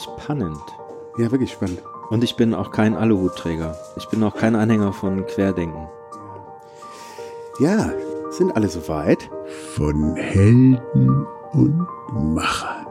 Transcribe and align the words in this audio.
Spannend. 0.00 0.62
Ja, 1.18 1.30
wirklich 1.30 1.52
spannend. 1.52 1.82
Und 2.08 2.24
ich 2.24 2.36
bin 2.36 2.54
auch 2.54 2.70
kein 2.70 2.96
Aluhutträger. 2.96 3.76
Ich 3.96 4.08
bin 4.08 4.22
auch 4.22 4.34
kein 4.34 4.54
Anhänger 4.54 4.92
von 4.92 5.26
Querdenken. 5.26 5.86
Ja, 7.58 7.92
sind 8.30 8.56
alle 8.56 8.68
soweit? 8.68 9.28
Von 9.74 10.16
Helden 10.16 11.26
und 11.52 11.86
Machern. 12.12 12.86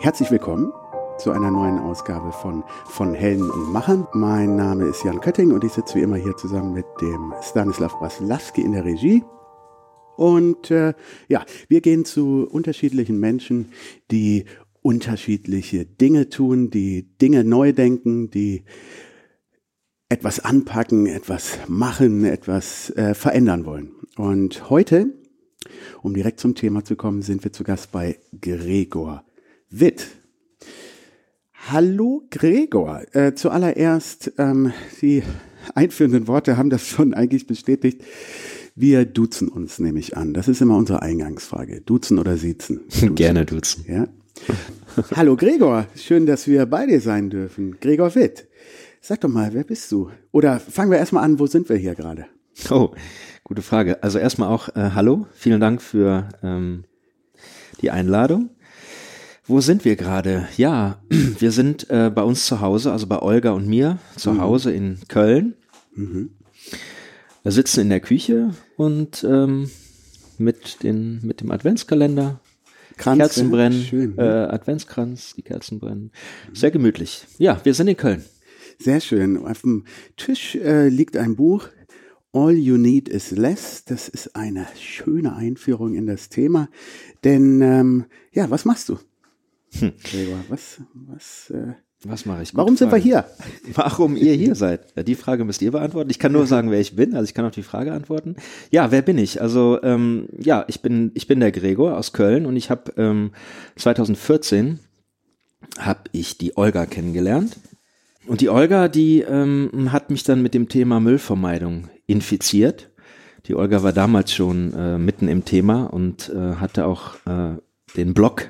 Herzlich 0.00 0.30
willkommen 0.30 0.72
zu 1.18 1.30
einer 1.30 1.50
neuen 1.50 1.78
Ausgabe 1.78 2.32
von, 2.32 2.64
von 2.86 3.12
Helden 3.12 3.50
und 3.50 3.72
Machern. 3.72 4.06
Mein 4.14 4.56
Name 4.56 4.86
ist 4.86 5.04
Jan 5.04 5.20
Kötting 5.20 5.52
und 5.52 5.62
ich 5.62 5.72
sitze 5.72 5.96
wie 5.96 6.02
immer 6.02 6.16
hier 6.16 6.36
zusammen 6.36 6.72
mit 6.72 6.86
dem 7.02 7.34
Stanislav 7.42 7.98
Braslawski 7.98 8.62
in 8.62 8.72
der 8.72 8.84
Regie. 8.84 9.22
Und 10.16 10.70
äh, 10.70 10.94
ja, 11.28 11.44
wir 11.68 11.82
gehen 11.82 12.06
zu 12.06 12.48
unterschiedlichen 12.50 13.20
Menschen, 13.20 13.72
die 14.10 14.46
unterschiedliche 14.86 15.84
Dinge 15.84 16.28
tun, 16.28 16.70
die 16.70 17.08
Dinge 17.18 17.42
neu 17.42 17.72
denken, 17.72 18.30
die 18.30 18.62
etwas 20.08 20.38
anpacken, 20.38 21.06
etwas 21.06 21.58
machen, 21.66 22.24
etwas 22.24 22.90
äh, 22.90 23.14
verändern 23.14 23.66
wollen. 23.66 23.90
Und 24.16 24.70
heute, 24.70 25.12
um 26.02 26.14
direkt 26.14 26.38
zum 26.38 26.54
Thema 26.54 26.84
zu 26.84 26.94
kommen, 26.94 27.22
sind 27.22 27.42
wir 27.42 27.52
zu 27.52 27.64
Gast 27.64 27.90
bei 27.90 28.20
Gregor 28.40 29.24
Witt. 29.70 30.06
Hallo 31.68 32.22
Gregor. 32.30 33.02
Äh, 33.12 33.34
zuallererst, 33.34 34.34
ähm, 34.38 34.72
die 35.02 35.24
einführenden 35.74 36.28
Worte 36.28 36.56
haben 36.56 36.70
das 36.70 36.86
schon 36.86 37.12
eigentlich 37.12 37.48
bestätigt. 37.48 38.04
Wir 38.76 39.04
duzen 39.04 39.48
uns 39.48 39.80
nämlich 39.80 40.16
an. 40.16 40.32
Das 40.32 40.46
ist 40.46 40.60
immer 40.60 40.76
unsere 40.76 41.02
Eingangsfrage. 41.02 41.80
Duzen 41.80 42.20
oder 42.20 42.36
siezen? 42.36 42.82
Duzen. 42.84 43.14
Gerne 43.16 43.44
duzen. 43.44 43.84
Ja. 43.88 44.06
Hallo 45.14 45.36
Gregor, 45.36 45.86
schön, 45.94 46.26
dass 46.26 46.46
wir 46.46 46.66
bei 46.66 46.86
dir 46.86 47.00
sein 47.00 47.30
dürfen. 47.30 47.78
Gregor 47.80 48.14
Witt. 48.14 48.46
Sag 49.00 49.20
doch 49.20 49.28
mal, 49.28 49.52
wer 49.52 49.64
bist 49.64 49.92
du? 49.92 50.10
Oder 50.32 50.58
fangen 50.58 50.90
wir 50.90 50.98
erstmal 50.98 51.24
an, 51.24 51.38
wo 51.38 51.46
sind 51.46 51.68
wir 51.68 51.76
hier 51.76 51.94
gerade? 51.94 52.26
Oh, 52.70 52.90
gute 53.44 53.62
Frage. 53.62 54.02
Also 54.02 54.18
erstmal 54.18 54.48
auch 54.48 54.68
äh, 54.70 54.90
Hallo, 54.94 55.26
vielen 55.34 55.60
Dank 55.60 55.82
für 55.82 56.28
ähm, 56.42 56.84
die 57.82 57.90
Einladung. 57.90 58.50
Wo 59.46 59.60
sind 59.60 59.84
wir 59.84 59.96
gerade? 59.96 60.48
Ja, 60.56 60.98
wir 61.10 61.52
sind 61.52 61.88
äh, 61.90 62.10
bei 62.12 62.22
uns 62.22 62.46
zu 62.46 62.60
Hause, 62.60 62.90
also 62.90 63.06
bei 63.06 63.20
Olga 63.20 63.52
und 63.52 63.68
mir 63.68 63.98
zu 64.16 64.32
mhm. 64.32 64.40
Hause 64.40 64.72
in 64.72 64.98
Köln. 65.08 65.54
Mhm. 65.94 66.30
Wir 67.42 67.52
sitzen 67.52 67.80
in 67.82 67.90
der 67.90 68.00
Küche 68.00 68.50
und 68.76 69.22
ähm, 69.22 69.70
mit, 70.38 70.82
den, 70.82 71.20
mit 71.22 71.40
dem 71.42 71.52
Adventskalender 71.52 72.40
Kranz, 72.96 73.18
Kerzen 73.18 73.50
brennen, 73.50 73.82
schön, 73.82 74.18
äh, 74.18 74.22
Adventskranz, 74.22 75.34
die 75.34 75.42
Kerzen 75.42 75.78
brennen. 75.78 76.12
Sehr 76.52 76.70
gemütlich. 76.70 77.26
Ja, 77.38 77.60
wir 77.62 77.74
sind 77.74 77.88
in 77.88 77.96
Köln. 77.96 78.24
Sehr 78.78 79.00
schön. 79.00 79.38
Auf 79.38 79.62
dem 79.62 79.84
Tisch 80.16 80.54
äh, 80.56 80.88
liegt 80.88 81.16
ein 81.16 81.36
Buch, 81.36 81.68
All 82.32 82.54
You 82.54 82.76
Need 82.76 83.08
Is 83.08 83.30
Less. 83.30 83.84
Das 83.84 84.08
ist 84.08 84.36
eine 84.36 84.66
schöne 84.78 85.36
Einführung 85.36 85.94
in 85.94 86.06
das 86.06 86.28
Thema. 86.28 86.68
Denn, 87.24 87.60
ähm, 87.62 88.06
ja, 88.32 88.50
was 88.50 88.64
machst 88.64 88.88
du? 88.88 88.98
Hm. 89.78 89.92
Gregor, 90.02 90.44
was, 90.48 90.80
was, 90.94 91.50
äh, 91.50 91.74
was 92.04 92.26
mache 92.26 92.42
ich? 92.42 92.50
Gute 92.50 92.58
Warum 92.58 92.76
sind 92.76 92.90
Frage. 92.90 93.04
wir 93.04 93.10
hier? 93.10 93.24
Warum 93.74 94.16
ihr 94.16 94.34
hier 94.34 94.54
seid? 94.54 94.92
Ja, 94.96 95.02
die 95.02 95.14
Frage 95.14 95.44
müsst 95.44 95.62
ihr 95.62 95.72
beantworten. 95.72 96.10
Ich 96.10 96.18
kann 96.18 96.32
nur 96.32 96.46
sagen, 96.46 96.70
wer 96.70 96.80
ich 96.80 96.96
bin. 96.96 97.14
Also 97.14 97.24
ich 97.24 97.34
kann 97.34 97.44
auch 97.44 97.50
die 97.50 97.62
Frage 97.62 97.92
antworten. 97.92 98.36
Ja, 98.70 98.90
wer 98.90 99.02
bin 99.02 99.18
ich? 99.18 99.40
Also 99.40 99.80
ähm, 99.82 100.28
ja, 100.38 100.64
ich 100.68 100.82
bin 100.82 101.10
ich 101.14 101.26
bin 101.26 101.40
der 101.40 101.52
Gregor 101.52 101.96
aus 101.96 102.12
Köln 102.12 102.46
und 102.46 102.56
ich 102.56 102.70
habe 102.70 102.92
ähm, 102.96 103.32
2014 103.76 104.78
habe 105.78 106.00
ich 106.12 106.38
die 106.38 106.56
Olga 106.56 106.86
kennengelernt. 106.86 107.56
Und 108.26 108.40
die 108.40 108.50
Olga, 108.50 108.88
die 108.88 109.20
ähm, 109.20 109.92
hat 109.92 110.10
mich 110.10 110.24
dann 110.24 110.42
mit 110.42 110.54
dem 110.54 110.68
Thema 110.68 111.00
Müllvermeidung 111.00 111.88
infiziert. 112.06 112.90
Die 113.46 113.54
Olga 113.54 113.82
war 113.82 113.92
damals 113.92 114.32
schon 114.32 114.72
äh, 114.74 114.98
mitten 114.98 115.28
im 115.28 115.44
Thema 115.44 115.84
und 115.84 116.28
äh, 116.30 116.56
hatte 116.56 116.86
auch 116.86 117.14
äh, 117.26 117.56
den 117.96 118.14
Blog 118.14 118.48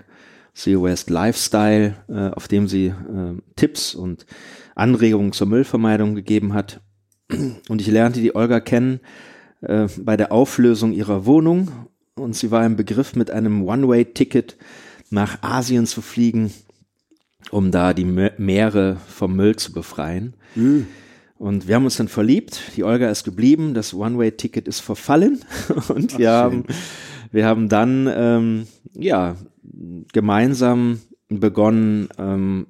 Zero 0.57 0.85
Waste 0.85 1.13
Lifestyle, 1.13 1.95
äh, 2.09 2.31
auf 2.31 2.49
dem 2.49 2.67
sie 2.67 2.87
äh, 2.87 2.95
Tipps 3.57 3.95
und 3.95 4.25
Anregungen 4.75 5.33
zur 5.33 5.47
Müllvermeidung 5.47 6.15
gegeben 6.15 6.55
hat. 6.55 6.81
Und 7.69 7.81
ich 7.81 7.89
lernte 7.89 8.21
die 8.21 8.35
Olga 8.35 8.61
kennen 8.61 9.01
äh, 9.61 9.87
bei 9.99 10.17
der 10.17 10.33
Auflösung 10.33 10.93
ihrer 10.93 11.27
Wohnung 11.27 11.71
und 12.15 12.35
sie 12.35 12.51
war 12.51 12.65
im 12.65 12.77
Begriff 12.77 13.15
mit 13.15 13.31
einem 13.31 13.65
One-Way-Ticket 13.69 14.57
nach 15.11 15.43
Asien 15.43 15.87
zu 15.87 16.01
fliegen, 16.01 16.53
um 17.51 17.71
da 17.71 17.93
die 17.93 18.05
Meere 18.05 18.97
vom 19.09 19.37
Müll 19.37 19.57
zu 19.57 19.73
befreien. 19.73 20.35
Mhm. 20.55 20.87
Und 21.39 21.69
wir 21.69 21.75
haben 21.75 21.85
uns 21.85 21.99
dann 21.99 22.09
verliebt. 22.09 22.61
Die 22.77 22.85
Olga 22.85 23.11
ist 23.11 23.25
geblieben. 23.25 23.75
Das 23.75 23.93
One-Way-Ticket 23.93 24.67
ist 24.67 24.81
verfallen. 24.81 25.41
Und 25.89 26.15
Ach, 26.15 26.19
wir 26.19 26.31
haben, 26.31 26.65
wir 27.33 27.47
haben 27.47 27.69
dann, 27.69 28.09
ähm, 28.15 28.67
ja, 28.95 29.37
gemeinsam 30.13 31.01
begonnen, 31.29 32.09
ähm, 32.19 32.67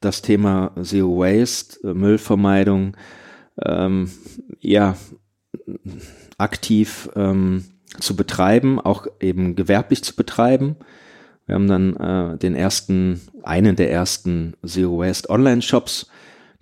das 0.00 0.22
Thema 0.22 0.72
Zero 0.82 1.18
Waste, 1.18 1.88
äh, 1.88 1.94
Müllvermeidung, 1.94 2.96
ähm, 3.64 4.10
ja, 4.60 4.96
aktiv 6.36 7.08
ähm, 7.16 7.64
zu 7.98 8.14
betreiben, 8.14 8.78
auch 8.78 9.06
eben 9.20 9.56
gewerblich 9.56 10.04
zu 10.04 10.14
betreiben. 10.14 10.76
Wir 11.46 11.54
haben 11.54 11.66
dann 11.66 11.96
äh, 11.96 12.38
den 12.38 12.54
ersten, 12.54 13.20
einen 13.42 13.74
der 13.74 13.90
ersten 13.90 14.54
Zero 14.64 14.98
Waste 14.98 15.30
Online 15.30 15.62
Shops 15.62 16.10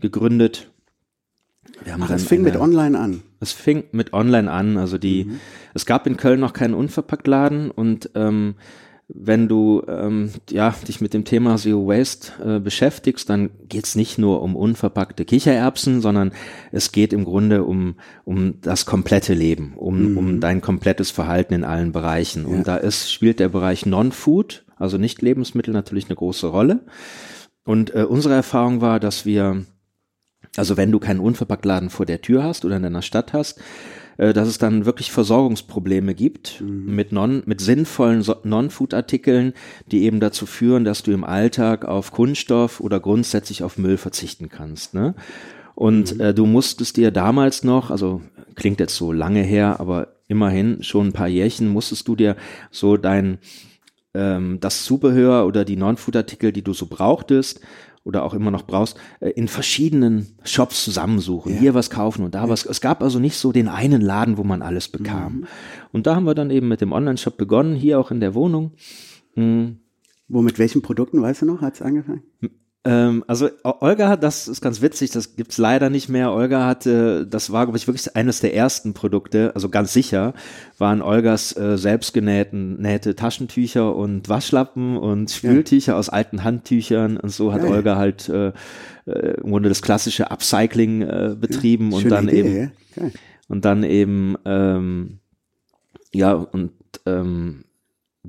gegründet. 0.01 0.71
Wir 1.83 1.93
haben 1.93 2.03
Ach, 2.05 2.11
es 2.11 2.25
fing 2.25 2.41
eine, 2.41 2.51
mit 2.51 2.61
Online 2.61 2.99
an. 2.99 3.23
Es 3.41 3.53
fing 3.53 3.85
mit 3.93 4.13
Online 4.13 4.51
an. 4.51 4.77
Also 4.77 4.99
die, 4.99 5.25
mhm. 5.25 5.41
es 5.75 5.87
gab 5.87 6.07
in 6.07 6.17
Köln 6.17 6.41
noch 6.41 6.53
keinen 6.53 6.75
Unverpacktladen 6.75 7.71
und 7.71 8.11
ähm, 8.15 8.55
wenn 9.09 9.47
du 9.47 9.83
ähm, 9.87 10.31
ja, 10.51 10.75
dich 10.87 11.01
mit 11.01 11.15
dem 11.15 11.25
Thema 11.25 11.57
Zero 11.57 11.87
Waste 11.87 12.57
äh, 12.57 12.59
beschäftigst, 12.59 13.31
dann 13.31 13.51
geht's 13.69 13.95
nicht 13.95 14.19
nur 14.19 14.43
um 14.43 14.57
unverpackte 14.57 15.25
Kichererbsen, 15.25 16.01
sondern 16.01 16.33
es 16.73 16.91
geht 16.91 17.13
im 17.13 17.25
Grunde 17.25 17.63
um, 17.63 17.95
um 18.25 18.61
das 18.63 18.85
komplette 18.85 19.35
Leben, 19.35 19.75
um, 19.77 20.13
mhm. 20.13 20.19
um 20.19 20.41
dein 20.41 20.61
komplettes 20.61 21.13
Verhalten 21.13 21.55
in 21.55 21.65
allen 21.65 21.93
Bereichen. 21.93 22.43
Ja. 22.43 22.57
Und 22.57 22.67
da 22.67 22.77
ist, 22.77 23.13
spielt 23.13 23.39
der 23.39 23.49
Bereich 23.49 23.87
Non-Food, 23.87 24.65
also 24.77 24.99
nicht 24.99 25.23
Lebensmittel, 25.23 25.73
natürlich 25.73 26.07
eine 26.07 26.17
große 26.17 26.49
Rolle. 26.49 26.81
Und 27.65 27.95
äh, 27.95 28.03
unsere 28.03 28.35
Erfahrung 28.35 28.81
war, 28.81 28.99
dass 28.99 29.25
wir, 29.25 29.65
also 30.57 30.77
wenn 30.77 30.93
du 30.93 30.99
keinen 30.99 31.21
Unverpacktladen 31.21 31.91
vor 31.91 32.07
der 32.07 32.21
Tür 32.21 32.45
hast 32.45 32.65
oder 32.65 32.77
in 32.77 32.83
deiner 32.83 33.03
Stadt 33.03 33.33
hast, 33.33 33.61
äh, 34.19 34.33
dass 34.33 34.49
es 34.49 34.59
dann 34.59 34.87
wirklich 34.87 35.13
Versorgungsprobleme 35.13 36.15
gibt 36.15 36.61
mhm. 36.61 36.95
mit 36.95 37.13
non, 37.13 37.43
mit 37.47 37.61
sinnvollen 37.61 38.25
Non-Food-Artikeln, 38.45 39.53
die 39.91 40.05
eben 40.05 40.21
dazu 40.21 40.47
führen, 40.47 40.85
dass 40.85 41.03
du 41.03 41.13
im 41.13 41.25
Alltag 41.25 41.85
auf 41.85 42.13
Kunststoff 42.13 42.81
oder 42.81 43.01
grundsätzlich 43.01 43.63
auf 43.63 43.79
Müll 43.79 43.99
verzichten 43.99 44.49
kannst. 44.49 44.95
Ne? 44.95 45.15
Und 45.75 46.15
mhm. 46.15 46.21
äh, 46.21 46.35
du 46.35 46.47
musstest 46.47 46.97
dir 46.97 47.11
damals 47.11 47.63
noch, 47.63 47.91
also 47.91 48.23
klingt 48.55 48.81
jetzt 48.81 48.97
so 48.97 49.13
lange 49.13 49.43
her, 49.43 49.81
aber 49.81 50.09
immerhin 50.29 50.83
schon 50.83 51.09
ein 51.09 51.13
paar 51.13 51.29
Jährchen 51.29 51.69
musstest 51.69 52.09
du 52.09 52.17
dir 52.17 52.37
so 52.71 52.97
dein 52.97 53.39
ähm, 54.15 54.59
das 54.61 54.85
Zubehör 54.85 55.47
oder 55.47 55.65
die 55.65 55.77
Non-Food-Artikel, 55.77 56.53
die 56.53 56.63
du 56.63 56.73
so 56.73 56.87
brauchtest, 56.87 57.61
oder 58.07 58.23
auch 58.23 58.35
immer 58.35 58.53
noch 58.53 58.63
brauchst, 58.63 58.97
äh, 59.19 59.31
in 59.31 59.49
verschiedenen 59.49 60.29
Shops 60.45 60.85
zusammensuchen, 60.85 61.53
ja. 61.53 61.59
hier 61.59 61.75
was 61.75 61.91
kaufen 61.91 62.25
und 62.25 62.35
da 62.35 62.45
ja. 62.45 62.49
was. 62.49 62.65
Es 62.65 62.81
gab 62.81 63.03
also 63.03 63.19
nicht 63.19 63.37
so 63.37 63.51
den 63.51 63.67
einen 63.67 64.01
Laden, 64.01 64.39
wo 64.39 64.45
man 64.45 64.63
alles 64.63 64.89
bekam. 64.89 65.39
Mhm. 65.39 65.47
Und 65.93 66.07
da 66.07 66.15
haben 66.15 66.25
wir 66.25 66.35
dann 66.35 66.51
eben 66.51 66.69
mit 66.69 66.81
dem 66.81 66.93
Online-Shop 66.93 67.37
begonnen, 67.37 67.75
hier 67.75 67.99
auch 67.99 68.13
in 68.13 68.21
der 68.21 68.35
Wohnung. 68.35 68.73
Mhm. 69.35 69.81
Wo 70.29 70.41
mit 70.41 70.59
welchen 70.59 70.83
Produkten, 70.83 71.21
weißt 71.21 71.43
du 71.43 71.47
noch, 71.47 71.61
hat 71.61 71.75
es 71.75 71.83
angefangen? 71.83 72.23
Ähm, 72.87 73.25
also 73.27 73.51
Olga 73.65 74.09
hat, 74.09 74.23
das 74.23 74.47
ist 74.47 74.61
ganz 74.61 74.81
witzig, 74.81 75.11
das 75.11 75.35
gibt's 75.35 75.59
leider 75.59 75.91
nicht 75.91 76.09
mehr. 76.09 76.33
Olga 76.33 76.67
hatte, 76.67 77.27
das 77.27 77.51
war, 77.51 77.67
glaube 77.67 77.79
ich, 77.79 77.89
wirklich 77.89 78.15
eines 78.15 78.39
der 78.39 78.55
ersten 78.55 78.95
Produkte, 78.95 79.51
also 79.57 79.69
ganz 79.69 79.93
sicher, 79.93 80.35
waren 80.79 81.03
Olgas 81.03 81.57
äh, 81.57 81.77
selbstgenähten 81.77 82.81
nähte 82.81 83.17
Taschentücher 83.17 83.97
und 83.97 84.29
Waschlappen 84.29 84.97
und 84.97 85.33
Spültücher 85.33 85.93
ja. 85.93 85.99
aus 85.99 86.09
alten 86.09 86.45
Handtüchern 86.45 87.17
und 87.17 87.31
so 87.31 87.53
hat 87.53 87.65
ja, 87.65 87.71
Olga 87.71 87.97
halt 87.97 88.29
äh, 88.29 88.53
äh, 89.07 89.41
im 89.43 89.51
Grunde 89.51 89.69
das 89.69 89.83
klassische 89.83 90.31
Upcycling 90.31 91.03
äh, 91.03 91.37
betrieben 91.37 91.93
und 91.93 92.09
dann 92.09 92.29
Idee, 92.29 92.71
eben 92.97 93.13
und 93.49 93.65
dann 93.65 93.83
eben 93.83 94.37
ähm, 94.45 95.19
ja 96.13 96.35
und 96.35 96.71
ähm, 97.05 97.65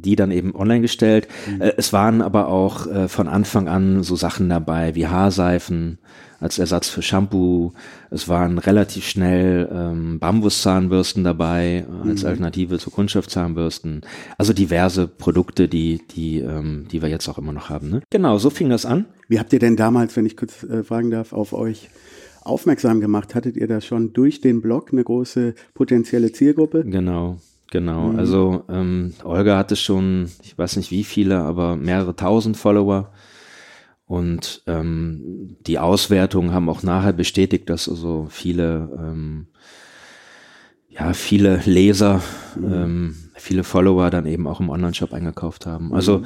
die 0.02 0.16
dann 0.16 0.32
eben 0.32 0.56
online 0.56 0.82
gestellt. 0.82 1.28
Mhm. 1.48 1.62
Äh, 1.62 1.74
es 1.78 1.94
waren 1.94 2.22
aber 2.22 2.48
auch 2.48 2.88
äh, 2.88 3.08
von 3.08 3.28
Anfang 3.28 3.68
an 3.68 4.04
so 4.04 4.16
Sachen 4.16 4.50
dabei 4.50 4.96
wie 4.96 5.08
Haarseifen 5.08 6.00
als 6.40 6.60
Ersatz 6.60 6.90
für 6.90 7.02
Shampoo. 7.02 7.74
Es 8.12 8.28
waren 8.28 8.58
relativ 8.58 9.06
schnell 9.06 9.68
ähm, 9.72 10.20
Bambuszahnbürsten 10.20 11.24
dabei 11.24 11.86
äh, 11.88 12.10
als 12.10 12.24
mhm. 12.24 12.30
Alternative 12.30 12.80
zu 12.80 12.92
Kunststoffzahnbürsten. 12.92 14.02
Also 14.38 14.54
diverse 14.54 15.08
Produkte, 15.08 15.68
die 15.68 16.02
die 16.16 16.40
ähm, 16.40 16.88
die 16.92 17.02
wir 17.02 17.10
jetzt 17.10 17.28
auch 17.28 17.38
immer 17.38 17.54
noch 17.54 17.70
haben. 17.70 17.90
Ne? 17.90 18.02
Genau, 18.10 18.38
so 18.38 18.50
fing 18.50 18.70
das 18.70 18.86
an. 18.86 19.06
Wie 19.28 19.40
habt 19.40 19.52
ihr 19.54 19.60
denn 19.60 19.76
damals, 19.76 20.16
wenn 20.16 20.26
ich 20.26 20.38
kurz 20.38 20.64
äh, 20.64 20.84
fragen 20.84 21.12
darf, 21.12 21.34
auf 21.34 21.54
euch 21.54 21.90
aufmerksam 22.44 23.02
gemacht? 23.02 23.36
Hattet 23.36 23.58
ihr 23.58 23.68
da 23.68 23.82
schon 23.82 24.14
durch 24.14 24.42
den 24.42 24.62
Blog 24.62 24.90
eine 24.92 25.04
große 25.04 25.56
potenzielle 25.74 26.32
Zielgruppe? 26.32 26.84
Genau, 26.86 27.38
genau. 27.72 28.10
Mhm. 28.10 28.20
Also 28.20 28.64
ähm, 28.70 29.14
Olga 29.24 29.58
hatte 29.58 29.76
schon, 29.76 30.30
ich 30.44 30.58
weiß 30.58 30.78
nicht 30.78 30.92
wie 30.92 31.04
viele, 31.04 31.40
aber 31.40 31.76
mehrere 31.76 32.16
tausend 32.16 32.58
Follower. 32.58 33.12
Und 34.06 34.64
ähm, 34.68 35.58
die 35.68 35.80
Auswertungen 35.80 36.54
haben 36.54 36.70
auch 36.70 36.82
nachher 36.82 37.12
bestätigt, 37.12 37.70
dass 37.70 37.90
also 37.90 38.28
viele, 38.30 38.90
ähm, 38.98 39.48
ja, 40.88 41.12
viele 41.12 41.62
Leser, 41.66 42.22
mhm. 42.56 42.74
ähm, 42.74 43.16
viele 43.36 43.66
Follower 43.66 44.10
dann 44.10 44.26
eben 44.26 44.48
auch 44.48 44.62
im 44.62 44.70
Online-Shop 44.70 45.12
eingekauft 45.14 45.66
haben. 45.66 45.94
Also 45.94 46.24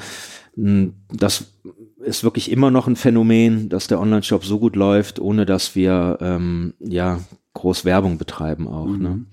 mhm. 0.56 0.94
das 1.10 1.56
ist 2.04 2.24
wirklich 2.24 2.52
immer 2.52 2.70
noch 2.70 2.88
ein 2.88 2.96
Phänomen, 2.96 3.68
dass 3.70 3.88
der 3.88 4.00
Online-Shop 4.00 4.46
so 4.46 4.60
gut 4.60 4.76
läuft, 4.76 5.20
ohne 5.20 5.48
dass 5.48 5.76
wir 5.76 6.20
ähm, 6.22 6.76
ja 6.80 7.20
groß 7.56 7.84
Werbung 7.84 8.20
betreiben 8.20 8.68
auch. 8.68 8.86
Ne? 8.86 8.94
Mhm. 8.94 9.04
Ne? 9.04 9.26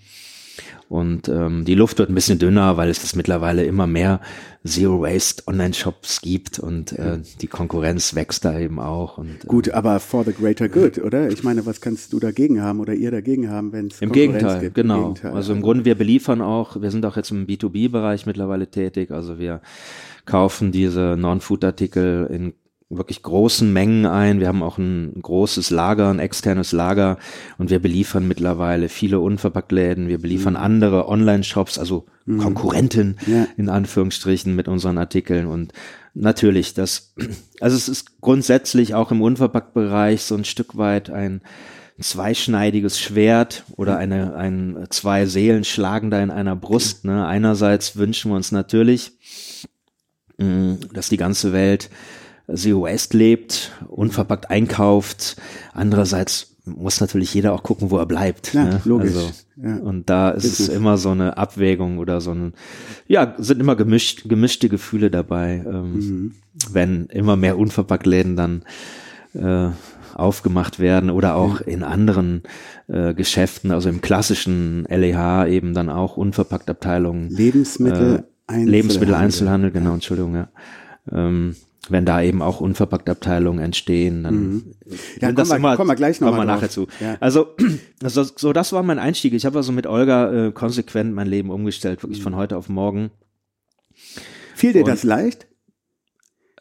Und 0.88 1.28
ähm, 1.28 1.66
die 1.66 1.74
Luft 1.74 1.98
wird 1.98 2.08
ein 2.08 2.14
bisschen 2.14 2.38
dünner, 2.38 2.78
weil 2.78 2.88
es 2.88 3.02
das 3.02 3.14
mittlerweile 3.14 3.64
immer 3.64 3.86
mehr 3.86 4.20
Zero 4.64 5.02
Waste 5.02 5.42
Online-Shops 5.46 6.22
gibt 6.22 6.58
und 6.58 6.92
äh, 6.92 7.18
die 7.40 7.46
Konkurrenz 7.46 8.14
wächst 8.14 8.44
da 8.46 8.58
eben 8.58 8.80
auch. 8.80 9.18
Und, 9.18 9.44
äh, 9.44 9.46
Gut, 9.46 9.70
aber 9.70 10.00
for 10.00 10.24
the 10.24 10.32
greater 10.32 10.68
good, 10.68 10.98
oder? 10.98 11.28
Ich 11.28 11.44
meine, 11.44 11.66
was 11.66 11.82
kannst 11.82 12.12
du 12.14 12.18
dagegen 12.18 12.62
haben 12.62 12.80
oder 12.80 12.94
ihr 12.94 13.10
dagegen 13.10 13.50
haben, 13.50 13.72
wenn 13.72 13.88
es 13.88 14.00
Im 14.00 14.12
Gegenteil, 14.12 14.60
gibt? 14.60 14.74
genau. 14.76 15.08
Im 15.08 15.14
Gegenteil. 15.14 15.32
Also 15.34 15.52
im 15.52 15.60
Grunde, 15.60 15.84
wir 15.84 15.94
beliefern 15.94 16.40
auch, 16.40 16.80
wir 16.80 16.90
sind 16.90 17.04
auch 17.04 17.16
jetzt 17.16 17.30
im 17.30 17.46
B2B-Bereich 17.46 18.24
mittlerweile 18.24 18.68
tätig, 18.68 19.10
also 19.10 19.38
wir 19.38 19.60
kaufen 20.24 20.72
diese 20.72 21.16
Non-Food-Artikel 21.18 22.28
in 22.30 22.54
wirklich 22.90 23.22
großen 23.22 23.70
Mengen 23.70 24.06
ein. 24.06 24.40
Wir 24.40 24.48
haben 24.48 24.62
auch 24.62 24.78
ein 24.78 25.12
großes 25.20 25.70
Lager, 25.70 26.08
ein 26.08 26.20
externes 26.20 26.72
Lager 26.72 27.18
und 27.58 27.68
wir 27.70 27.80
beliefern 27.80 28.26
mittlerweile 28.26 28.88
viele 28.88 29.20
Unverpacktläden. 29.20 30.08
Wir 30.08 30.18
beliefern 30.18 30.54
mhm. 30.54 30.60
andere 30.60 31.08
Online-Shops, 31.08 31.78
also 31.78 32.06
mhm. 32.24 32.38
Konkurrenten 32.38 33.18
ja. 33.26 33.46
in 33.58 33.68
Anführungsstrichen 33.68 34.54
mit 34.56 34.68
unseren 34.68 34.96
Artikeln 34.96 35.46
und 35.46 35.72
natürlich 36.14 36.72
das, 36.72 37.14
also 37.60 37.76
es 37.76 37.88
ist 37.88 38.20
grundsätzlich 38.22 38.94
auch 38.94 39.10
im 39.10 39.20
Unverpacktbereich 39.20 40.22
so 40.22 40.34
ein 40.34 40.44
Stück 40.44 40.78
weit 40.78 41.10
ein 41.10 41.42
zweischneidiges 42.00 43.00
Schwert 43.00 43.64
oder 43.76 43.98
eine, 43.98 44.34
ein, 44.36 44.86
zwei 44.90 45.26
Seelen 45.26 45.64
schlagen 45.64 46.10
da 46.10 46.22
in 46.22 46.30
einer 46.30 46.54
Brust. 46.54 47.04
Ne? 47.04 47.26
Einerseits 47.26 47.96
wünschen 47.96 48.30
wir 48.30 48.36
uns 48.36 48.52
natürlich, 48.52 49.12
mm, 50.38 50.74
dass 50.92 51.08
die 51.08 51.16
ganze 51.16 51.52
Welt 51.52 51.90
Zero 52.54 52.82
Waste 52.82 53.16
lebt, 53.16 53.72
unverpackt 53.88 54.50
einkauft. 54.50 55.36
Andererseits 55.72 56.56
muss 56.64 57.00
natürlich 57.00 57.32
jeder 57.34 57.52
auch 57.52 57.62
gucken, 57.62 57.90
wo 57.90 57.98
er 57.98 58.06
bleibt. 58.06 58.54
Ja, 58.54 58.64
ne? 58.64 58.80
logisch. 58.84 59.14
Also, 59.14 59.30
ja. 59.56 59.76
Und 59.76 60.08
da 60.10 60.30
ist 60.30 60.42
Business. 60.44 60.68
es 60.68 60.74
immer 60.74 60.98
so 60.98 61.10
eine 61.10 61.36
Abwägung 61.36 61.98
oder 61.98 62.20
so 62.20 62.32
ein, 62.32 62.54
ja, 63.06 63.34
sind 63.38 63.60
immer 63.60 63.76
gemischt, 63.76 64.28
gemischte 64.28 64.68
Gefühle 64.68 65.10
dabei, 65.10 65.64
ähm, 65.66 65.92
mhm. 65.92 66.34
wenn 66.70 67.06
immer 67.06 67.36
mehr 67.36 67.58
Unverpacktläden 67.58 68.36
dann 68.36 68.62
äh, 69.34 69.70
aufgemacht 70.14 70.78
werden 70.78 71.10
oder 71.10 71.36
auch 71.36 71.60
in 71.60 71.82
anderen 71.82 72.42
äh, 72.88 73.14
Geschäften, 73.14 73.70
also 73.70 73.88
im 73.88 74.00
klassischen 74.00 74.84
LEH 74.88 75.46
eben 75.46 75.74
dann 75.74 75.88
auch 75.88 76.16
Unverpacktabteilungen. 76.16 77.30
Lebensmittel 77.30 78.24
äh, 78.50 78.64
Lebensmitteleinzelhandel, 78.64 79.70
genau, 79.70 79.94
Entschuldigung, 79.94 80.34
ja. 80.34 80.48
Ähm, 81.12 81.54
wenn 81.88 82.04
da 82.04 82.20
eben 82.22 82.42
auch 82.42 82.60
Unverpacktabteilungen 82.60 83.62
entstehen, 83.62 84.24
dann 84.24 84.34
mhm. 84.34 84.74
ja, 85.20 85.32
das 85.32 85.48
kommen, 85.48 85.62
wir, 85.62 85.76
kommen 85.76 85.88
wir 85.88 85.96
gleich 85.96 86.20
noch 86.20 86.36
wir 86.36 86.44
nachher 86.44 86.70
zu. 86.70 86.86
Ja. 87.00 87.16
Also, 87.20 87.54
also 88.02 88.24
so 88.24 88.52
das 88.52 88.72
war 88.72 88.82
mein 88.82 88.98
Einstieg. 88.98 89.32
Ich 89.32 89.46
habe 89.46 89.58
also 89.58 89.72
mit 89.72 89.86
Olga 89.86 90.48
äh, 90.48 90.52
konsequent 90.52 91.14
mein 91.14 91.26
Leben 91.26 91.50
umgestellt, 91.50 92.02
wirklich 92.02 92.22
von 92.22 92.36
heute 92.36 92.56
auf 92.56 92.68
morgen. 92.68 93.10
Fiel 94.54 94.72
dir 94.72 94.80
Und, 94.80 94.88
das 94.88 95.02
leicht? 95.02 95.46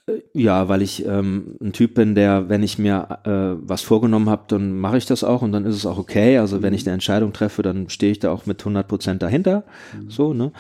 Äh, 0.07 0.21
ja, 0.33 0.69
weil 0.69 0.81
ich 0.81 1.05
ähm, 1.05 1.57
ein 1.61 1.73
Typ 1.73 1.95
bin, 1.95 2.15
der, 2.15 2.49
wenn 2.49 2.63
ich 2.63 2.77
mir 2.77 3.19
äh, 3.23 3.61
was 3.67 3.81
vorgenommen 3.81 4.29
habe, 4.29 4.43
dann 4.47 4.77
mache 4.77 4.97
ich 4.97 5.05
das 5.05 5.23
auch 5.23 5.41
und 5.41 5.51
dann 5.51 5.65
ist 5.65 5.75
es 5.75 5.85
auch 5.85 5.97
okay. 5.97 6.37
Also 6.37 6.61
wenn 6.61 6.73
ich 6.73 6.85
eine 6.85 6.93
Entscheidung 6.93 7.33
treffe, 7.33 7.61
dann 7.63 7.89
stehe 7.89 8.11
ich 8.11 8.19
da 8.19 8.31
auch 8.31 8.45
mit 8.45 8.61
100 8.61 8.87
Prozent 8.87 9.21
dahinter. 9.21 9.63
Mhm. 9.99 10.09
So, 10.09 10.33
ne? 10.33 10.51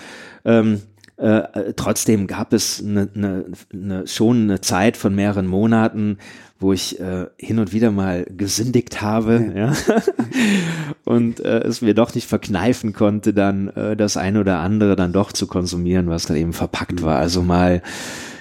Ähm, 0.45 0.81
äh, 1.17 1.73
trotzdem 1.75 2.27
gab 2.27 2.53
es 2.53 2.83
eine, 2.83 3.09
eine, 3.15 3.45
eine, 3.73 4.07
schon 4.07 4.43
eine 4.43 4.61
Zeit 4.61 4.97
von 4.97 5.15
mehreren 5.15 5.47
Monaten, 5.47 6.19
wo 6.59 6.73
ich 6.73 6.99
äh, 6.99 7.25
hin 7.37 7.59
und 7.59 7.73
wieder 7.73 7.91
mal 7.91 8.25
gesündigt 8.25 9.01
habe, 9.01 9.51
ja, 9.55 9.71
ja? 9.71 10.01
und 11.05 11.39
äh, 11.39 11.59
es 11.59 11.81
mir 11.81 11.93
doch 11.93 12.13
nicht 12.13 12.27
verkneifen 12.27 12.93
konnte, 12.93 13.33
dann 13.33 13.69
äh, 13.69 13.95
das 13.95 14.17
eine 14.17 14.39
oder 14.39 14.59
andere 14.59 14.95
dann 14.95 15.11
doch 15.11 15.31
zu 15.31 15.47
konsumieren, 15.47 16.07
was 16.07 16.25
dann 16.25 16.37
eben 16.37 16.53
verpackt 16.53 17.01
war. 17.01 17.17
Also 17.17 17.41
mal, 17.41 17.81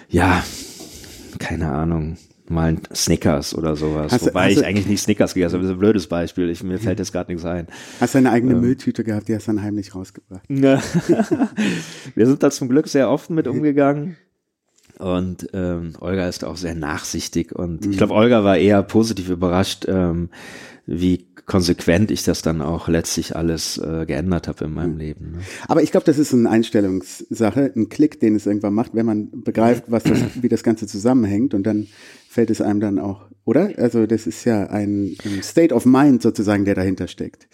ja, 0.08 0.42
keine 1.38 1.70
Ahnung, 1.70 2.16
mal 2.50 2.70
ein 2.70 2.80
Snickers 2.94 3.54
oder 3.54 3.76
sowas. 3.76 4.12
Hast 4.12 4.26
Wobei 4.26 4.50
ich 4.50 4.64
eigentlich 4.64 4.86
nicht 4.86 5.02
Snickers 5.02 5.34
gegessen 5.34 5.54
habe. 5.54 5.62
Das 5.62 5.70
ist 5.70 5.76
ein 5.76 5.80
blödes 5.80 6.06
Beispiel. 6.06 6.50
Ich, 6.50 6.62
mir 6.62 6.78
fällt 6.78 6.98
jetzt 6.98 7.12
gerade 7.12 7.30
nichts 7.30 7.46
ein. 7.46 7.66
Hast 8.00 8.14
du 8.14 8.18
eine 8.18 8.30
eigene 8.30 8.54
ähm. 8.54 8.60
Mülltüte 8.60 9.04
gehabt, 9.04 9.28
die 9.28 9.34
hast 9.34 9.48
du 9.48 9.52
dann 9.52 9.62
heimlich 9.62 9.94
rausgebracht? 9.94 10.42
Wir 10.48 10.80
sind 12.26 12.42
da 12.42 12.50
zum 12.50 12.68
Glück 12.68 12.88
sehr 12.88 13.10
offen 13.10 13.34
mit 13.34 13.48
umgegangen. 13.48 14.16
Und 14.98 15.48
ähm, 15.52 15.92
Olga 16.00 16.26
ist 16.26 16.44
auch 16.44 16.56
sehr 16.56 16.74
nachsichtig 16.74 17.54
und 17.54 17.84
mhm. 17.84 17.90
ich 17.92 17.98
glaube, 17.98 18.14
Olga 18.14 18.44
war 18.44 18.56
eher 18.56 18.82
positiv 18.82 19.28
überrascht, 19.28 19.84
ähm, 19.86 20.30
wie 20.86 21.26
konsequent 21.46 22.10
ich 22.10 22.24
das 22.24 22.42
dann 22.42 22.60
auch 22.60 22.88
letztlich 22.88 23.36
alles 23.36 23.78
äh, 23.78 24.04
geändert 24.06 24.48
habe 24.48 24.64
in 24.64 24.74
meinem 24.74 24.94
mhm. 24.94 24.98
Leben. 24.98 25.30
Ne? 25.32 25.38
Aber 25.68 25.82
ich 25.82 25.92
glaube, 25.92 26.06
das 26.06 26.18
ist 26.18 26.34
eine 26.34 26.50
Einstellungssache, 26.50 27.72
ein 27.74 27.88
Klick, 27.88 28.20
den 28.20 28.34
es 28.34 28.46
irgendwann 28.46 28.74
macht, 28.74 28.94
wenn 28.94 29.06
man 29.06 29.30
begreift, 29.42 29.84
was 29.88 30.02
das, 30.04 30.18
wie 30.42 30.48
das 30.48 30.62
Ganze 30.62 30.86
zusammenhängt 30.86 31.54
und 31.54 31.64
dann 31.64 31.86
fällt 32.36 32.50
es 32.50 32.60
einem 32.60 32.80
dann 32.80 32.98
auch, 32.98 33.22
oder? 33.46 33.70
Also 33.78 34.06
das 34.06 34.26
ist 34.26 34.44
ja 34.44 34.66
ein, 34.66 35.16
ein 35.24 35.42
State 35.42 35.74
of 35.74 35.86
Mind 35.86 36.20
sozusagen, 36.20 36.66
der 36.66 36.74
dahinter 36.74 37.08
steckt. 37.08 37.48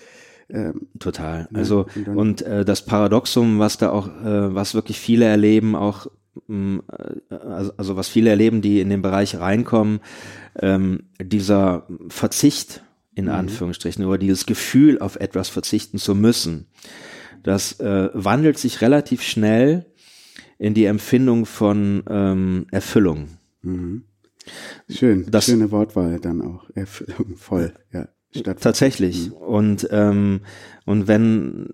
Ähm, 0.51 0.89
Total. 0.99 1.49
Also 1.55 1.87
ja, 1.95 2.11
und, 2.11 2.19
und 2.19 2.43
äh, 2.43 2.65
das 2.65 2.85
Paradoxum, 2.85 3.61
was 3.61 3.79
da 3.79 3.91
auch, 3.91 4.09
äh, 4.09 4.55
was 4.57 4.75
wirklich 4.75 4.99
viele 4.99 5.25
erleben, 5.27 5.77
auch 5.77 6.09
mh, 6.49 6.57
mm, 6.57 6.83
äh, 7.31 7.35
also, 7.35 7.73
also 7.77 7.97
was 7.97 8.09
viele 8.09 8.31
erleben, 8.31 8.61
die 8.61 8.81
in 8.81 8.91
den 8.91 9.03
Bereich 9.03 9.39
reinkommen, 9.39 10.01
ähm, 10.61 11.05
dieser 11.23 11.87
Verzicht 12.09 12.83
in 13.15 13.27
mhm. 13.27 13.31
Anführungsstrichen, 13.31 14.05
oder 14.05 14.19
dieses 14.19 14.47
Gefühl, 14.47 14.99
auf 14.99 15.15
etwas 15.15 15.49
verzichten 15.49 15.99
zu 15.99 16.17
müssen, 16.17 16.67
das 17.45 17.79
äh, 17.79 18.09
wandelt 18.15 18.59
sich 18.59 18.81
relativ 18.81 19.23
schnell 19.23 19.87
in 20.59 20.75
die 20.75 20.87
Empfindung 20.87 21.47
von 21.47 22.03
ähm, 22.09 22.67
Erfüllung. 22.73 23.29
Mhm. 23.63 24.07
Schön, 24.89 25.27
das, 25.31 25.47
schöne 25.47 25.71
Wortwahl 25.71 26.19
dann 26.21 26.43
auch. 26.43 26.69
Voll, 27.37 27.73
ja. 27.93 28.09
Tatsächlich. 28.61 29.29
Mhm. 29.29 29.33
Und, 29.35 29.89
ähm, 29.91 30.41
und 30.87 31.07
wenn, 31.07 31.71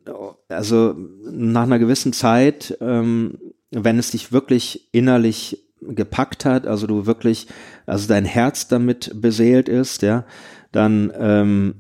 also 0.49 0.95
nach 1.31 1.63
einer 1.63 1.79
gewissen 1.79 2.13
Zeit, 2.13 2.77
ähm, 2.81 3.39
wenn 3.71 3.99
es 3.99 4.11
dich 4.11 4.33
wirklich 4.33 4.89
innerlich 4.93 5.65
gepackt 5.81 6.45
hat, 6.45 6.67
also 6.67 6.87
du 6.87 7.07
wirklich, 7.07 7.47
also 7.87 8.09
dein 8.09 8.25
Herz 8.25 8.67
damit 8.67 9.13
beseelt 9.21 9.69
ist, 9.69 10.03
ja, 10.03 10.25
dann 10.73 11.13
ähm, 11.17 11.75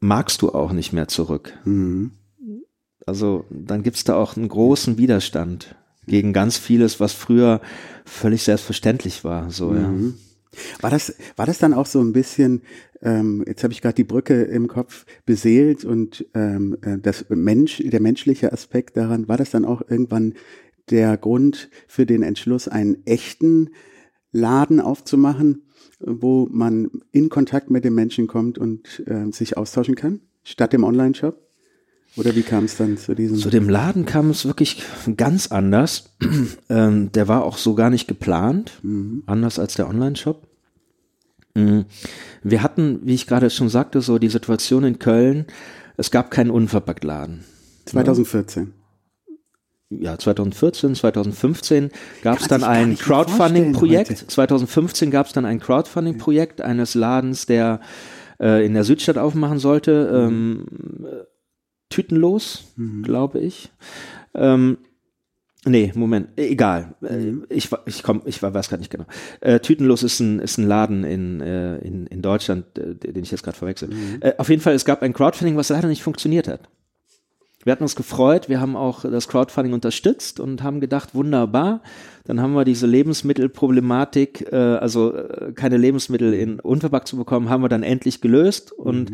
magst 0.00 0.42
du 0.42 0.50
auch 0.50 0.72
nicht 0.72 0.92
mehr 0.92 1.08
zurück. 1.08 1.52
Mhm. 1.64 2.12
Also 3.06 3.44
dann 3.50 3.82
gibt's 3.82 4.04
da 4.04 4.16
auch 4.16 4.36
einen 4.36 4.48
großen 4.48 4.98
Widerstand 4.98 5.76
gegen 6.08 6.32
ganz 6.32 6.56
vieles, 6.56 6.98
was 6.98 7.12
früher 7.12 7.60
völlig 8.04 8.42
selbstverständlich 8.42 9.24
war. 9.24 9.50
So, 9.50 9.70
mhm. 9.70 10.14
ja. 10.56 10.80
War 10.80 10.90
das, 10.90 11.14
war 11.36 11.46
das 11.46 11.58
dann 11.58 11.74
auch 11.74 11.86
so 11.86 12.00
ein 12.00 12.12
bisschen, 12.12 12.62
ähm, 13.02 13.44
jetzt 13.46 13.62
habe 13.62 13.72
ich 13.72 13.80
gerade 13.80 13.94
die 13.94 14.04
Brücke 14.04 14.42
im 14.42 14.66
Kopf 14.66 15.06
beseelt 15.24 15.84
und 15.84 16.26
ähm, 16.34 16.76
äh, 16.82 16.98
das 16.98 17.26
Mensch, 17.28 17.82
der 17.84 18.00
menschliche 18.00 18.52
Aspekt 18.52 18.96
daran, 18.96 19.28
war 19.28 19.36
das 19.36 19.50
dann 19.50 19.64
auch 19.64 19.82
irgendwann 19.88 20.34
der 20.90 21.16
Grund 21.16 21.70
für 21.86 22.06
den 22.06 22.22
Entschluss, 22.22 22.66
einen 22.66 23.06
echten 23.06 23.70
Laden 24.32 24.80
aufzumachen, 24.80 25.62
wo 26.00 26.48
man 26.50 26.90
in 27.12 27.28
Kontakt 27.28 27.70
mit 27.70 27.84
den 27.84 27.94
Menschen 27.94 28.26
kommt 28.26 28.58
und 28.58 29.02
äh, 29.06 29.30
sich 29.32 29.56
austauschen 29.56 29.94
kann, 29.94 30.20
statt 30.42 30.72
dem 30.72 30.84
Online-Shop? 30.84 31.47
Oder 32.18 32.34
wie 32.34 32.42
kam 32.42 32.64
es 32.64 32.76
dann 32.76 32.98
zu 32.98 33.14
diesem? 33.14 33.38
Zu 33.38 33.48
dem 33.48 33.68
Laden 33.68 34.04
kam 34.04 34.30
es 34.30 34.44
wirklich 34.44 34.82
ganz 35.16 35.46
anders. 35.52 36.10
ähm, 36.68 37.12
der 37.12 37.28
war 37.28 37.44
auch 37.44 37.56
so 37.56 37.74
gar 37.74 37.90
nicht 37.90 38.08
geplant, 38.08 38.72
mhm. 38.82 39.22
anders 39.26 39.58
als 39.58 39.74
der 39.74 39.88
Online-Shop. 39.88 40.46
Mhm. 41.54 41.84
Wir 42.42 42.62
hatten, 42.62 43.00
wie 43.04 43.14
ich 43.14 43.26
gerade 43.28 43.50
schon 43.50 43.68
sagte, 43.68 44.00
so 44.00 44.18
die 44.18 44.28
Situation 44.28 44.82
in 44.82 44.98
Köln, 44.98 45.46
es 45.96 46.10
gab 46.10 46.30
keinen 46.30 46.50
Unverpacktladen. 46.50 47.44
2014. 47.86 48.72
ja, 49.90 50.18
2014, 50.18 50.96
2015 50.96 51.90
gab 52.22 52.40
es 52.40 52.48
dann 52.48 52.64
ein 52.64 52.98
Crowdfunding-Projekt. 52.98 54.10
heute. 54.10 54.26
2015 54.26 55.10
gab 55.10 55.26
es 55.26 55.32
dann 55.32 55.44
ein 55.44 55.60
Crowdfunding-Projekt 55.60 56.60
eines 56.60 56.94
Ladens, 56.94 57.46
der 57.46 57.80
äh, 58.40 58.66
in 58.66 58.74
der 58.74 58.84
Südstadt 58.84 59.18
aufmachen 59.18 59.58
sollte. 59.58 60.10
Ähm, 60.12 60.66
tütenlos, 61.88 62.64
glaube 63.02 63.40
ich. 63.40 63.70
Ähm, 64.34 64.78
nee, 65.64 65.92
Moment, 65.94 66.28
äh, 66.38 66.48
egal. 66.48 66.94
Äh, 67.02 67.32
Ich, 67.48 67.70
wa- 67.72 67.82
ich 67.86 68.02
komm, 68.02 68.22
ich 68.24 68.42
weiß 68.42 68.68
gerade 68.68 68.80
nicht 68.80 68.90
genau. 68.90 69.06
Äh, 69.40 69.60
Tütenlos 69.60 70.02
ist 70.02 70.20
ein, 70.20 70.38
ist 70.40 70.58
ein 70.58 70.66
Laden 70.66 71.04
in, 71.04 71.40
äh, 71.40 71.78
in, 71.78 72.06
in 72.06 72.22
Deutschland, 72.22 72.78
äh, 72.78 72.94
den 72.94 73.22
ich 73.24 73.30
jetzt 73.30 73.42
gerade 73.42 73.56
verwechsel. 73.56 73.90
Äh, 74.20 74.34
auf 74.38 74.48
jeden 74.48 74.62
Fall, 74.62 74.74
es 74.74 74.84
gab 74.84 75.02
ein 75.02 75.12
Crowdfunding, 75.12 75.56
was 75.56 75.68
leider 75.70 75.88
nicht 75.88 76.02
funktioniert 76.02 76.48
hat. 76.48 76.68
Wir 77.64 77.72
hatten 77.72 77.82
uns 77.82 77.96
gefreut, 77.96 78.48
wir 78.48 78.60
haben 78.60 78.76
auch 78.76 79.02
das 79.02 79.26
Crowdfunding 79.28 79.72
unterstützt 79.74 80.38
und 80.40 80.62
haben 80.62 80.80
gedacht, 80.80 81.14
wunderbar, 81.14 81.82
dann 82.24 82.40
haben 82.40 82.52
wir 82.54 82.64
diese 82.64 82.86
Lebensmittelproblematik, 82.86 84.52
äh, 84.52 84.56
also 84.56 85.14
äh, 85.14 85.52
keine 85.52 85.76
Lebensmittel 85.76 86.34
in 86.34 86.60
unverpackt 86.60 87.08
zu 87.08 87.16
bekommen, 87.16 87.48
haben 87.50 87.62
wir 87.62 87.68
dann 87.68 87.82
endlich 87.82 88.20
gelöst 88.20 88.72
und 88.72 89.10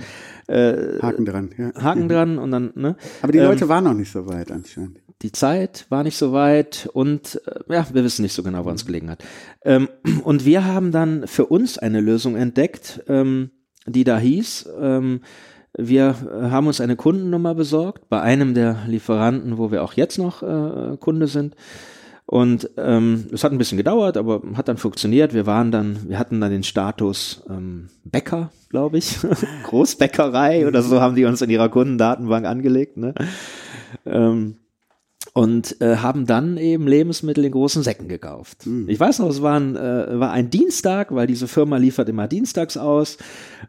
äh, 0.46 0.98
Haken 1.00 1.24
dran, 1.24 1.50
ja. 1.56 1.72
Haken 1.82 2.08
dran 2.08 2.38
und 2.38 2.50
dann, 2.50 2.72
ne? 2.74 2.96
Aber 3.22 3.32
die 3.32 3.38
Ähm, 3.38 3.44
Leute 3.44 3.68
waren 3.68 3.84
noch 3.84 3.94
nicht 3.94 4.12
so 4.12 4.26
weit 4.28 4.50
anscheinend. 4.52 4.98
die 5.22 5.32
Zeit 5.32 5.86
war 5.88 6.02
nicht 6.02 6.18
so 6.18 6.32
weit 6.32 6.88
und 6.92 7.40
äh, 7.46 7.72
ja, 7.74 7.86
wir 7.92 8.04
wissen 8.04 8.22
nicht 8.22 8.34
so 8.34 8.42
genau, 8.42 8.64
woran 8.64 8.76
es 8.76 8.84
gelegen 8.84 9.10
hat. 9.10 9.24
Ähm, 9.64 9.88
und 10.22 10.44
wir 10.44 10.66
haben 10.66 10.92
dann 10.92 11.26
für 11.26 11.46
uns 11.46 11.78
eine 11.78 12.00
Lösung 12.00 12.36
entdeckt, 12.36 13.02
ähm, 13.08 13.50
die 13.86 14.04
da 14.04 14.18
hieß, 14.18 14.68
ähm, 14.80 15.20
wir 15.76 16.14
äh, 16.30 16.50
haben 16.50 16.66
uns 16.66 16.80
eine 16.80 16.96
Kundennummer 16.96 17.54
besorgt 17.54 18.08
bei 18.08 18.20
einem 18.20 18.54
der 18.54 18.78
Lieferanten, 18.86 19.58
wo 19.58 19.70
wir 19.70 19.82
auch 19.82 19.94
jetzt 19.94 20.18
noch 20.18 20.42
äh, 20.42 20.96
Kunde 20.98 21.26
sind. 21.26 21.56
Und 22.26 22.70
ähm, 22.78 23.26
es 23.32 23.44
hat 23.44 23.52
ein 23.52 23.58
bisschen 23.58 23.76
gedauert, 23.76 24.16
aber 24.16 24.42
hat 24.54 24.68
dann 24.68 24.78
funktioniert. 24.78 25.34
Wir 25.34 25.46
waren 25.46 25.70
dann, 25.70 26.08
wir 26.08 26.18
hatten 26.18 26.40
dann 26.40 26.50
den 26.50 26.62
Status 26.62 27.42
ähm, 27.50 27.90
Bäcker, 28.04 28.50
glaube 28.70 28.96
ich, 28.96 29.18
Großbäckerei 29.64 30.66
oder 30.66 30.80
so 30.82 31.00
haben 31.00 31.16
die 31.16 31.26
uns 31.26 31.42
in 31.42 31.50
ihrer 31.50 31.68
Kundendatenbank 31.68 32.46
angelegt. 32.46 32.96
Ne? 32.96 33.14
Ähm, 34.06 34.56
und 35.34 35.80
äh, 35.80 35.96
haben 35.96 36.26
dann 36.26 36.56
eben 36.56 36.86
Lebensmittel 36.86 37.44
in 37.44 37.50
großen 37.50 37.82
Säcken 37.82 38.06
gekauft. 38.08 38.68
Ich 38.86 39.00
weiß 39.00 39.18
noch, 39.18 39.28
es 39.28 39.42
war 39.42 39.58
ein, 39.58 39.74
äh, 39.74 40.20
war 40.20 40.30
ein 40.30 40.48
Dienstag, 40.48 41.12
weil 41.12 41.26
diese 41.26 41.48
Firma 41.48 41.76
liefert 41.76 42.08
immer 42.08 42.28
dienstags 42.28 42.76
aus. 42.76 43.18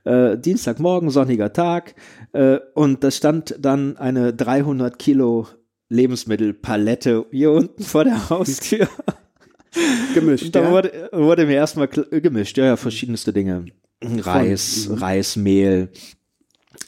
Äh, 0.03 0.37
Dienstagmorgen, 0.37 1.09
sonniger 1.09 1.51
Tag. 1.53 1.95
Äh, 2.33 2.59
und 2.75 3.03
da 3.03 3.09
stand 3.09 3.55
dann 3.59 3.97
eine 3.97 4.31
300 4.31 4.99
Kilo 4.99 5.47
Lebensmittelpalette 5.89 7.25
hier 7.31 7.51
unten 7.51 7.83
vor 7.83 8.03
der 8.03 8.29
Haustür. 8.29 8.87
Gemischt, 10.13 10.55
Da 10.55 10.63
ja. 10.63 10.71
wurde, 10.71 11.09
wurde 11.11 11.47
mir 11.47 11.55
erstmal 11.55 11.87
gemischt, 11.87 12.57
ja, 12.57 12.65
ja, 12.65 12.75
verschiedenste 12.77 13.33
Dinge. 13.33 13.65
Reis, 14.01 14.87
Reis, 14.91 15.35
Mehl, 15.35 15.89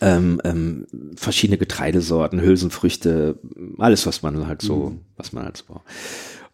ähm, 0.01 0.41
ähm, 0.43 0.87
verschiedene 1.15 1.57
Getreidesorten, 1.57 2.41
Hülsenfrüchte, 2.41 3.39
alles, 3.77 4.05
was 4.05 4.21
man 4.21 4.47
halt 4.47 4.61
so, 4.61 4.95
was 5.15 5.33
man 5.33 5.45
halt 5.45 5.57
so 5.57 5.65
braucht. 5.65 5.85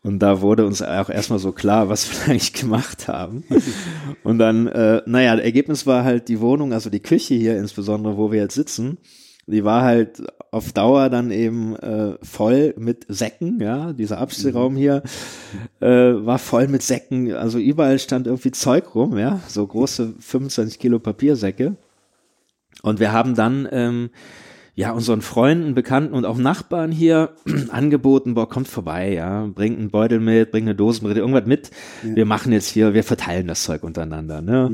Und 0.04 0.20
da 0.20 0.42
wurde 0.42 0.66
uns 0.66 0.82
auch 0.82 1.10
erstmal 1.10 1.40
so 1.40 1.54
klar, 1.54 1.88
was 1.88 2.10
wir 2.10 2.25
eigentlich 2.34 2.54
gemacht 2.54 3.08
haben. 3.08 3.44
Und 4.24 4.38
dann, 4.38 4.68
äh, 4.68 5.02
naja, 5.06 5.36
das 5.36 5.46
Ergebnis 5.46 5.88
war 5.88 6.04
halt 6.04 6.28
die 6.28 6.42
Wohnung, 6.42 6.74
also 6.74 6.90
die 6.90 7.00
Küche 7.00 7.36
hier 7.36 7.58
insbesondere, 7.58 8.18
wo 8.18 8.32
wir 8.32 8.42
jetzt 8.42 8.56
sitzen, 8.56 8.98
die 9.48 9.63
war 9.63 9.84
halt 9.84 10.24
auf 10.52 10.72
Dauer 10.72 11.10
dann 11.10 11.32
eben 11.32 11.75
äh, 11.78 12.18
voll 12.22 12.74
mit 12.78 13.06
Säcken, 13.10 13.60
ja, 13.60 13.92
dieser 13.92 14.20
Abstellraum 14.20 14.75
hier 14.75 15.04
äh, 15.82 15.88
war 15.88 16.40
voll 16.40 16.68
mit 16.68 16.82
Säcken, 16.82 17.34
also 17.34 17.58
überall 17.60 18.00
stand 18.00 18.28
irgendwie 18.28 18.52
Zeug 18.52 18.96
rum, 18.96 19.18
ja, 19.18 19.42
so 19.48 19.66
große 19.66 20.13
25 20.20 20.80
Kilo 20.80 21.00
Papiersäcke. 21.00 21.75
Und 22.84 23.00
wir 23.00 23.13
haben 23.13 23.34
dann 23.34 23.68
ähm, 23.72 24.10
ja 24.75 24.92
unseren 24.92 25.22
Freunden, 25.22 25.74
Bekannten 25.74 26.13
und 26.13 26.25
auch 26.25 26.38
Nachbarn 26.38 26.92
hier 26.92 27.36
angeboten, 27.70 28.34
boah, 28.34 28.50
kommt 28.50 28.68
vorbei, 28.68 29.13
ja, 29.13 29.48
bringt 29.48 29.80
einen 29.80 29.90
Beutel 29.90 30.20
mit, 30.20 30.52
bringt 30.52 30.68
eine 30.68 30.75
Dose 30.75 31.06
mit, 31.06 31.16
irgendwas 31.16 31.46
mit. 31.46 31.72
Wir 32.04 32.25
machen 32.25 32.52
jetzt 32.52 32.68
hier, 32.68 32.94
wir 32.94 33.04
verteilen 33.04 33.48
das 33.48 33.63
Zeug 33.63 33.84
untereinander, 33.84 34.42
ne? 34.42 34.70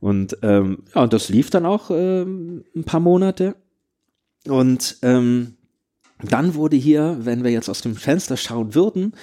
Und 0.00 0.36
ähm, 0.42 0.82
ja, 0.94 1.02
und 1.02 1.12
das 1.12 1.28
lief 1.28 1.50
dann 1.50 1.64
auch 1.64 1.90
ähm, 1.90 2.64
ein 2.74 2.84
paar 2.84 3.00
Monate. 3.00 3.54
Und 4.48 4.98
ähm, 5.02 5.54
dann 6.22 6.54
wurde 6.54 6.76
hier, 6.76 7.18
wenn 7.20 7.44
wir 7.44 7.52
jetzt 7.52 7.70
aus 7.70 7.82
dem 7.82 7.94
Fenster 7.94 8.36
schauen 8.36 8.74
würden, 8.74 9.14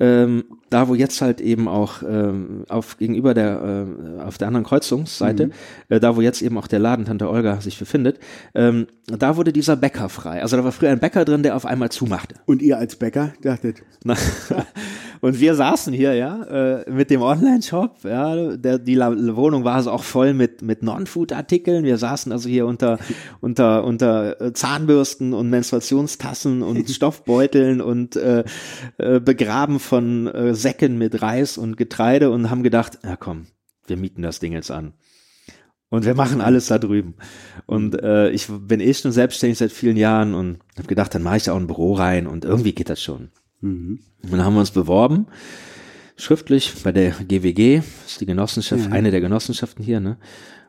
ähm, 0.00 0.44
da 0.70 0.88
wo 0.88 0.94
jetzt 0.94 1.20
halt 1.20 1.40
eben 1.40 1.68
auch 1.68 2.02
ähm, 2.02 2.64
auf 2.68 2.98
gegenüber 2.98 3.34
der 3.34 3.86
äh, 4.18 4.22
auf 4.22 4.38
der 4.38 4.48
anderen 4.48 4.64
Kreuzungsseite, 4.64 5.50
äh, 5.88 6.00
da 6.00 6.16
wo 6.16 6.20
jetzt 6.20 6.42
eben 6.42 6.58
auch 6.58 6.66
der 6.66 6.78
Laden 6.78 7.04
Tante 7.04 7.28
Olga 7.28 7.60
sich 7.60 7.78
befindet, 7.78 8.18
ähm, 8.54 8.86
da 9.06 9.36
wurde 9.36 9.52
dieser 9.52 9.76
Bäcker 9.76 10.08
frei. 10.08 10.42
Also 10.42 10.56
da 10.56 10.64
war 10.64 10.72
früher 10.72 10.90
ein 10.90 11.00
Bäcker 11.00 11.24
drin, 11.24 11.42
der 11.42 11.56
auf 11.56 11.66
einmal 11.66 11.90
zumachte. 11.90 12.36
Und 12.46 12.62
ihr 12.62 12.78
als 12.78 12.96
Bäcker 12.96 13.34
dachtet, 13.42 13.82
Na, 14.02 14.16
und 15.24 15.40
wir 15.40 15.54
saßen 15.54 15.94
hier, 15.94 16.12
ja, 16.12 16.42
äh, 16.42 16.90
mit 16.90 17.08
dem 17.08 17.22
Online-Shop, 17.22 18.04
ja, 18.04 18.58
der, 18.58 18.78
die 18.78 18.98
Wohnung 18.98 19.64
war 19.64 19.76
also 19.76 19.90
auch 19.90 20.02
voll 20.02 20.34
mit, 20.34 20.60
mit 20.60 20.82
Non-Food-Artikeln. 20.82 21.82
Wir 21.82 21.96
saßen 21.96 22.30
also 22.30 22.46
hier 22.46 22.66
unter, 22.66 22.98
unter, 23.40 23.84
unter 23.84 24.38
äh, 24.38 24.52
Zahnbürsten 24.52 25.32
und 25.32 25.48
Menstruationstassen 25.48 26.60
und 26.60 26.90
Stoffbeuteln 26.90 27.80
und 27.80 28.16
äh, 28.16 28.44
äh, 28.98 29.18
begraben 29.18 29.80
von 29.80 30.26
äh, 30.26 30.54
Säcken 30.54 30.98
mit 30.98 31.22
Reis 31.22 31.56
und 31.56 31.78
Getreide 31.78 32.30
und 32.30 32.50
haben 32.50 32.62
gedacht, 32.62 32.98
ja 33.02 33.16
komm, 33.16 33.46
wir 33.86 33.96
mieten 33.96 34.20
das 34.20 34.40
Ding 34.40 34.52
jetzt 34.52 34.70
an. 34.70 34.92
Und 35.88 36.04
wir 36.04 36.14
machen 36.14 36.42
alles 36.42 36.66
da 36.66 36.78
drüben. 36.78 37.14
Und 37.64 37.98
äh, 37.98 38.28
ich 38.28 38.48
bin 38.50 38.80
eh 38.80 38.92
schon 38.92 39.12
selbstständig 39.12 39.56
seit 39.56 39.72
vielen 39.72 39.96
Jahren 39.96 40.34
und 40.34 40.58
habe 40.76 40.86
gedacht, 40.86 41.14
dann 41.14 41.22
mache 41.22 41.38
ich 41.38 41.44
da 41.44 41.54
auch 41.54 41.60
ein 41.60 41.66
Büro 41.66 41.94
rein 41.94 42.26
und 42.26 42.44
irgendwie 42.44 42.74
geht 42.74 42.90
das 42.90 43.00
schon. 43.00 43.30
Und 43.64 44.30
dann 44.30 44.44
haben 44.44 44.54
wir 44.54 44.60
uns 44.60 44.70
beworben, 44.70 45.26
schriftlich 46.16 46.74
bei 46.82 46.92
der 46.92 47.10
GWG, 47.12 47.78
das 47.78 48.12
ist 48.12 48.20
die 48.20 48.26
Genossenschaft, 48.26 48.92
eine 48.92 49.10
der 49.10 49.20
Genossenschaften 49.20 49.84
hier, 49.84 50.00
ne? 50.00 50.18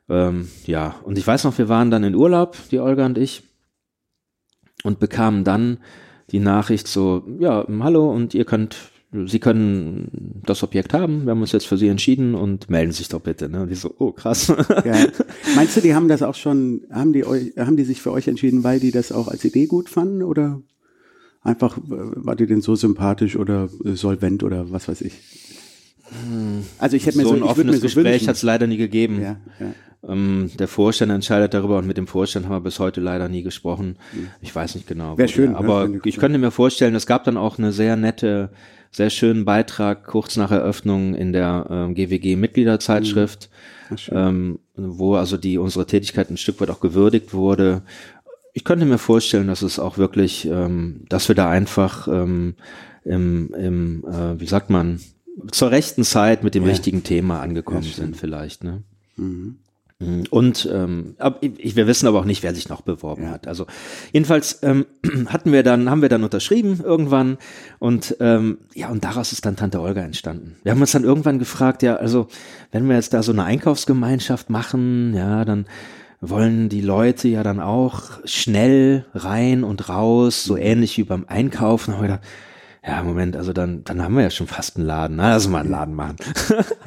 Ähm, 0.07 0.47
ja, 0.65 0.95
und 1.03 1.17
ich 1.17 1.25
weiß 1.25 1.43
noch, 1.45 1.57
wir 1.57 1.67
waren 1.67 1.89
dann 1.91 2.03
in 2.03 2.15
Urlaub, 2.15 2.55
die 2.71 2.79
Olga 2.79 3.05
und 3.05 3.17
ich, 3.17 3.43
und 4.83 4.99
bekamen 4.99 5.43
dann 5.43 5.79
die 6.31 6.39
Nachricht 6.39 6.87
so, 6.87 7.23
ja, 7.39 7.65
hallo, 7.79 8.11
und 8.11 8.33
ihr 8.33 8.45
könnt, 8.45 8.77
Sie 9.25 9.39
können 9.39 10.41
das 10.45 10.61
Objekt 10.61 10.93
haben, 10.93 11.23
wir 11.23 11.31
haben 11.31 11.41
uns 11.41 11.53
jetzt 11.53 11.67
für 11.67 11.77
Sie 11.77 11.87
entschieden 11.87 12.35
und 12.35 12.69
melden 12.69 12.91
sich 12.91 13.07
doch 13.07 13.21
bitte, 13.21 13.49
ne? 13.49 13.61
Und 13.61 13.69
die 13.69 13.75
so, 13.75 13.93
oh 13.97 14.11
krass. 14.11 14.47
ja. 14.85 15.07
Meinst 15.55 15.77
du, 15.77 15.81
die 15.81 15.95
haben 15.95 16.07
das 16.07 16.21
auch 16.21 16.35
schon, 16.35 16.81
haben 16.91 17.13
die 17.13 17.25
euch, 17.25 17.53
haben 17.57 17.77
die 17.77 17.85
sich 17.85 18.01
für 18.01 18.11
euch 18.11 18.27
entschieden, 18.27 18.63
weil 18.63 18.79
die 18.79 18.91
das 18.91 19.11
auch 19.11 19.27
als 19.27 19.45
Idee 19.45 19.67
gut 19.67 19.89
fanden 19.89 20.21
oder 20.21 20.61
einfach, 21.45 21.77
äh, 21.77 21.81
war 21.87 22.35
die 22.35 22.45
denn 22.47 22.61
so 22.61 22.75
sympathisch 22.75 23.35
oder 23.37 23.69
äh, 23.85 23.93
solvent 23.93 24.43
oder 24.43 24.71
was 24.71 24.87
weiß 24.89 25.01
ich? 25.01 25.13
Also 26.79 26.95
ich 26.95 27.05
hätte 27.05 27.17
mir 27.17 27.23
so 27.23 27.29
so, 27.29 27.35
ein 27.35 27.41
würde 27.41 27.45
mir 27.45 27.51
offenes 27.51 27.75
so 27.77 27.81
Gespräch 27.83 28.27
hat 28.27 28.35
es 28.35 28.43
leider 28.43 28.67
nie 28.67 28.77
gegeben. 28.77 29.21
Ja, 29.21 29.37
ja. 29.59 29.73
Ähm, 30.07 30.51
der 30.59 30.67
Vorstand 30.67 31.11
entscheidet 31.11 31.55
darüber 31.55 31.79
und 31.79 31.87
mit 31.87 31.97
dem 31.97 32.05
Vorstand 32.05 32.45
haben 32.45 32.51
wir 32.53 32.59
bis 32.61 32.77
heute 32.79 33.01
leider 33.01 33.27
nie 33.27 33.41
gesprochen. 33.41 33.95
Ich 34.41 34.53
weiß 34.55 34.75
nicht 34.75 34.87
genau. 34.87 35.17
Wär 35.17 35.25
wo 35.27 35.31
schön, 35.31 35.49
der- 35.51 35.57
aber 35.57 35.79
ja, 35.79 35.83
wenn 35.85 35.93
du- 35.93 35.99
ich 36.03 36.17
könnte 36.17 36.37
mir 36.37 36.51
vorstellen, 36.51 36.93
es 36.93 37.07
gab 37.07 37.23
dann 37.23 37.37
auch 37.37 37.57
eine 37.57 37.71
sehr 37.71 37.95
nette, 37.95 38.51
sehr 38.91 39.09
schönen 39.09 39.45
Beitrag 39.45 40.05
kurz 40.05 40.37
nach 40.37 40.51
Eröffnung 40.51 41.15
in 41.15 41.33
der 41.33 41.65
ähm, 41.71 41.95
GWG 41.95 42.35
Mitgliederzeitschrift, 42.35 43.49
schön. 43.95 44.15
ähm, 44.17 44.59
wo 44.75 45.15
also 45.15 45.37
die 45.37 45.57
unsere 45.57 45.87
Tätigkeit 45.87 46.29
ein 46.29 46.37
Stück 46.37 46.61
weit 46.61 46.69
auch 46.69 46.81
gewürdigt 46.81 47.33
wurde. 47.33 47.81
Ich 48.57 48.63
könnte 48.63 48.85
mir 48.85 48.97
vorstellen, 48.97 49.47
dass 49.47 49.62
es 49.63 49.79
auch 49.79 49.97
wirklich, 49.97 50.45
ähm, 50.45 51.01
dass 51.09 51.27
wir 51.27 51.35
da 51.35 51.50
einfach 51.50 52.07
ähm, 52.07 52.55
im, 53.03 53.53
im 53.53 54.05
äh, 54.05 54.39
wie 54.39 54.47
sagt 54.47 54.69
man, 54.69 55.01
zur 55.51 55.71
rechten 55.71 56.05
Zeit 56.05 56.41
mit 56.41 56.55
dem 56.55 56.63
Ja. 56.63 56.69
richtigen 56.69 57.03
Thema 57.03 57.41
angekommen 57.41 57.83
Ja, 57.83 57.91
sind 57.93 58.15
vielleicht. 58.15 58.63
Ne? 58.63 58.81
Mhm. 59.17 59.57
Mhm. 60.00 60.24
Und 60.29 60.69
ähm, 60.71 61.15
wir 61.51 61.85
wissen 61.88 62.07
aber 62.07 62.17
auch 62.19 62.25
nicht, 62.25 62.43
wer 62.43 62.55
sich 62.55 62.69
noch 62.69 62.79
beworben 62.79 63.24
Ja. 63.24 63.31
hat. 63.31 63.45
Also 63.45 63.65
jedenfalls 64.13 64.59
ähm, 64.63 64.85
hatten 65.27 65.51
wir 65.51 65.62
dann, 65.62 65.89
haben 65.89 66.01
wir 66.01 66.09
dann 66.09 66.24
unterschrieben 66.24 66.79
irgendwann 66.81 67.38
und 67.79 68.15
ähm, 68.21 68.59
ja 68.74 68.88
und 68.89 69.03
daraus 69.03 69.33
ist 69.33 69.45
dann 69.45 69.57
Tante 69.57 69.81
Olga 69.81 70.00
entstanden. 70.01 70.55
Wir 70.63 70.71
haben 70.71 70.79
uns 70.79 70.93
dann 70.93 71.03
irgendwann 71.03 71.39
gefragt, 71.39 71.83
ja 71.83 71.97
also 71.97 72.29
wenn 72.71 72.88
wir 72.88 72.95
jetzt 72.95 73.13
da 73.13 73.21
so 73.21 73.33
eine 73.33 73.43
Einkaufsgemeinschaft 73.43 74.50
machen, 74.50 75.13
ja 75.13 75.43
dann 75.43 75.65
wollen 76.29 76.70
die 76.70 76.82
Leute 76.82 77.27
ja 77.27 77.44
dann 77.44 77.60
auch 77.60 78.20
schnell 78.25 79.05
rein 79.13 79.63
und 79.63 79.89
raus, 79.89 80.44
so 80.44 80.58
ähnlich 80.58 80.98
wie 80.98 81.03
beim 81.03 81.25
Einkaufen. 81.27 81.96
Wir 81.96 82.01
gedacht, 82.01 82.22
ja, 82.88 83.01
Moment, 83.01 83.36
also 83.36 83.51
dann, 83.51 83.84
dann 83.84 84.03
haben 84.03 84.15
wir 84.15 84.24
ja 84.24 84.29
schon 84.29 84.46
fast 84.46 84.77
einen 84.77 84.86
Laden. 84.86 85.15
Na, 85.15 85.34
lass 85.34 85.48
mal 85.48 85.62
einen 85.62 85.72
Laden 85.72 85.96
machen. 85.96 86.17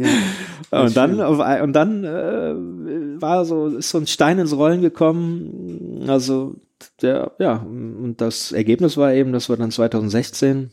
und 0.70 0.96
dann, 0.96 1.20
auf, 1.20 1.62
und 1.62 1.72
dann 1.72 2.04
äh, 2.04 3.20
war 3.20 3.44
so, 3.44 3.66
ist 3.66 3.90
so 3.90 3.98
ein 3.98 4.06
Stein 4.06 4.38
ins 4.38 4.56
Rollen 4.56 4.80
gekommen. 4.80 6.04
Also, 6.06 6.54
der, 7.02 7.32
ja, 7.40 7.54
und 7.54 8.16
das 8.18 8.52
Ergebnis 8.52 8.96
war 8.96 9.12
eben, 9.12 9.32
dass 9.32 9.48
wir 9.48 9.56
dann 9.56 9.72
2016 9.72 10.70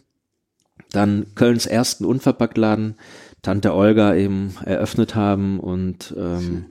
dann 0.91 1.25
Kölns 1.33 1.65
ersten 1.65 2.05
Unverpacktladen, 2.05 2.95
Tante 3.41 3.73
Olga 3.73 4.15
eben 4.15 4.55
eröffnet 4.63 5.15
haben 5.15 5.59
und 5.59 6.13
ähm, 6.17 6.65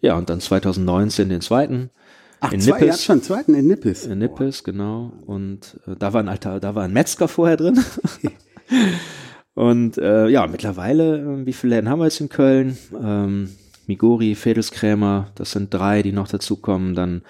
ja, 0.00 0.16
und 0.16 0.30
dann 0.30 0.40
2019 0.40 1.28
den 1.28 1.40
zweiten. 1.40 1.90
Ach, 2.40 2.52
in 2.52 2.60
zwei, 2.60 2.72
Nippes. 2.72 2.86
ihr 2.86 2.92
habt 2.92 3.02
schon 3.02 3.12
einen 3.14 3.22
zweiten 3.22 3.54
in 3.54 3.66
Nippes. 3.66 4.06
In 4.06 4.18
Nippes, 4.18 4.62
genau. 4.62 5.12
Und 5.26 5.80
äh, 5.86 5.96
da 5.98 6.12
war 6.12 6.22
ein 6.22 6.28
alter, 6.28 6.60
da 6.60 6.74
war 6.74 6.84
ein 6.84 6.92
Metzger 6.92 7.28
vorher 7.28 7.56
drin. 7.56 7.82
und 9.54 9.98
äh, 9.98 10.28
ja, 10.28 10.46
mittlerweile, 10.46 11.18
äh, 11.18 11.46
wie 11.46 11.52
viele 11.52 11.76
Läden 11.76 11.88
haben 11.88 12.00
wir 12.00 12.04
jetzt 12.04 12.20
in 12.20 12.28
Köln? 12.28 12.76
Ähm, 13.02 13.50
Migori, 13.86 14.34
Fedelskrämer, 14.34 15.30
das 15.36 15.52
sind 15.52 15.72
drei, 15.72 16.02
die 16.02 16.12
noch 16.12 16.28
dazukommen. 16.28 16.94
Dann 16.94 17.22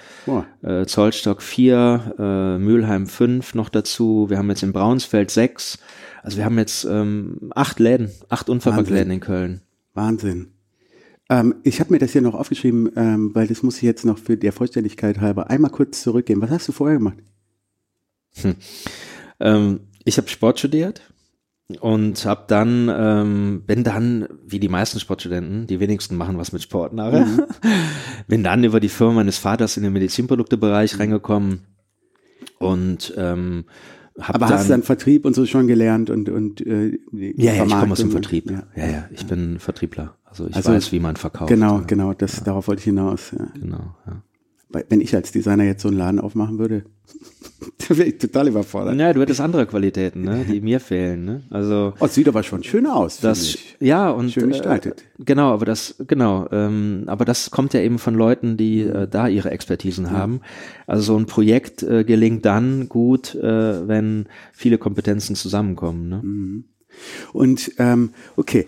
äh, 0.62 0.86
Zollstock 0.86 1.42
vier, 1.42 2.14
äh, 2.18 2.58
Mülheim 2.58 3.06
fünf 3.06 3.54
noch 3.54 3.68
dazu. 3.68 4.26
Wir 4.30 4.38
haben 4.38 4.48
jetzt 4.48 4.62
in 4.62 4.72
Braunsfeld 4.72 5.30
sechs. 5.30 5.78
Also 6.22 6.38
wir 6.38 6.44
haben 6.44 6.58
jetzt 6.58 6.84
ähm, 6.84 7.50
acht 7.54 7.78
Läden, 7.78 8.10
acht 8.28 8.48
Unverpacktläden 8.48 9.12
in 9.12 9.20
Köln. 9.20 9.60
Wahnsinn. 9.94 10.55
Ähm, 11.28 11.56
ich 11.64 11.80
habe 11.80 11.92
mir 11.92 11.98
das 11.98 12.12
hier 12.12 12.22
noch 12.22 12.34
aufgeschrieben, 12.34 12.90
ähm, 12.96 13.34
weil 13.34 13.46
das 13.46 13.62
muss 13.62 13.76
ich 13.76 13.82
jetzt 13.82 14.04
noch 14.04 14.18
für 14.18 14.36
der 14.36 14.52
Vollständigkeit 14.52 15.20
halber 15.20 15.50
einmal 15.50 15.70
kurz 15.70 16.02
zurückgehen. 16.02 16.40
Was 16.40 16.50
hast 16.50 16.68
du 16.68 16.72
vorher 16.72 16.98
gemacht? 16.98 17.18
Ähm, 19.40 19.80
ich 20.04 20.18
habe 20.18 20.28
Sport 20.28 20.58
studiert 20.58 21.02
und 21.80 22.24
habe 22.24 22.44
dann 22.46 22.88
ähm, 22.96 23.62
bin 23.66 23.82
dann 23.82 24.28
wie 24.46 24.60
die 24.60 24.68
meisten 24.68 25.00
Sportstudenten, 25.00 25.66
die 25.66 25.80
wenigsten 25.80 26.16
machen 26.16 26.38
was 26.38 26.52
mit 26.52 26.62
Sport 26.62 26.92
nachher, 26.92 27.26
bin 28.28 28.44
dann 28.44 28.62
über 28.62 28.78
die 28.78 28.88
Firma 28.88 29.14
meines 29.14 29.38
Vaters 29.38 29.76
in 29.76 29.82
den 29.82 29.92
Medizinproduktebereich 29.92 30.98
reingekommen 30.98 31.62
und 32.58 33.14
ähm, 33.16 33.64
hab 34.20 34.36
Aber 34.36 34.46
dann, 34.46 34.54
hast 34.58 34.66
du 34.66 34.72
dann 34.72 34.82
Vertrieb 34.82 35.24
und 35.24 35.34
so 35.34 35.44
schon 35.46 35.66
gelernt 35.66 36.10
und 36.10 36.28
und 36.28 36.60
äh, 36.66 36.98
ja, 37.12 37.52
ja, 37.52 37.64
ich 37.64 37.70
komme 37.70 37.92
aus 37.92 37.98
dem 37.98 38.10
Vermarktung 38.10 38.10
und- 38.10 38.12
Vertrieb. 38.12 38.50
Ja. 38.50 38.62
Ja, 38.76 38.86
ja, 38.90 39.04
ich 39.10 39.26
bin 39.26 39.58
Vertriebler. 39.58 40.14
Also 40.24 40.46
ich 40.48 40.56
Also, 40.56 40.72
weiß, 40.72 40.92
wie 40.92 41.00
man 41.00 41.16
verkauft. 41.16 41.48
Genau, 41.48 41.78
Ja, 41.78 41.84
genau, 41.86 42.12
das 42.14 42.42
darauf 42.44 42.68
wollte 42.68 42.80
ich 42.80 42.84
hinaus. 42.84 43.32
Ja. 43.38 43.46
Genau, 43.60 43.94
ja. 44.06 44.22
Wenn 44.88 45.00
ich 45.00 45.14
als 45.14 45.32
Designer 45.32 45.64
jetzt 45.64 45.82
so 45.82 45.88
einen 45.88 45.98
Laden 45.98 46.20
aufmachen 46.20 46.58
würde, 46.58 46.84
da 47.88 47.96
wäre 47.96 48.08
ich 48.08 48.18
total 48.18 48.48
überfordert. 48.48 48.96
Ja, 48.96 49.12
du 49.12 49.20
hättest 49.20 49.40
andere 49.40 49.66
Qualitäten, 49.66 50.22
ne, 50.22 50.44
die 50.48 50.60
mir 50.60 50.80
fehlen. 50.80 51.24
Ne? 51.24 51.42
Also 51.50 51.94
Oh, 52.00 52.06
es 52.06 52.14
sieht 52.14 52.28
aber 52.28 52.42
schon 52.42 52.62
schön 52.64 52.86
aus. 52.86 53.20
das, 53.20 53.56
ja 53.80 54.10
und 54.10 54.32
Schön 54.32 54.48
gestaltet. 54.48 55.02
Äh, 55.18 55.24
genau, 55.24 55.52
aber 55.52 55.64
das, 55.64 55.94
genau, 56.06 56.48
ähm, 56.50 57.04
aber 57.06 57.24
das 57.24 57.50
kommt 57.50 57.74
ja 57.74 57.80
eben 57.80 57.98
von 57.98 58.14
Leuten, 58.14 58.56
die 58.56 58.80
äh, 58.82 59.06
da 59.08 59.28
ihre 59.28 59.50
Expertisen 59.50 60.10
haben. 60.10 60.40
Also 60.86 61.02
so 61.14 61.18
ein 61.18 61.26
Projekt 61.26 61.82
äh, 61.82 62.04
gelingt 62.04 62.44
dann 62.44 62.88
gut, 62.88 63.34
äh, 63.36 63.86
wenn 63.88 64.26
viele 64.52 64.78
Kompetenzen 64.78 65.36
zusammenkommen. 65.36 66.08
Ne? 66.08 66.64
Und 67.32 67.72
ähm, 67.78 68.10
okay. 68.36 68.66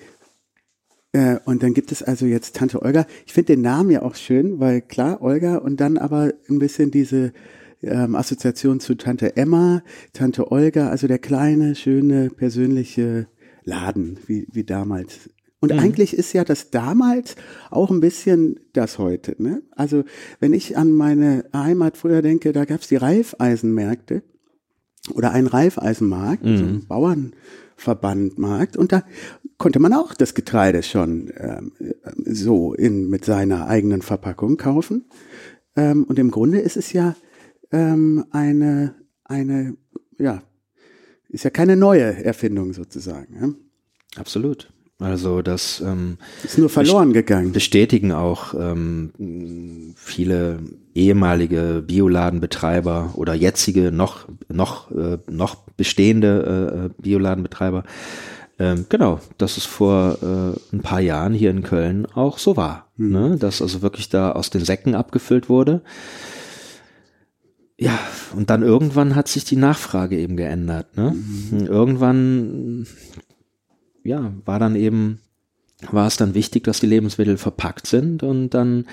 Äh, 1.13 1.39
und 1.45 1.63
dann 1.63 1.75
gibt 1.75 1.93
es 1.93 2.03
also 2.03 2.27
jetzt 2.27 2.57
Tante 2.57 2.83
Olga. 2.83 3.07
Ich 3.27 3.33
finde 3.33 3.55
den 3.55 3.63
Namen 3.63 3.91
ja 3.91 4.03
auch 4.03 4.15
schön, 4.15 4.61
weil 4.61 4.83
klar, 4.83 5.23
Olga 5.23 5.57
und 5.57 5.81
dann 5.81 5.99
aber 5.99 6.33
ein 6.49 6.59
bisschen 6.59 6.91
diese 6.91 7.33
ähm, 7.83 8.15
Assoziation 8.15 8.81
zu 8.81 8.97
Tante 8.97 9.37
Emma, 9.37 9.83
Tante 10.13 10.51
Olga, 10.51 10.89
also 10.89 11.07
der 11.07 11.19
kleine, 11.19 11.75
schöne, 11.75 12.31
persönliche 12.31 13.29
Laden, 13.65 14.19
wie, 14.27 14.47
wie 14.51 14.65
damals. 14.65 15.31
Und 15.61 15.73
eigentlich 15.73 16.15
ist 16.15 16.33
ja 16.35 16.45
das 16.45 16.71
damals 16.71 17.35
auch 17.71 17.91
ein 17.91 17.99
bisschen 18.01 18.61
das 18.73 18.99
heute. 18.99 19.35
Ne? 19.43 19.63
Also 19.73 20.05
wenn 20.39 20.53
ich 20.53 20.77
an 20.77 20.93
meine 20.93 21.47
Heimat 21.53 21.97
früher 21.97 22.23
denke, 22.23 22.53
da 22.53 22.65
gab 22.65 22.81
es 22.81 22.89
die 22.89 22.97
Reifeisenmärkte 22.97 24.23
oder 25.15 25.33
einen 25.33 25.49
Reifeisenmarkt, 25.49 26.45
so 26.45 26.49
einen 26.49 26.87
Bauernverbandmarkt 26.87 28.77
und 28.77 28.93
da 28.93 29.03
konnte 29.59 29.81
man 29.81 29.93
auch 29.93 30.15
das 30.15 30.35
Getreide 30.35 30.83
schon 30.83 31.33
ähm, 31.37 31.73
so 32.25 32.75
in 32.75 33.09
mit 33.09 33.25
seiner 33.25 33.67
eigenen 33.67 34.03
Verpackung 34.03 34.57
kaufen. 34.57 35.05
Ähm, 35.77 36.05
und 36.05 36.19
im 36.19 36.31
Grunde 36.31 36.61
ist 36.61 36.77
es 36.77 36.93
ja 36.93 37.17
ähm, 37.73 38.25
eine 38.31 38.95
eine 39.25 39.77
ja 40.19 40.43
ist 41.29 41.45
ja 41.45 41.51
keine 41.51 41.77
neue 41.77 42.25
Erfindung 42.25 42.73
sozusagen. 42.73 43.37
Ja? 43.41 44.21
Absolut. 44.21 44.73
Also 45.01 45.43
das 45.43 45.81
ähm, 45.81 46.19
Ist 46.43 46.59
nur 46.59 46.69
verloren 46.69 47.13
gegangen. 47.13 47.53
bestätigen 47.53 48.11
auch 48.11 48.55
ähm, 48.55 49.95
viele 49.97 50.59
ehemalige 50.93 51.85
Bioladenbetreiber 51.87 53.13
oder 53.15 53.35
jetzige 53.35 53.93
noch 53.93 54.27
noch 54.49 54.91
äh, 54.91 55.19
noch 55.31 55.55
bestehende 55.77 56.91
äh, 56.99 57.01
Bioladenbetreiber. 57.01 57.85
Ähm, 58.59 58.87
genau, 58.89 59.21
dass 59.39 59.57
es 59.57 59.65
vor 59.65 60.19
äh, 60.23 60.75
ein 60.75 60.81
paar 60.81 61.01
Jahren 61.01 61.33
hier 61.33 61.51
in 61.51 61.63
Köln 61.63 62.07
auch 62.07 62.39
so 62.39 62.57
war, 62.57 62.89
ne? 62.97 63.37
dass 63.39 63.63
also 63.63 63.83
wirklich 63.83 64.09
da 64.09 64.33
aus 64.33 64.51
den 64.51 64.65
Säcken 64.65 64.95
abgefüllt 64.97 65.49
wurde. 65.49 65.83
Ja, 67.79 67.97
und 68.35 68.51
dann 68.51 68.63
irgendwann 68.63 69.15
hat 69.15 69.29
sich 69.29 69.45
die 69.45 69.55
Nachfrage 69.55 70.19
eben 70.19 70.37
geändert. 70.37 70.97
Ne? 70.97 71.15
Irgendwann 71.53 72.87
ja, 74.03 74.33
war 74.45 74.59
dann 74.59 74.75
eben, 74.75 75.21
war 75.93 76.09
es 76.09 76.17
dann 76.17 76.35
wichtig, 76.35 76.65
dass 76.65 76.81
die 76.81 76.87
Lebensmittel 76.87 77.37
verpackt 77.37 77.87
sind 77.87 78.25
und 78.25 78.51
dann 78.51 78.87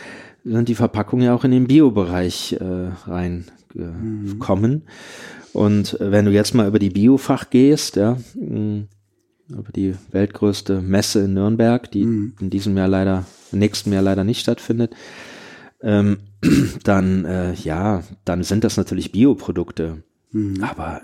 sind 0.44 0.70
die 0.70 0.76
Verpackungen 0.76 1.26
ja 1.26 1.34
auch 1.34 1.44
in 1.44 1.52
den 1.52 1.68
Biobereich 1.68 2.58
äh, 2.60 2.92
reingekommen. 3.10 4.84
Und 5.54 6.00
äh, 6.00 6.12
wenn 6.12 6.26
du 6.26 6.32
jetzt 6.32 6.54
mal 6.54 6.68
über 6.68 6.78
die 6.78 6.92
Biofach 6.92 7.50
gehst, 7.50 7.96
ja, 7.96 8.18
über 9.50 9.72
die 9.72 9.96
weltgrößte 10.12 10.82
Messe 10.82 11.26
in 11.26 11.34
Nürnberg, 11.34 11.92
die 11.92 12.02
in 12.02 12.50
diesem 12.50 12.76
Jahr 12.78 12.88
leider, 12.88 13.26
im 13.52 13.60
nächsten 13.60 13.94
Jahr 13.94 14.02
leider 14.02 14.24
nicht 14.24 14.42
stattfindet, 14.42 14.96
ähm, 15.82 16.18
dann 16.84 17.26
äh, 17.26 17.54
ja, 17.54 18.02
dann 18.24 18.44
sind 18.44 18.64
das 18.64 18.78
natürlich 18.78 19.12
Bioprodukte. 19.12 20.04
Aber 20.62 21.02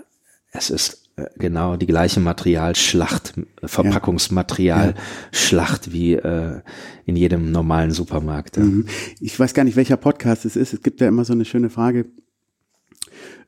es 0.50 0.70
ist 0.70 1.10
äh, 1.16 1.26
genau 1.36 1.76
die 1.76 1.86
gleiche 1.86 2.20
Materialschlacht, 2.20 3.34
äh, 3.38 3.42
Verpackungsmaterialschlacht 3.68 5.92
wie 5.92 6.14
äh, 6.14 6.62
in 7.06 7.16
jedem 7.16 7.52
normalen 7.52 7.92
Supermarkt. 7.92 8.58
Ja. 8.58 8.64
Mhm. 8.64 8.86
Ich 9.20 9.38
weiß 9.38 9.54
gar 9.54 9.64
nicht, 9.64 9.76
welcher 9.76 9.96
Podcast 9.96 10.44
es 10.44 10.56
ist. 10.56 10.74
Es 10.74 10.82
gibt 10.82 11.00
ja 11.00 11.08
immer 11.08 11.24
so 11.24 11.32
eine 11.32 11.46
schöne 11.46 11.70
Frage. 11.70 12.06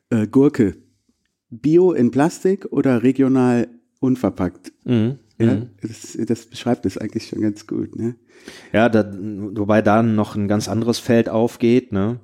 Äh, 0.09 0.27
Gurke, 0.27 0.77
Bio 1.49 1.91
in 1.91 2.11
Plastik 2.11 2.65
oder 2.71 3.03
regional 3.03 3.67
unverpackt? 4.05 4.71
Mhm. 4.83 5.19
Ja, 5.37 5.63
das, 5.81 6.17
das 6.27 6.45
beschreibt 6.45 6.85
es 6.85 6.97
eigentlich 6.97 7.27
schon 7.27 7.41
ganz 7.41 7.67
gut. 7.67 7.95
Ne? 7.97 8.15
Ja, 8.71 8.87
da, 8.87 9.05
wobei 9.11 9.81
da 9.81 10.01
noch 10.01 10.35
ein 10.35 10.47
ganz 10.47 10.69
anderes 10.69 10.99
Feld 10.99 11.27
aufgeht, 11.27 11.91
ne? 11.91 12.19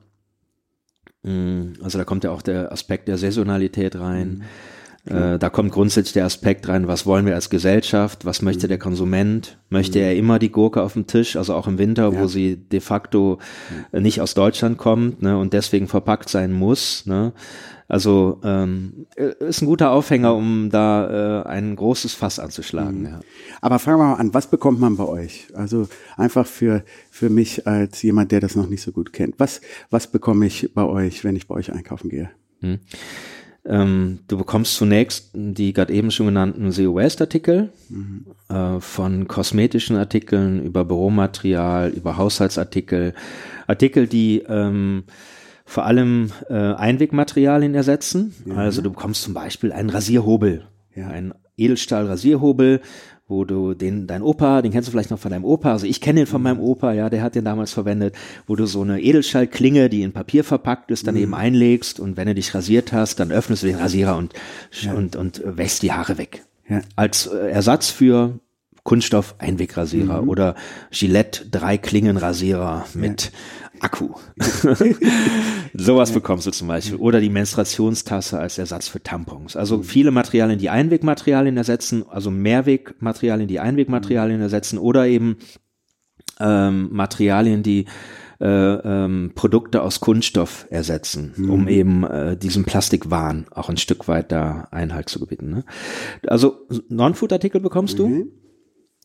Mm, 1.24 1.74
Also 1.82 1.98
da 1.98 2.06
kommt 2.06 2.24
ja 2.24 2.32
auch 2.32 2.42
der 2.42 2.72
Aspekt 2.72 3.10
der 3.10 3.18
Saisonalität 3.18 4.00
rein. 4.00 4.44
Äh, 5.06 5.40
da 5.40 5.50
kommt 5.50 5.72
grundsätzlich 5.72 6.14
der 6.14 6.26
Aspekt 6.26 6.68
rein, 6.68 6.88
was 6.88 7.08
wollen 7.08 7.26
wir 7.26 7.34
als 7.34 7.50
Gesellschaft, 7.50 8.24
was 8.24 8.44
möchte 8.44 8.68
der 8.68 8.78
Konsument? 8.78 9.58
Möchte 9.70 9.98
er 9.98 10.16
immer 10.16 10.38
die 10.38 10.52
Gurke 10.52 10.84
auf 10.84 10.94
dem 10.94 11.08
Tisch, 11.08 11.36
also 11.38 11.56
auch 11.56 11.68
im 11.68 11.80
Winter, 11.80 12.16
wo 12.16 12.28
sie 12.28 12.56
de 12.56 12.82
facto 12.82 13.40
äh, 13.92 14.00
nicht 14.00 14.22
aus 14.22 14.36
Deutschland 14.36 14.78
kommt 14.78 15.24
ne, 15.24 15.38
und 15.40 15.54
deswegen 15.54 15.88
verpackt 15.88 16.30
sein 16.30 16.54
muss. 16.54 17.08
Ne? 17.08 17.34
Also 17.92 18.40
ähm, 18.46 19.06
äh, 19.18 19.34
ist 19.50 19.62
ein 19.62 19.66
guter 19.66 19.92
Aufhänger, 19.92 20.34
um 20.34 20.70
da 20.70 21.42
äh, 21.42 21.46
ein 21.46 21.76
großes 21.76 22.14
Fass 22.14 22.40
anzuschlagen. 22.40 23.04
Ja. 23.04 23.20
Aber 23.60 23.80
fangen 23.80 24.00
wir 24.00 24.06
mal 24.06 24.14
an, 24.14 24.34
was 24.34 24.48
bekommt 24.48 24.80
man 24.80 24.96
bei 24.96 25.04
euch? 25.04 25.48
Also 25.56 25.90
einfach 26.16 26.46
für, 26.48 26.86
für 27.10 27.30
mich 27.30 27.68
als 27.68 28.02
jemand, 28.02 28.32
der 28.32 28.40
das 28.40 28.56
noch 28.56 28.70
nicht 28.70 28.82
so 28.82 28.94
gut 28.94 29.12
kennt. 29.12 29.36
Was, 29.40 29.60
was 29.90 30.08
bekomme 30.08 30.46
ich 30.46 30.74
bei 30.74 30.86
euch, 30.86 31.26
wenn 31.26 31.36
ich 31.36 31.50
bei 31.50 31.56
euch 31.56 31.74
einkaufen 31.74 32.10
gehe? 32.10 32.30
Ähm, 33.66 34.20
du 34.30 34.38
bekommst 34.38 34.76
zunächst 34.76 35.32
die 35.34 35.74
gerade 35.74 35.92
eben 35.92 36.12
schon 36.12 36.28
genannten 36.28 36.72
Zero 36.72 36.96
Waste 36.96 37.26
Artikel, 37.26 37.74
äh, 38.48 38.80
von 38.80 39.28
kosmetischen 39.28 39.98
Artikeln 39.98 40.64
über 40.64 40.86
Büromaterial, 40.86 41.90
über 41.90 42.16
Haushaltsartikel, 42.16 43.16
Artikel, 43.68 44.08
die 44.08 44.44
ähm, 44.48 45.04
vor 45.72 45.86
allem 45.86 46.32
äh, 46.50 46.54
Einwegmaterialien 46.54 47.74
ersetzen. 47.76 48.34
Also 48.58 48.82
du 48.82 48.90
bekommst 48.92 49.22
zum 49.24 49.34
Beispiel 49.34 49.72
einen 49.72 49.90
Rasierhobel, 49.90 50.66
Ja. 50.94 51.08
ein 51.08 51.34
Edelstahl-Rasierhobel, 51.96 52.82
wo 53.28 53.46
du 53.46 53.74
den, 53.74 54.08
dein 54.08 54.22
Opa, 54.22 54.62
den 54.62 54.74
kennst 54.74 54.88
du 54.90 54.92
vielleicht 54.92 55.12
noch 55.12 55.20
von 55.20 55.32
deinem 55.32 55.46
Opa, 55.46 55.72
also 55.72 55.86
ich 55.86 56.02
kenne 56.02 56.22
den 56.22 56.28
von 56.28 56.42
meinem 56.42 56.60
Opa, 56.60 56.92
ja, 56.92 57.10
der 57.10 57.22
hat 57.24 57.36
den 57.36 57.46
damals 57.46 57.72
verwendet, 57.72 58.16
wo 58.48 58.58
du 58.58 58.66
so 58.66 58.82
eine 58.82 59.00
Edelstahlklinge, 59.02 59.88
die 59.88 60.02
in 60.02 60.12
Papier 60.12 60.44
verpackt 60.44 60.92
ist, 60.92 61.08
dann 61.08 61.16
eben 61.16 61.34
einlegst 61.34 62.02
und 62.02 62.18
wenn 62.18 62.28
du 62.28 62.36
dich 62.36 62.54
rasiert 62.54 62.92
hast, 62.92 63.22
dann 63.22 63.32
öffnest 63.32 63.64
du 63.64 63.68
den 63.68 63.78
Rasierer 63.78 64.18
und, 64.18 64.34
und, 64.94 65.16
und 65.16 65.42
wäschst 65.46 65.82
die 65.84 65.94
Haare 65.94 66.18
weg. 66.18 66.44
Ja. 66.68 66.82
Als 66.98 67.28
äh, 67.28 67.50
Ersatz 67.52 67.90
für 67.90 68.40
Kunststoff 68.84 69.36
Einwegrasierer 69.38 70.24
Mhm. 70.24 70.30
oder 70.30 70.56
Gillette 70.92 71.46
drei 71.50 71.78
Klingenrasierer 71.78 72.86
mit 72.96 73.32
Akku. 73.82 74.10
Sowas 75.74 76.12
bekommst 76.12 76.46
du 76.48 76.52
zum 76.52 76.68
Beispiel. 76.68 76.98
Oder 76.98 77.20
die 77.20 77.30
Menstruationstasse 77.30 78.40
als 78.40 78.58
Ersatz 78.58 78.88
für 78.88 79.02
Tampons. 79.02 79.56
Also 79.56 79.78
Mhm. 79.78 79.84
viele 79.84 80.12
Materialien, 80.12 80.60
die 80.60 80.70
Einwegmaterialien 80.70 81.58
ersetzen, 81.58 82.04
also 82.10 82.32
Mehrwegmaterialien, 82.32 83.48
die 83.48 83.60
Einwegmaterialien 83.60 84.38
Mhm. 84.38 84.44
ersetzen 84.44 84.78
oder 84.78 85.08
eben 85.08 85.38
ähm, 86.40 86.90
Materialien, 86.92 87.64
die 87.64 87.86
äh, 88.40 88.46
ähm, 88.48 89.34
Produkte 89.36 89.84
aus 89.84 90.00
Kunststoff 90.00 90.66
ersetzen, 90.72 91.34
Mhm. 91.38 91.50
um 91.52 91.68
eben 91.68 92.04
äh, 92.04 92.36
diesem 92.36 92.64
Plastikwahn 92.64 93.46
auch 93.52 93.70
ein 93.70 93.78
Stück 93.78 94.08
weit 94.08 94.32
da 94.32 94.68
Einhalt 94.72 95.10
zu 95.10 95.20
gebieten. 95.20 95.52
Ne? 95.52 95.64
Also 96.26 96.66
Non-Food-Artikel 96.90 97.62
bekommst 97.62 98.00
du. 98.00 98.08
Mhm. 98.08 98.28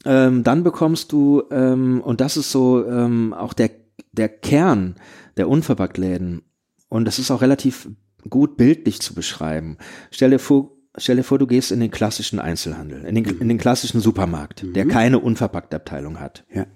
Ähm, 0.06 0.42
dann 0.42 0.62
bekommst 0.64 1.12
du, 1.12 1.42
ähm, 1.50 2.00
und 2.00 2.22
das 2.22 2.38
ist 2.38 2.50
so 2.50 2.86
ähm, 2.86 3.34
auch 3.34 3.52
der, 3.52 3.70
der 4.16 4.28
Kern 4.28 4.96
der 5.36 5.48
Unverpacktläden, 5.48 6.42
und 6.88 7.04
das 7.04 7.18
ist 7.18 7.30
auch 7.30 7.42
relativ 7.42 7.88
gut 8.28 8.56
bildlich 8.56 9.00
zu 9.00 9.14
beschreiben. 9.14 9.76
Stell 10.10 10.30
dir 10.30 10.38
vor, 10.38 10.72
stell 10.96 11.16
dir 11.16 11.22
vor, 11.22 11.38
du 11.38 11.46
gehst 11.46 11.72
in 11.72 11.80
den 11.80 11.90
klassischen 11.90 12.38
Einzelhandel, 12.38 13.04
in 13.04 13.14
den, 13.14 13.24
in 13.24 13.48
den 13.48 13.58
klassischen 13.58 14.00
Supermarkt, 14.00 14.64
der 14.74 14.86
keine 14.86 15.18
unverpackte 15.18 15.76
Abteilung 15.76 16.20
hat. 16.20 16.44
Ja. 16.52 16.66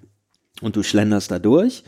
Und 0.61 0.77
du 0.77 0.83
schlenderst 0.83 1.31
da 1.31 1.39
durch, 1.39 1.85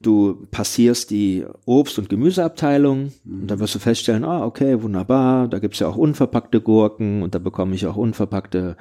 du 0.00 0.46
passierst 0.50 1.10
die 1.10 1.44
Obst- 1.66 1.98
und 1.98 2.08
Gemüseabteilung 2.08 3.12
und 3.24 3.46
dann 3.48 3.58
wirst 3.58 3.74
du 3.74 3.78
feststellen, 3.78 4.24
ah, 4.24 4.44
okay, 4.44 4.82
wunderbar, 4.82 5.48
da 5.48 5.58
gibt's 5.58 5.80
ja 5.80 5.88
auch 5.88 5.96
unverpackte 5.96 6.60
Gurken 6.60 7.22
und 7.22 7.34
da 7.34 7.38
bekomme 7.38 7.74
ich 7.74 7.86
auch 7.86 7.96
unverpackte 7.96 8.76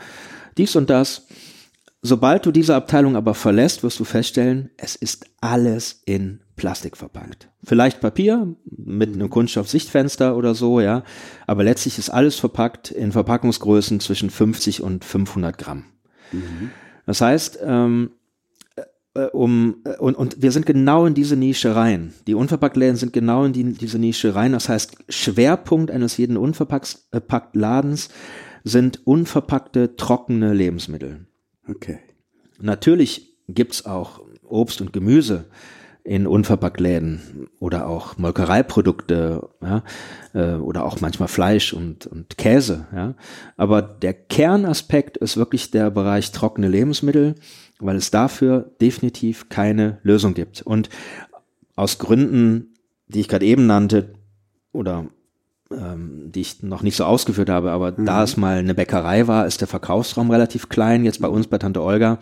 dies 0.58 0.76
und 0.76 0.90
das. 0.90 1.28
Sobald 2.02 2.46
du 2.46 2.52
diese 2.52 2.76
Abteilung 2.76 3.18
aber 3.18 3.34
verlässt, 3.34 3.84
wirst 3.84 4.00
du 4.00 4.06
feststellen, 4.06 4.70
es 4.78 4.96
ist 4.96 5.26
alles 5.42 6.02
in 6.06 6.40
Plastik 6.56 6.96
verpackt. 6.96 7.50
Vielleicht 7.64 8.00
Papier 8.00 8.56
mit 8.66 9.14
einem 9.14 9.30
Kunststoff-Sichtfenster 9.30 10.38
oder 10.38 10.56
so, 10.56 10.80
ja. 10.80 11.04
Aber 11.46 11.64
letztlich 11.64 11.98
ist 11.98 12.10
alles 12.10 12.36
verpackt 12.36 12.92
in 12.92 13.12
Verpackungsgrößen 13.12 14.00
zwischen 14.00 14.30
50 14.30 14.82
und 14.82 15.04
500 15.04 15.58
Gramm. 15.58 15.86
Das 17.06 17.22
heißt, 17.22 17.60
ähm, 17.64 18.12
äh, 19.14 19.26
um 19.26 19.78
äh, 19.84 19.98
und, 19.98 20.16
und 20.16 20.42
wir 20.42 20.52
sind 20.52 20.66
genau 20.66 21.06
in 21.06 21.14
diese 21.14 21.36
Nische 21.36 21.76
rein. 21.76 22.14
Die 22.28 22.36
Unverpacktläden 22.36 22.96
sind 22.96 23.14
genau 23.14 23.44
in 23.44 23.54
die, 23.54 23.74
diese 23.74 24.00
Nische 24.00 24.36
rein. 24.36 24.54
Das 24.54 24.70
heißt, 24.70 24.98
Schwerpunkt 25.10 25.92
eines 25.92 26.18
jeden 26.18 26.38
Unverpacktladens 26.38 28.10
sind 28.64 29.06
unverpackte, 29.06 29.96
trockene 29.96 30.54
Lebensmittel. 30.54 31.29
Okay. 31.70 32.00
Natürlich 32.60 33.38
gibt's 33.48 33.86
auch 33.86 34.22
Obst 34.44 34.82
und 34.82 34.94
Gemüse 34.94 35.46
in 36.04 36.26
Unverpacktläden 36.28 37.50
oder 37.60 37.88
auch 37.88 38.18
Molkereiprodukte, 38.18 39.48
ja, 39.62 39.84
äh, 40.34 40.56
oder 40.56 40.86
auch 40.86 41.02
manchmal 41.02 41.28
Fleisch 41.28 41.74
und, 41.74 42.08
und 42.08 42.38
Käse, 42.38 42.88
ja. 42.96 43.16
Aber 43.58 43.82
der 43.82 44.14
Kernaspekt 44.14 45.18
ist 45.18 45.38
wirklich 45.38 45.72
der 45.72 45.92
Bereich 45.92 46.32
trockene 46.32 46.68
Lebensmittel, 46.68 47.36
weil 47.80 47.98
es 47.98 48.12
dafür 48.12 48.72
definitiv 48.82 49.50
keine 49.50 50.00
Lösung 50.04 50.34
gibt. 50.34 50.62
Und 50.62 50.90
aus 51.76 52.00
Gründen, 52.00 52.74
die 53.08 53.20
ich 53.20 53.28
gerade 53.28 53.46
eben 53.46 53.68
nannte, 53.68 54.14
oder 54.72 55.08
ähm, 55.72 56.32
die 56.32 56.42
ich 56.42 56.64
noch 56.64 56.82
nicht 56.82 56.96
so 56.96 57.06
ausgeführt 57.06 57.50
habe, 57.50 57.72
aber 57.72 57.92
da 57.92 58.24
es 58.24 58.38
mal 58.38 58.58
eine 58.58 58.74
Bäckerei 58.74 59.28
war, 59.28 59.46
ist 59.46 59.62
der 59.62 59.68
Verkaufsraum 59.68 60.32
relativ 60.32 60.70
klein, 60.70 61.06
jetzt 61.06 61.22
bei 61.22 61.28
uns 61.28 61.48
bei 61.48 61.58
Tante 61.58 61.82
Olga. 61.84 62.20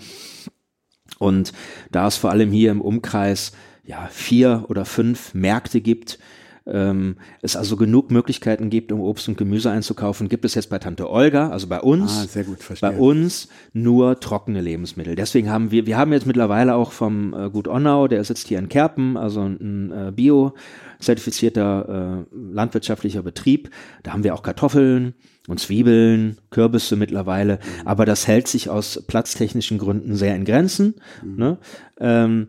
Und 1.19 1.53
da 1.91 2.07
es 2.07 2.17
vor 2.17 2.29
allem 2.31 2.51
hier 2.51 2.71
im 2.71 2.81
Umkreis 2.81 3.53
ja 3.85 4.07
vier 4.11 4.65
oder 4.67 4.83
fünf 4.85 5.33
Märkte 5.33 5.79
gibt, 5.81 6.19
ähm, 6.65 7.15
es 7.41 7.55
also 7.55 7.77
genug 7.77 8.11
Möglichkeiten 8.11 8.69
gibt, 8.69 8.91
um 8.91 8.99
Obst 8.99 9.29
und 9.29 9.37
Gemüse 9.37 9.71
einzukaufen, 9.71 10.27
gibt 10.27 10.43
es 10.43 10.53
jetzt 10.53 10.69
bei 10.69 10.79
Tante 10.79 11.09
Olga, 11.09 11.49
also 11.49 11.67
bei 11.67 11.79
uns, 11.79 12.19
Ah, 12.19 12.27
sehr 12.27 12.43
gut, 12.43 12.61
verstehe. 12.61 12.91
bei 12.91 12.97
uns 12.97 13.47
nur 13.71 14.19
trockene 14.19 14.59
Lebensmittel. 14.59 15.15
Deswegen 15.15 15.49
haben 15.49 15.71
wir, 15.71 15.85
wir 15.85 15.97
haben 15.97 16.11
jetzt 16.11 16.25
mittlerweile 16.25 16.75
auch 16.75 16.91
vom 16.91 17.33
äh, 17.33 17.49
Gut 17.49 17.69
Onnau, 17.69 18.09
der 18.09 18.21
sitzt 18.25 18.49
hier 18.49 18.59
in 18.59 18.67
Kerpen, 18.67 19.15
also 19.15 19.43
ein 19.43 19.91
äh, 19.91 20.11
Bio 20.11 20.53
zertifizierter 20.99 22.25
äh, 22.31 22.35
landwirtschaftlicher 22.53 23.23
Betrieb. 23.23 23.69
Da 24.03 24.13
haben 24.13 24.23
wir 24.23 24.33
auch 24.33 24.43
Kartoffeln 24.43 25.13
und 25.47 25.59
Zwiebeln, 25.59 26.37
Kürbisse 26.49 26.95
mittlerweile, 26.95 27.59
aber 27.85 28.05
das 28.05 28.27
hält 28.27 28.47
sich 28.47 28.69
aus 28.69 29.03
platztechnischen 29.07 29.77
Gründen 29.77 30.15
sehr 30.15 30.35
in 30.35 30.45
Grenzen. 30.45 30.95
Ne? 31.23 31.57
Ähm, 31.99 32.47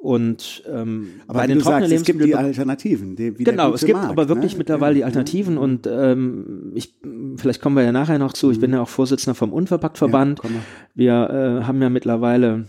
und 0.00 0.62
ähm, 0.72 1.08
Aber 1.26 1.40
bei 1.40 1.46
den 1.48 1.58
trockenen 1.58 1.88
sagst, 1.88 2.02
es 2.02 2.04
gibt 2.04 2.24
die 2.24 2.36
Alternativen. 2.36 3.16
Die, 3.16 3.32
Genau, 3.34 3.74
es 3.74 3.84
gibt 3.84 3.98
Markt, 3.98 4.10
aber 4.10 4.28
wirklich 4.28 4.52
ne? 4.52 4.58
mittlerweile 4.58 4.94
die 4.94 5.00
Ja. 5.00 5.06
Alternativen 5.06 5.58
und 5.58 5.88
ähm, 5.88 6.72
ich, 6.74 6.94
vielleicht 7.36 7.60
kommen 7.60 7.76
wir 7.76 7.82
ja 7.82 7.90
nachher 7.90 8.18
noch 8.18 8.32
zu. 8.32 8.52
Ich 8.52 8.60
bin 8.60 8.72
ja 8.72 8.80
auch 8.80 8.88
Vorsitzender 8.88 9.34
vom 9.34 9.52
Unverpacktverband. 9.52 10.40
Ja, 10.44 10.50
wir 10.94 11.60
äh, 11.62 11.64
haben 11.64 11.82
ja 11.82 11.90
mittlerweile 11.90 12.66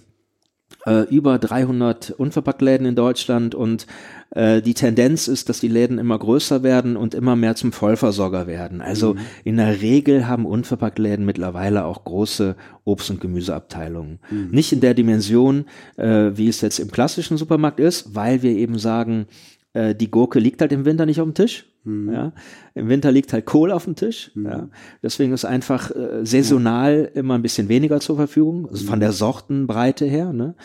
äh, 0.86 1.02
über 1.10 1.40
300 1.40 2.12
Unverpacktläden 2.12 2.86
in 2.88 2.96
Deutschland 2.96 3.54
und 3.56 3.86
äh, 4.32 4.62
die 4.62 4.74
Tendenz 4.74 5.28
ist, 5.28 5.50
dass 5.50 5.60
die 5.60 5.68
Läden 5.68 5.98
immer 5.98 6.18
größer 6.18 6.64
werden 6.64 6.96
und 6.96 7.14
immer 7.14 7.36
mehr 7.36 7.56
zum 7.56 7.72
Vollversorger 7.72 8.48
werden. 8.48 8.82
Also 8.82 9.16
Mhm. 9.16 9.20
in 9.44 9.58
der 9.58 9.82
Regel 9.82 10.28
haben 10.28 10.46
Unverpacktläden 10.46 11.26
mittlerweile 11.26 11.86
auch 11.86 12.04
große 12.04 12.56
Obst- 12.86 13.10
und 13.10 13.20
Gemüseabteilungen. 13.22 14.20
Mhm. 14.30 14.50
Nicht 14.52 14.72
in 14.72 14.82
der 14.82 14.94
Dimension, 14.94 15.66
äh, 15.98 16.32
wie 16.36 16.48
es 16.48 16.62
jetzt 16.62 16.80
im 16.80 16.92
klassischen 16.92 17.38
Supermarkt 17.38 17.80
ist, 17.80 18.16
weil 18.16 18.42
wir 18.42 18.52
eben 18.52 18.78
sagen, 18.78 19.26
äh, 19.74 19.94
die 19.96 20.10
Gurke 20.12 20.40
liegt 20.40 20.62
halt 20.62 20.72
im 20.72 20.86
Winter 20.86 21.06
nicht 21.06 21.20
auf 21.20 21.28
dem 21.28 21.34
Tisch. 21.34 21.66
Mhm. 21.84 22.12
Ja. 22.12 22.34
Im 22.76 22.90
Winter 22.90 23.12
liegt 23.12 23.34
halt 23.34 23.46
Kohl 23.46 23.72
auf 23.72 23.86
dem 23.86 23.96
Tisch. 23.96 24.32
Ja. 24.36 24.70
Deswegen 25.02 25.34
ist 25.34 25.46
einfach 25.46 25.92
äh, 25.92 26.26
saisonal 26.26 27.12
immer 27.14 27.36
ein 27.36 27.42
bisschen 27.42 27.70
weniger 27.70 28.00
zur 28.00 28.16
Verfügung, 28.16 28.68
also 28.70 28.86
von 28.86 29.00
der 29.00 29.12
Sortenbreite 29.12 30.06
her. 30.06 30.34
Ne? 30.34 30.56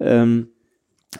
Ähm, 0.00 0.48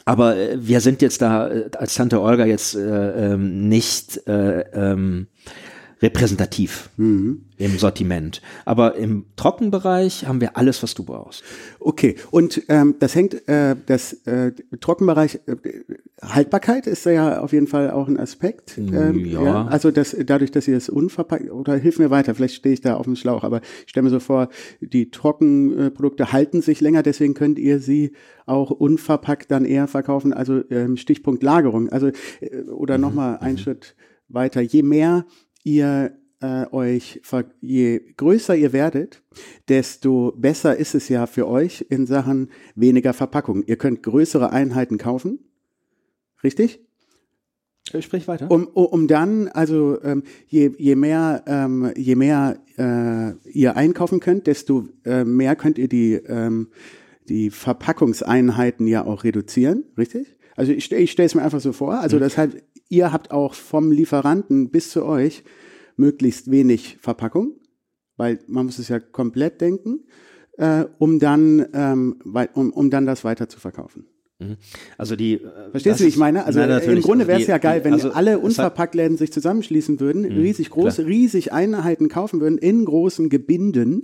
aber 0.05 0.37
äh, 0.37 0.57
wir 0.59 0.81
sind 0.81 1.01
jetzt 1.01 1.21
da 1.21 1.49
äh, 1.49 1.69
als 1.77 1.95
Tante 1.95 2.21
Olga 2.21 2.45
jetzt 2.45 2.75
äh, 2.75 3.33
ähm, 3.33 3.69
nicht 3.69 4.25
äh, 4.27 4.61
ähm, 4.73 5.27
repräsentativ 6.03 6.89
Mhm. 6.97 7.45
im 7.57 7.77
Sortiment. 7.77 8.41
Aber 8.65 8.95
im 8.95 9.25
Trockenbereich 9.37 10.27
haben 10.27 10.41
wir 10.41 10.57
alles, 10.57 10.83
was 10.83 10.93
du 10.93 11.03
brauchst. 11.03 11.43
Okay, 11.79 12.15
und 12.29 12.61
ähm, 12.67 12.95
das 12.99 13.15
hängt, 13.15 13.47
äh, 13.47 13.75
das 13.85 14.13
äh, 14.27 14.51
Trockenbereich, 14.81 15.39
äh, 15.47 15.55
Haltbarkeit 16.21 16.87
ist 16.87 17.05
ja 17.05 17.39
auf 17.39 17.53
jeden 17.53 17.67
Fall 17.67 17.89
auch 17.91 18.07
ein 18.09 18.19
Aspekt. 18.19 18.77
Ähm, 18.77 19.25
Ja. 19.25 19.65
Also 19.67 19.91
das, 19.91 20.15
dadurch, 20.25 20.51
dass 20.51 20.67
ihr 20.67 20.75
es 20.75 20.89
unverpackt, 20.89 21.49
oder 21.49 21.75
hilf 21.75 21.99
mir 21.99 22.09
weiter, 22.09 22.35
vielleicht 22.35 22.55
stehe 22.55 22.73
ich 22.73 22.81
da 22.81 22.95
auf 22.95 23.05
dem 23.05 23.15
Schlauch, 23.15 23.43
aber 23.45 23.61
ich 23.85 23.89
stelle 23.91 24.03
mir 24.03 24.09
so 24.09 24.19
vor, 24.19 24.49
die 24.81 25.09
Trockenprodukte 25.09 26.33
halten 26.33 26.61
sich 26.61 26.81
länger, 26.81 27.01
deswegen 27.01 27.33
könnt 27.33 27.57
ihr 27.57 27.79
sie 27.79 28.11
auch 28.45 28.71
unverpackt 28.71 29.49
dann 29.51 29.63
eher 29.63 29.87
verkaufen. 29.87 30.33
Also 30.33 30.61
ähm, 30.69 30.97
Stichpunkt 30.97 31.43
Lagerung. 31.43 31.87
Also 31.89 32.07
äh, 32.41 32.63
oder 32.71 32.97
nochmal 32.97 33.37
einen 33.37 33.57
Schritt 33.57 33.95
weiter. 34.27 34.59
Je 34.61 34.83
mehr 34.83 35.25
ihr 35.63 36.17
äh, 36.41 36.65
euch, 36.71 37.21
ver 37.23 37.45
je 37.61 38.01
größer 38.17 38.55
ihr 38.55 38.73
werdet, 38.73 39.23
desto 39.69 40.33
besser 40.35 40.75
ist 40.75 40.93
es 40.93 41.09
ja 41.09 41.25
für 41.25 41.47
euch 41.47 41.85
in 41.89 42.05
Sachen 42.05 42.49
weniger 42.75 43.13
Verpackung. 43.13 43.63
Ihr 43.65 43.77
könnt 43.77 44.03
größere 44.03 44.51
Einheiten 44.51 44.97
kaufen, 44.97 45.39
richtig? 46.43 46.81
Sprich 47.99 48.27
weiter. 48.27 48.49
Um, 48.49 48.65
um, 48.67 49.07
dann, 49.07 49.49
also 49.49 50.01
ähm, 50.03 50.23
je, 50.47 50.71
je 50.77 50.95
mehr, 50.95 51.43
ähm, 51.47 51.91
je 51.95 52.15
mehr 52.15 52.57
äh, 52.77 53.33
ihr 53.49 53.75
einkaufen 53.75 54.19
könnt, 54.19 54.47
desto 54.47 54.87
äh, 55.05 55.25
mehr 55.25 55.55
könnt 55.55 55.77
ihr 55.77 55.89
die, 55.89 56.13
ähm, 56.13 56.69
die 57.27 57.51
Verpackungseinheiten 57.51 58.87
ja 58.87 59.05
auch 59.05 59.23
reduzieren, 59.23 59.83
richtig? 59.97 60.37
Also 60.55 60.71
ich, 60.71 60.91
ich 60.91 61.11
stelle 61.11 61.25
es 61.25 61.35
mir 61.35 61.41
einfach 61.41 61.59
so 61.59 61.73
vor. 61.73 61.95
Also 61.95 62.19
das 62.19 62.37
heißt, 62.37 62.57
ihr 62.93 63.11
habt 63.11 63.31
auch 63.31 63.53
vom 63.55 63.91
Lieferanten 63.91 64.69
bis 64.69 64.91
zu 64.91 65.03
euch 65.05 65.43
möglichst 65.97 66.51
wenig 66.51 66.97
Verpackung, 67.01 67.53
weil 68.17 68.39
man 68.47 68.65
muss 68.67 68.79
es 68.79 68.87
ja 68.87 68.99
komplett 68.99 69.59
denken, 69.61 70.05
äh, 70.57 70.85
um 70.99 71.19
dann, 71.19 71.65
ähm, 71.73 72.19
um, 72.53 72.71
um 72.71 72.89
dann 72.89 73.05
das 73.05 73.23
weiter 73.23 73.49
zu 73.49 73.59
verkaufen. 73.59 74.05
Also 74.97 75.15
die. 75.15 75.39
Verstehst 75.71 75.99
du, 76.01 76.03
wie 76.03 76.09
ich 76.09 76.17
meine? 76.17 76.43
Also 76.45 76.59
Nein, 76.59 76.69
äh, 76.69 76.83
im 76.91 77.01
Grunde 77.01 77.23
Also 77.23 77.27
wäre 77.29 77.41
es 77.41 77.47
ja 77.47 77.59
geil, 77.59 77.83
wenn 77.85 77.93
also 77.93 78.11
alle 78.11 78.39
Unverpacktläden 78.39 79.15
sich 79.15 79.31
zusammenschließen 79.31 80.01
würden, 80.01 80.25
riesig 80.25 80.69
große, 80.69 81.03
klar. 81.03 81.07
riesig 81.07 81.53
Einheiten 81.53 82.09
kaufen 82.09 82.41
würden 82.41 82.57
in 82.57 82.83
großen 82.83 83.29
Gebinden. 83.29 84.01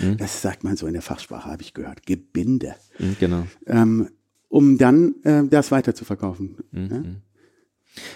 Mhm, 0.00 0.16
Das 0.18 0.42
sagt 0.42 0.62
man 0.62 0.76
so 0.76 0.86
in 0.86 0.92
der 0.92 1.00
Fachsprache, 1.02 1.50
habe 1.50 1.62
ich 1.62 1.72
gehört. 1.72 2.04
Gebinde. 2.04 2.74
Mhm, 2.98 3.16
Genau. 3.18 3.46
Ähm, 3.66 4.08
um 4.48 4.76
dann 4.78 5.14
äh, 5.24 5.44
das 5.48 5.70
weiter 5.70 5.94
zu 5.94 6.04
verkaufen. 6.04 6.56
Mhm, 6.70 6.88
Ja? 6.90 7.02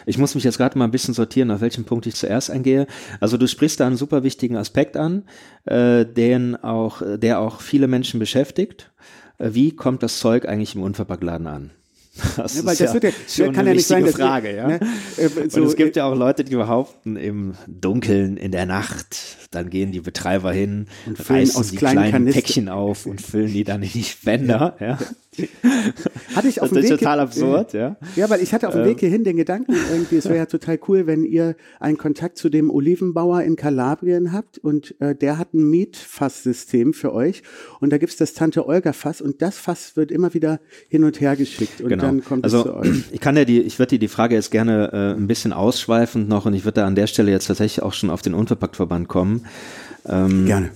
Ich 0.06 0.18
muss 0.18 0.34
mich 0.34 0.44
jetzt 0.44 0.58
gerade 0.58 0.78
mal 0.78 0.84
ein 0.84 0.90
bisschen 0.90 1.14
sortieren, 1.14 1.50
auf 1.50 1.60
welchen 1.60 1.84
Punkt 1.84 2.06
ich 2.06 2.14
zuerst 2.14 2.50
eingehe. 2.50 2.86
Also 3.20 3.36
du 3.36 3.48
sprichst 3.48 3.80
da 3.80 3.86
einen 3.86 3.96
super 3.96 4.22
wichtigen 4.22 4.56
Aspekt 4.56 4.96
an, 4.96 5.24
äh, 5.64 6.04
den 6.04 6.56
auch, 6.56 7.02
der 7.16 7.40
auch 7.40 7.60
viele 7.60 7.88
Menschen 7.88 8.20
beschäftigt. 8.20 8.92
Äh, 9.38 9.50
wie 9.54 9.74
kommt 9.74 10.02
das 10.02 10.18
Zeug 10.18 10.46
eigentlich 10.46 10.74
im 10.74 10.82
Unverpacktladen 10.82 11.46
an? 11.46 11.70
Das 12.36 12.56
ja, 12.56 12.64
weil 12.64 12.76
das 12.76 12.92
ja, 12.92 12.92
wird 12.92 13.14
ja, 13.36 13.52
kann 13.52 13.66
ja 13.66 13.72
nicht 13.72 13.86
sein, 13.86 14.06
Frage, 14.06 14.48
wir, 14.48 14.54
ja. 14.54 14.68
Ne, 14.68 14.80
äh, 15.16 15.48
so, 15.48 15.62
und 15.62 15.66
es 15.66 15.76
gibt 15.76 15.96
ja 15.96 16.04
auch 16.04 16.14
Leute, 16.14 16.44
die 16.44 16.54
behaupten, 16.54 17.16
im 17.16 17.54
Dunkeln, 17.66 18.36
in 18.36 18.52
der 18.52 18.66
Nacht, 18.66 19.16
dann 19.50 19.70
gehen 19.70 19.92
die 19.92 20.00
Betreiber 20.00 20.52
hin 20.52 20.88
und 21.06 21.16
füllen 21.16 21.50
aus 21.54 21.70
die 21.70 21.76
kleinen, 21.76 22.10
kleinen 22.10 22.30
Päckchen 22.30 22.68
auf 22.68 23.06
und 23.06 23.22
füllen 23.22 23.52
die 23.52 23.64
dann 23.64 23.82
in 23.82 23.90
die 23.90 24.04
Spender. 24.04 24.76
Ja. 24.78 24.98
Hatte 26.36 26.48
ich 26.48 26.60
auf 26.60 26.68
das 26.68 26.78
dem 26.78 26.84
ist 26.84 27.00
total 27.00 27.20
absurd, 27.20 27.72
ja. 27.72 27.96
Ja, 28.16 28.28
weil 28.28 28.42
ich 28.42 28.52
hatte 28.52 28.68
auf 28.68 28.74
dem 28.74 28.84
Weg 28.84 29.00
hierhin 29.00 29.24
den 29.24 29.38
Gedanken, 29.38 29.74
irgendwie, 29.90 30.16
es 30.16 30.26
wäre 30.26 30.36
ja 30.36 30.46
total 30.46 30.78
cool, 30.88 31.06
wenn 31.06 31.24
ihr 31.24 31.56
einen 31.80 31.96
Kontakt 31.96 32.36
zu 32.36 32.50
dem 32.50 32.70
Olivenbauer 32.70 33.42
in 33.42 33.56
Kalabrien 33.56 34.32
habt 34.32 34.58
und 34.58 34.94
äh, 35.00 35.14
der 35.14 35.38
hat 35.38 35.54
ein 35.54 35.70
Mietfasssystem 35.70 36.92
für 36.92 37.14
euch 37.14 37.42
und 37.80 37.90
da 37.90 37.98
gibt's 37.98 38.16
das 38.16 38.34
Tante 38.34 38.66
Olga 38.66 38.92
Fass 38.92 39.22
und 39.22 39.40
das 39.40 39.56
Fass 39.56 39.96
wird 39.96 40.12
immer 40.12 40.34
wieder 40.34 40.60
hin 40.88 41.02
und 41.02 41.18
her 41.20 41.34
geschickt 41.34 41.80
und 41.80 41.88
genau. 41.88 42.02
dann 42.02 42.22
kommt 42.22 42.44
also, 42.44 42.58
es 42.58 42.64
zu 42.64 42.76
euch. 42.76 43.04
Ich 43.12 43.20
kann 43.20 43.34
ja 43.36 43.46
die, 43.46 43.60
ich 43.62 43.78
würde 43.78 43.90
dir 43.90 44.00
die 44.00 44.08
Frage 44.08 44.34
jetzt 44.34 44.50
gerne 44.50 44.92
äh, 44.92 45.18
ein 45.18 45.28
bisschen 45.28 45.54
ausschweifend 45.54 46.28
noch 46.28 46.44
und 46.44 46.52
ich 46.52 46.64
würde 46.64 46.82
da 46.82 46.86
an 46.86 46.94
der 46.94 47.06
Stelle 47.06 47.30
jetzt 47.30 47.46
tatsächlich 47.46 47.82
auch 47.82 47.94
schon 47.94 48.10
auf 48.10 48.20
den 48.20 48.34
Unverpacktverband 48.34 49.08
kommen. 49.08 49.46
Ähm, 50.06 50.44
gerne. 50.44 50.70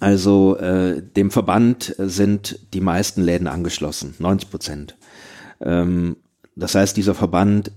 Also 0.00 0.56
äh, 0.58 1.02
dem 1.02 1.30
Verband 1.30 1.94
sind 1.98 2.58
die 2.74 2.80
meisten 2.80 3.22
Läden 3.22 3.46
angeschlossen, 3.46 4.14
90 4.18 4.50
Prozent. 4.50 4.96
Ähm, 5.60 6.16
das 6.54 6.74
heißt, 6.74 6.96
dieser 6.96 7.14
Verband 7.14 7.72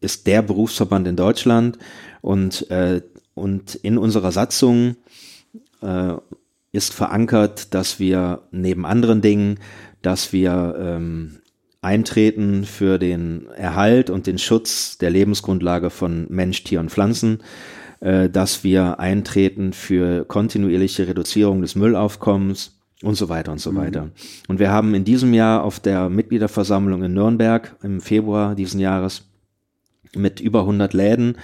ist 0.00 0.26
der 0.26 0.42
Berufsverband 0.42 1.06
in 1.06 1.16
Deutschland 1.16 1.78
und, 2.22 2.70
äh, 2.70 3.02
und 3.34 3.74
in 3.74 3.98
unserer 3.98 4.32
Satzung 4.32 4.96
äh, 5.82 6.14
ist 6.72 6.94
verankert, 6.94 7.74
dass 7.74 7.98
wir 7.98 8.42
neben 8.50 8.86
anderen 8.86 9.20
Dingen, 9.20 9.58
dass 10.02 10.32
wir 10.32 10.76
ähm, 10.78 11.40
eintreten 11.82 12.64
für 12.64 12.98
den 12.98 13.46
Erhalt 13.48 14.10
und 14.10 14.26
den 14.26 14.38
Schutz 14.38 14.98
der 14.98 15.10
Lebensgrundlage 15.10 15.90
von 15.90 16.26
Mensch, 16.28 16.62
Tier 16.64 16.80
und 16.80 16.90
Pflanzen, 16.90 17.42
dass 18.00 18.64
wir 18.64 18.98
eintreten 18.98 19.74
für 19.74 20.24
kontinuierliche 20.24 21.06
Reduzierung 21.06 21.60
des 21.60 21.74
Müllaufkommens 21.74 22.80
und 23.02 23.14
so 23.14 23.28
weiter 23.28 23.52
und 23.52 23.60
so 23.60 23.72
mhm. 23.72 23.76
weiter. 23.76 24.10
Und 24.48 24.58
wir 24.58 24.70
haben 24.70 24.94
in 24.94 25.04
diesem 25.04 25.34
Jahr 25.34 25.64
auf 25.64 25.80
der 25.80 26.08
Mitgliederversammlung 26.08 27.02
in 27.02 27.14
Nürnberg 27.14 27.76
im 27.82 28.00
Februar 28.00 28.54
diesen 28.54 28.80
Jahres 28.80 29.24
mit 30.14 30.40
über 30.40 30.60
100 30.60 30.92
Läden 30.92 31.36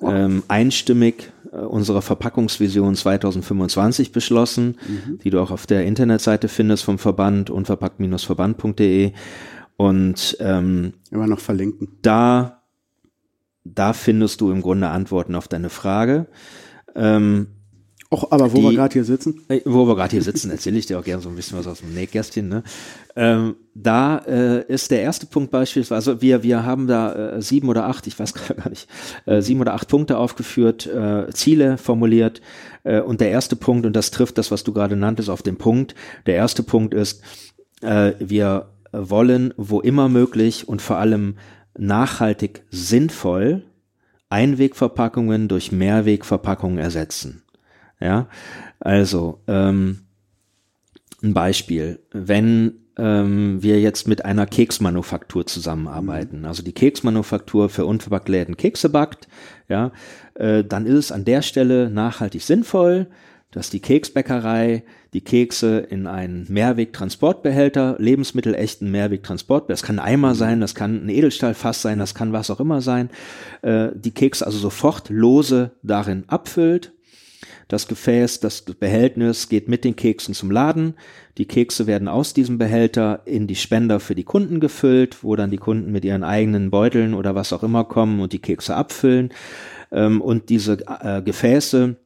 ähm, 0.00 0.42
einstimmig 0.48 1.32
äh, 1.52 1.56
unsere 1.56 2.02
Verpackungsvision 2.02 2.94
2025 2.94 4.12
beschlossen, 4.12 4.78
mhm. 4.86 5.18
die 5.18 5.30
du 5.30 5.40
auch 5.40 5.50
auf 5.50 5.66
der 5.66 5.84
Internetseite 5.84 6.48
findest 6.48 6.84
vom 6.84 6.98
Verband 6.98 7.50
unverpackt-verband.de 7.50 9.12
und 9.76 10.36
ähm, 10.40 10.94
immer 11.10 11.26
noch 11.26 11.40
verlinken. 11.40 11.88
Da 12.02 12.57
da 13.74 13.92
findest 13.92 14.40
du 14.40 14.50
im 14.50 14.62
Grunde 14.62 14.88
Antworten 14.88 15.34
auf 15.34 15.48
deine 15.48 15.70
Frage. 15.70 16.26
Ähm, 16.94 17.48
Och, 18.10 18.32
aber 18.32 18.52
wo 18.52 18.56
die, 18.56 18.62
wir 18.62 18.72
gerade 18.72 18.94
hier 18.94 19.04
sitzen? 19.04 19.42
Äh, 19.48 19.60
wo 19.66 19.86
wir 19.86 19.94
gerade 19.94 20.12
hier 20.12 20.22
sitzen, 20.22 20.50
erzähle 20.50 20.78
ich 20.78 20.86
dir 20.86 20.98
auch 20.98 21.04
gerne 21.04 21.22
so 21.22 21.28
ein 21.28 21.36
bisschen 21.36 21.58
was 21.58 21.66
aus 21.66 21.80
dem 21.80 21.92
Nähkästchen. 21.92 22.48
Ne? 22.48 22.62
Ähm, 23.16 23.56
da 23.74 24.18
äh, 24.20 24.64
ist 24.72 24.90
der 24.90 25.02
erste 25.02 25.26
Punkt 25.26 25.50
beispielsweise, 25.50 26.12
also 26.12 26.22
wir, 26.22 26.42
wir 26.42 26.64
haben 26.64 26.86
da 26.86 27.34
äh, 27.34 27.42
sieben 27.42 27.68
oder 27.68 27.84
acht, 27.84 28.06
ich 28.06 28.18
weiß 28.18 28.32
gar 28.56 28.70
nicht, 28.70 28.88
äh, 29.26 29.42
sieben 29.42 29.60
oder 29.60 29.74
acht 29.74 29.88
Punkte 29.88 30.16
aufgeführt, 30.16 30.86
äh, 30.86 31.28
Ziele 31.34 31.76
formuliert. 31.76 32.40
Äh, 32.82 33.02
und 33.02 33.20
der 33.20 33.30
erste 33.30 33.56
Punkt, 33.56 33.84
und 33.84 33.94
das 33.94 34.10
trifft 34.10 34.38
das, 34.38 34.50
was 34.50 34.64
du 34.64 34.72
gerade 34.72 34.96
nanntest, 34.96 35.28
auf 35.28 35.42
den 35.42 35.58
Punkt. 35.58 35.94
Der 36.24 36.36
erste 36.36 36.62
Punkt 36.62 36.94
ist, 36.94 37.20
äh, 37.82 38.12
wir 38.18 38.70
wollen, 38.90 39.52
wo 39.58 39.80
immer 39.80 40.08
möglich 40.08 40.66
und 40.66 40.80
vor 40.80 40.96
allem 40.96 41.36
nachhaltig 41.78 42.64
sinnvoll 42.70 43.62
Einwegverpackungen 44.30 45.48
durch 45.48 45.72
Mehrwegverpackungen 45.72 46.78
ersetzen. 46.78 47.42
Ja, 48.00 48.28
also 48.78 49.40
ähm, 49.48 50.00
ein 51.22 51.34
Beispiel, 51.34 52.00
wenn 52.12 52.74
ähm, 52.96 53.62
wir 53.62 53.80
jetzt 53.80 54.06
mit 54.06 54.24
einer 54.24 54.46
Keksmanufaktur 54.46 55.46
zusammenarbeiten, 55.46 56.40
mhm. 56.40 56.44
also 56.44 56.62
die 56.62 56.72
Keksmanufaktur 56.72 57.68
für 57.68 57.86
Unverpacktläden 57.86 58.56
Kekse 58.56 58.88
backt, 58.88 59.28
ja, 59.68 59.92
äh, 60.34 60.64
dann 60.64 60.86
ist 60.86 60.96
es 60.96 61.12
an 61.12 61.24
der 61.24 61.42
Stelle 61.42 61.90
nachhaltig 61.90 62.42
sinnvoll, 62.42 63.08
dass 63.50 63.70
die 63.70 63.80
Keksbäckerei 63.80 64.84
die 65.14 65.22
Kekse 65.22 65.78
in 65.78 66.06
einen 66.06 66.46
Mehrwegtransportbehälter, 66.48 67.96
lebensmittelechten 67.98 68.90
Mehrwegtransportbehälter, 68.90 69.72
das 69.72 69.82
kann 69.82 69.98
ein 69.98 70.04
Eimer 70.04 70.34
sein, 70.34 70.60
das 70.60 70.74
kann 70.74 71.06
ein 71.06 71.08
Edelstahlfass 71.08 71.80
sein, 71.80 71.98
das 71.98 72.14
kann 72.14 72.32
was 72.32 72.50
auch 72.50 72.60
immer 72.60 72.82
sein, 72.82 73.08
äh, 73.62 73.88
die 73.94 74.10
Kekse 74.10 74.44
also 74.44 74.58
sofort 74.58 75.08
lose 75.08 75.72
darin 75.82 76.24
abfüllt. 76.26 76.92
Das 77.68 77.86
Gefäß, 77.86 78.40
das 78.40 78.62
Behältnis 78.62 79.50
geht 79.50 79.68
mit 79.68 79.84
den 79.84 79.94
Keksen 79.94 80.32
zum 80.32 80.50
Laden. 80.50 80.94
Die 81.36 81.44
Kekse 81.44 81.86
werden 81.86 82.08
aus 82.08 82.32
diesem 82.32 82.56
Behälter 82.56 83.22
in 83.26 83.46
die 83.46 83.56
Spender 83.56 84.00
für 84.00 84.14
die 84.14 84.24
Kunden 84.24 84.58
gefüllt, 84.58 85.22
wo 85.22 85.36
dann 85.36 85.50
die 85.50 85.58
Kunden 85.58 85.92
mit 85.92 86.02
ihren 86.04 86.24
eigenen 86.24 86.70
Beuteln 86.70 87.12
oder 87.12 87.34
was 87.34 87.52
auch 87.52 87.62
immer 87.62 87.84
kommen 87.84 88.20
und 88.20 88.32
die 88.32 88.38
Kekse 88.38 88.74
abfüllen. 88.74 89.34
Ähm, 89.92 90.22
und 90.22 90.48
diese 90.48 90.78
äh, 91.02 91.20
Gefäße 91.20 91.96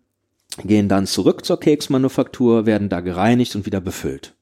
gehen 0.59 0.89
dann 0.89 1.07
zurück 1.07 1.45
zur 1.45 1.59
Keksmanufaktur, 1.61 2.67
werden 2.67 2.89
da 2.89 3.01
gereinigt 3.01 3.57
und 3.57 3.67
wieder 3.67 3.81
befüllt. 3.81 4.35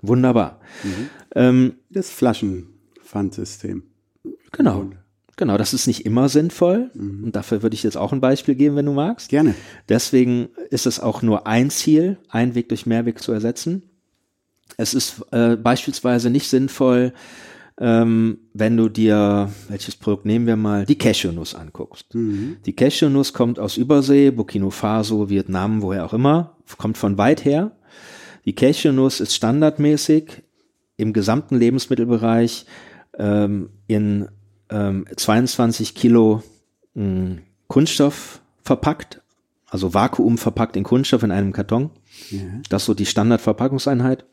Wunderbar. 0.00 0.60
Mhm. 0.82 1.08
Ähm, 1.34 1.74
das 1.90 2.10
Flaschenpfandsystem. 2.10 3.84
Genau. 4.50 4.90
Genau, 5.36 5.56
das 5.56 5.72
ist 5.72 5.86
nicht 5.86 6.04
immer 6.04 6.28
sinnvoll. 6.28 6.90
Mhm. 6.94 7.24
Und 7.24 7.36
dafür 7.36 7.62
würde 7.62 7.74
ich 7.74 7.82
jetzt 7.82 7.96
auch 7.96 8.12
ein 8.12 8.20
Beispiel 8.20 8.54
geben, 8.54 8.76
wenn 8.76 8.86
du 8.86 8.92
magst. 8.92 9.28
Gerne. 9.28 9.54
Deswegen 9.88 10.48
ist 10.70 10.86
es 10.86 11.00
auch 11.00 11.22
nur 11.22 11.46
ein 11.46 11.70
Ziel, 11.70 12.18
Einweg 12.28 12.68
durch 12.68 12.86
Mehrweg 12.86 13.20
zu 13.20 13.32
ersetzen. 13.32 13.82
Es 14.76 14.94
ist 14.94 15.22
äh, 15.32 15.56
beispielsweise 15.56 16.30
nicht 16.30 16.48
sinnvoll, 16.48 17.12
ähm, 17.82 18.38
wenn 18.54 18.76
du 18.76 18.88
dir, 18.88 19.50
welches 19.68 19.96
Produkt 19.96 20.24
nehmen 20.24 20.46
wir 20.46 20.54
mal, 20.54 20.86
die 20.86 20.96
Cashewnuss 20.96 21.56
anguckst. 21.56 22.14
Mhm. 22.14 22.58
Die 22.64 22.76
Cashewnuss 22.76 23.32
kommt 23.32 23.58
aus 23.58 23.76
Übersee, 23.76 24.30
Burkina 24.30 24.70
Faso, 24.70 25.28
Vietnam, 25.28 25.82
woher 25.82 26.04
auch 26.04 26.12
immer, 26.12 26.56
kommt 26.78 26.96
von 26.96 27.18
weit 27.18 27.44
her. 27.44 27.72
Die 28.44 28.54
Cashewnuss 28.54 29.18
ist 29.18 29.34
standardmäßig 29.34 30.44
im 30.96 31.12
gesamten 31.12 31.56
Lebensmittelbereich 31.56 32.66
ähm, 33.18 33.70
in 33.88 34.28
ähm, 34.70 35.06
22 35.16 35.96
Kilo 35.96 36.44
mh, 36.94 37.04
hm, 37.04 37.38
Kunststoff 37.66 38.42
verpackt, 38.62 39.22
also 39.66 39.92
Vakuum 39.92 40.38
verpackt 40.38 40.76
in 40.76 40.84
Kunststoff 40.84 41.24
in 41.24 41.32
einem 41.32 41.52
Karton. 41.52 41.90
Ja. 42.30 42.42
Das 42.68 42.82
ist 42.82 42.86
so 42.86 42.94
die 42.94 43.06
Standardverpackungseinheit. 43.06 44.24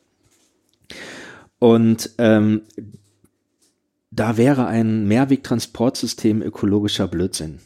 Und 1.58 2.12
ähm, 2.20 2.62
da 4.12 4.38
wäre 4.38 4.68
ein 4.68 5.08
Mehrwegtransportsystem 5.08 6.42
ökologischer 6.42 7.08
Blödsinn. 7.08 7.60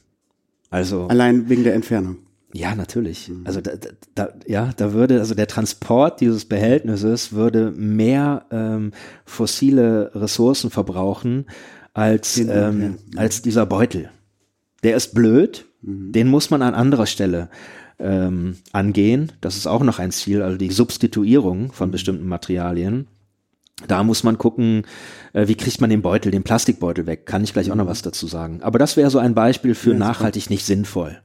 Also 0.69 1.07
allein 1.07 1.49
wegen 1.49 1.63
der 1.63 1.75
Entfernung. 1.75 2.17
Ja, 2.53 2.75
natürlich. 2.75 3.29
Mhm. 3.29 3.41
Also 3.45 3.61
da, 3.61 3.71
da, 4.13 4.29
ja, 4.45 4.71
da 4.77 4.93
würde 4.93 5.19
also 5.19 5.33
der 5.33 5.47
Transport 5.47 6.21
dieses 6.21 6.45
Behältnisses 6.45 7.33
würde 7.33 7.71
mehr 7.71 8.45
ähm, 8.51 8.91
fossile 9.25 10.11
Ressourcen 10.13 10.69
verbrauchen 10.69 11.47
als 11.93 12.37
ähm, 12.37 12.97
als 13.15 13.41
dieser 13.41 13.65
Beutel. 13.65 14.09
Der 14.83 14.95
ist 14.95 15.13
blöd. 15.13 15.65
Mhm. 15.81 16.11
Den 16.11 16.27
muss 16.27 16.49
man 16.49 16.61
an 16.61 16.75
anderer 16.75 17.07
Stelle 17.07 17.49
ähm, 17.99 18.57
angehen. 18.71 19.31
Das 19.41 19.57
ist 19.57 19.67
auch 19.67 19.83
noch 19.83 19.99
ein 19.99 20.11
Ziel, 20.11 20.41
also 20.41 20.57
die 20.57 20.71
Substituierung 20.71 21.71
von 21.71 21.89
mhm. 21.89 21.91
bestimmten 21.91 22.27
Materialien. 22.27 23.07
Da 23.87 24.03
muss 24.03 24.23
man 24.23 24.37
gucken, 24.37 24.83
äh, 25.33 25.47
wie 25.47 25.55
kriegt 25.55 25.81
man 25.81 25.89
den 25.89 26.01
Beutel, 26.01 26.31
den 26.31 26.43
Plastikbeutel 26.43 27.05
weg. 27.07 27.25
Kann 27.25 27.43
ich 27.43 27.53
gleich 27.53 27.71
auch 27.71 27.75
noch 27.75 27.85
mhm. 27.85 27.89
was 27.89 28.01
dazu 28.01 28.27
sagen. 28.27 28.61
Aber 28.61 28.79
das 28.79 28.97
wäre 28.97 29.09
so 29.09 29.19
ein 29.19 29.33
Beispiel 29.33 29.75
für 29.75 29.93
ja, 29.93 29.97
nachhaltig 29.97 30.49
nicht 30.49 30.65
sinnvoll. 30.65 31.19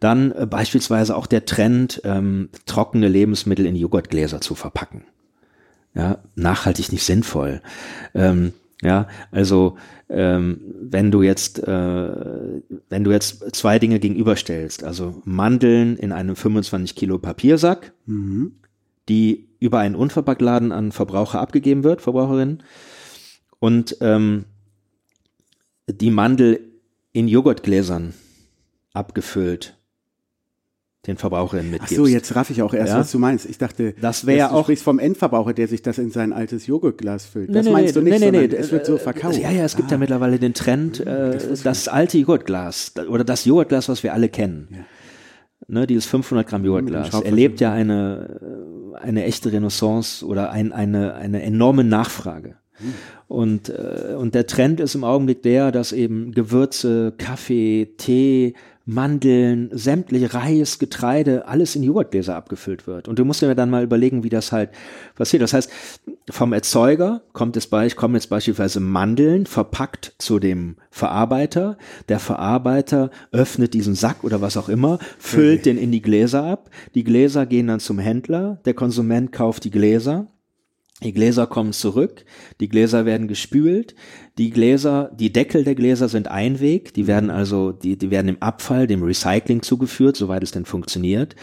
Dann 0.00 0.32
äh, 0.32 0.46
beispielsweise 0.46 1.16
auch 1.16 1.26
der 1.26 1.44
Trend, 1.44 2.00
ähm, 2.04 2.50
trockene 2.66 3.08
Lebensmittel 3.08 3.66
in 3.66 3.76
Joghurtgläser 3.76 4.40
zu 4.40 4.54
verpacken. 4.54 5.04
Ja, 5.94 6.18
nachhaltig 6.34 6.90
nicht 6.92 7.04
sinnvoll. 7.04 7.60
Ähm, 8.14 8.52
ja, 8.82 9.06
also 9.30 9.76
ähm, 10.08 10.60
wenn 10.80 11.10
du 11.10 11.22
jetzt, 11.22 11.60
äh, 11.60 12.10
wenn 12.88 13.04
du 13.04 13.10
jetzt 13.10 13.54
zwei 13.54 13.78
Dinge 13.78 14.00
gegenüberstellst, 14.00 14.82
also 14.82 15.22
Mandeln 15.24 15.96
in 15.96 16.12
einem 16.12 16.34
25 16.34 16.96
Kilo 16.96 17.18
Papiersack, 17.18 17.92
mhm. 18.06 18.56
die 19.08 19.48
über 19.62 19.78
einen 19.78 19.94
Unverpacktladen 19.94 20.72
an 20.72 20.92
Verbraucher 20.92 21.40
abgegeben 21.40 21.84
wird, 21.84 22.02
Verbraucherinnen. 22.02 22.62
Und 23.60 23.96
ähm, 24.00 24.44
die 25.88 26.10
Mandel 26.10 26.60
in 27.12 27.28
Joghurtgläsern 27.28 28.14
abgefüllt 28.92 29.76
den 31.06 31.16
Verbraucherinnen 31.16 31.70
mitgibst. 31.70 31.94
Ach 31.94 31.96
so, 31.96 32.06
jetzt 32.06 32.34
raff 32.36 32.50
ich 32.50 32.62
auch 32.62 32.74
erst, 32.74 32.92
Ja? 32.92 33.00
was 33.00 33.10
du 33.10 33.18
meinst. 33.18 33.46
Ich 33.46 33.58
dachte, 33.58 33.92
Das 34.00 34.24
wäre 34.24 34.50
du 34.50 34.54
auch- 34.54 34.70
vom 34.78 34.98
Endverbraucher, 35.00 35.52
der 35.52 35.66
sich 35.66 35.82
das 35.82 35.98
in 35.98 36.10
sein 36.12 36.32
altes 36.32 36.66
Joghurtglas 36.68 37.26
füllt. 37.26 37.48
Nee, 37.48 37.54
Das 37.56 37.66
nee, 37.66 37.72
meinst 37.72 37.94
nee, 37.96 38.00
du 38.00 38.04
nicht, 38.04 38.20
nee, 38.20 38.26
sondern 38.26 38.48
nee, 38.50 38.56
es 38.56 38.70
wird 38.70 38.86
so 38.86 38.94
äh, 38.96 38.98
verkauft. 39.00 39.38
Ja, 39.38 39.50
ja, 39.50 39.64
es 39.64 39.74
gibt 39.76 39.90
ja 39.90 39.98
mittlerweile 39.98 40.38
den 40.38 40.54
Trend, 40.54 41.00
äh, 41.00 41.38
das, 41.64 41.88
alte 41.88 42.18
Joghurtglas 42.18 42.92
oder 43.08 43.24
das 43.24 43.44
Joghurtglas, 43.44 43.88
was 43.88 44.02
wir 44.04 44.12
alle 44.12 44.28
kennen. 44.28 44.84
Ne, 45.72 45.86
dieses 45.86 46.04
500 46.04 46.46
Gramm 46.46 46.66
Joghurtglas 46.66 47.18
erlebt 47.22 47.58
ja 47.62 47.72
eine, 47.72 48.92
äh, 48.94 48.98
eine 48.98 49.24
echte 49.24 49.50
Renaissance 49.50 50.22
oder 50.22 50.50
ein, 50.50 50.70
eine, 50.70 51.14
eine 51.14 51.40
enorme 51.40 51.82
Nachfrage. 51.82 52.56
Und, 53.26 53.70
äh, 53.70 54.14
und 54.18 54.34
der 54.34 54.46
Trend 54.46 54.80
ist 54.80 54.94
im 54.94 55.02
Augenblick 55.02 55.42
der, 55.42 55.72
dass 55.72 55.92
eben 55.92 56.32
Gewürze, 56.32 57.14
Kaffee, 57.16 57.94
Tee, 57.96 58.52
Mandeln, 58.84 59.70
sämtliche 59.72 60.34
Reis, 60.34 60.78
Getreide, 60.78 61.46
alles 61.46 61.76
in 61.76 61.82
Joghurtgläser 61.82 62.34
abgefüllt 62.34 62.86
wird. 62.86 63.06
Und 63.06 63.18
du 63.18 63.24
musst 63.24 63.42
dir 63.42 63.54
dann 63.54 63.70
mal 63.70 63.84
überlegen, 63.84 64.24
wie 64.24 64.28
das 64.28 64.50
halt 64.50 64.70
passiert. 65.14 65.42
Das 65.42 65.52
heißt, 65.52 65.70
vom 66.30 66.52
Erzeuger 66.52 67.22
kommt 67.32 67.56
es 67.56 67.66
bei, 67.66 67.88
kommen 67.90 68.14
jetzt 68.14 68.28
beispielsweise 68.28 68.80
Mandeln 68.80 69.46
verpackt 69.46 70.14
zu 70.18 70.38
dem 70.38 70.76
Verarbeiter. 70.90 71.78
Der 72.08 72.18
Verarbeiter 72.18 73.10
öffnet 73.30 73.74
diesen 73.74 73.94
Sack 73.94 74.24
oder 74.24 74.40
was 74.40 74.56
auch 74.56 74.68
immer, 74.68 74.98
füllt 75.18 75.66
den 75.66 75.78
in 75.78 75.92
die 75.92 76.02
Gläser 76.02 76.44
ab. 76.44 76.70
Die 76.94 77.04
Gläser 77.04 77.46
gehen 77.46 77.68
dann 77.68 77.80
zum 77.80 77.98
Händler. 77.98 78.58
Der 78.64 78.74
Konsument 78.74 79.30
kauft 79.32 79.64
die 79.64 79.70
Gläser. 79.70 80.26
Die 81.02 81.12
Gläser 81.12 81.46
kommen 81.46 81.72
zurück, 81.72 82.24
die 82.60 82.68
Gläser 82.68 83.04
werden 83.04 83.28
gespült, 83.28 83.94
die 84.38 84.50
Gläser, 84.50 85.10
die 85.14 85.32
Deckel 85.32 85.64
der 85.64 85.74
Gläser 85.74 86.08
sind 86.08 86.28
Einweg, 86.28 86.94
die 86.94 87.06
werden 87.06 87.30
also, 87.30 87.72
die, 87.72 87.96
die 87.96 88.10
werden 88.10 88.28
im 88.28 88.42
Abfall, 88.42 88.86
dem 88.86 89.02
Recycling 89.02 89.62
zugeführt, 89.62 90.16
soweit 90.16 90.42
es 90.42 90.52
denn 90.52 90.64
funktioniert. 90.64 91.36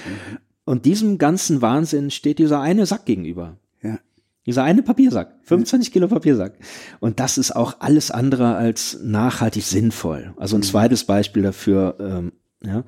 Und 0.66 0.86
diesem 0.86 1.18
ganzen 1.18 1.62
Wahnsinn 1.62 2.12
steht 2.12 2.40
dieser 2.40 2.62
eine 2.62 2.86
Sack 2.86 3.06
gegenüber. 3.06 3.58
Ja. 3.82 4.00
Dieser 4.46 4.64
eine 4.64 4.84
Papiersack, 4.84 5.36
25 5.44 5.92
Kilo 5.92 6.08
Papiersack. 6.08 6.54
Und 7.00 7.20
das 7.20 7.38
ist 7.38 7.56
auch 7.56 7.78
alles 7.80 8.12
andere 8.12 8.56
als 8.56 9.00
nachhaltig 9.04 9.64
sinnvoll. 9.64 10.34
Also 10.38 10.56
ein 10.56 10.64
zweites 10.64 11.04
Beispiel 11.04 11.44
dafür, 11.44 11.98
ähm, 12.00 12.32
ja. 12.64 12.84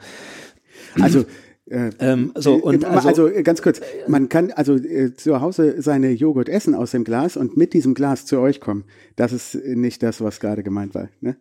Also, 1.00 1.26
Ähm, 1.72 2.32
so, 2.36 2.56
und 2.56 2.84
äh, 2.84 2.88
also, 2.88 3.08
also, 3.08 3.28
äh, 3.28 3.44
ganz 3.44 3.62
kurz, 3.62 3.80
man 4.08 4.28
kann 4.28 4.52
also 4.52 4.76
äh, 4.76 5.14
zu 5.14 5.40
Hause 5.40 5.82
seine 5.82 6.12
Joghurt 6.12 6.50
essen 6.50 6.76
aus 6.76 6.92
dem 6.92 7.04
Glas 7.04 7.38
und 7.38 7.56
mit 7.56 7.74
diesem 7.74 7.94
Glas 7.94 8.26
zu 8.26 8.40
euch 8.40 8.60
kommen. 8.60 8.84
Das 9.16 9.32
ist 9.32 9.56
äh, 9.56 9.76
nicht 9.76 10.04
das, 10.04 10.22
was 10.22 10.40
gerade 10.40 10.64
gemeint 10.64 10.96
war. 10.96 11.10
Ne? 11.22 11.38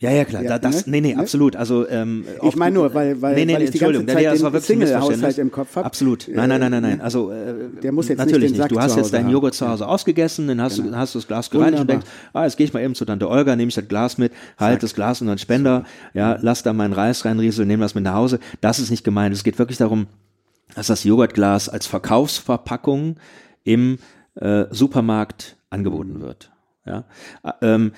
Ja, 0.00 0.10
ja, 0.10 0.24
klar, 0.24 0.42
Ja, 0.42 0.48
da, 0.50 0.58
das, 0.58 0.86
ne? 0.86 0.92
nee, 0.92 1.00
nee, 1.02 1.14
Ne? 1.14 1.20
absolut. 1.20 1.56
Also, 1.56 1.86
ähm, 1.88 2.24
Ich 2.42 2.56
meine 2.56 2.74
nur, 2.74 2.94
weil, 2.94 3.20
weil, 3.20 3.34
nee, 3.34 3.44
nee, 3.44 3.54
weil 3.54 3.62
ich 3.64 3.70
die 3.70 3.78
ganze 3.78 4.04
Zeit 4.06 4.42
war 4.42 4.50
den 4.50 4.60
Single-Haushalt 4.62 5.36
im 5.38 5.50
Kopf 5.52 5.76
habe. 5.76 5.84
Absolut. 5.84 6.26
Nein, 6.32 6.48
nein, 6.48 6.58
nein, 6.60 6.70
nein, 6.70 6.82
nein. 6.82 7.00
Also 7.02 7.30
äh, 7.30 7.54
Der 7.82 7.92
muss 7.92 8.08
jetzt 8.08 8.18
nicht 8.18 8.26
natürlich 8.32 8.56
Sack 8.56 8.70
Du 8.70 8.80
hast 8.80 8.96
jetzt 8.96 9.12
deinen. 9.12 9.28
Joghurt 9.30 9.54
zu 9.54 9.68
Hause 9.68 9.86
ausgegessen, 9.86 10.48
dann 10.48 10.60
hast 10.60 10.78
du 10.78 10.82
dann 10.84 10.96
hast 10.96 11.14
du 11.14 11.18
das 11.18 11.28
Glas 11.28 11.50
gereinigt 11.50 11.80
und 11.82 11.90
denkst, 11.90 12.06
ah, 12.32 12.44
jetzt 12.44 12.56
gehe 12.56 12.64
ich 12.66 12.72
mal 12.72 12.80
eben 12.82 12.94
zu 12.94 13.04
Tante 13.04 13.28
Olga, 13.28 13.54
nehme 13.56 13.68
ich 13.68 13.74
das 13.74 13.86
Glas 13.88 14.16
mit, 14.16 14.32
halt 14.58 14.82
das 14.82 14.94
Glas 14.94 15.20
und 15.20 15.26
dann 15.26 15.36
Spender, 15.38 15.84
ja, 16.14 16.38
lass 16.40 16.62
da 16.62 16.72
meinen 16.72 16.94
Reis 16.94 17.24
reinrieseln, 17.26 17.68
nehme 17.68 17.82
das 17.82 17.94
mit 17.94 18.04
nach 18.04 18.14
Hause. 18.14 18.40
Das 18.62 18.78
ist 18.78 18.90
nicht 18.90 19.04
gemeint. 19.04 19.34
Es 19.34 19.44
geht 19.44 19.58
wirklich 19.58 19.76
darum, 19.78 20.06
dass 20.74 20.86
das 20.86 21.04
Joghurtglas 21.04 21.68
als 21.68 21.86
Verkaufsverpackung 21.86 23.16
im 23.64 23.98
äh, 24.36 24.64
Supermarkt 24.70 25.56
angeboten 25.68 26.20
wird. 26.20 26.50
Ja, 26.86 27.04
Ä- 27.44 27.52
ähm, 27.62 27.92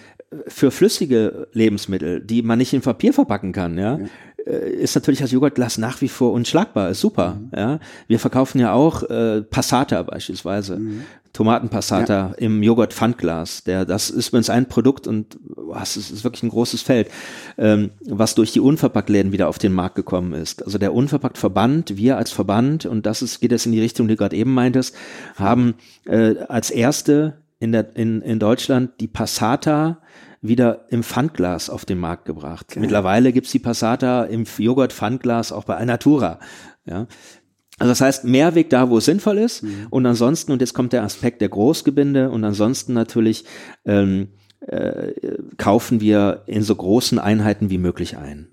für 0.47 0.71
flüssige 0.71 1.49
Lebensmittel, 1.53 2.21
die 2.21 2.43
man 2.43 2.59
nicht 2.59 2.73
in 2.73 2.81
Papier 2.81 3.13
verpacken 3.13 3.53
kann, 3.53 3.79
ja, 3.79 3.99
äh, 4.47 4.71
ist 4.71 4.95
natürlich 4.95 5.21
das 5.21 5.31
Joghurtglas 5.31 5.79
nach 5.79 6.01
wie 6.01 6.09
vor 6.09 6.33
unschlagbar, 6.33 6.91
ist 6.91 7.01
super. 7.01 7.41
Ja, 7.55 7.79
wir 8.09 8.19
verkaufen 8.19 8.59
ja 8.59 8.73
auch 8.73 9.03
äh, 9.05 9.43
Passata 9.43 10.03
beispielsweise, 10.03 10.81
Tomatenpassata 11.33 12.35
im 12.37 12.63
Joghurt-Pfandglas. 12.63 13.65
Der, 13.65 13.85
das 13.85 14.11
ist 14.11 14.29
übrigens 14.29 14.51
ein 14.51 14.67
Produkt 14.67 15.07
und 15.07 15.39
was 15.43 15.97
ist, 15.97 16.11
ist 16.11 16.25
wirklich 16.25 16.43
ein 16.43 16.51
großes 16.51 16.83
Feld, 16.83 17.11
ähm, 17.57 17.91
was 18.05 18.35
durch 18.35 18.53
die 18.53 18.61
Unverpacktläden 18.61 19.33
wieder 19.33 19.49
auf 19.49 19.59
den 19.59 19.73
Markt 19.73 19.95
gekommen 19.95 20.35
ist. 20.35 20.65
Also 20.65 20.79
der 20.79 20.93
Unverpackt-Verband, 20.93 21.97
wir 21.97 22.17
als 22.19 22.33
Verband 22.33 22.85
und 22.85 23.07
das 23.07 23.23
ist 23.23 23.41
geht 23.41 23.53
jetzt 23.53 23.67
in 23.67 23.73
die 23.73 23.81
Richtung, 23.81 24.09
die 24.09 24.15
du 24.15 24.19
gerade 24.19 24.37
eben 24.37 24.53
meintest, 24.53 24.95
haben 25.37 25.75
äh, 26.05 26.37
als 26.49 26.71
erste 26.71 27.42
in, 27.63 27.71
der, 27.71 27.97
in, 27.97 28.21
in 28.23 28.41
Deutschland 28.41 28.91
die 29.01 29.07
Passata 29.07 30.01
wieder 30.41 30.87
im 30.91 31.05
Pfandglas 31.05 31.71
auf 31.71 31.85
den 31.85 31.99
Markt 31.99 32.25
gebracht. 32.25 32.75
Mittlerweile 32.77 33.33
gibt's 33.33 33.53
die 33.53 33.61
Passata 33.61 34.25
im 34.25 34.45
Joghurt-Pfandglas 34.59 35.53
auch 35.53 35.65
bei 35.65 35.77
Alnatura. 35.77 36.41
Ja. 36.85 37.07
Also 37.79 37.93
das 37.93 38.01
heißt, 38.01 38.25
Mehrweg 38.25 38.69
da, 38.69 38.91
wo 38.91 38.99
es 38.99 39.05
sinnvoll 39.05 39.39
ist. 39.39 39.65
Und 39.91 40.05
ansonsten, 40.05 40.51
und 40.51 40.61
jetzt 40.61 40.75
kommt 40.75 40.93
der 40.93 41.05
Aspekt 41.05 41.41
der 41.41 41.49
Großgebinde, 41.49 42.31
und 42.31 42.45
ansonsten 42.45 42.93
natürlich 42.93 43.45
ähm, 43.85 44.29
äh, 44.67 45.13
kaufen 45.57 46.01
wir 46.01 46.43
in 46.47 46.63
so 46.63 46.75
großen 46.75 47.19
Einheiten 47.19 47.69
wie 47.71 47.79
möglich 47.79 48.17
ein. 48.17 48.49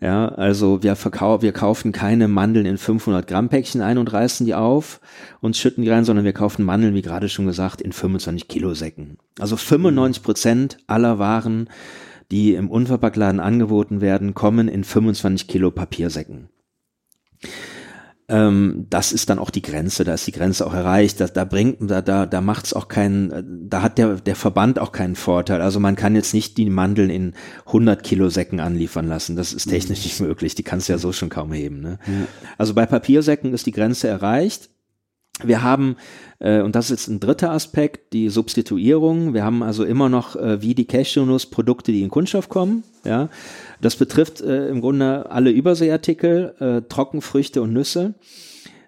Ja, 0.00 0.28
also 0.28 0.82
wir 0.82 0.96
verkaufen, 0.96 1.42
wir 1.42 1.52
kaufen 1.52 1.92
keine 1.92 2.26
Mandeln 2.26 2.64
in 2.64 2.78
500 2.78 3.26
Gramm 3.26 3.48
Päckchen 3.48 3.82
ein 3.82 3.98
und 3.98 4.12
reißen 4.12 4.46
die 4.46 4.54
auf 4.54 5.00
und 5.40 5.56
schütten 5.56 5.84
die 5.84 5.90
rein, 5.90 6.04
sondern 6.04 6.24
wir 6.24 6.32
kaufen 6.32 6.64
Mandeln, 6.64 6.94
wie 6.94 7.02
gerade 7.02 7.28
schon 7.28 7.46
gesagt, 7.46 7.82
in 7.82 7.92
25 7.92 8.48
Kilo 8.48 8.74
Säcken. 8.74 9.18
Also 9.38 9.56
95 9.56 10.22
Prozent 10.22 10.78
aller 10.86 11.18
Waren, 11.18 11.68
die 12.30 12.54
im 12.54 12.70
Unverpacktladen 12.70 13.40
angeboten 13.40 14.00
werden, 14.00 14.32
kommen 14.34 14.68
in 14.68 14.84
25 14.84 15.48
Kilo 15.48 15.70
Papiersäcken. 15.70 16.48
Ähm, 18.28 18.86
das 18.88 19.12
ist 19.12 19.30
dann 19.30 19.38
auch 19.38 19.50
die 19.50 19.62
Grenze, 19.62 20.04
da 20.04 20.14
ist 20.14 20.26
die 20.26 20.32
Grenze 20.32 20.66
auch 20.66 20.74
erreicht. 20.74 21.20
Da, 21.20 21.26
da 21.26 21.44
bringt, 21.44 21.78
da, 21.90 22.02
da, 22.02 22.26
da 22.26 22.40
macht's 22.40 22.72
auch 22.72 22.88
keinen, 22.88 23.68
da 23.68 23.82
hat 23.82 23.98
der, 23.98 24.16
der 24.16 24.36
Verband 24.36 24.78
auch 24.78 24.92
keinen 24.92 25.16
Vorteil. 25.16 25.60
Also 25.60 25.80
man 25.80 25.96
kann 25.96 26.14
jetzt 26.14 26.32
nicht 26.32 26.56
die 26.56 26.70
Mandeln 26.70 27.10
in 27.10 27.34
100 27.66 28.02
Kilo 28.02 28.28
Säcken 28.28 28.60
anliefern 28.60 29.06
lassen. 29.08 29.36
Das 29.36 29.52
ist 29.52 29.68
technisch 29.68 30.04
nicht 30.04 30.20
möglich. 30.20 30.54
Die 30.54 30.62
kannst 30.62 30.88
du 30.88 30.92
ja 30.92 30.98
so 30.98 31.12
schon 31.12 31.30
kaum 31.30 31.52
heben. 31.52 31.80
Ne? 31.80 31.98
Also 32.58 32.74
bei 32.74 32.86
Papiersäcken 32.86 33.52
ist 33.52 33.66
die 33.66 33.72
Grenze 33.72 34.08
erreicht. 34.08 34.70
Wir 35.42 35.62
haben, 35.62 35.96
äh, 36.38 36.60
und 36.60 36.76
das 36.76 36.86
ist 36.86 36.90
jetzt 36.90 37.08
ein 37.08 37.20
dritter 37.20 37.50
Aspekt, 37.50 38.12
die 38.12 38.28
Substituierung. 38.28 39.34
Wir 39.34 39.44
haben 39.44 39.62
also 39.62 39.84
immer 39.84 40.08
noch 40.08 40.36
äh, 40.36 40.62
wie 40.62 40.74
die 40.74 40.84
Cashewnuss 40.84 41.46
Produkte, 41.46 41.90
die 41.90 42.02
in 42.02 42.10
Kunststoff 42.10 42.48
kommen. 42.48 42.84
Ja, 43.04 43.28
das 43.82 43.96
betrifft 43.96 44.40
äh, 44.40 44.68
im 44.68 44.80
Grunde 44.80 45.30
alle 45.30 45.50
Überseeartikel, 45.50 46.54
äh, 46.58 46.88
Trockenfrüchte 46.88 47.60
und 47.60 47.74
Nüsse. 47.74 48.14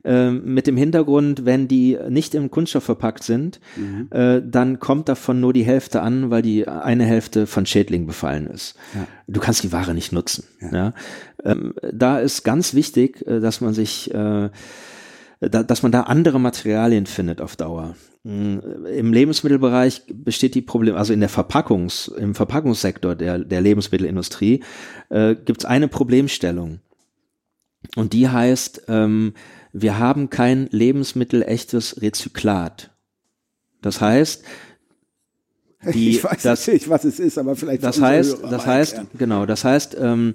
Ähm, 0.07 0.43
mit 0.45 0.67
dem 0.67 0.77
Hintergrund, 0.77 1.47
wenn 1.47 1.67
die 1.67 1.97
nicht 2.11 2.35
im 2.35 2.51
Kunststoff 2.51 2.85
verpackt 2.85 3.25
sind, 3.25 3.59
äh, 4.11 4.43
dann 4.45 4.79
kommt 4.79 5.09
davon 5.09 5.41
nur 5.41 5.55
die 5.55 5.65
Hälfte 5.65 6.03
an, 6.03 6.29
weil 6.29 6.43
die 6.43 6.69
eine 6.69 7.07
Hälfte 7.07 7.47
von 7.47 7.65
Schädlingen 7.65 8.07
befallen 8.07 8.47
ist. 8.47 8.77
Du 9.27 9.41
kannst 9.41 9.63
die 9.63 9.73
Ware 9.73 9.95
nicht 9.95 10.13
nutzen. 10.13 10.45
Ja. 10.71 10.93
Ähm, 11.43 11.73
da 11.91 12.19
ist 12.19 12.45
ganz 12.45 12.75
wichtig, 12.75 13.27
äh, 13.27 13.41
dass 13.41 13.63
man 13.63 13.73
sich 13.73 14.13
äh, 14.13 14.51
dass 15.49 15.83
man 15.83 15.93
da 15.93 16.03
andere 16.03 16.41
Materialien 16.41 17.07
findet 17.07 17.41
auf 17.41 17.57
Dauer. 17.57 17.95
Mm, 18.25 18.59
Im 18.97 19.13
Lebensmittelbereich 19.13 20.03
besteht 20.09 20.55
die 20.55 20.63
Problem, 20.63 20.97
also 20.97 21.13
in 21.13 21.21
der 21.21 21.29
Verpackungs, 21.29 22.09
im 22.09 22.35
Verpackungssektor 22.35 23.15
der, 23.15 23.39
der 23.39 23.61
Lebensmittelindustrie 23.61 24.63
äh, 25.11 25.35
gibt 25.35 25.61
es 25.61 25.65
eine 25.65 25.89
Problemstellung. 25.89 26.81
Und 27.97 28.13
die 28.13 28.29
heißt, 28.29 28.85
ähm, 28.89 29.35
wir 29.73 29.99
haben 29.99 30.31
kein 30.31 30.69
lebensmittelechtes 30.71 32.01
Rezyklat. 32.01 32.91
Das 33.83 34.01
heißt, 34.01 34.45
die, 35.93 36.11
ich 36.11 36.25
weiß 36.25 36.43
das, 36.43 36.67
nicht, 36.67 36.89
was 36.89 37.05
es 37.05 37.21
ist, 37.21 37.37
aber 37.37 37.57
vielleicht 37.57 37.83
das 37.83 38.01
heißt, 38.01 38.39
das 38.43 38.67
heißt, 38.67 38.93
erklären. 38.95 39.19
genau, 39.19 39.47
das 39.47 39.65
heißt, 39.65 39.97
ähm, 40.01 40.35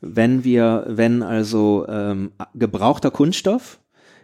wenn 0.00 0.44
wir, 0.44 0.84
wenn 0.88 1.22
also 1.22 1.86
ähm, 1.88 2.32
gebrauchter 2.54 3.10
Kunststoff 3.10 3.79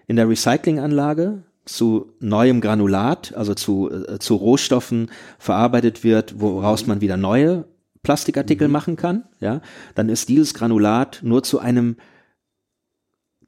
in 0.07 0.17
der 0.17 0.29
Recyclinganlage 0.29 1.43
zu 1.65 2.13
neuem 2.21 2.61
Granulat, 2.61 3.35
also 3.35 3.55
zu, 3.55 3.91
äh, 3.91 4.19
zu 4.19 4.37
Rohstoffen 4.37 5.11
verarbeitet 5.39 6.05
wird, 6.05 6.41
woraus 6.41 6.87
man 6.87 7.01
wieder 7.01 7.17
neue 7.17 7.67
Plastikartikel 8.03 8.69
machen 8.69 8.97
kann, 8.97 9.25
ja, 9.41 9.61
dann 9.97 10.09
ist 10.09 10.29
dieses 10.29 10.55
Granulat 10.55 11.21
nur 11.23 11.43
zu 11.43 11.59
einem 11.59 11.97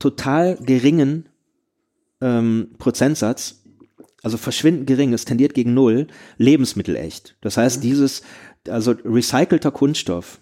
total 0.00 0.56
geringen 0.56 1.28
ähm, 2.20 2.70
Prozentsatz, 2.78 3.62
also 4.22 4.36
verschwindend 4.36 4.88
gering, 4.88 5.12
es 5.12 5.24
tendiert 5.24 5.54
gegen 5.54 5.74
null, 5.74 6.08
lebensmittelecht. 6.38 7.36
Das 7.40 7.56
heißt, 7.56 7.84
dieses, 7.84 8.22
also 8.68 8.96
recycelter 9.04 9.70
Kunststoff 9.70 10.40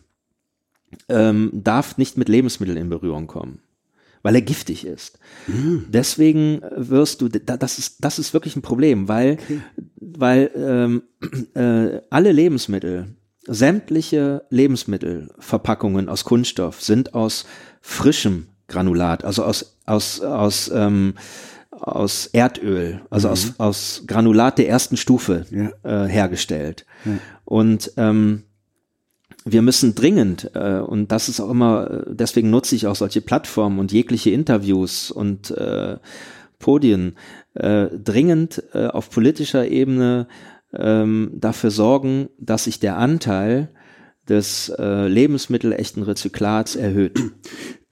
ähm, 1.10 1.50
darf 1.52 1.98
nicht 1.98 2.16
mit 2.16 2.30
Lebensmitteln 2.30 2.78
in 2.78 2.88
Berührung 2.88 3.26
kommen, 3.26 3.60
weil 4.26 4.34
er 4.34 4.42
giftig 4.42 4.84
ist. 4.84 5.20
Deswegen 5.46 6.60
wirst 6.74 7.20
du, 7.20 7.28
da- 7.28 7.56
das 7.56 7.78
ist, 7.78 8.04
das 8.04 8.18
ist 8.18 8.34
wirklich 8.34 8.56
ein 8.56 8.60
Problem, 8.62 9.06
weil, 9.06 9.36
weil 10.00 10.50
ähm, 10.56 11.02
äh, 11.54 12.00
alle 12.10 12.32
Lebensmittel, 12.32 13.14
sämtliche 13.46 14.42
Lebensmittelverpackungen 14.50 16.08
aus 16.08 16.24
Kunststoff 16.24 16.82
sind 16.82 17.14
aus 17.14 17.46
frischem 17.80 18.48
Granulat, 18.66 19.22
also 19.24 19.44
aus, 19.44 19.76
aus, 19.86 20.20
aus, 20.20 20.72
ähm, 20.74 21.14
aus 21.70 22.26
Erdöl, 22.26 23.02
also 23.10 23.28
mhm. 23.28 23.32
aus, 23.32 23.54
aus 23.58 24.02
Granulat 24.08 24.58
der 24.58 24.68
ersten 24.68 24.96
Stufe 24.96 25.46
ja. 25.52 26.04
äh, 26.04 26.08
hergestellt. 26.08 26.84
Ja. 27.04 27.12
Und 27.44 27.92
ähm, 27.96 28.42
wir 29.46 29.62
müssen 29.62 29.94
dringend, 29.94 30.50
äh, 30.54 30.80
und 30.80 31.12
das 31.12 31.28
ist 31.28 31.40
auch 31.40 31.50
immer, 31.50 31.90
äh, 31.90 32.04
deswegen 32.08 32.50
nutze 32.50 32.74
ich 32.74 32.86
auch 32.86 32.96
solche 32.96 33.20
Plattformen 33.20 33.78
und 33.78 33.92
jegliche 33.92 34.30
Interviews 34.30 35.10
und 35.10 35.52
äh, 35.52 35.96
Podien, 36.58 37.14
äh, 37.54 37.86
dringend 37.86 38.62
äh, 38.74 38.86
auf 38.86 39.08
politischer 39.10 39.68
Ebene 39.68 40.26
ähm, 40.72 41.30
dafür 41.34 41.70
sorgen, 41.70 42.28
dass 42.38 42.64
sich 42.64 42.80
der 42.80 42.98
Anteil 42.98 43.68
des 44.28 44.68
äh, 44.68 45.06
lebensmittelechten 45.06 46.02
Rezyklats 46.02 46.76
erhöht. 46.76 47.18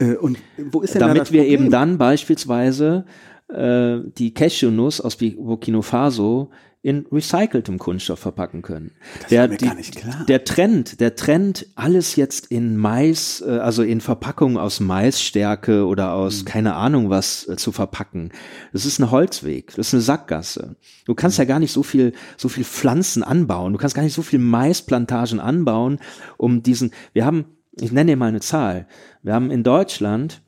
Äh, 0.01 0.17
und 0.17 0.39
wo 0.73 0.81
ist 0.81 0.95
denn 0.95 1.03
Damit 1.03 1.29
da 1.29 1.31
wir 1.31 1.47
eben 1.47 1.71
dann 1.71 1.99
beispielsweise 1.99 3.05
äh, 3.47 3.99
die 4.19 4.35
Cashewnuss 4.35 5.01
aus 5.01 5.17
Burkina 5.17 5.83
Faso 5.83 6.51
in 6.85 7.07
recyceltem 7.11 7.78
Kunststoff 7.78 8.18
verpacken 8.18 8.61
können. 8.61 8.91
Das 9.20 9.30
der, 9.30 9.49
mir 9.49 9.57
die, 9.57 9.64
gar 9.64 9.74
nicht 9.74 9.97
klar. 9.97 10.22
der 10.28 10.45
Trend, 10.45 11.01
der 11.01 11.16
Trend, 11.16 11.66
alles 11.76 12.14
jetzt 12.14 12.49
in 12.51 12.76
Mais, 12.76 13.43
äh, 13.45 13.53
also 13.53 13.82
in 13.82 14.03
Verpackungen 14.03 14.59
aus 14.59 14.80
Maisstärke 14.80 15.87
oder 15.87 16.12
aus 16.12 16.43
mhm. 16.43 16.45
keine 16.45 16.74
Ahnung 16.74 17.09
was 17.09 17.49
äh, 17.49 17.57
zu 17.57 17.72
verpacken. 17.72 18.32
Das 18.74 18.85
ist 18.85 18.99
ein 18.99 19.11
Holzweg, 19.11 19.74
das 19.74 19.89
ist 19.89 19.95
eine 19.95 20.03
Sackgasse. 20.03 20.76
Du 21.07 21.14
kannst 21.14 21.39
mhm. 21.39 21.45
ja 21.45 21.49
gar 21.49 21.59
nicht 21.59 21.72
so 21.72 21.82
viel, 21.82 22.12
so 22.37 22.51
viel 22.51 22.64
Pflanzen 22.64 23.22
anbauen. 23.22 23.72
Du 23.72 23.78
kannst 23.78 23.97
gar 23.97 24.03
nicht 24.03 24.12
so 24.12 24.20
viel 24.22 24.39
Maisplantagen 24.39 25.41
anbauen, 25.41 25.99
um 26.37 26.62
diesen, 26.62 26.91
wir 27.14 27.24
haben, 27.24 27.47
ich 27.80 27.93
nenne 27.93 28.12
dir 28.12 28.16
mal 28.18 28.28
eine 28.28 28.41
Zahl. 28.41 28.87
Wir 29.22 29.32
haben 29.32 29.51
in 29.51 29.62
Deutschland 29.62 30.43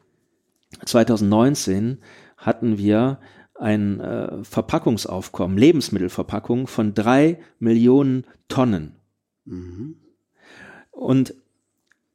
2019 0.85 1.97
hatten 2.37 2.77
wir 2.77 3.21
ein 3.59 4.01
äh, 4.01 4.45
Verpackungsaufkommen, 4.45 5.57
Lebensmittelverpackung 5.57 6.67
von 6.67 6.95
drei 6.95 7.39
Millionen 7.59 8.25
Tonnen. 8.49 8.97
Mhm. 9.45 9.97
Und 10.91 11.35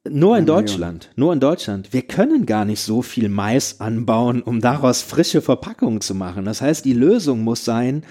nur 0.08 0.36
in 0.36 0.46
Deutschland, 0.46 1.10
nur 1.14 1.32
in 1.32 1.38
Deutschland. 1.38 1.92
Wir 1.92 2.02
können 2.02 2.44
gar 2.44 2.64
nicht 2.64 2.80
so 2.80 3.02
viel 3.02 3.28
Mais 3.28 3.80
anbauen, 3.80 4.42
um 4.42 4.60
daraus 4.60 5.00
frische 5.00 5.40
Verpackungen 5.40 6.00
zu 6.00 6.14
machen. 6.14 6.44
Das 6.44 6.60
heißt, 6.60 6.84
die 6.84 6.92
Lösung 6.92 7.44
muss 7.44 7.64
sein, 7.64 8.02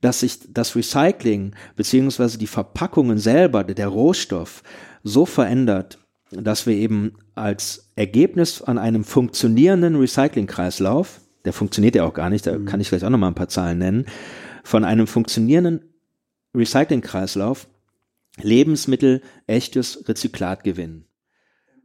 dass 0.00 0.20
sich 0.20 0.38
das 0.52 0.76
Recycling 0.76 1.54
beziehungsweise 1.74 2.38
die 2.38 2.46
Verpackungen 2.46 3.18
selber, 3.18 3.64
der 3.64 3.88
Rohstoff, 3.88 4.62
so 5.02 5.26
verändert, 5.26 5.98
dass 6.30 6.66
wir 6.66 6.74
eben 6.74 7.14
als 7.34 7.90
Ergebnis 7.96 8.62
an 8.62 8.78
einem 8.78 9.02
funktionierenden 9.02 9.96
Recyclingkreislauf 9.96 11.20
der 11.44 11.52
funktioniert 11.52 11.94
ja 11.94 12.04
auch 12.04 12.14
gar 12.14 12.30
nicht, 12.30 12.46
da 12.46 12.58
mhm. 12.58 12.64
kann 12.64 12.80
ich 12.80 12.88
vielleicht 12.88 13.04
auch 13.04 13.10
nochmal 13.10 13.30
ein 13.30 13.36
paar 13.36 13.48
Zahlen 13.48 13.78
nennen, 13.78 14.06
von 14.62 14.84
einem 14.84 15.06
funktionierenden 15.06 15.84
Recyclingkreislauf 16.54 17.68
Lebensmittel 18.40 19.22
echtes 19.46 20.08
Rezyklat 20.08 20.64
gewinnen. 20.64 21.06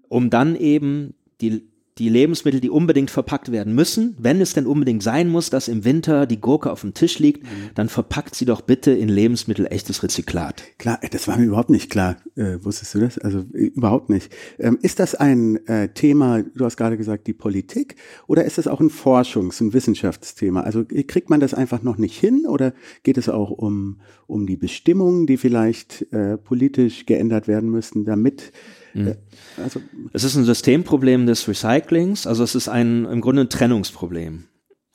Um 0.08 0.30
dann 0.30 0.56
eben 0.56 1.14
die 1.42 1.69
die 2.00 2.10
Lebensmittel, 2.10 2.62
die 2.62 2.70
unbedingt 2.70 3.12
verpackt 3.12 3.52
werden 3.52 3.76
müssen, 3.76 4.16
wenn 4.18 4.40
es 4.40 4.54
denn 4.54 4.66
unbedingt 4.66 5.04
sein 5.04 5.28
muss, 5.28 5.50
dass 5.50 5.68
im 5.68 5.84
Winter 5.84 6.26
die 6.26 6.40
Gurke 6.40 6.72
auf 6.72 6.82
dem 6.82 6.94
Tisch 6.94 7.20
liegt, 7.20 7.44
mhm. 7.44 7.72
dann 7.76 7.90
verpackt 7.90 8.36
sie 8.36 8.46
doch 8.46 8.62
bitte 8.62 8.92
in 8.92 9.10
Lebensmittel 9.10 9.68
echtes 9.70 10.02
Rezyklat. 10.02 10.64
Klar, 10.78 11.00
das 11.12 11.28
war 11.28 11.38
mir 11.38 11.46
überhaupt 11.46 11.70
nicht 11.70 11.90
klar. 11.90 12.16
Äh, 12.36 12.64
wusstest 12.64 12.96
du 12.96 13.00
das? 13.00 13.18
Also 13.18 13.40
äh, 13.54 13.66
überhaupt 13.66 14.10
nicht. 14.10 14.32
Ähm, 14.60 14.80
ist 14.82 15.00
das 15.00 15.14
ein 15.14 15.58
äh, 15.68 15.90
Thema, 15.90 16.42
du 16.42 16.64
hast 16.64 16.78
gerade 16.78 16.98
gesagt, 16.98 17.28
die 17.28 17.34
Politik, 17.34 17.96
oder 18.28 18.46
ist 18.46 18.58
das 18.58 18.68
auch 18.68 18.80
ein 18.80 18.90
Forschungs-, 18.90 19.62
ein 19.62 19.74
Wissenschaftsthema? 19.74 20.62
Also 20.62 20.86
kriegt 20.86 21.30
man 21.30 21.42
das 21.42 21.54
einfach 21.54 21.84
noch 21.84 21.98
nicht 21.98 22.18
hin 22.18 22.46
oder 22.48 22.74
geht 23.04 23.18
es 23.18 23.28
auch 23.28 23.52
um, 23.52 24.00
um 24.26 24.48
die 24.48 24.56
Bestimmungen, 24.58 25.28
die 25.28 25.36
vielleicht 25.36 26.08
äh, 26.14 26.38
politisch 26.38 27.06
geändert 27.06 27.50
werden 27.50 27.70
müssten, 27.70 28.06
damit 28.06 28.54
Mhm. 28.94 29.16
Also, 29.62 29.82
es 30.14 30.24
ist 30.24 30.36
ein 30.36 30.46
Systemproblem 30.46 31.26
des 31.26 31.48
Recyclings, 31.48 32.28
also 32.28 32.44
es 32.44 32.56
ist 32.56 32.70
ein 32.70 33.06
im 33.06 33.22
Grunde 33.22 33.44
ein 33.44 33.50
Trennungsproblem. 33.50 34.46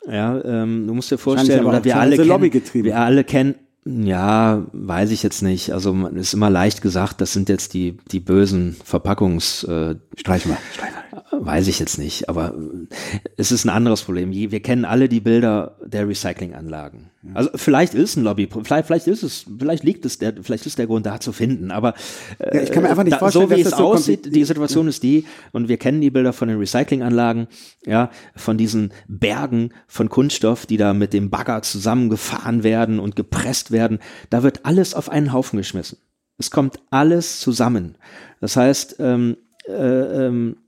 Ja, 0.07 0.43
ähm, 0.45 0.87
du 0.87 0.95
musst 0.95 1.11
dir 1.11 1.19
vorstellen, 1.19 1.65
oder 1.65 1.85
wir 1.85 1.97
alle, 1.99 2.17
kennen, 2.17 2.53
wir 2.85 2.99
alle 2.99 3.25
kennen, 3.25 3.55
ja, 3.87 4.67
weiß 4.73 5.11
ich 5.11 5.23
jetzt 5.23 5.43
nicht. 5.43 5.73
Also 5.73 5.93
man 5.93 6.17
ist 6.17 6.35
immer 6.35 6.51
leicht 6.51 6.83
gesagt, 6.83 7.21
das 7.21 7.33
sind 7.33 7.49
jetzt 7.49 7.75
die 7.75 7.99
die 8.11 8.21
bösen 8.21 8.77
Verpackungs. 8.85 9.65
Äh, 9.65 9.97
Streich 10.17 10.47
mal, 10.47 10.59
streich 10.73 10.91
mal. 10.93 11.45
Weiß 11.45 11.69
ich 11.69 11.79
jetzt 11.81 11.99
nicht, 11.99 12.29
aber 12.29 12.55
äh, 12.55 12.95
es 13.37 13.53
ist 13.53 13.65
ein 13.65 13.71
anderes 13.71 14.03
Problem. 14.03 14.33
Wir 14.33 14.61
kennen 14.61 14.85
alle 14.85 15.09
die 15.09 15.21
Bilder 15.21 15.77
der 15.85 16.09
Recyclinganlagen. 16.09 17.11
Also 17.33 17.51
vielleicht 17.55 17.95
ist 17.95 18.17
ein 18.17 18.25
Lobby, 18.25 18.49
vielleicht, 18.65 18.87
vielleicht 18.87 19.07
ist 19.07 19.23
es, 19.23 19.47
vielleicht 19.59 19.83
liegt 19.83 20.05
es 20.05 20.19
der, 20.19 20.35
vielleicht 20.43 20.67
ist 20.67 20.79
der 20.79 20.87
Grund 20.87 21.07
da 21.07 21.21
zu 21.21 21.33
finden, 21.33 21.71
aber 21.71 21.95
äh, 22.39 22.57
ja, 22.57 22.63
ich 22.63 22.71
kann 22.71 22.83
mir 22.83 22.91
einfach 22.91 23.05
nicht 23.05 23.15
da, 23.15 23.19
vorstellen, 23.19 23.49
so 23.49 23.57
wie 23.57 23.61
es 23.63 23.71
so 23.71 23.87
aussieht, 23.87 24.35
die 24.35 24.45
Situation 24.45 24.89
ist 24.89 25.03
die, 25.03 25.25
und 25.53 25.69
wir 25.69 25.79
kennen 25.79 26.03
die 26.03 26.11
Bilder 26.11 26.35
von 26.35 26.49
den 26.49 26.59
Recyclinganlagen, 26.59 27.47
ja, 27.87 28.11
von 28.37 28.59
diesen 28.59 28.93
Bergen 29.09 29.73
von 29.87 30.11
Kunststoff, 30.11 30.67
die 30.67 30.77
da 30.77 30.93
mit 30.93 31.15
dem 31.15 31.31
Bagger 31.31 31.63
zusammengefahren 31.63 32.63
werden 32.63 32.99
und 33.01 33.17
gepresst 33.17 33.71
werden. 33.71 34.01
Da 34.29 34.43
wird 34.43 34.67
alles 34.67 34.95
auf 34.95 35.09
einen 35.09 35.33
Haufen 35.33 35.57
geschmissen. 35.57 35.99
Es 36.37 36.51
kommt 36.51 36.81
alles 36.91 37.41
zusammen. 37.41 37.97
Das 38.41 38.57
heißt, 38.57 38.97
ähm, 38.99 39.37
äh, 39.67 39.73
ähm, 39.73 40.57
äh, 40.57 40.64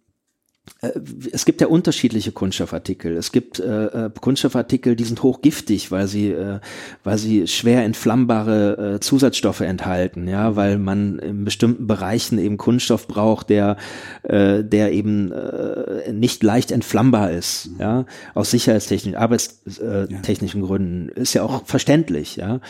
es 1.32 1.44
gibt 1.44 1.60
ja 1.60 1.68
unterschiedliche 1.68 2.32
Kunststoffartikel. 2.32 3.16
Es 3.16 3.32
gibt 3.32 3.60
äh, 3.60 4.06
äh, 4.06 4.10
Kunststoffartikel, 4.20 4.94
die 4.94 5.04
sind 5.04 5.22
hochgiftig, 5.22 5.90
weil 5.90 6.06
sie, 6.06 6.30
äh, 6.30 6.60
weil 7.02 7.18
sie 7.18 7.46
schwer 7.46 7.84
entflammbare 7.84 8.96
äh, 8.96 9.00
Zusatzstoffe 9.00 9.60
enthalten, 9.60 10.28
ja, 10.28 10.54
weil 10.54 10.78
man 10.78 11.18
in 11.18 11.44
bestimmten 11.44 11.86
Bereichen 11.86 12.38
eben 12.38 12.58
Kunststoff 12.58 13.08
braucht, 13.08 13.48
der, 13.48 13.76
äh, 14.22 14.62
der 14.62 14.92
eben 14.92 15.32
äh, 15.32 16.12
nicht 16.12 16.42
leicht 16.42 16.70
entflammbar 16.70 17.30
ist, 17.30 17.70
mhm. 17.70 17.80
ja, 17.80 18.06
aus 18.34 18.50
sicherheitstechnischen, 18.50 19.16
arbeitstechnischen 19.16 20.60
ja. 20.60 20.66
Gründen. 20.66 21.08
Ist 21.08 21.32
ja 21.32 21.42
auch 21.42 21.64
verständlich, 21.64 22.36
ja. 22.36 22.60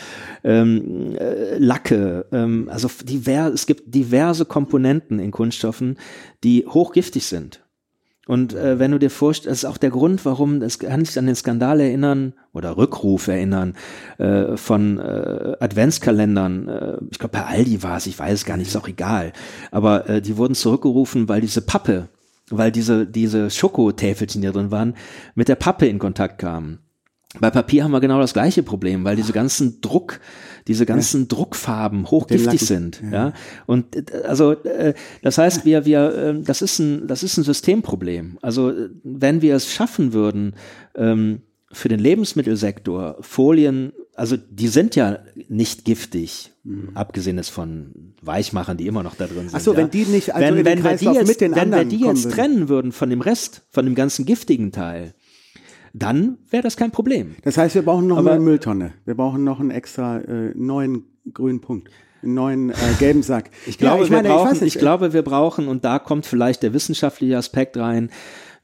Ähm, 0.43 1.15
äh, 1.17 1.57
Lacke, 1.57 2.25
ähm, 2.31 2.69
also 2.71 2.89
divers, 3.03 3.53
es 3.53 3.65
gibt 3.65 3.93
diverse 3.93 4.45
Komponenten 4.45 5.19
in 5.19 5.31
Kunststoffen, 5.31 5.97
die 6.43 6.65
hochgiftig 6.65 7.25
sind. 7.25 7.61
Und 8.27 8.53
äh, 8.53 8.77
wenn 8.77 8.91
du 8.91 8.99
dir 8.99 9.09
vorstellst, 9.09 9.63
das 9.63 9.69
ist 9.69 9.69
auch 9.69 9.77
der 9.77 9.89
Grund, 9.89 10.25
warum, 10.25 10.61
es 10.61 10.79
kann 10.79 11.05
sich 11.05 11.17
an 11.17 11.25
den 11.25 11.35
Skandal 11.35 11.79
erinnern 11.79 12.33
oder 12.53 12.77
Rückruf 12.77 13.27
erinnern 13.27 13.75
äh, 14.17 14.57
von 14.57 14.99
äh, 14.99 15.55
Adventskalendern. 15.59 16.67
Äh, 16.67 16.97
ich 17.09 17.19
glaube, 17.19 17.37
bei 17.37 17.45
Aldi 17.45 17.83
war 17.83 17.97
es, 17.97 18.05
ich 18.05 18.19
weiß 18.19 18.33
es 18.33 18.45
gar 18.45 18.57
nicht, 18.57 18.67
ist 18.67 18.75
auch 18.75 18.87
egal. 18.87 19.31
Aber 19.71 20.09
äh, 20.09 20.21
die 20.21 20.37
wurden 20.37 20.55
zurückgerufen, 20.55 21.29
weil 21.29 21.41
diese 21.41 21.61
Pappe, 21.61 22.09
weil 22.49 22.71
diese, 22.71 23.07
diese 23.07 23.49
Schokotäfelchen, 23.49 24.41
die 24.41 24.47
da 24.47 24.53
drin 24.53 24.71
waren, 24.71 24.95
mit 25.35 25.47
der 25.47 25.55
Pappe 25.55 25.87
in 25.87 25.99
Kontakt 25.99 26.39
kamen. 26.39 26.79
Bei 27.39 27.51
Papier 27.51 27.83
haben 27.83 27.91
wir 27.91 27.99
genau 27.99 28.19
das 28.19 28.33
gleiche 28.33 28.63
Problem, 28.63 29.03
weil 29.03 29.15
diese 29.15 29.33
ganzen 29.33 29.81
Druck, 29.81 30.19
diese 30.67 30.85
ganzen 30.85 31.21
ja. 31.21 31.27
Druckfarben 31.27 32.09
hochgiftig 32.11 32.61
sind. 32.61 33.01
Ja. 33.03 33.11
ja. 33.11 33.33
Und 33.65 33.95
äh, 33.95 34.23
also 34.27 34.51
äh, 34.51 34.93
das 35.21 35.37
heißt, 35.37 35.65
wir, 35.65 35.85
wir, 35.85 36.13
äh, 36.15 36.41
das 36.41 36.61
ist 36.61 36.79
ein, 36.79 37.07
das 37.07 37.23
ist 37.23 37.37
ein 37.37 37.43
Systemproblem. 37.43 38.37
Also 38.41 38.73
wenn 39.03 39.41
wir 39.41 39.55
es 39.55 39.71
schaffen 39.71 40.13
würden, 40.13 40.55
ähm, 40.95 41.41
für 41.71 41.89
den 41.89 41.99
Lebensmittelsektor 41.99 43.17
Folien, 43.19 43.91
also 44.15 44.37
die 44.37 44.69
sind 44.69 44.95
ja 44.95 45.19
nicht 45.49 45.83
giftig, 45.83 46.51
mhm. 46.63 46.91
abgesehen 46.93 47.37
jetzt 47.37 47.49
von 47.49 48.13
Weichmachern, 48.21 48.77
die 48.77 48.87
immer 48.87 49.03
noch 49.03 49.15
da 49.15 49.27
drin 49.27 49.49
sind. 49.49 49.55
Achso, 49.55 49.71
ja. 49.73 49.77
wenn 49.77 49.89
die 49.89 50.05
nicht, 50.05 50.33
also 50.33 50.55
wenn, 50.55 50.65
wenn 50.65 50.83
wir 50.83 50.95
die 50.95 51.05
jetzt, 51.05 51.41
wenn 51.41 51.71
wir 51.71 51.85
die 51.85 51.99
jetzt 51.99 52.31
trennen 52.31 52.69
würden 52.69 52.91
von 52.91 53.09
dem 53.09 53.21
Rest, 53.21 53.63
von 53.69 53.85
dem 53.85 53.95
ganzen 53.95 54.25
giftigen 54.25 54.71
Teil, 54.71 55.13
dann 55.97 56.37
wäre 56.49 56.63
das 56.63 56.77
kein 56.77 56.91
Problem. 56.91 57.35
Das 57.43 57.57
heißt, 57.57 57.75
wir 57.75 57.83
brauchen 57.83 58.07
noch 58.07 58.17
Aber, 58.17 58.31
eine 58.31 58.41
Mülltonne. 58.41 58.93
Wir 59.05 59.15
brauchen 59.15 59.43
noch 59.43 59.59
einen 59.59 59.71
extra 59.71 60.19
äh, 60.19 60.51
neuen 60.55 61.05
grünen 61.33 61.61
Punkt. 61.61 61.89
Einen 62.23 62.33
neuen 62.33 62.69
äh, 62.71 62.75
gelben 62.99 63.23
Sack. 63.23 63.49
Ich 63.67 63.77
glaube, 63.77 63.99
ja, 63.99 64.03
ich, 64.05 64.09
meine, 64.09 64.29
wir 64.29 64.35
brauchen, 64.35 64.55
ich, 64.55 64.75
ich 64.75 64.79
glaube, 64.79 65.13
wir 65.13 65.21
brauchen, 65.21 65.67
und 65.67 65.85
da 65.85 65.99
kommt 65.99 66.25
vielleicht 66.25 66.63
der 66.63 66.73
wissenschaftliche 66.73 67.37
Aspekt 67.37 67.77
rein, 67.77 68.09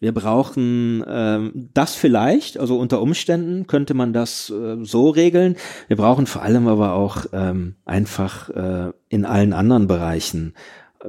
wir 0.04 0.12
brauchen 0.14 1.02
ähm, 1.08 1.70
das 1.74 1.96
vielleicht, 1.96 2.60
also 2.60 2.78
unter 2.78 3.02
Umständen 3.02 3.68
könnte 3.68 3.94
man 3.94 4.12
das 4.12 4.50
äh, 4.50 4.76
so 4.84 5.10
regeln. 5.10 5.56
Wir 5.88 5.96
brauchen 5.96 6.28
vor 6.28 6.42
allem 6.42 6.68
aber 6.68 6.92
auch 6.92 7.26
ähm, 7.32 7.76
einfach 7.86 8.50
äh, 8.50 8.92
in 9.08 9.24
allen 9.24 9.54
anderen 9.54 9.88
Bereichen 9.88 10.56
äh, 11.00 11.08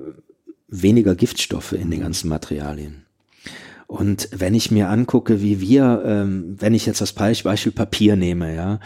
weniger 0.68 1.16
Giftstoffe 1.16 1.72
in 1.72 1.90
den 1.90 2.02
ganzen 2.02 2.28
Materialien. 2.28 3.03
Und 3.86 4.28
wenn 4.32 4.54
ich 4.54 4.70
mir 4.70 4.88
angucke, 4.88 5.42
wie 5.42 5.60
wir, 5.60 6.02
ähm, 6.06 6.56
wenn 6.58 6.74
ich 6.74 6.86
jetzt 6.86 7.00
das 7.00 7.12
Beispiel 7.12 7.72
Papier 7.72 8.16
nehme, 8.16 8.54
ja, 8.54 8.80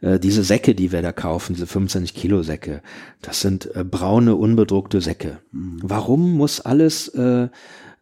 äh, 0.00 0.18
diese 0.18 0.44
Säcke, 0.44 0.74
die 0.74 0.92
wir 0.92 1.02
da 1.02 1.12
kaufen, 1.12 1.54
diese 1.54 1.66
25 1.66 2.14
Kilo 2.14 2.42
Säcke, 2.42 2.82
das 3.20 3.40
sind 3.40 3.74
äh, 3.74 3.84
braune, 3.84 4.36
unbedruckte 4.36 5.00
Säcke. 5.00 5.38
Mhm. 5.52 5.78
Warum 5.82 6.36
muss 6.36 6.60
alles 6.60 7.08
äh, 7.08 7.48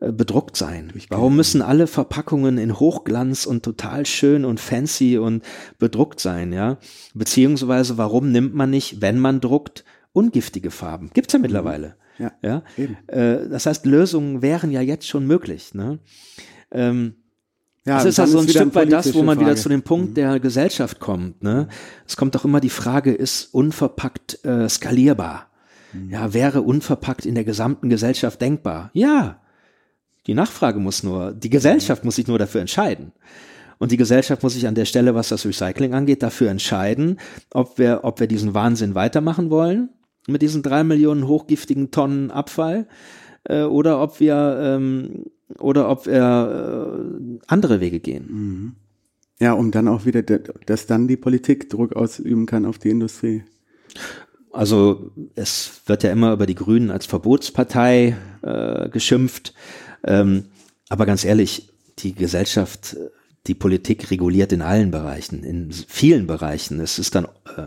äh 0.00 0.12
bedruckt 0.12 0.56
sein? 0.56 0.92
Warum 1.08 1.36
müssen 1.36 1.62
alle 1.62 1.86
Verpackungen 1.86 2.58
in 2.58 2.78
Hochglanz 2.78 3.46
und 3.46 3.62
total 3.62 4.04
schön 4.04 4.44
und 4.44 4.60
fancy 4.60 5.16
und 5.16 5.42
bedruckt 5.78 6.20
sein, 6.20 6.52
ja? 6.52 6.76
Beziehungsweise 7.14 7.96
warum 7.96 8.30
nimmt 8.30 8.54
man 8.54 8.70
nicht, 8.70 9.00
wenn 9.00 9.18
man 9.18 9.40
druckt, 9.40 9.84
ungiftige 10.12 10.70
Farben? 10.70 11.10
Gibt's 11.14 11.32
ja 11.32 11.38
mhm. 11.38 11.42
mittlerweile. 11.42 11.96
Ja, 12.18 12.32
ja? 12.42 12.62
Äh, 13.06 13.48
das 13.48 13.66
heißt, 13.66 13.86
Lösungen 13.86 14.42
wären 14.42 14.70
ja 14.70 14.80
jetzt 14.80 15.08
schon 15.08 15.26
möglich. 15.26 15.74
Ne? 15.74 15.98
Ähm, 16.70 17.14
ja, 17.84 17.96
das 17.96 18.04
ist 18.04 18.20
also 18.20 18.38
ein 18.38 18.48
Stück 18.48 18.74
weit 18.74 18.92
das, 18.92 19.12
wo 19.12 19.22
man 19.22 19.36
Frage. 19.36 19.50
wieder 19.50 19.60
zu 19.60 19.68
dem 19.68 19.82
Punkt 19.82 20.10
mhm. 20.10 20.14
der 20.14 20.40
Gesellschaft 20.40 21.00
kommt. 21.00 21.42
Ne? 21.42 21.68
Es 22.06 22.16
kommt 22.16 22.34
doch 22.34 22.44
immer 22.44 22.60
die 22.60 22.70
Frage, 22.70 23.12
ist 23.12 23.52
unverpackt 23.52 24.44
äh, 24.44 24.68
skalierbar? 24.68 25.48
Mhm. 25.92 26.10
Ja, 26.10 26.32
wäre 26.32 26.62
unverpackt 26.62 27.26
in 27.26 27.34
der 27.34 27.44
gesamten 27.44 27.88
Gesellschaft 27.88 28.40
denkbar? 28.40 28.90
Ja. 28.92 29.40
Die 30.28 30.34
Nachfrage 30.34 30.78
muss 30.78 31.02
nur, 31.02 31.32
die 31.32 31.50
Gesellschaft 31.50 32.04
muss 32.04 32.14
sich 32.14 32.28
nur 32.28 32.38
dafür 32.38 32.60
entscheiden. 32.60 33.10
Und 33.78 33.90
die 33.90 33.96
Gesellschaft 33.96 34.44
muss 34.44 34.54
sich 34.54 34.68
an 34.68 34.76
der 34.76 34.84
Stelle, 34.84 35.16
was 35.16 35.30
das 35.30 35.44
Recycling 35.44 35.92
angeht, 35.92 36.22
dafür 36.22 36.50
entscheiden, 36.50 37.18
ob 37.52 37.78
wir, 37.78 38.00
ob 38.04 38.20
wir 38.20 38.28
diesen 38.28 38.54
Wahnsinn 38.54 38.94
weitermachen 38.94 39.50
wollen 39.50 39.88
mit 40.26 40.42
diesen 40.42 40.62
drei 40.62 40.84
Millionen 40.84 41.26
hochgiftigen 41.26 41.90
Tonnen 41.90 42.30
Abfall 42.30 42.86
äh, 43.44 43.62
oder 43.62 44.00
ob 44.00 44.20
wir 44.20 44.58
ähm, 44.60 45.26
oder 45.58 45.88
ob 45.88 46.06
wir 46.06 46.98
äh, 47.00 47.38
andere 47.46 47.80
Wege 47.80 48.00
gehen. 48.00 48.26
Mhm. 48.30 48.72
Ja, 49.40 49.54
um 49.54 49.72
dann 49.72 49.88
auch 49.88 50.06
wieder, 50.06 50.22
dass 50.22 50.86
dann 50.86 51.08
die 51.08 51.16
Politik 51.16 51.68
Druck 51.68 51.96
ausüben 51.96 52.46
kann 52.46 52.64
auf 52.64 52.78
die 52.78 52.90
Industrie. 52.90 53.42
Also 54.52 55.10
es 55.34 55.82
wird 55.86 56.04
ja 56.04 56.12
immer 56.12 56.32
über 56.32 56.46
die 56.46 56.54
Grünen 56.54 56.90
als 56.90 57.06
Verbotspartei 57.06 58.16
äh, 58.42 58.88
geschimpft. 58.90 59.54
Ähm, 60.04 60.44
aber 60.88 61.06
ganz 61.06 61.24
ehrlich, 61.24 61.72
die 61.98 62.14
Gesellschaft, 62.14 62.96
die 63.46 63.54
Politik 63.54 64.10
reguliert 64.10 64.52
in 64.52 64.62
allen 64.62 64.90
Bereichen, 64.90 65.42
in 65.42 65.72
vielen 65.72 66.26
Bereichen. 66.26 66.80
Es 66.80 66.98
ist 66.98 67.14
dann 67.14 67.24
äh, 67.56 67.66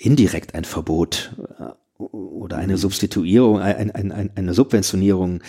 indirekt 0.00 0.54
ein 0.54 0.64
Verbot 0.64 1.36
äh, 1.58 2.02
oder 2.02 2.56
eine 2.56 2.78
Substituierung, 2.78 3.60
ein, 3.60 3.90
ein, 3.90 4.12
ein, 4.12 4.30
eine 4.34 4.54
Subventionierung 4.54 5.42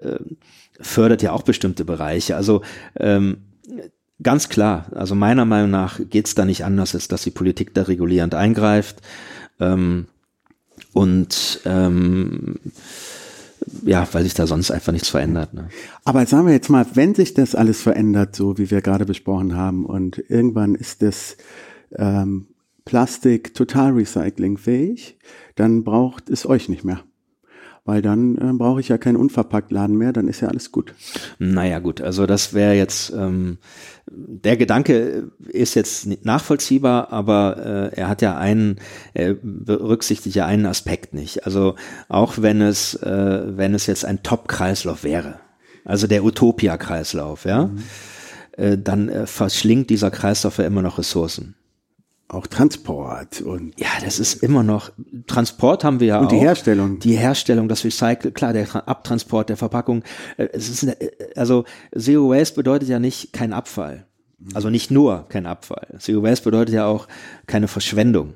äh, 0.00 0.18
fördert 0.78 1.22
ja 1.22 1.32
auch 1.32 1.42
bestimmte 1.42 1.84
Bereiche. 1.84 2.36
Also 2.36 2.62
ähm, 3.00 3.38
ganz 4.22 4.48
klar, 4.48 4.86
also 4.94 5.14
meiner 5.14 5.46
Meinung 5.46 5.70
nach 5.70 6.00
geht 6.10 6.26
es 6.26 6.34
da 6.34 6.44
nicht 6.44 6.64
anders, 6.64 6.94
als 6.94 7.08
dass 7.08 7.22
die 7.22 7.30
Politik 7.30 7.72
da 7.74 7.82
regulierend 7.82 8.34
eingreift. 8.34 9.00
Ähm, 9.58 10.06
und 10.92 11.60
ähm, 11.64 12.56
ja, 13.82 14.06
weil 14.12 14.22
sich 14.22 14.34
da 14.34 14.46
sonst 14.46 14.70
einfach 14.70 14.92
nichts 14.92 15.08
verändert. 15.08 15.54
Ne? 15.54 15.68
Aber 16.04 16.24
sagen 16.26 16.46
wir 16.46 16.52
jetzt 16.52 16.68
mal, 16.68 16.86
wenn 16.94 17.14
sich 17.14 17.32
das 17.32 17.54
alles 17.54 17.80
verändert, 17.80 18.36
so 18.36 18.58
wie 18.58 18.70
wir 18.70 18.82
gerade 18.82 19.06
besprochen 19.06 19.56
haben, 19.56 19.86
und 19.86 20.22
irgendwann 20.28 20.74
ist 20.74 21.00
das 21.00 21.36
ähm, 21.96 22.48
Plastik 22.86 23.52
total 23.52 23.92
recyclingfähig, 23.92 25.18
dann 25.56 25.84
braucht 25.84 26.30
es 26.30 26.46
euch 26.46 26.70
nicht 26.70 26.84
mehr. 26.84 27.00
Weil 27.84 28.00
dann 28.00 28.36
äh, 28.38 28.52
brauche 28.52 28.80
ich 28.80 28.88
ja 28.88 28.96
keinen 28.96 29.16
Unverpacktladen 29.16 29.96
mehr, 29.96 30.12
dann 30.12 30.28
ist 30.28 30.40
ja 30.40 30.48
alles 30.48 30.72
gut. 30.72 30.94
Naja 31.38 31.80
gut, 31.80 32.00
also 32.00 32.26
das 32.26 32.54
wäre 32.54 32.74
jetzt, 32.74 33.12
ähm, 33.12 33.58
der 34.08 34.56
Gedanke 34.56 35.30
ist 35.48 35.74
jetzt 35.74 36.24
nachvollziehbar, 36.24 37.12
aber 37.12 37.92
äh, 37.92 37.96
er 37.96 38.08
hat 38.08 38.22
ja 38.22 38.36
einen, 38.38 38.76
er 39.14 39.34
berücksichtigt 39.40 40.34
ja 40.34 40.46
einen 40.46 40.66
Aspekt 40.66 41.12
nicht. 41.12 41.44
Also 41.44 41.74
auch 42.08 42.34
wenn 42.38 42.60
es, 42.60 42.94
äh, 42.94 43.42
wenn 43.56 43.74
es 43.74 43.86
jetzt 43.86 44.04
ein 44.04 44.22
Top-Kreislauf 44.22 45.04
wäre, 45.04 45.40
also 45.84 46.06
der 46.06 46.24
Utopia-Kreislauf, 46.24 47.44
ja, 47.44 47.66
mhm. 47.66 47.82
äh, 48.56 48.78
dann 48.78 49.08
äh, 49.08 49.26
verschlingt 49.26 49.90
dieser 49.90 50.10
Kreislauf 50.10 50.58
ja 50.58 50.66
immer 50.66 50.82
noch 50.82 50.98
Ressourcen 50.98 51.56
auch 52.28 52.46
Transport 52.46 53.40
und 53.40 53.78
ja, 53.78 53.88
das 54.04 54.18
ist 54.18 54.42
immer 54.42 54.62
noch 54.62 54.90
Transport 55.26 55.84
haben 55.84 56.00
wir 56.00 56.06
ja 56.08 56.18
und 56.18 56.26
auch. 56.26 56.30
die 56.30 56.38
Herstellung, 56.38 56.98
die 56.98 57.16
Herstellung, 57.16 57.68
das 57.68 57.84
Recycle, 57.84 58.32
klar, 58.32 58.52
der 58.52 58.88
Abtransport 58.88 59.48
der 59.48 59.56
Verpackung. 59.56 60.02
Äh, 60.36 60.48
es 60.52 60.68
ist 60.68 60.82
eine, 60.82 60.96
also 61.36 61.64
Zero 61.96 62.30
Waste 62.30 62.56
bedeutet 62.56 62.88
ja 62.88 62.98
nicht 62.98 63.32
kein 63.32 63.52
Abfall, 63.52 64.06
also 64.54 64.70
nicht 64.70 64.90
nur 64.90 65.26
kein 65.28 65.46
Abfall. 65.46 65.86
Zero 65.98 66.22
Waste 66.22 66.44
bedeutet 66.44 66.74
ja 66.74 66.86
auch 66.86 67.06
keine 67.46 67.68
Verschwendung. 67.68 68.34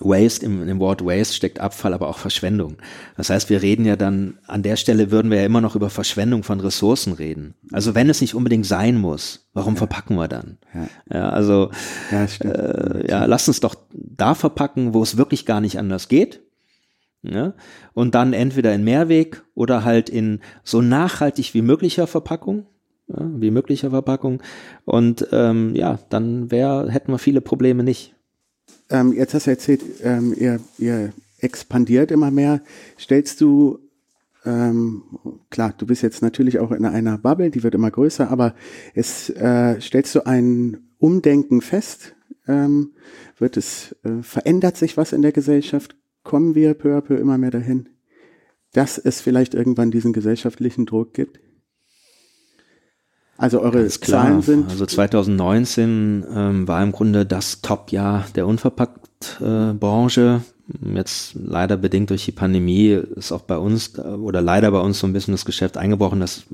Waste, 0.00 0.44
im, 0.44 0.66
im 0.68 0.80
Wort 0.80 1.04
Waste 1.04 1.34
steckt 1.34 1.60
Abfall, 1.60 1.94
aber 1.94 2.08
auch 2.08 2.18
Verschwendung. 2.18 2.76
Das 3.16 3.30
heißt, 3.30 3.48
wir 3.48 3.62
reden 3.62 3.84
ja 3.84 3.96
dann, 3.96 4.38
an 4.46 4.62
der 4.62 4.76
Stelle 4.76 5.10
würden 5.10 5.30
wir 5.30 5.38
ja 5.38 5.46
immer 5.46 5.60
noch 5.60 5.76
über 5.76 5.90
Verschwendung 5.90 6.42
von 6.42 6.60
Ressourcen 6.60 7.12
reden. 7.12 7.54
Also 7.72 7.94
wenn 7.94 8.10
es 8.10 8.20
nicht 8.20 8.34
unbedingt 8.34 8.66
sein 8.66 8.98
muss, 8.98 9.48
warum 9.52 9.74
ja. 9.74 9.78
verpacken 9.78 10.16
wir 10.16 10.28
dann? 10.28 10.58
Ja, 10.74 10.88
ja 11.12 11.28
also 11.30 11.70
ja, 12.10 12.24
äh, 12.24 13.08
ja, 13.08 13.24
lass 13.26 13.46
uns 13.48 13.60
doch 13.60 13.76
da 13.92 14.34
verpacken, 14.34 14.94
wo 14.94 15.02
es 15.02 15.16
wirklich 15.16 15.46
gar 15.46 15.60
nicht 15.60 15.78
anders 15.78 16.08
geht. 16.08 16.40
Ja? 17.22 17.54
Und 17.94 18.14
dann 18.14 18.32
entweder 18.32 18.74
in 18.74 18.84
Mehrweg 18.84 19.42
oder 19.54 19.84
halt 19.84 20.08
in 20.08 20.40
so 20.62 20.82
nachhaltig 20.82 21.54
wie 21.54 21.62
möglicher 21.62 22.06
Verpackung. 22.06 22.66
Ja, 23.06 23.18
wie 23.36 23.50
möglicher 23.50 23.90
Verpackung. 23.90 24.42
Und 24.86 25.28
ähm, 25.30 25.74
ja, 25.74 25.98
dann 26.08 26.50
wär, 26.50 26.86
hätten 26.88 27.12
wir 27.12 27.18
viele 27.18 27.42
Probleme 27.42 27.82
nicht. 27.82 28.13
Ähm, 28.90 29.12
jetzt 29.12 29.34
hast 29.34 29.46
du 29.46 29.50
erzählt, 29.50 29.82
ähm, 30.02 30.34
ihr, 30.36 30.60
ihr 30.78 31.12
expandiert 31.38 32.10
immer 32.10 32.30
mehr. 32.30 32.62
Stellst 32.98 33.40
du, 33.40 33.78
ähm, 34.44 35.02
klar, 35.50 35.74
du 35.76 35.86
bist 35.86 36.02
jetzt 36.02 36.22
natürlich 36.22 36.58
auch 36.58 36.72
in 36.72 36.84
einer 36.84 37.18
Bubble, 37.18 37.50
die 37.50 37.62
wird 37.62 37.74
immer 37.74 37.90
größer, 37.90 38.30
aber 38.30 38.54
es 38.94 39.30
äh, 39.30 39.80
stellst 39.80 40.14
du 40.14 40.26
ein 40.26 40.88
Umdenken 40.98 41.60
fest? 41.60 42.14
Ähm, 42.46 42.92
wird 43.38 43.56
es, 43.56 43.96
äh, 44.04 44.22
verändert 44.22 44.76
sich 44.76 44.96
was 44.96 45.12
in 45.12 45.22
der 45.22 45.32
Gesellschaft? 45.32 45.96
Kommen 46.22 46.54
wir 46.54 46.74
peu 46.74 46.96
à 46.96 47.00
peu 47.00 47.16
immer 47.16 47.38
mehr 47.38 47.50
dahin, 47.50 47.88
dass 48.72 48.98
es 48.98 49.20
vielleicht 49.20 49.54
irgendwann 49.54 49.90
diesen 49.90 50.12
gesellschaftlichen 50.12 50.86
Druck 50.86 51.14
gibt? 51.14 51.40
Also 53.36 53.60
eure 53.60 53.86
Zahlen 53.88 54.42
sind. 54.42 54.70
Also 54.70 54.86
2019 54.86 56.24
ähm, 56.32 56.68
war 56.68 56.82
im 56.82 56.92
Grunde 56.92 57.26
das 57.26 57.60
Top-Jahr 57.62 58.24
der 58.34 58.46
Unverpackt-Branche. 58.46 60.40
Äh, 60.42 60.50
Jetzt 60.94 61.34
leider 61.34 61.76
bedingt 61.76 62.08
durch 62.08 62.24
die 62.24 62.32
Pandemie 62.32 62.98
ist 63.16 63.32
auch 63.32 63.42
bei 63.42 63.58
uns 63.58 63.98
oder 63.98 64.40
leider 64.40 64.70
bei 64.70 64.80
uns 64.80 64.98
so 64.98 65.06
ein 65.06 65.12
bisschen 65.12 65.32
das 65.32 65.44
Geschäft 65.44 65.76
eingebrochen. 65.76 66.20
Das 66.20 66.44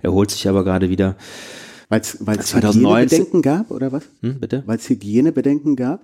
erholt 0.00 0.30
sich 0.30 0.48
aber 0.48 0.64
gerade 0.64 0.88
wieder. 0.88 1.14
Weil 1.90 2.00
es 2.00 2.54
Hygienebedenken 2.54 3.42
gab 3.42 3.70
oder 3.70 3.92
was? 3.92 4.04
Hm, 4.22 4.40
bitte? 4.40 4.62
Weil 4.64 4.78
es 4.78 4.88
Hygienebedenken 4.88 5.76
gab? 5.76 6.00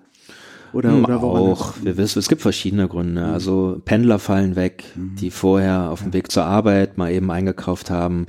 Oder, 0.74 0.90
hm, 0.90 1.04
oder 1.04 1.22
auch, 1.22 1.74
wir 1.82 1.96
wissen, 1.96 2.18
es 2.18 2.28
gibt 2.28 2.42
verschiedene 2.42 2.88
Gründe. 2.88 3.22
Mhm. 3.22 3.32
Also 3.32 3.80
Pendler 3.84 4.18
fallen 4.18 4.56
weg, 4.56 4.84
mhm. 4.96 5.14
die 5.16 5.30
vorher 5.30 5.90
auf 5.90 6.02
dem 6.02 6.12
Weg 6.12 6.32
zur 6.32 6.44
Arbeit 6.44 6.98
mal 6.98 7.12
eben 7.12 7.30
eingekauft 7.30 7.90
haben. 7.90 8.26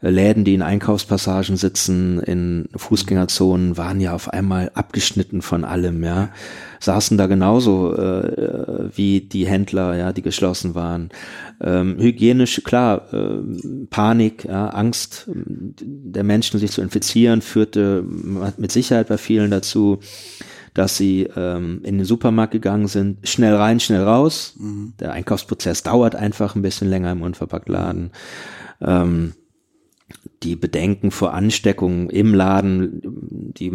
Läden, 0.00 0.44
die 0.44 0.54
in 0.54 0.62
Einkaufspassagen 0.62 1.56
sitzen, 1.56 2.20
in 2.20 2.68
Fußgängerzonen, 2.76 3.78
waren 3.78 4.00
ja 4.00 4.12
auf 4.12 4.28
einmal 4.28 4.70
abgeschnitten 4.74 5.40
von 5.40 5.64
allem, 5.64 6.02
ja. 6.04 6.28
Saßen 6.80 7.16
da 7.16 7.26
genauso 7.26 7.94
äh, 7.96 8.90
wie 8.94 9.22
die 9.22 9.46
Händler, 9.46 9.96
ja, 9.96 10.12
die 10.12 10.20
geschlossen 10.20 10.74
waren. 10.74 11.08
Ähm, 11.62 11.96
hygienisch, 11.98 12.60
klar, 12.64 13.12
äh, 13.14 13.38
Panik, 13.88 14.44
ja, 14.44 14.68
Angst 14.68 15.26
der 15.26 16.24
Menschen, 16.24 16.60
sich 16.60 16.72
zu 16.72 16.82
infizieren, 16.82 17.40
führte 17.40 18.04
mit 18.58 18.72
Sicherheit 18.72 19.08
bei 19.08 19.16
vielen 19.16 19.50
dazu 19.50 20.00
dass 20.74 20.96
sie 20.96 21.28
ähm, 21.36 21.80
in 21.84 21.98
den 21.98 22.04
Supermarkt 22.04 22.52
gegangen 22.52 22.88
sind, 22.88 23.26
schnell 23.26 23.54
rein, 23.54 23.80
schnell 23.80 24.02
raus. 24.02 24.54
Mhm. 24.58 24.94
Der 24.98 25.12
Einkaufsprozess 25.12 25.84
dauert 25.84 26.16
einfach 26.16 26.56
ein 26.56 26.62
bisschen 26.62 26.90
länger 26.90 27.12
im 27.12 27.22
Unverpacktladen. 27.22 28.10
Ähm, 28.80 29.34
die 30.42 30.56
Bedenken 30.56 31.10
vor 31.10 31.32
Ansteckungen 31.32 32.10
im 32.10 32.34
Laden, 32.34 33.00
die 33.56 33.72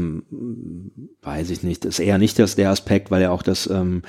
weiß 1.21 1.49
ich 1.49 1.63
nicht, 1.63 1.85
ist 1.85 1.99
eher 1.99 2.17
nicht 2.17 2.37
das 2.37 2.55
der 2.55 2.69
Aspekt, 2.69 3.09
weil 3.09 3.23
ja 3.23 3.31
auch 3.31 3.41
das 3.41 3.67
ähm, 3.67 4.03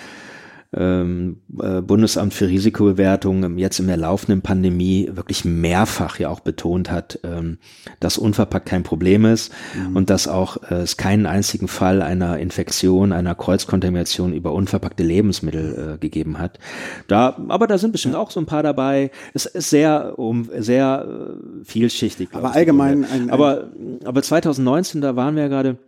ähm, 0.73 1.39
äh, 1.61 1.81
Bundesamt 1.81 2.33
für 2.33 2.47
Risikobewertung 2.47 3.59
jetzt 3.59 3.81
in 3.81 3.89
der 3.89 3.97
laufenden 3.97 4.41
Pandemie 4.41 5.11
wirklich 5.13 5.45
mehrfach 5.45 6.19
ja 6.21 6.29
auch 6.29 6.41
betont 6.41 6.91
hat, 6.91 7.19
ähm, 7.25 7.59
dass 7.99 8.19
unverpackt 8.19 8.67
kein 8.67 8.85
Problem 8.85 9.25
ist 9.25 9.53
mhm. 9.75 9.97
und 9.97 10.11
dass 10.11 10.29
auch 10.29 10.59
äh, 10.71 10.77
es 10.77 10.97
keinen 10.97 11.27
einzigen 11.27 11.67
Fall 11.67 12.03
einer 12.03 12.39
Infektion, 12.39 13.13
einer 13.13 13.35
Kreuzkontamination 13.35 14.33
über 14.33 14.53
unverpackte 14.53 15.03
Lebensmittel 15.03 15.95
äh, 15.95 15.99
gegeben 15.99 16.39
hat. 16.39 16.61
Da, 17.09 17.37
aber 17.49 17.67
da 17.67 17.77
sind 17.77 17.91
bestimmt 17.91 18.15
auch 18.15 18.31
so 18.31 18.39
ein 18.39 18.47
paar 18.47 18.63
dabei. 18.63 19.11
Es 19.35 19.47
ist 19.47 19.71
sehr 19.71 20.19
um 20.19 20.49
sehr 20.57 21.37
vielschichtig. 21.65 22.29
Aber 22.33 22.55
allgemein 22.55 23.05
ein, 23.05 23.23
ein 23.23 23.31
aber 23.31 23.71
aber 24.05 24.23
2019 24.23 25.01
da 25.01 25.17
waren 25.17 25.35
wir 25.35 25.43
ja 25.45 25.49
gerade 25.49 25.79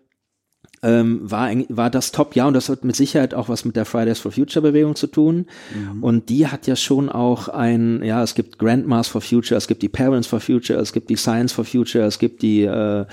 ähm, 0.83 1.21
war, 1.23 1.49
war 1.69 1.91
das 1.91 2.11
Top-Jahr 2.11 2.49
und 2.49 2.55
das 2.55 2.69
hat 2.69 2.85
mit 2.85 2.97
Sicherheit 2.97 3.35
auch 3.35 3.49
was 3.49 3.65
mit 3.65 3.77
der 3.77 3.85
Fridays 3.85 4.19
for 4.19 4.33
Future 4.33 4.63
Bewegung 4.63 4.97
zu 4.97 5.07
tun. 5.07 5.47
Mhm. 5.75 6.03
Und 6.03 6.29
die 6.29 6.49
hat 6.49 6.67
ja 6.67 6.75
schon 6.75 7.09
auch 7.09 7.49
ein, 7.49 8.03
ja, 8.03 8.23
es 8.23 8.35
gibt 8.35 8.59
Grandmas 8.59 9.07
for 9.07 9.21
Future, 9.21 9.57
es 9.57 9.69
gibt 9.69 9.83
die 9.83 9.89
Parents 9.89 10.27
for 10.27 10.41
Future, 10.41 10.81
es 10.81 10.93
gibt 10.93 11.09
die 11.09 11.17
Science 11.17 11.53
for 11.53 11.65
Future, 11.65 12.05
es 12.05 12.19
gibt 12.19 12.43
die 12.43 12.63
äh, 12.65 13.07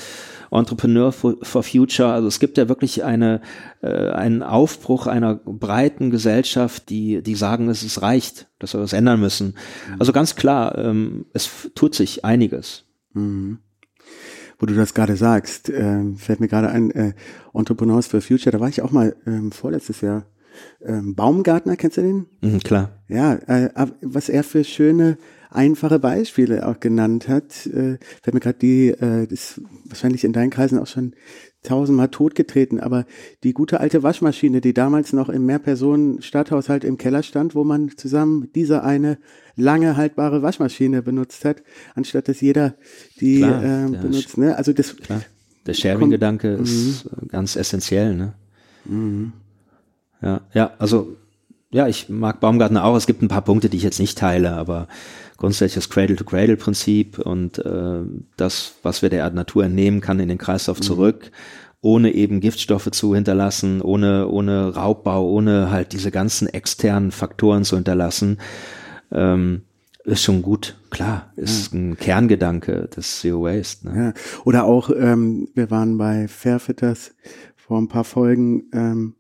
Entrepreneur 0.49 1.11
for, 1.11 1.35
for 1.43 1.61
Future. 1.61 2.11
Also 2.11 2.27
es 2.27 2.39
gibt 2.39 2.57
ja 2.57 2.67
wirklich 2.69 3.03
eine, 3.03 3.41
äh, 3.81 4.09
einen 4.09 4.41
Aufbruch 4.41 5.05
einer 5.05 5.35
breiten 5.35 6.09
Gesellschaft, 6.09 6.89
die, 6.89 7.21
die 7.21 7.35
sagen, 7.35 7.69
es 7.69 7.83
ist 7.83 8.01
reicht, 8.01 8.47
dass 8.57 8.73
wir 8.73 8.81
was 8.81 8.93
ändern 8.93 9.19
müssen. 9.19 9.49
Mhm. 9.89 9.95
Also 9.99 10.11
ganz 10.11 10.35
klar, 10.35 10.75
ähm, 10.75 11.27
es 11.33 11.69
tut 11.75 11.93
sich 11.93 12.25
einiges. 12.25 12.85
Mhm 13.13 13.59
wo 14.59 14.65
du 14.65 14.75
das 14.75 14.93
gerade 14.93 15.15
sagst, 15.15 15.69
äh, 15.69 16.03
fällt 16.17 16.39
mir 16.39 16.47
gerade 16.47 16.69
ein, 16.69 16.91
äh, 16.91 17.13
Entrepreneurs 17.53 18.07
for 18.07 18.21
Future, 18.21 18.51
da 18.51 18.59
war 18.59 18.69
ich 18.69 18.81
auch 18.81 18.91
mal 18.91 19.15
ähm, 19.25 19.51
vorletztes 19.51 20.01
Jahr. 20.01 20.25
Ähm, 20.81 21.15
Baumgartner, 21.15 21.77
kennst 21.77 21.97
du 21.97 22.01
den? 22.01 22.25
Mhm, 22.41 22.59
klar. 22.59 22.91
Ja, 23.07 23.35
äh, 23.35 23.69
was 24.01 24.29
er 24.29 24.43
für 24.43 24.63
schöne, 24.63 25.17
einfache 25.49 25.99
Beispiele 25.99 26.67
auch 26.67 26.79
genannt 26.79 27.27
hat, 27.27 27.65
äh, 27.67 27.97
fällt 28.21 28.33
mir 28.33 28.39
gerade 28.39 28.59
die, 28.59 28.89
äh, 28.89 29.25
das 29.27 29.61
wahrscheinlich 29.85 30.23
in 30.23 30.33
deinen 30.33 30.51
Kreisen 30.51 30.77
auch 30.77 30.87
schon 30.87 31.13
tausendmal 31.63 32.09
totgetreten, 32.09 32.79
aber 32.79 33.05
die 33.43 33.53
gute 33.53 33.79
alte 33.79 34.01
Waschmaschine, 34.01 34.61
die 34.61 34.73
damals 34.73 35.11
noch 35.13 35.29
im 35.29 35.45
Mehrpersonen-Stadthaushalt 35.45 36.83
im 36.83 36.97
Keller 36.97 37.23
stand, 37.23 37.55
wo 37.55 37.63
man 37.63 37.89
zusammen 37.97 38.49
diese 38.55 38.83
eine 38.83 39.17
lange 39.55 39.97
haltbare 39.97 40.41
Waschmaschine 40.41 41.01
benutzt 41.01 41.43
hat, 41.43 41.61
anstatt 41.95 42.27
dass 42.29 42.39
jeder 42.41 42.75
die 43.19 43.39
klar, 43.39 43.63
äh, 43.63 43.89
benutzt. 43.89 44.37
Ne? 44.37 44.55
Also 44.55 44.71
das 44.71 44.95
klar. 44.95 45.21
Der 45.65 45.73
Sharing-Gedanke 45.73 46.53
ist 46.53 47.05
mhm. 47.05 47.27
ganz 47.27 47.55
essentiell. 47.55 48.15
Ne? 48.15 48.33
Mhm. 48.85 49.33
Ja, 50.21 50.41
ja, 50.53 50.71
also 50.79 51.17
ja, 51.71 51.87
ich 51.87 52.09
mag 52.09 52.39
Baumgartner 52.39 52.83
auch. 52.83 52.95
Es 52.95 53.05
gibt 53.05 53.21
ein 53.21 53.27
paar 53.27 53.43
Punkte, 53.43 53.69
die 53.69 53.77
ich 53.77 53.83
jetzt 53.83 53.99
nicht 53.99 54.17
teile, 54.17 54.53
aber 54.53 54.87
grundsätzlich 55.39 55.75
das 55.75 55.89
Cradle-to-Cradle-Prinzip 55.89 57.17
und 57.19 57.59
äh, 57.59 58.01
das, 58.37 58.75
was 58.83 59.01
wir 59.01 59.09
der 59.09 59.29
Natur 59.31 59.63
entnehmen 59.63 60.01
kann, 60.01 60.19
in 60.19 60.27
den 60.27 60.37
Kreislauf 60.37 60.79
mhm. 60.79 60.83
zurück, 60.83 61.31
ohne 61.81 62.13
eben 62.13 62.41
Giftstoffe 62.41 62.91
zu 62.91 63.15
hinterlassen, 63.15 63.81
ohne, 63.81 64.27
ohne 64.27 64.75
Raubbau, 64.75 65.29
ohne 65.29 65.71
halt 65.71 65.93
diese 65.93 66.11
ganzen 66.11 66.47
externen 66.47 67.11
Faktoren 67.11 67.63
zu 67.63 67.77
hinterlassen, 67.77 68.37
ähm, 69.11 69.61
ist 70.03 70.23
schon 70.23 70.41
gut, 70.41 70.77
klar, 70.89 71.31
ist 71.37 71.71
ja. 71.71 71.79
ein 71.79 71.97
Kerngedanke 71.97 72.89
des 72.95 73.21
Zero 73.21 73.43
Waste. 73.43 73.87
Ne? 73.87 74.13
Ja. 74.15 74.21
Oder 74.43 74.65
auch, 74.65 74.89
ähm, 74.89 75.47
wir 75.53 75.71
waren 75.71 75.97
bei 75.97 76.27
Fairfitters 76.27 77.15
vor 77.55 77.79
ein 77.79 77.87
paar 77.87 78.03
Folgen, 78.03 78.63
ähm, 78.73 79.15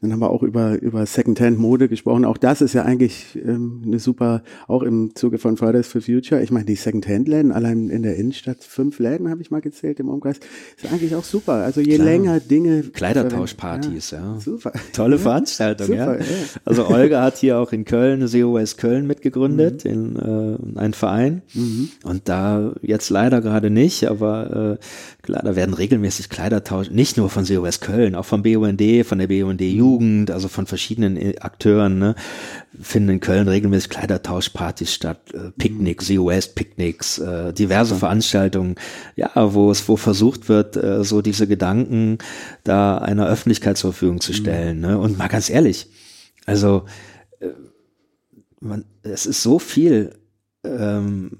dann 0.00 0.12
haben 0.12 0.20
wir 0.20 0.30
auch 0.30 0.42
über, 0.42 0.80
über 0.80 1.04
Secondhand-Mode 1.04 1.88
gesprochen. 1.88 2.24
Auch 2.24 2.38
das 2.38 2.62
ist 2.62 2.72
ja 2.72 2.84
eigentlich 2.84 3.38
ähm, 3.44 3.82
eine 3.84 3.98
super, 3.98 4.42
auch 4.66 4.82
im 4.82 5.14
Zuge 5.14 5.36
von 5.36 5.58
Fridays 5.58 5.88
for 5.88 6.00
Future. 6.00 6.42
Ich 6.42 6.50
meine, 6.50 6.64
die 6.64 6.74
Secondhand-Läden, 6.74 7.52
allein 7.52 7.90
in 7.90 8.02
der 8.02 8.16
Innenstadt, 8.16 8.64
fünf 8.64 8.98
Läden 8.98 9.28
habe 9.28 9.42
ich 9.42 9.50
mal 9.50 9.60
gezählt 9.60 10.00
im 10.00 10.08
Umkreis, 10.08 10.40
ist 10.82 10.90
eigentlich 10.90 11.14
auch 11.14 11.24
super. 11.24 11.52
Also 11.52 11.82
je 11.82 11.96
Klar. 11.96 12.06
länger 12.06 12.40
Dinge. 12.40 12.82
Kleidertauschpartys, 12.82 14.12
ja. 14.12 14.34
ja. 14.34 14.40
Super. 14.40 14.72
Tolle 14.94 15.16
ja. 15.16 15.22
Veranstaltung, 15.22 15.88
super, 15.88 16.18
ja. 16.18 16.24
ja. 16.24 16.26
Also 16.64 16.88
Olga 16.88 17.22
hat 17.22 17.36
hier 17.36 17.58
auch 17.58 17.72
in 17.72 17.84
Köln, 17.84 18.26
Zero 18.26 18.54
Waste 18.54 18.80
Köln 18.80 19.06
mitgegründet, 19.06 19.84
mhm. 19.84 19.90
in 19.90 20.16
äh, 20.16 20.78
einen 20.78 20.94
Verein. 20.94 21.42
Mhm. 21.52 21.90
Und 22.04 22.26
da 22.30 22.74
jetzt 22.80 23.10
leider 23.10 23.42
gerade 23.42 23.68
nicht, 23.68 24.06
aber 24.06 24.78
äh, 24.80 25.22
klar, 25.22 25.42
da 25.44 25.56
werden 25.56 25.74
regelmäßig 25.74 26.30
Kleidertausch, 26.30 26.90
nicht 26.90 27.18
nur 27.18 27.28
von 27.28 27.44
Zero 27.44 27.64
Waste 27.64 27.84
Köln, 27.84 28.14
auch 28.14 28.24
vom 28.24 28.42
BUND, 28.42 28.82
von 29.04 29.18
der 29.18 29.26
BUND 29.26 29.60
Jugend 29.90 30.30
also 30.30 30.48
von 30.48 30.66
verschiedenen 30.66 31.16
äh, 31.16 31.34
Akteuren, 31.40 31.98
ne, 31.98 32.14
finden 32.80 33.10
in 33.10 33.20
Köln 33.20 33.48
regelmäßig 33.48 33.90
Kleidertauschpartys 33.90 34.94
statt, 34.94 35.34
äh, 35.34 35.50
Picknicks, 35.58 36.06
Zero 36.06 36.26
Waste 36.26 36.54
Picknicks, 36.54 37.18
äh, 37.18 37.52
diverse 37.52 37.96
Veranstaltungen, 37.96 38.76
ja, 39.16 39.30
wo 39.34 39.70
es, 39.70 39.88
wo 39.88 39.96
versucht 39.96 40.48
wird, 40.48 40.76
äh, 40.76 41.02
so 41.02 41.22
diese 41.22 41.46
Gedanken 41.46 42.18
da 42.62 42.98
einer 42.98 43.26
Öffentlichkeit 43.26 43.76
zur 43.76 43.92
Verfügung 43.92 44.20
zu 44.20 44.32
stellen. 44.32 44.76
Mhm. 44.76 44.82
Ne? 44.82 44.98
Und 44.98 45.18
mal 45.18 45.28
ganz 45.28 45.50
ehrlich, 45.50 45.88
also 46.46 46.84
äh, 47.40 47.48
man, 48.60 48.84
es 49.02 49.26
ist 49.26 49.42
so 49.42 49.58
viel, 49.58 50.14
ähm, 50.64 51.32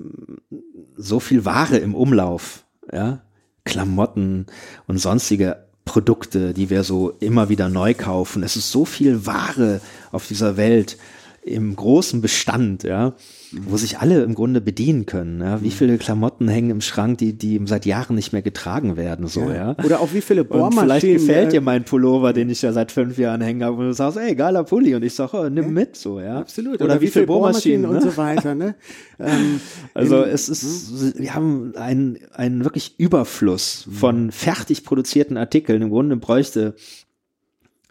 so 0.96 1.20
viel 1.20 1.44
Ware 1.44 1.78
im 1.78 1.94
Umlauf, 1.94 2.64
ja, 2.92 3.22
Klamotten 3.64 4.46
und 4.86 4.98
sonstige 4.98 5.70
Produkte, 5.85 6.55
die 6.55 6.70
wir 6.70 6.85
so 6.85 7.11
immer 7.20 7.49
wieder 7.49 7.68
neu 7.68 7.95
kaufen. 7.95 8.43
Es 8.43 8.57
ist 8.57 8.70
so 8.70 8.85
viel 8.85 9.26
Ware 9.26 9.81
auf 10.12 10.26
dieser 10.26 10.57
Welt 10.57 10.97
im 11.43 11.74
großen 11.74 12.20
Bestand, 12.20 12.82
ja, 12.82 13.14
wo 13.53 13.78
sich 13.78 13.99
alle 13.99 14.22
im 14.24 14.34
Grunde 14.34 14.61
bedienen 14.61 15.07
können. 15.07 15.41
Ja. 15.41 15.62
Wie 15.62 15.66
mhm. 15.66 15.72
viele 15.72 15.99
Klamotten 15.99 16.49
hängen 16.49 16.68
im 16.68 16.80
Schrank, 16.82 17.16
die, 17.18 17.32
die 17.32 17.59
seit 17.64 17.86
Jahren 17.86 18.14
nicht 18.14 18.32
mehr 18.32 18.43
getragen 18.43 18.99
werden, 18.99 19.26
so, 19.26 19.49
ja. 19.49 19.74
ja. 19.78 19.84
Oder 19.84 20.01
auch 20.01 20.12
wie 20.12 20.20
viele 20.20 20.45
Bohrmaschinen. 20.45 20.78
Und 20.78 21.01
vielleicht 21.01 21.07
gefällt 21.07 21.49
äh, 21.49 21.51
dir 21.53 21.61
mein 21.62 21.84
Pullover, 21.84 22.34
den 22.34 22.51
ich 22.51 22.61
ja 22.61 22.72
seit 22.72 22.93
fünf 22.93 23.16
Jahren 23.16 23.41
hänge, 23.41 23.72
und 23.72 23.86
du 23.86 23.95
sagst, 23.95 24.18
ey, 24.18 24.34
geiler 24.34 24.64
Pulli, 24.64 24.95
und 24.95 25.03
ich 25.03 25.14
sag, 25.14 25.32
oh, 25.32 25.49
nimm 25.49 25.72
mit, 25.72 25.97
so, 25.97 26.20
ja. 26.20 26.41
Absolut. 26.41 26.74
Oder, 26.74 26.84
Oder 26.84 27.01
wie, 27.01 27.07
wie 27.07 27.11
viele 27.11 27.26
Bohrmaschinen, 27.26 27.82
Bohrmaschinen 27.82 28.07
und 28.07 28.12
so 28.12 28.16
weiter, 28.18 28.55
ne? 28.55 28.74
ähm, 29.18 29.61
also 29.95 30.22
es 30.22 30.51
ist, 30.51 30.91
hm? 30.91 31.14
wir 31.16 31.34
haben 31.34 31.72
einen, 31.76 32.18
einen 32.32 32.64
wirklich 32.64 32.97
Überfluss 32.99 33.86
hm. 33.86 33.93
von 33.95 34.30
fertig 34.30 34.84
produzierten 34.84 35.38
Artikeln. 35.38 35.80
Im 35.80 35.88
Grunde 35.88 36.16
bräuchte, 36.16 36.74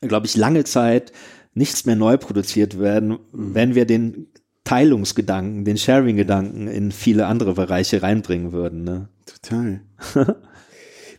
glaube 0.02 0.28
ich, 0.28 0.38
lange 0.38 0.66
Zeit 0.66 1.12
nichts 1.54 1.86
mehr 1.86 1.96
neu 1.96 2.18
produziert 2.18 2.80
werden, 2.80 3.20
mhm. 3.32 3.56
wenn 3.56 3.76
wir 3.76 3.86
den 3.86 4.28
Teilungsgedanken, 4.64 5.66
den 5.66 5.78
Sharing-Gedanken 5.78 6.68
in 6.68 6.92
viele 6.92 7.26
andere 7.26 7.54
Bereiche 7.54 8.04
reinbringen 8.04 8.52
würden. 8.52 8.84
Ne? 8.84 9.10
Total. 9.26 9.82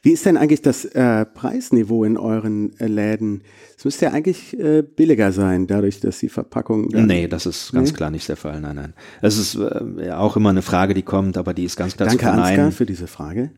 Wie 0.02 0.12
ist 0.12 0.24
denn 0.24 0.38
eigentlich 0.38 0.62
das 0.62 0.86
äh, 0.86 1.26
Preisniveau 1.26 2.04
in 2.04 2.16
euren 2.16 2.78
äh, 2.78 2.86
Läden? 2.86 3.42
Es 3.76 3.84
müsste 3.84 4.06
ja 4.06 4.12
eigentlich 4.12 4.58
äh, 4.58 4.82
billiger 4.82 5.30
sein, 5.30 5.66
dadurch, 5.66 6.00
dass 6.00 6.20
die 6.20 6.30
Verpackung. 6.30 6.88
Nee, 6.92 7.28
das 7.28 7.44
ist 7.44 7.72
ganz 7.72 7.90
nee? 7.90 7.96
klar 7.96 8.10
nicht 8.10 8.28
der 8.28 8.36
Fall. 8.36 8.60
Nein, 8.60 8.76
nein. 8.76 8.94
Es 9.20 9.36
ist 9.36 9.56
äh, 9.56 10.10
auch 10.12 10.36
immer 10.36 10.50
eine 10.50 10.62
Frage, 10.62 10.94
die 10.94 11.02
kommt, 11.02 11.36
aber 11.36 11.52
die 11.52 11.64
ist 11.64 11.76
ganz 11.76 11.96
klar 11.96 12.08
Danke, 12.08 12.24
zu 12.24 12.30
verneinen. 12.30 12.60
Ansgar, 12.60 12.72
für 12.72 12.86
diese 12.86 13.08
Frage. 13.08 13.50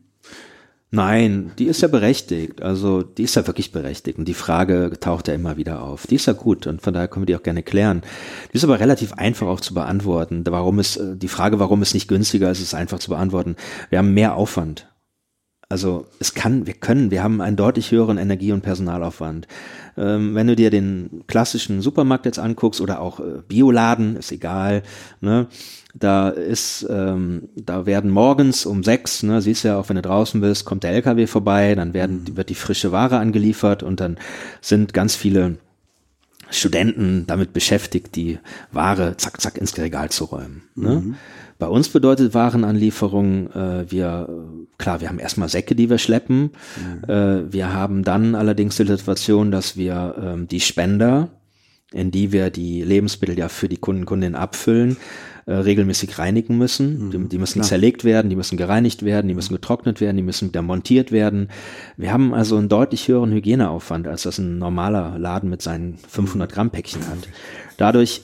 Nein, 0.94 1.52
die 1.58 1.64
ist 1.64 1.80
ja 1.80 1.88
berechtigt. 1.88 2.60
Also 2.60 3.02
die 3.02 3.22
ist 3.22 3.34
ja 3.34 3.46
wirklich 3.46 3.72
berechtigt. 3.72 4.18
Und 4.18 4.26
die 4.26 4.34
Frage 4.34 4.92
taucht 5.00 5.26
ja 5.26 5.32
immer 5.32 5.56
wieder 5.56 5.82
auf. 5.82 6.06
Die 6.06 6.16
ist 6.16 6.26
ja 6.26 6.34
gut 6.34 6.66
und 6.66 6.82
von 6.82 6.92
daher 6.92 7.08
können 7.08 7.22
wir 7.22 7.34
die 7.34 7.36
auch 7.36 7.42
gerne 7.42 7.62
klären. 7.62 8.02
Die 8.52 8.58
ist 8.58 8.64
aber 8.64 8.78
relativ 8.78 9.14
einfach 9.14 9.46
auch 9.46 9.60
zu 9.60 9.72
beantworten. 9.72 10.44
Warum 10.46 10.78
ist 10.78 10.98
äh, 10.98 11.16
die 11.16 11.28
Frage, 11.28 11.58
warum 11.58 11.80
es 11.80 11.94
nicht 11.94 12.08
günstiger 12.08 12.50
ist, 12.50 12.60
ist 12.60 12.74
einfach 12.74 12.98
zu 12.98 13.08
beantworten. 13.08 13.56
Wir 13.88 14.00
haben 14.00 14.12
mehr 14.12 14.36
Aufwand. 14.36 14.91
Also 15.72 16.04
es 16.18 16.34
kann, 16.34 16.66
wir 16.66 16.74
können, 16.74 17.10
wir 17.10 17.22
haben 17.22 17.40
einen 17.40 17.56
deutlich 17.56 17.92
höheren 17.92 18.18
Energie- 18.18 18.52
und 18.52 18.60
Personalaufwand. 18.60 19.48
Ähm, 19.96 20.34
wenn 20.34 20.46
du 20.46 20.54
dir 20.54 20.68
den 20.68 21.24
klassischen 21.28 21.80
Supermarkt 21.80 22.26
jetzt 22.26 22.38
anguckst 22.38 22.82
oder 22.82 23.00
auch 23.00 23.20
äh, 23.20 23.40
Bioladen, 23.48 24.16
ist 24.16 24.32
egal, 24.32 24.82
ne? 25.22 25.46
Da 25.94 26.28
ist, 26.28 26.86
ähm, 26.90 27.48
da 27.56 27.86
werden 27.86 28.10
morgens 28.10 28.66
um 28.66 28.82
sechs, 28.82 29.22
ne, 29.22 29.40
siehst 29.40 29.64
du 29.64 29.68
ja 29.68 29.78
auch, 29.78 29.88
wenn 29.88 29.96
du 29.96 30.02
draußen 30.02 30.42
bist, 30.42 30.66
kommt 30.66 30.84
der 30.84 30.90
LKW 30.90 31.26
vorbei, 31.26 31.74
dann 31.74 31.94
werden, 31.94 32.24
mhm. 32.28 32.36
wird 32.36 32.50
die 32.50 32.54
frische 32.54 32.92
Ware 32.92 33.16
angeliefert 33.16 33.82
und 33.82 34.00
dann 34.00 34.18
sind 34.60 34.92
ganz 34.92 35.16
viele 35.16 35.56
Studenten 36.50 37.26
damit 37.26 37.54
beschäftigt, 37.54 38.14
die 38.14 38.38
Ware 38.72 39.16
zack, 39.16 39.40
zack 39.40 39.56
ins 39.56 39.78
Regal 39.78 40.10
zu 40.10 40.24
räumen. 40.24 40.64
Ne? 40.74 40.96
Mhm. 40.96 41.14
Bei 41.62 41.68
uns 41.68 41.88
bedeutet 41.90 42.34
Warenanlieferung, 42.34 43.48
äh, 43.52 43.88
wir, 43.88 44.28
klar, 44.78 45.00
wir 45.00 45.08
haben 45.08 45.20
erstmal 45.20 45.48
Säcke, 45.48 45.76
die 45.76 45.88
wir 45.88 45.98
schleppen. 45.98 46.50
Mhm. 46.76 47.08
Äh, 47.08 47.52
wir 47.52 47.72
haben 47.72 48.02
dann 48.02 48.34
allerdings 48.34 48.78
die 48.78 48.84
Situation, 48.84 49.52
dass 49.52 49.76
wir 49.76 50.16
ähm, 50.20 50.48
die 50.48 50.58
Spender 50.58 51.28
in 51.92 52.10
die 52.10 52.32
wir 52.32 52.50
die 52.50 52.82
Lebensmittel 52.82 53.38
ja 53.38 53.48
für 53.48 53.68
die 53.68 53.76
Kunden, 53.76 54.06
Kundinnen 54.06 54.34
abfüllen, 54.34 54.96
äh, 55.46 55.52
regelmäßig 55.52 56.18
reinigen 56.18 56.58
müssen. 56.58 57.12
Die, 57.12 57.28
die 57.28 57.38
müssen 57.38 57.60
klar. 57.60 57.68
zerlegt 57.68 58.02
werden, 58.02 58.28
die 58.28 58.34
müssen 58.34 58.56
gereinigt 58.56 59.04
werden, 59.04 59.28
die 59.28 59.34
müssen 59.34 59.54
getrocknet 59.54 60.00
werden, 60.00 60.16
die 60.16 60.24
müssen 60.24 60.48
wieder 60.48 60.62
montiert 60.62 61.12
werden. 61.12 61.48
Wir 61.96 62.12
haben 62.12 62.34
also 62.34 62.56
einen 62.56 62.70
deutlich 62.70 63.06
höheren 63.06 63.30
Hygieneaufwand, 63.30 64.08
als 64.08 64.22
das 64.22 64.38
ein 64.38 64.58
normaler 64.58 65.16
Laden 65.16 65.48
mit 65.48 65.62
seinen 65.62 65.96
500 66.08 66.50
Gramm 66.50 66.70
Päckchen 66.70 67.06
hat. 67.06 67.28
Dadurch 67.76 68.22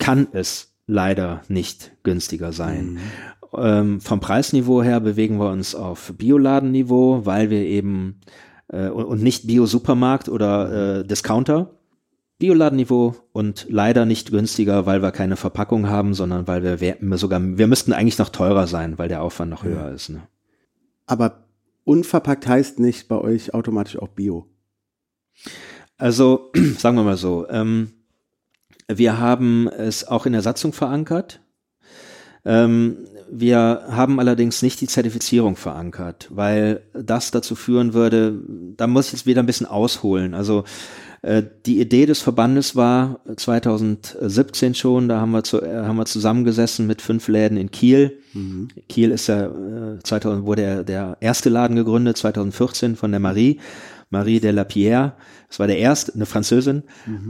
kann 0.00 0.26
es 0.32 0.72
leider 0.86 1.42
nicht 1.48 1.92
günstiger 2.02 2.52
sein. 2.52 2.98
Ähm, 3.56 4.00
vom 4.00 4.20
Preisniveau 4.20 4.82
her 4.82 5.00
bewegen 5.00 5.38
wir 5.38 5.50
uns 5.50 5.74
auf 5.74 6.12
Bioladenniveau, 6.16 7.24
weil 7.24 7.50
wir 7.50 7.60
eben 7.60 8.20
äh, 8.68 8.88
und 8.88 9.22
nicht 9.22 9.46
Bio-Supermarkt 9.46 10.28
oder 10.28 11.00
äh, 11.00 11.04
Discounter. 11.04 11.70
Bioladenniveau 12.38 13.14
und 13.32 13.66
leider 13.70 14.04
nicht 14.04 14.30
günstiger, 14.30 14.84
weil 14.84 15.00
wir 15.00 15.10
keine 15.10 15.36
Verpackung 15.36 15.88
haben, 15.88 16.12
sondern 16.12 16.46
weil 16.46 16.62
wir, 16.62 16.98
wir 17.00 17.18
sogar, 17.18 17.40
wir 17.40 17.66
müssten 17.66 17.94
eigentlich 17.94 18.18
noch 18.18 18.28
teurer 18.28 18.66
sein, 18.66 18.98
weil 18.98 19.08
der 19.08 19.22
Aufwand 19.22 19.50
noch 19.50 19.64
höher 19.64 19.90
ist. 19.90 20.10
Ne? 20.10 20.22
Aber 21.06 21.46
unverpackt 21.84 22.46
heißt 22.46 22.78
nicht 22.78 23.08
bei 23.08 23.16
euch 23.16 23.54
automatisch 23.54 23.98
auch 23.98 24.08
Bio. 24.08 24.46
Also, 25.96 26.52
sagen 26.78 26.96
wir 26.96 27.04
mal 27.04 27.16
so, 27.16 27.48
ähm, 27.48 27.92
wir 28.88 29.18
haben 29.18 29.68
es 29.68 30.06
auch 30.06 30.26
in 30.26 30.32
der 30.32 30.42
Satzung 30.42 30.72
verankert. 30.72 31.40
Ähm, 32.44 32.98
wir 33.28 33.84
haben 33.88 34.20
allerdings 34.20 34.62
nicht 34.62 34.80
die 34.80 34.86
Zertifizierung 34.86 35.56
verankert, 35.56 36.28
weil 36.30 36.82
das 36.92 37.32
dazu 37.32 37.56
führen 37.56 37.92
würde, 37.92 38.40
da 38.76 38.86
muss 38.86 39.06
ich 39.06 39.12
jetzt 39.14 39.26
wieder 39.26 39.42
ein 39.42 39.46
bisschen 39.46 39.66
ausholen. 39.66 40.32
Also 40.32 40.62
äh, 41.22 41.42
die 41.66 41.80
Idee 41.80 42.06
des 42.06 42.22
Verbandes 42.22 42.76
war 42.76 43.18
2017 43.36 44.76
schon, 44.76 45.08
da 45.08 45.20
haben 45.20 45.32
wir, 45.32 45.42
zu, 45.42 45.60
äh, 45.60 45.82
haben 45.84 45.96
wir 45.96 46.06
zusammengesessen 46.06 46.86
mit 46.86 47.02
fünf 47.02 47.26
Läden 47.26 47.58
in 47.58 47.72
Kiel. 47.72 48.18
Kiel 48.88 49.10
ist 49.10 49.26
ja, 49.26 49.46
äh, 49.46 49.98
2000 50.04 50.46
wurde 50.46 50.62
der, 50.62 50.84
der 50.84 51.16
erste 51.20 51.48
Laden 51.48 51.74
gegründet, 51.74 52.16
2014 52.16 52.94
von 52.94 53.10
der 53.10 53.18
Marie, 53.18 53.58
Marie 54.10 54.40
de 54.40 54.50
la 54.50 54.64
Pierre. 54.64 55.14
Das 55.48 55.58
war 55.58 55.66
der 55.66 55.78
erste, 55.78 56.14
eine 56.14 56.26
Französin. 56.26 56.84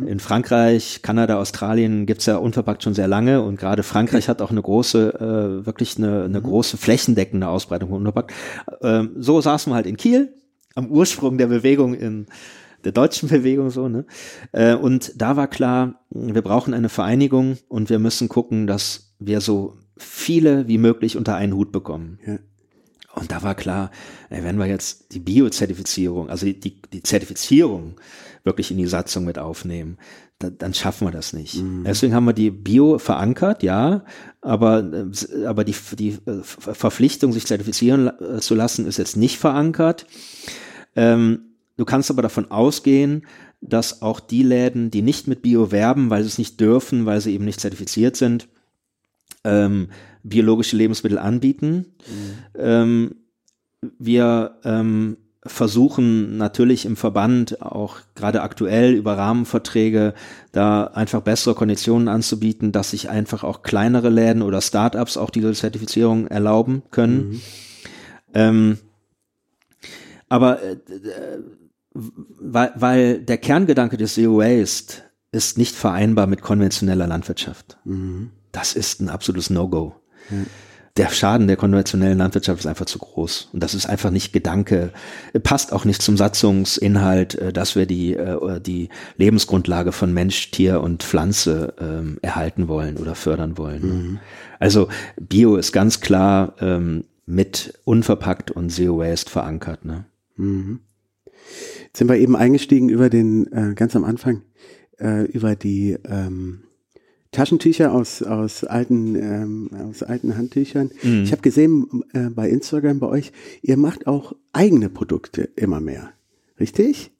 In 0.06 0.20
Frankreich, 0.20 1.00
Kanada, 1.02 1.38
Australien 1.38 2.06
gibt's 2.06 2.26
ja 2.26 2.36
unverpackt 2.36 2.82
schon 2.82 2.94
sehr 2.94 3.08
lange 3.08 3.42
und 3.42 3.58
gerade 3.58 3.82
Frankreich 3.82 4.28
hat 4.28 4.42
auch 4.42 4.50
eine 4.50 4.62
große, 4.62 5.14
äh, 5.62 5.66
wirklich 5.66 5.96
eine, 5.98 6.24
eine 6.24 6.40
große 6.40 6.76
flächendeckende 6.76 7.48
Ausbreitung 7.48 7.90
von 7.90 7.98
unverpackt. 7.98 8.32
Ähm, 8.82 9.10
so 9.16 9.40
saßen 9.40 9.70
wir 9.70 9.76
halt 9.76 9.86
in 9.86 9.96
Kiel, 9.96 10.34
am 10.74 10.90
Ursprung 10.90 11.38
der 11.38 11.46
Bewegung 11.46 11.94
in 11.94 12.26
der 12.84 12.92
deutschen 12.92 13.28
Bewegung 13.28 13.70
so, 13.70 13.88
ne? 13.88 14.06
Äh, 14.52 14.74
und 14.74 15.12
da 15.20 15.36
war 15.36 15.48
klar, 15.48 16.00
wir 16.10 16.42
brauchen 16.42 16.72
eine 16.72 16.88
Vereinigung 16.88 17.58
und 17.68 17.90
wir 17.90 17.98
müssen 17.98 18.28
gucken, 18.28 18.66
dass 18.66 19.14
wir 19.18 19.40
so 19.40 19.76
viele 19.96 20.68
wie 20.68 20.78
möglich 20.78 21.16
unter 21.16 21.34
einen 21.34 21.54
Hut 21.54 21.72
bekommen. 21.72 22.18
Ja. 22.26 22.38
Und 23.18 23.32
da 23.32 23.42
war 23.42 23.54
klar, 23.54 23.90
ey, 24.28 24.44
wenn 24.44 24.58
wir 24.58 24.66
jetzt 24.66 25.14
die 25.14 25.20
Bio-Zertifizierung, 25.20 26.28
also 26.28 26.44
die, 26.44 26.60
die, 26.60 26.82
die 26.92 27.02
Zertifizierung 27.02 27.96
wirklich 28.44 28.70
in 28.70 28.76
die 28.76 28.86
Satzung 28.86 29.24
mit 29.24 29.38
aufnehmen, 29.38 29.96
da, 30.38 30.50
dann 30.50 30.74
schaffen 30.74 31.06
wir 31.06 31.12
das 31.12 31.32
nicht. 31.32 31.56
Deswegen 31.84 32.14
haben 32.14 32.26
wir 32.26 32.34
die 32.34 32.50
Bio 32.50 32.98
verankert, 32.98 33.62
ja, 33.62 34.04
aber, 34.42 35.08
aber 35.46 35.64
die, 35.64 35.74
die 35.98 36.18
äh, 36.26 36.42
Ver- 36.42 36.74
Verpflichtung, 36.74 37.32
sich 37.32 37.46
zertifizieren 37.46 38.10
äh, 38.20 38.38
zu 38.40 38.54
lassen, 38.54 38.86
ist 38.86 38.98
jetzt 38.98 39.16
nicht 39.16 39.38
verankert. 39.38 40.06
Ähm, 40.94 41.40
du 41.78 41.86
kannst 41.86 42.10
aber 42.10 42.20
davon 42.20 42.50
ausgehen, 42.50 43.26
dass 43.62 44.02
auch 44.02 44.20
die 44.20 44.42
Läden, 44.42 44.90
die 44.90 45.00
nicht 45.00 45.26
mit 45.26 45.40
Bio 45.40 45.72
werben, 45.72 46.10
weil 46.10 46.22
sie 46.22 46.28
es 46.28 46.38
nicht 46.38 46.60
dürfen, 46.60 47.06
weil 47.06 47.22
sie 47.22 47.32
eben 47.32 47.46
nicht 47.46 47.60
zertifiziert 47.60 48.14
sind, 48.14 48.46
ähm, 49.42 49.88
biologische 50.28 50.76
Lebensmittel 50.76 51.18
anbieten. 51.18 51.94
Ähm, 52.56 53.16
wir 53.98 54.58
ähm, 54.64 55.16
versuchen 55.44 56.36
natürlich 56.36 56.84
im 56.86 56.96
Verband 56.96 57.62
auch 57.62 57.98
gerade 58.14 58.42
aktuell 58.42 58.94
über 58.94 59.16
Rahmenverträge 59.16 60.14
da 60.52 60.84
einfach 60.84 61.22
bessere 61.22 61.54
Konditionen 61.54 62.08
anzubieten, 62.08 62.72
dass 62.72 62.90
sich 62.90 63.08
einfach 63.10 63.44
auch 63.44 63.62
kleinere 63.62 64.08
Läden 64.08 64.42
oder 64.42 64.60
Startups 64.60 65.16
auch 65.16 65.30
diese 65.30 65.52
Zertifizierung 65.52 66.26
erlauben 66.26 66.82
können. 66.90 67.40
Ähm, 68.34 68.78
aber 70.28 70.62
äh, 70.62 70.76
weil, 71.94 72.72
weil 72.74 73.18
der 73.20 73.38
Kerngedanke 73.38 73.96
des 73.96 74.14
Zero 74.14 74.38
Waste 74.38 75.02
ist 75.32 75.58
nicht 75.58 75.74
vereinbar 75.74 76.26
mit 76.26 76.42
konventioneller 76.42 77.06
Landwirtschaft. 77.06 77.78
Das 78.52 78.74
ist 78.74 79.00
ein 79.00 79.08
absolutes 79.08 79.50
No-Go. 79.50 79.94
Der 80.96 81.10
Schaden 81.10 81.46
der 81.46 81.58
konventionellen 81.58 82.16
Landwirtschaft 82.16 82.60
ist 82.60 82.66
einfach 82.66 82.86
zu 82.86 82.98
groß. 82.98 83.50
Und 83.52 83.62
das 83.62 83.74
ist 83.74 83.86
einfach 83.86 84.10
nicht 84.10 84.32
Gedanke, 84.32 84.92
passt 85.42 85.72
auch 85.74 85.84
nicht 85.84 86.00
zum 86.00 86.16
Satzungsinhalt, 86.16 87.34
äh, 87.34 87.52
dass 87.52 87.76
wir 87.76 87.86
die, 87.86 88.14
äh, 88.14 88.60
die 88.60 88.88
Lebensgrundlage 89.18 89.92
von 89.92 90.14
Mensch, 90.14 90.50
Tier 90.50 90.80
und 90.80 91.02
Pflanze 91.02 91.74
ähm, 91.78 92.18
erhalten 92.22 92.68
wollen 92.68 92.96
oder 92.96 93.14
fördern 93.14 93.58
wollen. 93.58 93.82
Also 94.58 94.88
Bio 95.20 95.56
ist 95.56 95.72
ganz 95.72 96.00
klar 96.00 96.54
ähm, 96.60 97.04
mit 97.26 97.78
unverpackt 97.84 98.50
und 98.50 98.70
Zero 98.70 98.98
Waste 98.98 99.30
verankert. 99.30 99.84
Ne? 99.84 100.06
Jetzt 101.84 101.98
sind 101.98 102.08
wir 102.08 102.16
eben 102.16 102.36
eingestiegen 102.36 102.88
über 102.88 103.10
den, 103.10 103.52
äh, 103.52 103.74
ganz 103.74 103.96
am 103.96 104.04
Anfang, 104.04 104.42
äh, 104.98 105.24
über 105.24 105.56
die 105.56 105.98
ähm, 106.08 106.62
Taschentücher 107.36 107.92
aus, 107.92 108.22
aus, 108.22 108.64
alten, 108.64 109.14
ähm, 109.14 109.70
aus 109.88 110.02
alten 110.02 110.36
Handtüchern. 110.36 110.90
Ich 111.02 111.32
habe 111.32 111.42
gesehen 111.42 111.86
äh, 112.14 112.30
bei 112.30 112.48
Instagram 112.48 112.98
bei 112.98 113.08
euch, 113.08 113.32
ihr 113.60 113.76
macht 113.76 114.06
auch 114.06 114.32
eigene 114.52 114.88
Produkte 114.88 115.42
immer 115.54 115.80
mehr. 115.80 116.10
Richtig? 116.58 117.10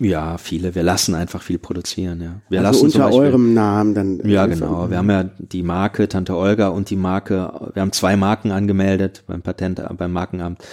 Ja, 0.00 0.38
viele. 0.38 0.74
Wir 0.74 0.82
lassen 0.82 1.14
einfach 1.14 1.42
viel 1.42 1.58
produzieren, 1.58 2.20
ja. 2.20 2.40
Wir 2.48 2.60
also 2.60 2.70
lassen 2.70 2.86
unter 2.86 3.06
Beispiel- 3.06 3.20
eurem 3.20 3.54
Namen 3.54 3.94
dann. 3.94 4.28
Ja, 4.28 4.46
äh, 4.46 4.48
genau. 4.48 4.90
Wir 4.90 4.98
haben 4.98 5.10
ja 5.10 5.30
die 5.38 5.62
Marke 5.62 6.08
Tante 6.08 6.36
Olga 6.36 6.68
und 6.68 6.90
die 6.90 6.96
Marke, 6.96 7.70
wir 7.74 7.80
haben 7.82 7.92
zwei 7.92 8.16
Marken 8.16 8.50
angemeldet 8.50 9.24
beim 9.26 9.42
Patent, 9.42 9.82
beim 9.96 10.12
Markenamt. 10.12 10.64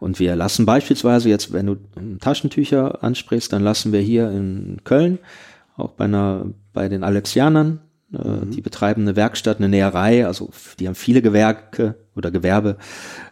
Und 0.00 0.20
wir 0.20 0.36
lassen 0.36 0.64
beispielsweise 0.64 1.28
jetzt, 1.28 1.52
wenn 1.52 1.66
du 1.66 1.76
Taschentücher 2.20 3.02
ansprichst, 3.02 3.52
dann 3.52 3.62
lassen 3.62 3.92
wir 3.92 4.00
hier 4.00 4.30
in 4.30 4.78
Köln, 4.84 5.18
auch 5.76 5.90
bei 5.92 6.04
einer, 6.04 6.46
bei 6.72 6.88
den 6.88 7.02
Alexianern, 7.02 7.80
äh, 8.12 8.46
die 8.46 8.60
betreiben 8.60 9.02
eine 9.02 9.16
Werkstatt, 9.16 9.58
eine 9.58 9.68
Näherei, 9.68 10.26
also 10.26 10.50
die 10.78 10.86
haben 10.86 10.94
viele 10.94 11.22
Gewerke 11.22 11.96
oder 12.16 12.30
Gewerbe, 12.30 12.76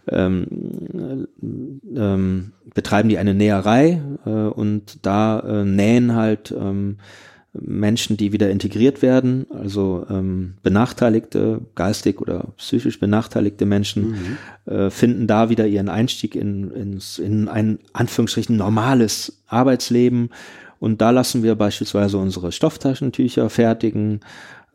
ähm, 0.08 1.26
ähm, 1.96 2.52
betreiben 2.74 3.08
die 3.08 3.18
eine 3.18 3.34
Näherei 3.34 4.02
äh, 4.24 4.30
und 4.30 4.98
da 5.02 5.40
äh, 5.40 5.64
nähen 5.64 6.14
halt 6.14 6.52
ähm, 6.52 6.98
Menschen, 7.60 8.16
die 8.16 8.32
wieder 8.32 8.50
integriert 8.50 9.02
werden, 9.02 9.46
also 9.50 10.06
ähm, 10.10 10.54
benachteiligte, 10.62 11.62
geistig 11.74 12.20
oder 12.20 12.48
psychisch 12.56 13.00
benachteiligte 13.00 13.66
Menschen, 13.66 14.36
äh, 14.66 14.90
finden 14.90 15.26
da 15.26 15.48
wieder 15.48 15.66
ihren 15.66 15.88
Einstieg 15.88 16.34
in, 16.34 16.70
ins, 16.70 17.18
in 17.18 17.48
ein 17.48 17.78
Anführungsstrichen 17.92 18.56
normales 18.56 19.40
Arbeitsleben. 19.46 20.30
Und 20.78 21.00
da 21.00 21.10
lassen 21.10 21.42
wir 21.42 21.54
beispielsweise 21.54 22.18
unsere 22.18 22.52
Stofftaschentücher 22.52 23.48
fertigen 23.48 24.20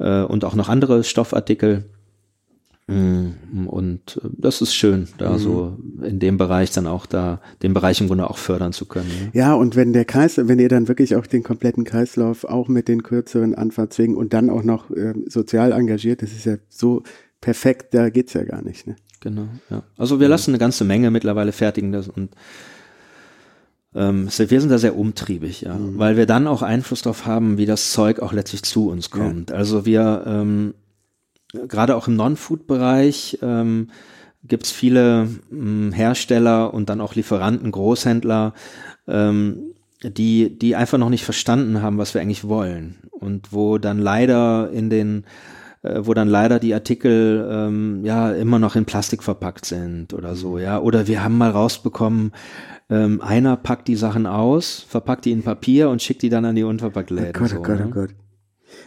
äh, 0.02 0.24
und 0.24 0.44
auch 0.44 0.56
noch 0.56 0.70
andere 0.70 1.04
Stoffartikel. 1.04 1.86
Mm, 2.88 3.68
Und 3.68 4.20
äh, 4.24 4.28
das 4.38 4.62
ist 4.62 4.74
schön, 4.74 5.08
da 5.18 5.38
so 5.38 5.78
in 6.02 6.20
dem 6.20 6.38
Bereich 6.38 6.72
dann 6.72 6.88
auch 6.88 7.06
da, 7.06 7.40
den 7.62 7.74
Bereich 7.74 8.02
im 8.02 8.08
Grunde 8.08 8.30
auch 8.30 8.38
fördern 8.38 8.74
zu 8.74 8.86
können. 8.86 9.08
Ne? 9.08 9.30
Ja, 9.34 9.54
und 9.54 9.76
wenn 9.76 9.94
der 9.94 10.06
Kreis, 10.06 10.38
wenn 10.38 10.60
ihr 10.60 10.70
dann 10.70 10.88
wirklich 10.88 11.16
auch 11.16 11.28
den 11.28 11.44
kompletten 11.44 11.84
Kreislauf 11.84 12.44
auch 12.44 12.68
mit 12.68 12.88
den 12.88 13.04
kürzeren 13.04 13.56
Anfahrtswegen 13.56 14.16
und 14.16 14.34
dann 14.34 14.50
auch 14.50 14.64
noch 14.64 14.90
ähm, 14.92 15.26
sozial 15.28 15.72
engagiert, 15.72 16.22
das 16.22 16.32
ist 16.32 16.46
ja 16.46 16.58
so 16.68 17.04
perfekt, 17.40 17.94
da 17.94 18.10
geht's 18.10 18.34
ja 18.34 18.44
gar 18.44 18.62
nicht. 18.62 18.88
Ne? 18.88 18.96
Genau, 19.22 19.48
ja. 19.70 19.84
Also 19.98 20.20
wir 20.20 20.28
lassen 20.28 20.52
eine 20.52 20.58
ganze 20.58 20.84
Menge 20.84 21.12
mittlerweile 21.12 21.52
fertigen 21.52 21.92
das 21.92 22.08
und 22.08 22.32
ähm, 23.94 24.30
wir 24.38 24.62
sind 24.62 24.70
da 24.70 24.78
sehr 24.78 24.98
umtriebig, 24.98 25.62
ja, 25.62 25.76
weil 25.78 26.16
wir 26.18 26.26
dann 26.26 26.48
auch 26.48 26.62
Einfluss 26.62 27.02
darauf 27.02 27.26
haben, 27.26 27.58
wie 27.58 27.66
das 27.66 27.92
Zeug 27.92 28.20
auch 28.20 28.32
letztlich 28.32 28.64
zu 28.64 28.90
uns 28.90 29.10
kommt. 29.10 29.52
Also 29.52 29.86
wir 29.86 30.24
ähm, 30.26 30.74
gerade 31.68 31.96
auch 31.96 32.08
im 32.08 32.16
Non-Food-Bereich 32.16 33.40
ähm, 33.42 33.90
gibt 34.44 34.66
es 34.66 34.72
viele 34.72 35.28
ähm, 35.52 35.92
Hersteller 35.92 36.74
und 36.74 36.90
dann 36.90 37.02
auch 37.02 37.16
Lieferanten, 37.16 37.72
Großhändler, 37.72 38.54
ähm, 39.08 39.74
die, 40.04 40.58
die 40.58 40.76
einfach 40.76 40.98
noch 40.98 41.10
nicht 41.10 41.26
verstanden 41.26 41.82
haben, 41.82 41.98
was 41.98 42.14
wir 42.14 42.22
eigentlich 42.22 42.48
wollen. 42.48 42.98
Und 43.12 43.52
wo 43.54 43.78
dann 43.78 44.00
leider 44.00 44.72
in 44.72 44.90
den 44.90 45.26
äh, 45.84 46.02
wo 46.06 46.14
dann 46.14 46.28
leider 46.28 46.60
die 46.60 46.74
Artikel 46.74 47.48
ähm, 47.52 48.02
ja 48.04 48.32
immer 48.32 48.60
noch 48.60 48.76
in 48.76 48.86
Plastik 48.86 49.24
verpackt 49.24 49.66
sind 49.66 50.14
oder 50.14 50.36
so, 50.36 50.58
ja. 50.58 50.80
Oder 50.80 51.08
wir 51.08 51.24
haben 51.24 51.38
mal 51.38 51.52
rausbekommen, 51.52 52.32
ähm, 52.92 53.22
einer 53.22 53.56
packt 53.58 53.88
die 53.88 53.96
Sachen 53.96 54.28
aus, 54.28 54.86
verpackt 54.88 55.26
die 55.26 55.32
in 55.32 55.42
Papier 55.44 55.90
und 55.90 56.02
schickt 56.02 56.22
die 56.22 56.30
dann 56.30 56.46
an 56.46 56.56
die 56.56 56.64
Unverpacktläden. 56.64 57.32
Oh 57.36 57.40
Gott, 57.40 57.50
so, 57.50 57.58
oh 57.58 57.64
Gott, 57.64 57.80
ne? 57.80 57.88
oh 57.90 57.94
Gott. 57.94 58.10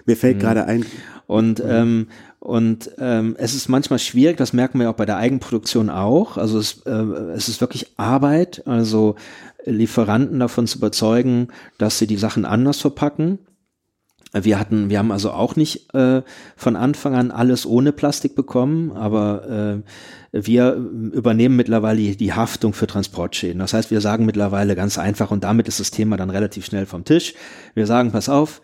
Mir 0.07 0.17
fällt 0.17 0.37
Mhm. 0.37 0.41
gerade 0.41 0.65
ein, 0.67 0.87
Und, 1.27 1.63
ähm, 1.67 2.09
und 2.39 2.91
ähm, 2.99 3.35
es 3.39 3.55
ist 3.55 3.69
manchmal 3.69 3.99
schwierig, 3.99 4.37
das 4.37 4.53
merken 4.53 4.79
wir 4.79 4.91
auch 4.91 4.95
bei 4.95 5.07
der 5.07 5.17
Eigenproduktion 5.17 5.89
auch. 5.89 6.37
Also 6.37 6.59
es, 6.59 6.83
äh, 6.85 6.91
es 6.91 7.49
ist 7.49 7.63
wirklich 7.63 7.93
Arbeit, 7.97 8.63
also 8.67 9.17
Lieferanten 9.65 10.39
davon 10.39 10.67
zu 10.67 10.77
überzeugen, 10.79 11.49
dass 11.79 11.99
sie 11.99 12.07
die 12.07 12.19
Sachen 12.19 12.45
anders 12.45 12.81
verpacken. 12.81 13.39
Wir 14.43 14.59
hatten, 14.59 14.91
wir 14.91 14.99
haben 14.99 15.13
also 15.13 15.31
auch 15.31 15.55
nicht 15.55 15.95
äh, 15.95 16.23
von 16.57 16.75
Anfang 16.75 17.15
an 17.15 17.31
alles 17.31 17.67
ohne 17.67 17.93
Plastik 17.93 18.35
bekommen, 18.35 18.91
aber 18.93 19.83
äh, 20.33 20.43
wir 20.47 20.73
übernehmen 20.73 21.55
mittlerweile 21.55 22.01
die, 22.17 22.33
Haftung 22.33 22.73
für 22.73 22.89
Transportschäden. 22.89 23.61
Das 23.61 23.73
heißt, 23.73 23.93
wir 23.93 24.01
sagen 24.01 24.27
mittlerweile 24.27 24.75
ganz 24.75 24.99
einfach 24.99 25.31
und 25.31 25.45
damit 25.45 25.69
ist 25.69 25.79
das 25.79 25.93
Thema 25.93 26.17
dann 26.17 26.31
relativ 26.31 26.67
schnell 26.67 26.87
vom 26.87 27.05
Tisch. 27.05 27.35
Wir 27.75 27.87
sagen, 27.87 28.11
pass 28.11 28.29
auf, 28.29 28.61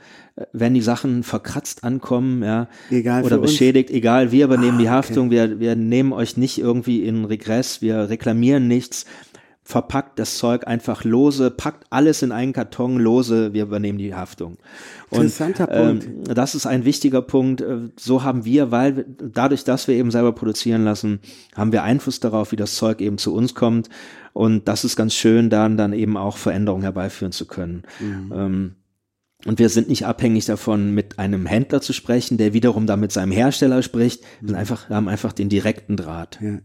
wenn 0.52 0.74
die 0.74 0.80
Sachen 0.80 1.22
verkratzt 1.22 1.84
ankommen, 1.84 2.42
ja, 2.42 2.68
Egal 2.90 3.22
oder 3.22 3.36
für 3.36 3.42
uns. 3.42 3.52
beschädigt, 3.52 3.90
egal, 3.90 4.32
wir 4.32 4.44
übernehmen 4.44 4.76
Ah, 4.76 4.78
die 4.78 4.84
okay. 4.86 4.94
Haftung, 4.94 5.30
wir, 5.30 5.60
wir 5.60 5.76
nehmen 5.76 6.12
euch 6.12 6.36
nicht 6.36 6.58
irgendwie 6.58 7.04
in 7.04 7.24
Regress, 7.24 7.82
wir 7.82 8.08
reklamieren 8.08 8.66
nichts, 8.66 9.06
verpackt 9.70 10.18
das 10.18 10.36
Zeug 10.36 10.66
einfach 10.66 11.04
lose, 11.04 11.50
packt 11.50 11.86
alles 11.90 12.22
in 12.22 12.32
einen 12.32 12.52
Karton 12.52 12.98
lose, 12.98 13.52
wir 13.54 13.62
übernehmen 13.62 13.98
die 13.98 14.14
Haftung. 14.14 14.58
Interessanter 15.10 15.66
Punkt. 15.66 16.06
Ähm, 16.06 16.24
das 16.24 16.54
ist 16.54 16.66
ein 16.66 16.84
wichtiger 16.84 17.22
Punkt. 17.22 17.60
Äh, 17.60 17.88
So 17.96 18.22
haben 18.22 18.44
wir, 18.44 18.70
weil 18.70 19.06
dadurch, 19.06 19.64
dass 19.64 19.88
wir 19.88 19.94
eben 19.94 20.10
selber 20.10 20.32
produzieren 20.32 20.84
lassen, 20.84 21.20
haben 21.54 21.72
wir 21.72 21.84
Einfluss 21.84 22.20
darauf, 22.20 22.52
wie 22.52 22.56
das 22.56 22.74
Zeug 22.74 23.00
eben 23.00 23.18
zu 23.18 23.34
uns 23.34 23.54
kommt. 23.54 23.88
Und 24.32 24.68
das 24.68 24.84
ist 24.84 24.96
ganz 24.96 25.14
schön, 25.14 25.50
dann 25.50 25.76
dann 25.76 25.92
eben 25.92 26.16
auch 26.16 26.36
Veränderungen 26.36 26.82
herbeiführen 26.82 27.32
zu 27.32 27.46
können. 27.46 27.82
Mhm. 28.00 28.32
Ähm, 28.34 28.74
und 29.46 29.58
wir 29.58 29.70
sind 29.70 29.88
nicht 29.88 30.04
abhängig 30.04 30.44
davon, 30.44 30.92
mit 30.92 31.18
einem 31.18 31.46
Händler 31.46 31.80
zu 31.80 31.92
sprechen, 31.92 32.36
der 32.36 32.52
wiederum 32.52 32.86
dann 32.86 33.00
mit 33.00 33.10
seinem 33.10 33.32
Hersteller 33.32 33.82
spricht. 33.82 34.22
Wir 34.40 34.48
sind 34.48 34.56
einfach, 34.56 34.90
wir 34.90 34.96
haben 34.96 35.08
einfach 35.08 35.32
den 35.32 35.48
direkten 35.48 35.96
Draht. 35.96 36.38
Ja. 36.42 36.58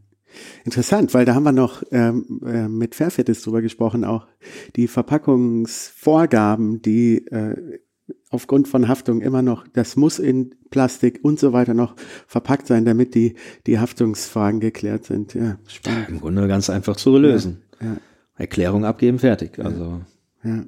Interessant, 0.63 1.13
weil 1.13 1.25
da 1.25 1.35
haben 1.35 1.43
wir 1.43 1.51
noch 1.51 1.83
ähm, 1.91 2.41
äh, 2.45 2.67
mit 2.67 2.95
Fairfitness 2.95 3.41
drüber 3.41 3.61
gesprochen, 3.61 4.03
auch 4.03 4.27
die 4.75 4.87
Verpackungsvorgaben, 4.87 6.81
die 6.81 7.25
äh, 7.27 7.79
aufgrund 8.29 8.67
von 8.67 8.87
Haftung 8.87 9.21
immer 9.21 9.41
noch, 9.41 9.67
das 9.67 9.95
muss 9.95 10.19
in 10.19 10.55
Plastik 10.69 11.19
und 11.23 11.39
so 11.39 11.53
weiter 11.53 11.73
noch 11.73 11.95
verpackt 12.27 12.67
sein, 12.67 12.85
damit 12.85 13.15
die, 13.15 13.35
die 13.65 13.79
Haftungsfragen 13.79 14.59
geklärt 14.59 15.05
sind. 15.05 15.33
Ja, 15.33 15.57
spannend. 15.67 16.09
Im 16.09 16.19
Grunde 16.19 16.47
ganz 16.47 16.69
einfach 16.69 16.95
zu 16.95 17.17
lösen. 17.17 17.61
Ja, 17.81 17.97
Erklärung 18.37 18.85
abgeben, 18.85 19.19
fertig. 19.19 19.59
Also, 19.59 20.01
ja. 20.43 20.65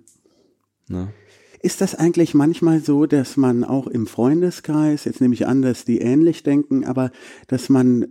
ne? 0.88 1.14
Ist 1.60 1.82
das 1.82 1.96
eigentlich 1.96 2.34
manchmal 2.34 2.80
so, 2.80 3.08
dass 3.08 3.36
man 3.36 3.64
auch 3.64 3.88
im 3.88 4.08
Freundeskreis, 4.08 5.06
jetzt 5.06 5.22
nehme 5.22 5.34
ich 5.34 5.48
an, 5.48 5.62
dass 5.62 5.86
die 5.86 6.00
ähnlich 6.00 6.44
denken, 6.44 6.86
aber 6.86 7.12
dass 7.48 7.68
man 7.68 8.08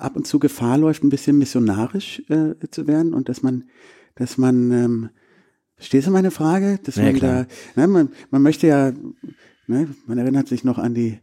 ab 0.00 0.16
und 0.16 0.26
zu 0.26 0.38
Gefahr 0.38 0.78
läuft, 0.78 1.02
ein 1.04 1.10
bisschen 1.10 1.38
missionarisch 1.38 2.22
äh, 2.28 2.54
zu 2.70 2.86
werden 2.86 3.14
und 3.14 3.28
dass 3.28 3.42
man, 3.42 3.64
dass 4.14 4.38
man, 4.38 4.70
ähm, 4.72 5.08
verstehst 5.76 6.06
du 6.06 6.10
meine 6.10 6.30
Frage? 6.30 6.78
Dass 6.84 6.96
Ja, 6.96 7.04
man 7.04 7.14
klar. 7.14 7.46
da, 7.74 7.80
ne, 7.82 7.88
man, 7.88 8.08
man 8.30 8.42
möchte 8.42 8.66
ja, 8.66 8.92
ne, 9.66 9.88
man 10.06 10.18
erinnert 10.18 10.48
sich 10.48 10.64
noch 10.64 10.78
an 10.78 10.94
die 10.94 11.18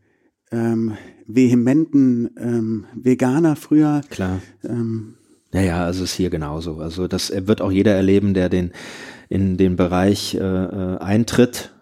ähm, 0.51 0.93
vehementen 1.27 2.29
ähm, 2.39 2.85
Veganer 2.95 3.55
früher. 3.55 4.01
Klar. 4.09 4.39
Ähm, 4.63 5.15
Ja, 5.53 5.61
ja, 5.61 5.83
also 5.85 6.03
ist 6.03 6.13
hier 6.13 6.29
genauso. 6.29 6.77
Also 6.77 7.07
das 7.07 7.31
wird 7.47 7.61
auch 7.61 7.71
jeder 7.71 7.93
erleben, 7.95 8.33
der 8.33 8.49
den 8.49 8.71
in 9.29 9.57
den 9.57 9.75
Bereich 9.75 10.35
äh, 10.35 10.39
äh, 10.39 10.97
eintritt, 10.99 11.73
äh, 11.73 11.76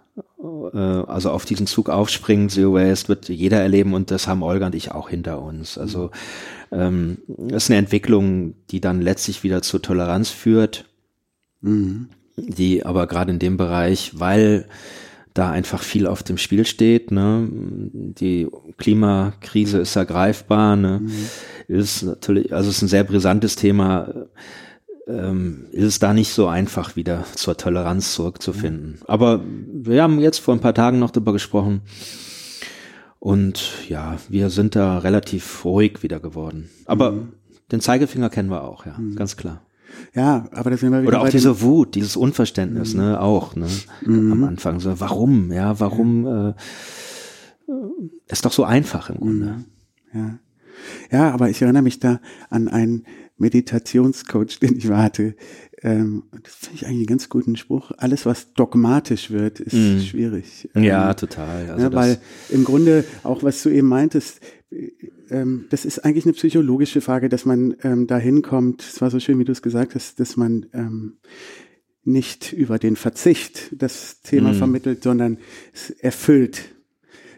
also 0.74 1.32
auf 1.32 1.46
diesen 1.46 1.68
Zug 1.68 1.90
aufspringt, 1.90 2.52
Zero 2.52 2.74
Waste, 2.74 3.10
wird 3.10 3.30
jeder 3.30 3.62
erleben 3.62 3.94
und 3.94 4.12
das 4.12 4.28
haben 4.28 4.44
Olga 4.44 4.68
und 4.68 4.76
ich 4.76 4.92
auch 4.92 5.10
hinter 5.10 5.42
uns. 5.42 5.78
Also 5.78 6.12
ähm, 6.72 7.20
das 7.28 7.66
ist 7.66 7.70
eine 7.70 7.80
Entwicklung, 7.80 8.56
die 8.72 8.82
dann 8.82 9.02
letztlich 9.02 9.44
wieder 9.44 9.62
zur 9.62 9.82
Toleranz 9.82 10.30
führt, 10.30 10.86
mhm. 11.62 12.10
die 12.36 12.86
aber 12.86 13.08
gerade 13.08 13.32
in 13.32 13.40
dem 13.40 13.58
Bereich, 13.58 14.12
weil 14.16 14.68
da 15.36 15.52
einfach 15.52 15.84
viel 15.84 16.08
auf 16.08 16.24
dem 16.24 16.38
Spiel 16.38 16.66
steht. 16.66 17.12
Ne? 17.12 17.48
Die 17.52 18.48
Klimakrise 18.78 19.80
ist 19.80 19.96
ja 19.96 20.06
greifbar. 20.06 20.78
Ne? 20.78 21.02
Ist 21.68 22.04
natürlich, 22.04 22.54
also 22.54 22.70
es 22.70 22.78
ist 22.78 22.82
ein 22.84 22.88
sehr 22.88 23.04
brisantes 23.04 23.58
Thema. 23.58 24.28
Ähm, 25.08 25.68
ist 25.72 25.84
es 25.84 26.00
da 26.00 26.14
nicht 26.14 26.34
so 26.34 26.48
einfach, 26.48 26.96
wieder 26.96 27.26
zur 27.36 27.58
Toleranz 27.58 28.14
zurückzufinden. 28.14 29.00
Aber 29.06 29.44
wir 29.46 30.02
haben 30.02 30.20
jetzt 30.20 30.40
vor 30.40 30.56
ein 30.56 30.62
paar 30.62 30.74
Tagen 30.74 30.98
noch 30.98 31.12
darüber 31.12 31.34
gesprochen. 31.34 31.82
Und 33.20 33.88
ja, 33.88 34.18
wir 34.30 34.50
sind 34.50 34.76
da 34.76 35.00
relativ 35.00 35.64
ruhig 35.66 36.04
wieder 36.04 36.20
geworden. 36.20 36.70
Aber 36.86 37.28
den 37.72 37.82
Zeigefinger 37.82 38.30
kennen 38.30 38.50
wir 38.50 38.64
auch, 38.64 38.86
ja, 38.86 39.00
ganz 39.16 39.38
klar. 39.38 39.62
Ja, 40.14 40.48
aber 40.52 40.70
das 40.70 40.80
sind 40.82 40.92
wir 40.92 41.02
wieder 41.02 41.10
Oder 41.10 41.22
auch 41.22 41.30
diese 41.30 41.62
Wut, 41.62 41.96
dieses 41.96 42.16
Unverständnis, 42.16 42.94
ne, 42.94 43.20
auch, 43.20 43.56
ne, 43.56 43.68
am 44.06 44.44
Anfang 44.44 44.80
so, 44.80 45.00
warum, 45.00 45.52
ja, 45.52 45.80
warum, 45.80 46.28
äh, 46.28 46.54
ist 48.28 48.46
doch 48.46 48.52
so 48.52 48.64
einfach 48.64 49.10
im 49.10 49.18
Grunde. 49.18 49.66
Ja. 50.14 50.40
ja, 51.12 51.32
aber 51.32 51.50
ich 51.50 51.62
erinnere 51.62 51.84
mich 51.84 52.00
da 52.00 52.20
an 52.50 52.68
einen 52.68 53.06
Meditationscoach, 53.38 54.60
den 54.62 54.78
ich 54.78 54.88
hatte. 54.90 55.36
Ähm, 55.82 56.24
das 56.44 56.54
finde 56.56 56.76
ich 56.76 56.86
eigentlich 56.86 56.98
einen 57.00 57.06
ganz 57.08 57.30
guten 57.30 57.56
Spruch. 57.56 57.92
Alles, 57.98 58.26
was 58.26 58.54
dogmatisch 58.54 59.30
wird, 59.32 59.60
ist 59.60 60.08
schwierig. 60.08 60.70
Ja, 60.76 61.12
Ähm, 61.12 61.18
total. 61.18 61.70
Also 61.70 61.84
ja, 61.84 61.90
das, 61.90 61.94
weil 62.02 62.18
im 62.50 62.64
Grunde 62.64 63.04
auch, 63.24 63.44
was 63.44 63.62
du 63.62 63.70
eben 63.70 63.88
meintest, 63.88 64.40
äh, 64.72 64.92
ähm, 65.30 65.66
das 65.70 65.86
ist 65.86 66.00
eigentlich 66.06 66.26
eine 66.26 66.34
psychologische 66.34 67.02
Frage, 67.02 67.30
dass 67.30 67.46
man 67.46 67.76
ähm, 67.84 68.08
dahin 68.08 68.42
kommt, 68.42 68.82
es 68.84 69.02
war 69.02 69.10
so 69.12 69.20
schön, 69.20 69.38
wie 69.40 69.46
du 69.46 69.52
es 69.52 69.62
gesagt 69.62 69.96
hast, 69.96 70.20
dass 70.20 70.38
man 70.38 70.68
ähm, 70.74 71.18
nicht 72.04 72.54
über 72.54 72.78
den 72.80 72.96
Verzicht 72.96 73.72
das 73.74 74.22
Thema 74.22 74.50
Mhm. 74.54 74.56
vermittelt, 74.58 75.04
sondern 75.04 75.38
es 75.74 75.90
erfüllt. 75.90 76.75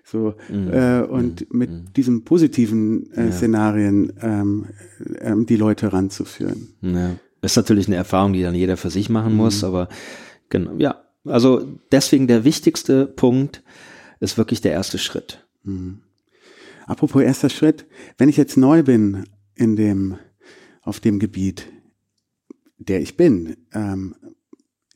So, 0.10 0.36
Mhm. 0.50 0.72
äh, 0.72 1.02
und 1.02 1.54
mit 1.54 1.70
diesen 1.98 2.24
positiven 2.24 3.12
äh, 3.12 3.30
Szenarien 3.32 4.14
ähm, 4.22 4.66
ähm, 5.20 5.46
die 5.46 5.58
Leute 5.58 5.92
ranzuführen. 5.92 6.70
ja. 6.82 7.16
ist 7.42 7.58
natürlich 7.58 7.88
eine 7.88 7.98
Erfahrung, 7.98 8.32
die 8.34 8.42
dann 8.42 8.56
jeder 8.56 8.78
für 8.78 8.90
sich 8.90 9.10
machen 9.10 9.36
muss, 9.36 9.64
aber 9.64 9.90
genau, 10.50 10.76
ja, 10.78 11.02
also 11.26 11.66
deswegen 11.92 12.28
der 12.28 12.44
wichtigste 12.46 13.06
Punkt 13.06 13.64
ist 14.22 14.38
wirklich 14.38 14.62
der 14.62 14.72
erste 14.72 14.98
Schritt. 14.98 15.46
Apropos 16.86 17.22
erster 17.22 17.50
Schritt, 17.50 17.86
wenn 18.18 18.30
ich 18.30 18.38
jetzt 18.38 18.56
neu 18.58 18.84
bin 18.84 19.26
in 19.56 19.76
dem, 19.76 20.18
auf 20.82 21.00
dem 21.02 21.20
Gebiet, 21.20 21.68
der 22.78 23.02
ich 23.02 23.18
bin, 23.18 23.58
ähm, 23.74 24.16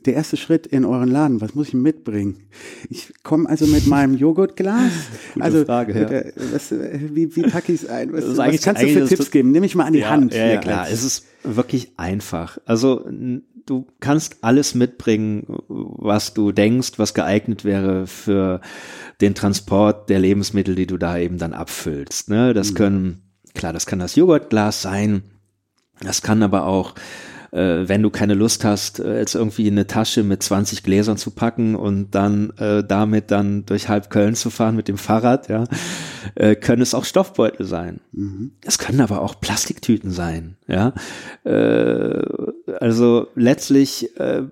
der 0.05 0.15
erste 0.15 0.37
Schritt 0.37 0.67
in 0.67 0.85
euren 0.85 1.09
Laden, 1.09 1.41
was 1.41 1.55
muss 1.55 1.69
ich 1.69 1.73
mitbringen? 1.73 2.47
Ich 2.89 3.13
komme 3.23 3.47
also 3.47 3.67
mit 3.67 3.87
meinem 3.87 4.15
Joghurtglas. 4.15 4.91
Gute 5.33 5.45
also, 5.45 5.65
Frage, 5.65 5.93
ja. 5.93 6.09
äh, 6.09 6.33
was, 6.51 6.71
wie, 6.71 7.35
wie 7.35 7.43
packe 7.43 7.71
ich 7.71 7.83
es 7.83 7.89
ein? 7.89 8.11
Was, 8.13 8.37
was 8.37 8.61
kannst 8.61 8.81
du 8.81 8.87
für 8.87 9.05
Tipps 9.05 9.31
geben? 9.31 9.51
Nimm 9.51 9.61
mich 9.61 9.75
mal 9.75 9.85
an 9.85 9.93
die 9.93 10.05
Hand. 10.05 10.33
Ja, 10.33 10.47
ja 10.47 10.57
klar. 10.57 10.87
Es 10.89 11.03
ist 11.03 11.25
wirklich 11.43 11.93
einfach. 11.97 12.57
Also 12.65 13.05
du 13.65 13.87
kannst 13.99 14.43
alles 14.43 14.75
mitbringen, 14.75 15.45
was 15.67 16.33
du 16.33 16.51
denkst, 16.51 16.93
was 16.97 17.13
geeignet 17.13 17.63
wäre 17.63 18.07
für 18.07 18.61
den 19.21 19.35
Transport 19.35 20.09
der 20.09 20.19
Lebensmittel, 20.19 20.75
die 20.75 20.87
du 20.87 20.97
da 20.97 21.17
eben 21.17 21.37
dann 21.37 21.53
abfüllst. 21.53 22.29
Ne? 22.29 22.53
Das 22.53 22.75
können, 22.75 23.21
klar, 23.53 23.73
das 23.73 23.85
kann 23.85 23.99
das 23.99 24.15
Joghurtglas 24.15 24.81
sein. 24.81 25.23
Das 26.01 26.21
kann 26.21 26.41
aber 26.41 26.65
auch 26.65 26.95
äh, 27.51 27.87
wenn 27.87 28.01
du 28.01 28.09
keine 28.09 28.33
Lust 28.33 28.63
hast, 28.63 28.99
äh, 28.99 29.19
jetzt 29.19 29.35
irgendwie 29.35 29.67
eine 29.67 29.87
Tasche 29.87 30.23
mit 30.23 30.41
20 30.41 30.83
Gläsern 30.83 31.17
zu 31.17 31.31
packen 31.31 31.75
und 31.75 32.11
dann 32.11 32.51
äh, 32.57 32.83
damit 32.83 33.31
dann 33.31 33.65
durch 33.65 33.89
halb 33.89 34.09
Köln 34.09 34.35
zu 34.35 34.49
fahren 34.49 34.75
mit 34.75 34.87
dem 34.87 34.97
Fahrrad, 34.97 35.49
ja, 35.49 35.65
äh, 36.35 36.55
können 36.55 36.81
es 36.81 36.93
auch 36.93 37.05
Stoffbeutel 37.05 37.65
sein. 37.65 37.99
Es 38.65 38.77
können 38.77 39.01
aber 39.01 39.21
auch 39.21 39.39
Plastiktüten 39.39 40.11
sein, 40.11 40.57
ja. 40.67 40.93
Äh, 41.43 42.21
also 42.79 43.27
letztlich 43.35 44.17
äh, 44.17 44.43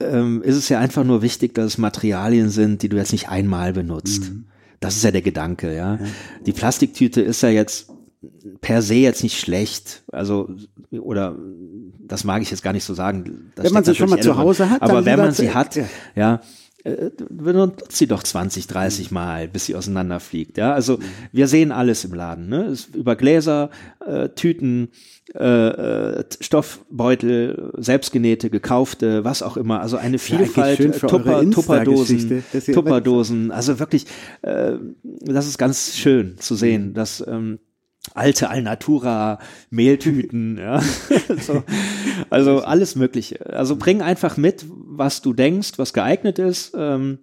ähm, 0.00 0.42
ist 0.42 0.56
es 0.56 0.68
ja 0.68 0.78
einfach 0.78 1.04
nur 1.04 1.22
wichtig, 1.22 1.54
dass 1.54 1.66
es 1.66 1.78
Materialien 1.78 2.50
sind, 2.50 2.82
die 2.82 2.88
du 2.88 2.96
jetzt 2.96 3.12
nicht 3.12 3.28
einmal 3.28 3.72
benutzt. 3.72 4.32
Das 4.80 4.96
ist 4.96 5.04
ja 5.04 5.10
der 5.10 5.22
Gedanke, 5.22 5.74
ja. 5.74 5.98
Die 6.44 6.52
Plastiktüte 6.52 7.22
ist 7.22 7.42
ja 7.42 7.48
jetzt 7.48 7.93
per 8.60 8.82
se 8.82 8.94
jetzt 8.94 9.22
nicht 9.22 9.38
schlecht, 9.38 10.04
also 10.12 10.48
oder 10.90 11.36
das 12.00 12.24
mag 12.24 12.42
ich 12.42 12.50
jetzt 12.50 12.62
gar 12.62 12.72
nicht 12.72 12.84
so 12.84 12.94
sagen. 12.94 13.52
Da 13.54 13.64
Wenn 13.64 13.72
man 13.72 13.84
sie 13.84 13.94
schon 13.94 14.10
mal 14.10 14.20
zu. 14.20 14.36
Hause 14.36 14.70
hat, 14.70 14.82
aber 14.82 15.04
wenn 15.04 15.18
man 15.18 15.32
sie 15.32 15.52
hat, 15.52 15.76
ja. 15.76 15.86
ja, 16.14 16.40
äh, 16.84 17.10
benutzt 17.30 17.96
sie 17.96 18.06
doch 18.06 18.22
20, 18.22 18.66
30 18.66 19.10
Mal, 19.10 19.48
bis 19.48 19.64
sie 19.64 19.74
auseinanderfliegt. 19.74 20.58
Ja, 20.58 20.74
also 20.74 20.98
wir 21.32 21.48
sehen 21.48 21.72
alles 21.72 22.04
im 22.04 22.12
Laden, 22.12 22.48
ne? 22.50 22.66
Es, 22.66 22.86
über 22.94 23.16
Gläser, 23.16 23.70
äh, 24.04 24.28
Tüten, 24.28 24.90
äh, 25.34 26.18
äh, 26.18 26.24
Stoffbeutel, 26.40 27.72
selbstgenähte, 27.78 28.50
gekaufte, 28.50 29.24
was 29.24 29.42
auch 29.42 29.56
immer. 29.56 29.80
Also 29.80 29.96
eine 29.96 30.18
Vielfalt, 30.18 30.76
für 30.76 31.06
Tupper, 31.06 31.50
Tupperdosen, 31.50 32.44
Tupperdosen. 32.74 33.50
Also 33.50 33.78
wirklich, 33.78 34.04
äh, 34.42 34.74
das 35.02 35.46
ist 35.46 35.56
ganz 35.56 35.96
schön 35.96 36.36
zu 36.38 36.54
sehen, 36.54 36.92
dass 36.92 37.24
ähm, 37.26 37.60
alte 38.12 38.50
Alnatura 38.50 39.38
Mehltüten, 39.70 40.58
ja. 40.58 40.80
so, 41.40 41.62
also 42.30 42.60
alles 42.60 42.96
Mögliche. 42.96 43.46
Also 43.46 43.76
bring 43.76 44.02
einfach 44.02 44.36
mit, 44.36 44.66
was 44.68 45.22
du 45.22 45.32
denkst, 45.32 45.72
was 45.76 45.92
geeignet 45.92 46.38
ist. 46.38 46.74
Ähm, 46.76 47.18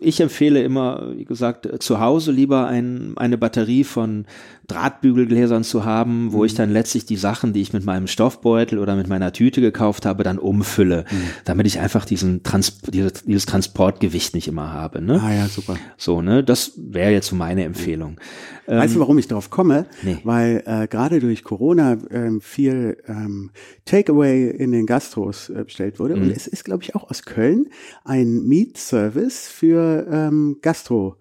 ich 0.00 0.20
empfehle 0.20 0.62
immer, 0.62 1.12
wie 1.16 1.24
gesagt, 1.24 1.82
zu 1.82 2.00
Hause 2.00 2.32
lieber 2.32 2.66
ein, 2.66 3.12
eine 3.16 3.36
Batterie 3.36 3.84
von 3.84 4.26
Drahtbügelgläsern 4.68 5.64
zu 5.64 5.84
haben, 5.84 6.32
wo 6.32 6.44
ich 6.44 6.54
dann 6.54 6.72
letztlich 6.72 7.06
die 7.06 7.16
Sachen, 7.16 7.52
die 7.52 7.62
ich 7.62 7.72
mit 7.72 7.84
meinem 7.84 8.06
Stoffbeutel 8.06 8.78
oder 8.78 8.96
mit 8.96 9.08
meiner 9.08 9.32
Tüte 9.32 9.60
gekauft 9.60 10.06
habe, 10.06 10.24
dann 10.24 10.38
umfülle, 10.38 11.04
damit 11.44 11.66
ich 11.66 11.78
einfach 11.78 12.04
diesen 12.04 12.42
Trans 12.42 12.80
dieses, 12.80 13.24
dieses 13.24 13.46
Transportgewicht 13.46 14.34
nicht 14.34 14.48
immer 14.48 14.72
habe. 14.72 15.00
Ne? 15.00 15.20
Ah 15.22 15.32
ja, 15.32 15.46
super. 15.46 15.76
So, 15.96 16.20
ne, 16.20 16.42
das 16.42 16.72
wäre 16.76 17.12
jetzt 17.12 17.28
so 17.28 17.36
meine 17.36 17.64
Empfehlung. 17.64 18.18
weißt 18.66 18.96
du, 18.96 19.00
warum 19.00 19.18
ich 19.18 19.28
drauf 19.28 19.50
komme? 19.50 19.86
nee. 20.02 20.18
Weil 20.24 20.62
äh, 20.66 20.88
gerade 20.88 21.20
durch 21.20 21.44
Corona 21.44 21.96
ähm, 22.10 22.40
viel 22.40 22.98
ähm, 23.06 23.50
Takeaway 23.84 24.50
in 24.50 24.72
den 24.72 24.86
Gastros 24.86 25.48
äh, 25.48 25.64
bestellt 25.64 26.00
wurde. 26.00 26.16
Mhm. 26.16 26.22
Und 26.22 26.30
es 26.30 26.46
ist, 26.46 26.64
glaube 26.64 26.82
ich, 26.82 26.94
auch 26.94 27.08
aus 27.08 27.22
Köln 27.22 27.68
ein 28.04 28.42
Meet-Service 28.46 29.48
für 29.48 30.06
ähm, 30.10 30.58
Gastro. 30.60 31.16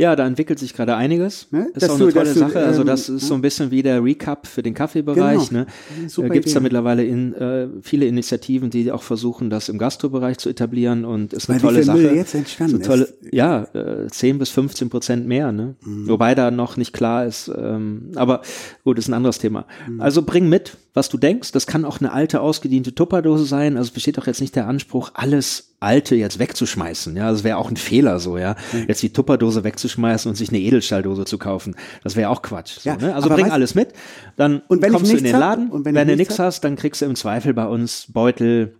Ja, 0.00 0.14
da 0.14 0.26
entwickelt 0.28 0.60
sich 0.60 0.74
gerade 0.74 0.94
einiges. 0.94 1.48
Ne? 1.50 1.66
Ist 1.74 1.82
Dass 1.82 1.90
auch 1.90 1.98
du- 1.98 2.04
eine 2.04 2.12
tolle 2.12 2.24
dass 2.26 2.34
du, 2.34 2.38
Sache. 2.38 2.60
Also 2.60 2.82
ähm, 2.82 2.86
das 2.86 3.08
ist 3.08 3.26
so 3.26 3.34
ein 3.34 3.40
bisschen 3.42 3.72
wie 3.72 3.82
der 3.82 4.02
Recap 4.02 4.46
für 4.46 4.62
den 4.62 4.72
Kaffeebereich. 4.72 5.48
Genau. 5.48 5.62
Ne? 5.62 6.08
Super 6.08 6.28
Da 6.28 6.34
gibt's 6.34 6.52
da 6.52 6.58
Idee. 6.60 6.62
mittlerweile 6.62 7.04
in, 7.04 7.34
äh, 7.34 7.66
viele 7.82 8.06
Initiativen, 8.06 8.70
die 8.70 8.92
auch 8.92 9.02
versuchen, 9.02 9.50
das 9.50 9.68
im 9.68 9.76
Gastrobereich 9.76 10.38
zu 10.38 10.48
etablieren 10.48 11.04
und 11.04 11.32
ist 11.32 11.50
eine 11.50 11.56
Weil 11.56 11.62
wie 11.62 11.66
tolle 11.66 11.74
viel 11.78 11.84
Sache. 11.84 11.98
Müll 11.98 12.14
jetzt 12.14 12.34
entstanden 12.36 12.80
tolle, 12.80 13.04
ist. 13.04 13.22
Mhm. 13.24 13.28
Ja, 13.32 13.62
äh, 13.74 14.06
10 14.08 14.38
bis 14.38 14.50
15 14.50 14.88
Prozent 14.88 15.26
mehr. 15.26 15.50
Ne? 15.50 15.74
Wobei 15.82 16.36
da 16.36 16.52
noch 16.52 16.76
nicht 16.76 16.92
klar 16.92 17.26
ist. 17.26 17.50
Ähm, 17.56 18.12
aber 18.14 18.42
gut, 18.84 18.98
ist 19.00 19.08
ein 19.08 19.14
anderes 19.14 19.38
Thema. 19.38 19.66
Mhm. 19.88 20.00
Also 20.00 20.22
bring 20.22 20.48
mit, 20.48 20.76
was 20.94 21.08
du 21.08 21.18
denkst. 21.18 21.50
Das 21.50 21.66
kann 21.66 21.84
auch 21.84 21.98
eine 21.98 22.12
alte, 22.12 22.40
ausgediente 22.40 22.94
Tupperdose 22.94 23.46
sein. 23.46 23.76
Also 23.76 23.88
es 23.88 23.94
besteht 23.94 24.16
auch 24.20 24.28
jetzt 24.28 24.40
nicht 24.40 24.54
der 24.54 24.68
Anspruch, 24.68 25.10
alles 25.14 25.67
Alte 25.80 26.16
jetzt 26.16 26.38
wegzuschmeißen. 26.40 27.16
Ja, 27.16 27.30
das 27.30 27.44
wäre 27.44 27.56
auch 27.58 27.70
ein 27.70 27.76
Fehler 27.76 28.18
so, 28.18 28.36
ja. 28.36 28.56
Jetzt 28.88 29.02
die 29.02 29.12
Tupperdose 29.12 29.62
wegzuschmeißen 29.62 30.28
und 30.28 30.34
sich 30.34 30.48
eine 30.48 30.58
Edelstahldose 30.58 31.24
zu 31.24 31.38
kaufen. 31.38 31.76
Das 32.02 32.16
wäre 32.16 32.30
auch 32.30 32.42
Quatsch. 32.42 32.80
So, 32.80 32.90
Ja, 32.90 32.96
ne? 32.96 33.14
Also 33.14 33.28
bring 33.28 33.50
alles 33.50 33.74
mit. 33.76 33.90
Dann 34.36 34.62
Und 34.68 34.82
wenn 34.82 34.90
ich 34.90 34.96
kommst 34.96 35.12
du 35.12 35.16
in 35.16 35.24
den 35.24 35.34
hab, 35.34 35.40
Laden. 35.40 35.70
und 35.70 35.84
wenn 35.84 35.94
wenn, 35.94 36.08
du 36.08 36.16
nichts 36.16 36.38
hab- 36.38 36.46
hast, 36.46 36.64
dann 36.64 36.74
kriegst 36.76 37.00
du 37.00 37.06
im 37.06 37.14
Zweifel 37.14 37.54
bei 37.54 37.66
uns 37.66 38.06
Beutel 38.12 38.74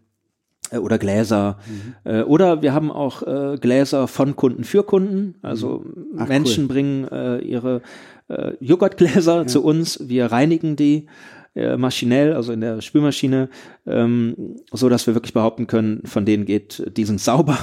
äh, 0.72 0.78
oder 0.78 0.99
Gläser. 0.99 1.59
Mhm. 1.66 1.94
Äh, 2.11 2.22
oder 2.22 2.62
wir 2.62 2.72
haben 2.74 2.90
auch 2.90 3.22
äh, 3.22 3.59
Gläser 3.61 4.09
von 4.09 4.34
Kunden 4.34 4.64
für 4.64 4.82
Kunden. 4.82 5.36
Also 5.42 5.84
Mhm. 5.84 6.18
Ach, 6.18 6.26
Menschen 6.28 6.64
cool. 6.64 6.68
bringen 6.68 7.09
äh, 7.09 7.38
ihre 7.38 7.82
äh, 8.28 8.53
Joghurtgläser 8.61 9.46
zu 9.46 9.62
uns. 9.62 10.01
Wir 10.09 10.26
reinigen 10.26 10.74
die 10.74 11.07
äh, 11.55 11.76
maschinell, 11.76 12.34
also 12.34 12.53
in 12.53 12.61
der 12.61 12.80
Spülmaschine, 12.80 13.49
ähm, 13.86 14.57
so 14.70 14.88
dass 14.88 15.07
wir 15.07 15.14
wirklich 15.14 15.32
behaupten 15.32 15.66
können, 15.66 16.03
von 16.05 16.24
denen 16.24 16.44
geht, 16.44 16.84
die 16.96 17.05
sind 17.05 17.20
sauber. 17.20 17.59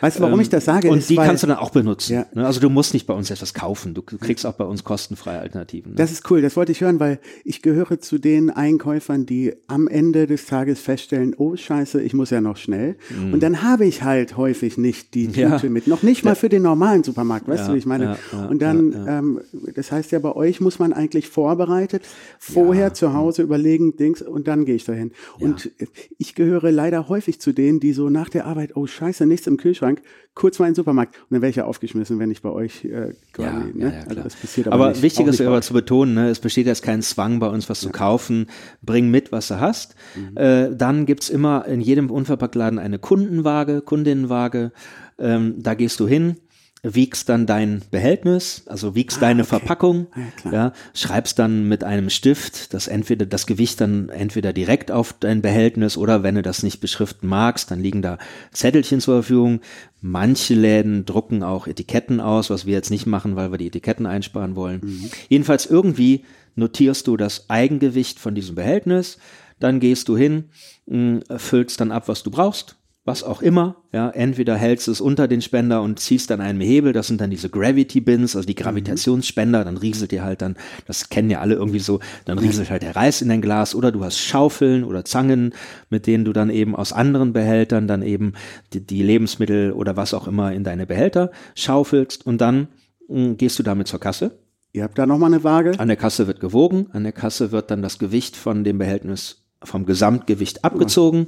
Weißt 0.00 0.18
du, 0.18 0.22
warum 0.22 0.34
Ähm, 0.34 0.40
ich 0.42 0.50
das 0.50 0.66
sage? 0.66 0.90
Und 0.90 0.98
Ist, 0.98 1.10
die 1.10 1.16
weil- 1.16 1.26
kannst 1.26 1.42
du 1.42 1.46
dann 1.46 1.56
auch 1.56 1.70
benutzen. 1.70 2.12
Ja. 2.12 2.26
Ne? 2.34 2.46
Also 2.46 2.60
du 2.60 2.68
musst 2.68 2.92
nicht 2.94 3.06
bei 3.06 3.14
uns 3.14 3.30
etwas 3.30 3.54
kaufen. 3.54 3.94
Du 3.94 4.02
kriegst 4.02 4.44
auch 4.46 4.52
bei 4.52 4.64
uns 4.64 4.84
kostenfreie 4.84 5.38
Alternativen. 5.40 5.92
Ne? 5.92 5.96
Das 5.96 6.12
ist 6.12 6.30
cool, 6.30 6.42
das 6.42 6.54
wollte 6.56 6.72
ich 6.72 6.80
hören, 6.82 7.00
weil 7.00 7.18
ich 7.44 7.62
gehöre 7.62 7.98
zu 8.00 8.18
den 8.18 8.50
Einkäufern, 8.50 9.24
die 9.26 9.54
am 9.66 9.88
Ende 9.88 10.26
des 10.26 10.46
Tages 10.46 10.80
feststellen, 10.80 11.34
oh 11.38 11.56
scheiße, 11.56 12.02
ich 12.02 12.12
muss 12.14 12.30
ja 12.30 12.40
noch 12.40 12.56
schnell. 12.58 12.96
Und 13.32 13.42
dann 13.42 13.62
habe 13.62 13.86
ich 13.86 14.02
halt 14.02 14.36
häufig 14.36 14.76
nicht 14.78 15.14
die 15.14 15.26
Tüte 15.28 15.46
Mhm. 15.46 15.52
Ja. 15.64 15.68
mit, 15.70 15.86
noch 15.86 16.02
nicht 16.02 16.24
mal 16.24 16.34
für 16.36 16.48
den 16.50 16.62
normalen 16.62 17.02
Supermarkt, 17.02 17.48
weißt 17.48 17.62
Ja, 17.62 17.68
du, 17.68 17.74
wie 17.74 17.78
ich 17.78 17.86
meine? 17.86 18.04
ja, 18.04 18.18
ja, 18.32 18.46
und 18.46 18.60
dann, 18.60 18.92
ja, 18.92 19.18
Ähm, 19.18 19.40
das 19.74 19.90
heißt 19.90 20.12
ja, 20.12 20.18
bei 20.18 20.34
euch 20.36 20.60
muss 20.60 20.78
man 20.78 20.92
eigentlich 20.92 21.28
vorbereitet, 21.28 22.02
vorher 22.38 22.92
zu 22.94 23.12
Hause 23.14 23.23
überlegen, 23.42 23.96
Dings, 23.96 24.22
und 24.22 24.46
dann 24.48 24.64
gehe 24.64 24.74
ich 24.74 24.84
dahin. 24.84 25.12
Und 25.38 25.70
ich 26.18 26.34
gehöre 26.34 26.70
leider 26.70 27.08
häufig 27.08 27.40
zu 27.40 27.52
denen, 27.52 27.80
die 27.80 27.92
so 27.92 28.08
nach 28.10 28.28
der 28.28 28.46
Arbeit, 28.46 28.76
oh 28.76 28.86
scheiße, 28.86 29.26
nichts 29.26 29.46
im 29.46 29.56
Kühlschrank, 29.56 30.02
kurz 30.34 30.58
mal 30.58 30.66
in 30.66 30.72
den 30.72 30.76
Supermarkt. 30.76 31.16
Und 31.16 31.26
dann 31.34 31.42
wäre 31.42 31.50
ich 31.50 31.56
ja 31.56 31.64
aufgeschmissen, 31.64 32.18
wenn 32.18 32.30
ich 32.30 32.42
bei 32.42 32.50
euch 32.50 32.84
äh, 32.84 33.14
quasi, 33.32 33.48
Ja, 33.48 33.58
ne? 33.72 33.72
ja, 33.78 33.88
ja, 33.90 34.00
also 34.08 34.22
das 34.22 34.36
passiert 34.36 34.66
aber, 34.66 34.74
aber 34.76 34.88
nicht. 34.90 35.02
wichtig 35.02 35.26
ist 35.26 35.40
aber 35.40 35.62
zu 35.62 35.72
betonen, 35.74 36.14
ne, 36.14 36.28
es 36.28 36.40
besteht 36.40 36.66
jetzt 36.66 36.82
kein 36.82 37.02
Zwang 37.02 37.38
bei 37.38 37.48
uns, 37.48 37.68
was 37.68 37.80
zu 37.80 37.90
kaufen. 37.90 38.46
Bring 38.82 39.10
mit, 39.10 39.32
was 39.32 39.48
du 39.48 39.60
hast. 39.60 39.94
Äh, 40.34 40.74
dann 40.74 41.06
gibt's 41.06 41.30
immer 41.30 41.66
in 41.66 41.80
jedem 41.80 42.10
Unverpacktladen 42.10 42.78
eine 42.78 42.98
Kundenwaage, 42.98 43.80
Kundinnenwaage. 43.80 44.72
Ähm, 45.18 45.54
da 45.58 45.74
gehst 45.74 46.00
du 46.00 46.08
hin, 46.08 46.36
wiegst 46.84 47.30
dann 47.30 47.46
dein 47.46 47.82
Behältnis, 47.90 48.62
also 48.66 48.94
wiegst 48.94 49.22
deine 49.22 49.44
Verpackung, 49.44 50.06
Ah, 50.12 50.20
ja, 50.44 50.52
ja, 50.52 50.72
schreibst 50.92 51.38
dann 51.38 51.66
mit 51.66 51.82
einem 51.82 52.10
Stift 52.10 52.74
das 52.74 52.88
entweder 52.88 53.24
das 53.24 53.46
Gewicht 53.46 53.80
dann 53.80 54.10
entweder 54.10 54.52
direkt 54.52 54.90
auf 54.90 55.14
dein 55.18 55.40
Behältnis 55.40 55.96
oder 55.96 56.22
wenn 56.22 56.34
du 56.34 56.42
das 56.42 56.62
nicht 56.62 56.80
beschriften 56.80 57.26
magst, 57.26 57.70
dann 57.70 57.80
liegen 57.80 58.02
da 58.02 58.18
Zettelchen 58.52 59.00
zur 59.00 59.14
Verfügung. 59.22 59.60
Manche 60.02 60.54
Läden 60.54 61.06
drucken 61.06 61.42
auch 61.42 61.66
Etiketten 61.66 62.20
aus, 62.20 62.50
was 62.50 62.66
wir 62.66 62.74
jetzt 62.74 62.90
nicht 62.90 63.06
machen, 63.06 63.34
weil 63.34 63.50
wir 63.50 63.58
die 63.58 63.68
Etiketten 63.68 64.04
einsparen 64.04 64.54
wollen. 64.54 64.80
Mhm. 64.84 65.10
Jedenfalls 65.30 65.64
irgendwie 65.64 66.24
notierst 66.54 67.06
du 67.06 67.16
das 67.16 67.48
Eigengewicht 67.48 68.18
von 68.18 68.34
diesem 68.34 68.54
Behältnis, 68.54 69.18
dann 69.58 69.80
gehst 69.80 70.08
du 70.08 70.16
hin, 70.18 70.50
mh, 70.86 71.38
füllst 71.38 71.80
dann 71.80 71.92
ab, 71.92 72.08
was 72.08 72.22
du 72.22 72.30
brauchst, 72.30 72.76
was 73.06 73.22
auch 73.22 73.42
immer, 73.42 73.76
ja, 73.92 74.08
entweder 74.08 74.56
hältst 74.56 74.88
es 74.88 75.02
unter 75.02 75.28
den 75.28 75.42
Spender 75.42 75.82
und 75.82 75.98
ziehst 75.98 76.30
dann 76.30 76.40
einen 76.40 76.62
Hebel, 76.62 76.94
das 76.94 77.06
sind 77.06 77.20
dann 77.20 77.30
diese 77.30 77.50
Gravity 77.50 78.00
Bins, 78.00 78.34
also 78.34 78.46
die 78.46 78.54
Gravitationsspender, 78.54 79.62
dann 79.62 79.76
rieselt 79.76 80.10
dir 80.10 80.24
halt 80.24 80.40
dann, 80.40 80.56
das 80.86 81.10
kennen 81.10 81.28
ja 81.28 81.40
alle 81.40 81.54
irgendwie 81.54 81.80
so, 81.80 82.00
dann 82.24 82.38
rieselt 82.38 82.70
halt 82.70 82.82
der 82.82 82.96
Reis 82.96 83.20
in 83.20 83.28
dein 83.28 83.42
Glas 83.42 83.74
oder 83.74 83.92
du 83.92 84.02
hast 84.02 84.18
Schaufeln 84.18 84.84
oder 84.84 85.04
Zangen, 85.04 85.52
mit 85.90 86.06
denen 86.06 86.24
du 86.24 86.32
dann 86.32 86.48
eben 86.48 86.74
aus 86.74 86.94
anderen 86.94 87.34
Behältern 87.34 87.86
dann 87.86 88.00
eben 88.00 88.32
die, 88.72 88.80
die 88.80 89.02
Lebensmittel 89.02 89.72
oder 89.72 89.96
was 89.96 90.14
auch 90.14 90.26
immer 90.26 90.52
in 90.54 90.64
deine 90.64 90.86
Behälter 90.86 91.30
schaufelst 91.54 92.26
und 92.26 92.40
dann 92.40 92.68
mh, 93.08 93.34
gehst 93.34 93.58
du 93.58 93.62
damit 93.62 93.86
zur 93.86 94.00
Kasse. 94.00 94.38
Ihr 94.72 94.82
habt 94.82 94.98
da 94.98 95.04
nochmal 95.04 95.32
eine 95.32 95.44
Waage? 95.44 95.78
An 95.78 95.88
der 95.88 95.98
Kasse 95.98 96.26
wird 96.26 96.40
gewogen, 96.40 96.86
an 96.92 97.04
der 97.04 97.12
Kasse 97.12 97.52
wird 97.52 97.70
dann 97.70 97.82
das 97.82 97.98
Gewicht 97.98 98.34
von 98.34 98.64
dem 98.64 98.78
Behältnis 98.78 99.44
vom 99.62 99.86
Gesamtgewicht 99.86 100.64
abgezogen 100.64 101.26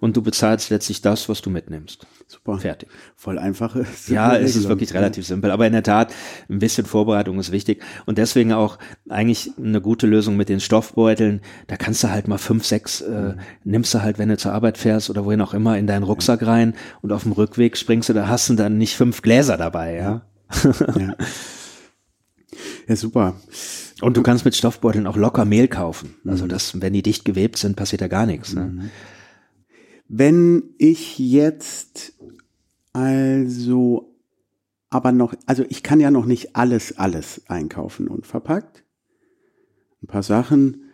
und 0.00 0.16
du 0.16 0.22
bezahlst 0.22 0.70
letztlich 0.70 1.00
das, 1.02 1.28
was 1.28 1.42
du 1.42 1.50
mitnimmst. 1.50 2.06
Super. 2.26 2.58
Fertig. 2.58 2.88
Voll 3.16 3.38
einfache. 3.38 3.86
Ja, 4.08 4.36
es 4.36 4.56
ist 4.56 4.68
wirklich 4.68 4.94
relativ 4.94 5.26
simpel, 5.26 5.50
aber 5.50 5.66
in 5.66 5.72
der 5.72 5.82
Tat, 5.82 6.14
ein 6.48 6.58
bisschen 6.58 6.86
Vorbereitung 6.86 7.38
ist 7.38 7.52
wichtig 7.52 7.82
und 8.06 8.18
deswegen 8.18 8.52
auch 8.52 8.78
eigentlich 9.08 9.50
eine 9.58 9.80
gute 9.80 10.06
Lösung 10.06 10.36
mit 10.36 10.48
den 10.48 10.60
Stoffbeuteln. 10.60 11.40
Da 11.66 11.76
kannst 11.76 12.02
du 12.02 12.10
halt 12.10 12.26
mal 12.26 12.38
fünf, 12.38 12.64
sechs, 12.64 13.00
äh, 13.00 13.34
nimmst 13.64 13.92
du 13.92 14.02
halt, 14.02 14.18
wenn 14.18 14.28
du 14.28 14.36
zur 14.36 14.52
Arbeit 14.52 14.78
fährst 14.78 15.10
oder 15.10 15.24
wohin 15.24 15.40
auch 15.40 15.52
immer, 15.52 15.76
in 15.78 15.86
deinen 15.86 16.04
Rucksack 16.04 16.46
rein 16.46 16.74
und 17.02 17.12
auf 17.12 17.24
dem 17.24 17.32
Rückweg 17.32 17.76
springst 17.76 18.08
du, 18.08 18.12
da 18.14 18.28
hast 18.28 18.48
du 18.48 18.54
dann 18.54 18.78
nicht 18.78 18.96
fünf 18.96 19.22
Gläser 19.22 19.56
dabei, 19.56 19.94
ja. 19.94 20.22
Ja. 20.96 21.14
ja, 22.88 22.96
super. 22.96 23.34
Und 24.00 24.16
du 24.16 24.22
kannst 24.22 24.44
mit 24.44 24.54
Stoffbeuteln 24.54 25.06
auch 25.06 25.16
locker 25.16 25.44
Mehl 25.44 25.68
kaufen. 25.68 26.14
Also 26.24 26.46
das, 26.46 26.80
wenn 26.80 26.92
die 26.92 27.02
dicht 27.02 27.24
gewebt 27.24 27.58
sind, 27.58 27.76
passiert 27.76 28.00
da 28.00 28.08
gar 28.08 28.26
nichts. 28.26 28.54
Ne? 28.54 28.90
Wenn 30.08 30.74
ich 30.78 31.18
jetzt 31.18 32.14
also 32.92 34.14
aber 34.90 35.12
noch, 35.12 35.34
also 35.46 35.64
ich 35.68 35.82
kann 35.82 36.00
ja 36.00 36.10
noch 36.10 36.24
nicht 36.24 36.56
alles, 36.56 36.96
alles 36.96 37.42
einkaufen 37.48 38.08
und 38.08 38.26
verpackt. 38.26 38.84
Ein 40.02 40.06
paar 40.06 40.22
Sachen 40.22 40.84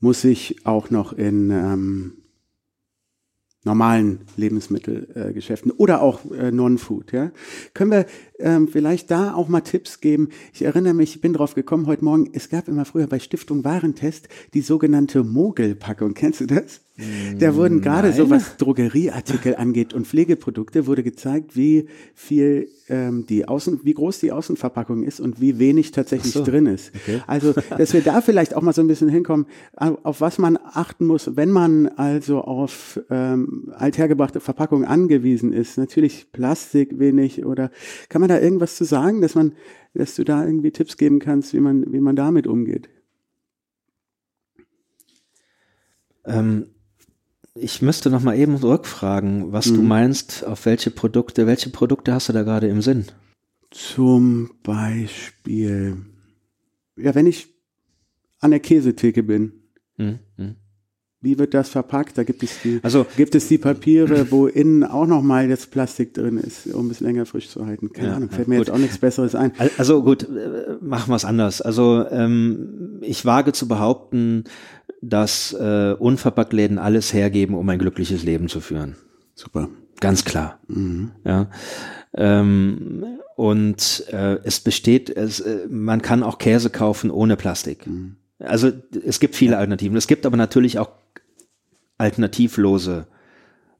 muss 0.00 0.24
ich 0.24 0.66
auch 0.66 0.90
noch 0.90 1.12
in 1.12 1.50
ähm, 1.50 2.18
normalen 3.64 4.20
Lebensmittelgeschäften 4.36 5.70
äh, 5.70 5.74
oder 5.74 6.02
auch 6.02 6.30
äh, 6.32 6.50
Non-Food. 6.50 7.12
Ja? 7.12 7.30
Können 7.74 7.90
wir 7.90 8.06
ähm, 8.38 8.68
vielleicht 8.68 9.10
da 9.10 9.34
auch 9.34 9.48
mal 9.48 9.60
Tipps 9.60 10.00
geben? 10.00 10.30
Ich 10.52 10.62
erinnere 10.62 10.94
mich, 10.94 11.16
ich 11.16 11.20
bin 11.20 11.32
drauf 11.32 11.54
gekommen 11.54 11.86
heute 11.86 12.04
Morgen, 12.04 12.30
es 12.32 12.48
gab 12.48 12.66
immer 12.66 12.84
früher 12.84 13.06
bei 13.06 13.18
Stiftung 13.18 13.64
Warentest 13.64 14.28
die 14.54 14.62
sogenannte 14.62 15.22
Mogelpackung. 15.22 16.14
Kennst 16.14 16.40
du 16.40 16.46
das? 16.46 16.80
Da 17.38 17.54
wurden 17.54 17.80
gerade 17.80 18.08
Nein. 18.08 18.16
so 18.16 18.28
was 18.28 18.56
Drogerieartikel 18.58 19.54
angeht 19.54 19.94
und 19.94 20.08
Pflegeprodukte 20.08 20.86
wurde 20.88 21.04
gezeigt, 21.04 21.54
wie 21.54 21.86
viel 22.12 22.68
ähm, 22.88 23.24
die 23.24 23.46
Außen, 23.46 23.80
wie 23.84 23.94
groß 23.94 24.18
die 24.18 24.32
Außenverpackung 24.32 25.04
ist 25.04 25.20
und 25.20 25.40
wie 25.40 25.60
wenig 25.60 25.92
tatsächlich 25.92 26.32
so. 26.32 26.42
drin 26.42 26.66
ist. 26.66 26.90
Okay. 26.96 27.20
Also, 27.28 27.52
dass 27.76 27.92
wir 27.92 28.00
da 28.00 28.20
vielleicht 28.20 28.54
auch 28.56 28.62
mal 28.62 28.72
so 28.72 28.80
ein 28.80 28.88
bisschen 28.88 29.08
hinkommen, 29.08 29.46
au- 29.76 29.98
auf 30.02 30.20
was 30.20 30.38
man 30.38 30.58
achten 30.64 31.06
muss, 31.06 31.36
wenn 31.36 31.50
man 31.52 31.86
also 31.86 32.40
auf 32.40 33.00
ähm, 33.10 33.72
althergebrachte 33.76 34.40
Verpackungen 34.40 34.84
angewiesen 34.84 35.52
ist. 35.52 35.78
Natürlich 35.78 36.32
Plastik 36.32 36.98
wenig 36.98 37.44
oder 37.46 37.70
kann 38.08 38.20
man 38.20 38.28
da 38.28 38.40
irgendwas 38.40 38.74
zu 38.74 38.82
sagen, 38.84 39.20
dass 39.20 39.36
man, 39.36 39.52
dass 39.94 40.16
du 40.16 40.24
da 40.24 40.44
irgendwie 40.44 40.72
Tipps 40.72 40.96
geben 40.96 41.20
kannst, 41.20 41.54
wie 41.54 41.60
man, 41.60 41.92
wie 41.92 42.00
man 42.00 42.16
damit 42.16 42.48
umgeht? 42.48 42.88
Ähm, 46.24 46.66
ich 47.60 47.82
müsste 47.82 48.10
noch 48.10 48.22
mal 48.22 48.36
eben 48.36 48.56
rückfragen, 48.56 49.52
was 49.52 49.66
du 49.66 49.82
meinst, 49.82 50.44
auf 50.44 50.64
welche 50.66 50.90
Produkte, 50.90 51.46
welche 51.46 51.70
Produkte 51.70 52.12
hast 52.12 52.28
du 52.28 52.32
da 52.32 52.42
gerade 52.42 52.68
im 52.68 52.82
Sinn? 52.82 53.06
Zum 53.70 54.50
Beispiel, 54.62 55.96
ja, 56.96 57.14
wenn 57.14 57.26
ich 57.26 57.48
an 58.40 58.50
der 58.50 58.60
Käsetheke 58.60 59.22
bin, 59.22 59.52
Hm? 59.98 60.56
Wie 61.20 61.36
wird 61.38 61.52
das 61.52 61.68
verpackt? 61.68 62.16
Da 62.16 62.22
gibt 62.22 62.42
es 62.44 62.62
die, 62.62 62.78
Also 62.82 63.04
gibt 63.16 63.34
es 63.34 63.48
die 63.48 63.58
Papiere, 63.58 64.26
wo 64.30 64.46
innen 64.46 64.84
auch 64.84 65.06
nochmal 65.06 65.48
das 65.48 65.66
Plastik 65.66 66.14
drin 66.14 66.38
ist, 66.38 66.66
um 66.72 66.90
es 66.90 67.00
länger 67.00 67.26
frisch 67.26 67.48
zu 67.48 67.66
halten. 67.66 67.92
Keine 67.92 68.08
Ja, 68.08 68.14
Ahnung, 68.16 68.30
fällt 68.30 68.46
mir 68.46 68.56
gut. 68.58 68.66
jetzt 68.68 68.74
auch 68.74 68.78
nichts 68.78 68.98
Besseres 68.98 69.34
ein. 69.34 69.52
Al- 69.58 69.70
Also 69.78 70.02
gut, 70.04 70.22
äh, 70.24 70.76
machen 70.80 71.10
wir 71.10 71.16
es 71.16 71.24
anders. 71.24 71.60
Also 71.60 72.04
ähm, 72.10 72.98
ich 73.02 73.24
wage 73.24 73.52
zu 73.52 73.66
behaupten, 73.66 74.44
dass 75.02 75.52
äh, 75.52 75.94
Unverpacktläden 75.98 76.78
alles 76.78 77.12
hergeben, 77.12 77.54
um 77.56 77.68
ein 77.68 77.78
glückliches 77.80 78.22
Leben 78.22 78.48
zu 78.48 78.60
führen. 78.60 78.94
Super. 79.34 79.68
Ganz 80.00 80.24
klar. 80.24 80.60
Mhm. 80.68 81.10
Ja. 81.24 81.50
Ähm, 82.14 83.04
und 83.36 84.04
äh, 84.12 84.38
es 84.44 84.60
besteht, 84.60 85.10
es, 85.10 85.40
äh, 85.40 85.66
man 85.68 86.02
kann 86.02 86.22
auch 86.22 86.38
Käse 86.38 86.70
kaufen 86.70 87.10
ohne 87.10 87.36
Plastik. 87.36 87.86
Mhm. 87.86 88.16
Also 88.40 88.70
es 89.04 89.18
gibt 89.20 89.34
viele 89.34 89.56
Alternativen. 89.58 89.96
Es 89.96 90.06
gibt 90.06 90.24
aber 90.24 90.36
natürlich 90.36 90.78
auch 90.78 90.90
alternativlose. 91.98 93.06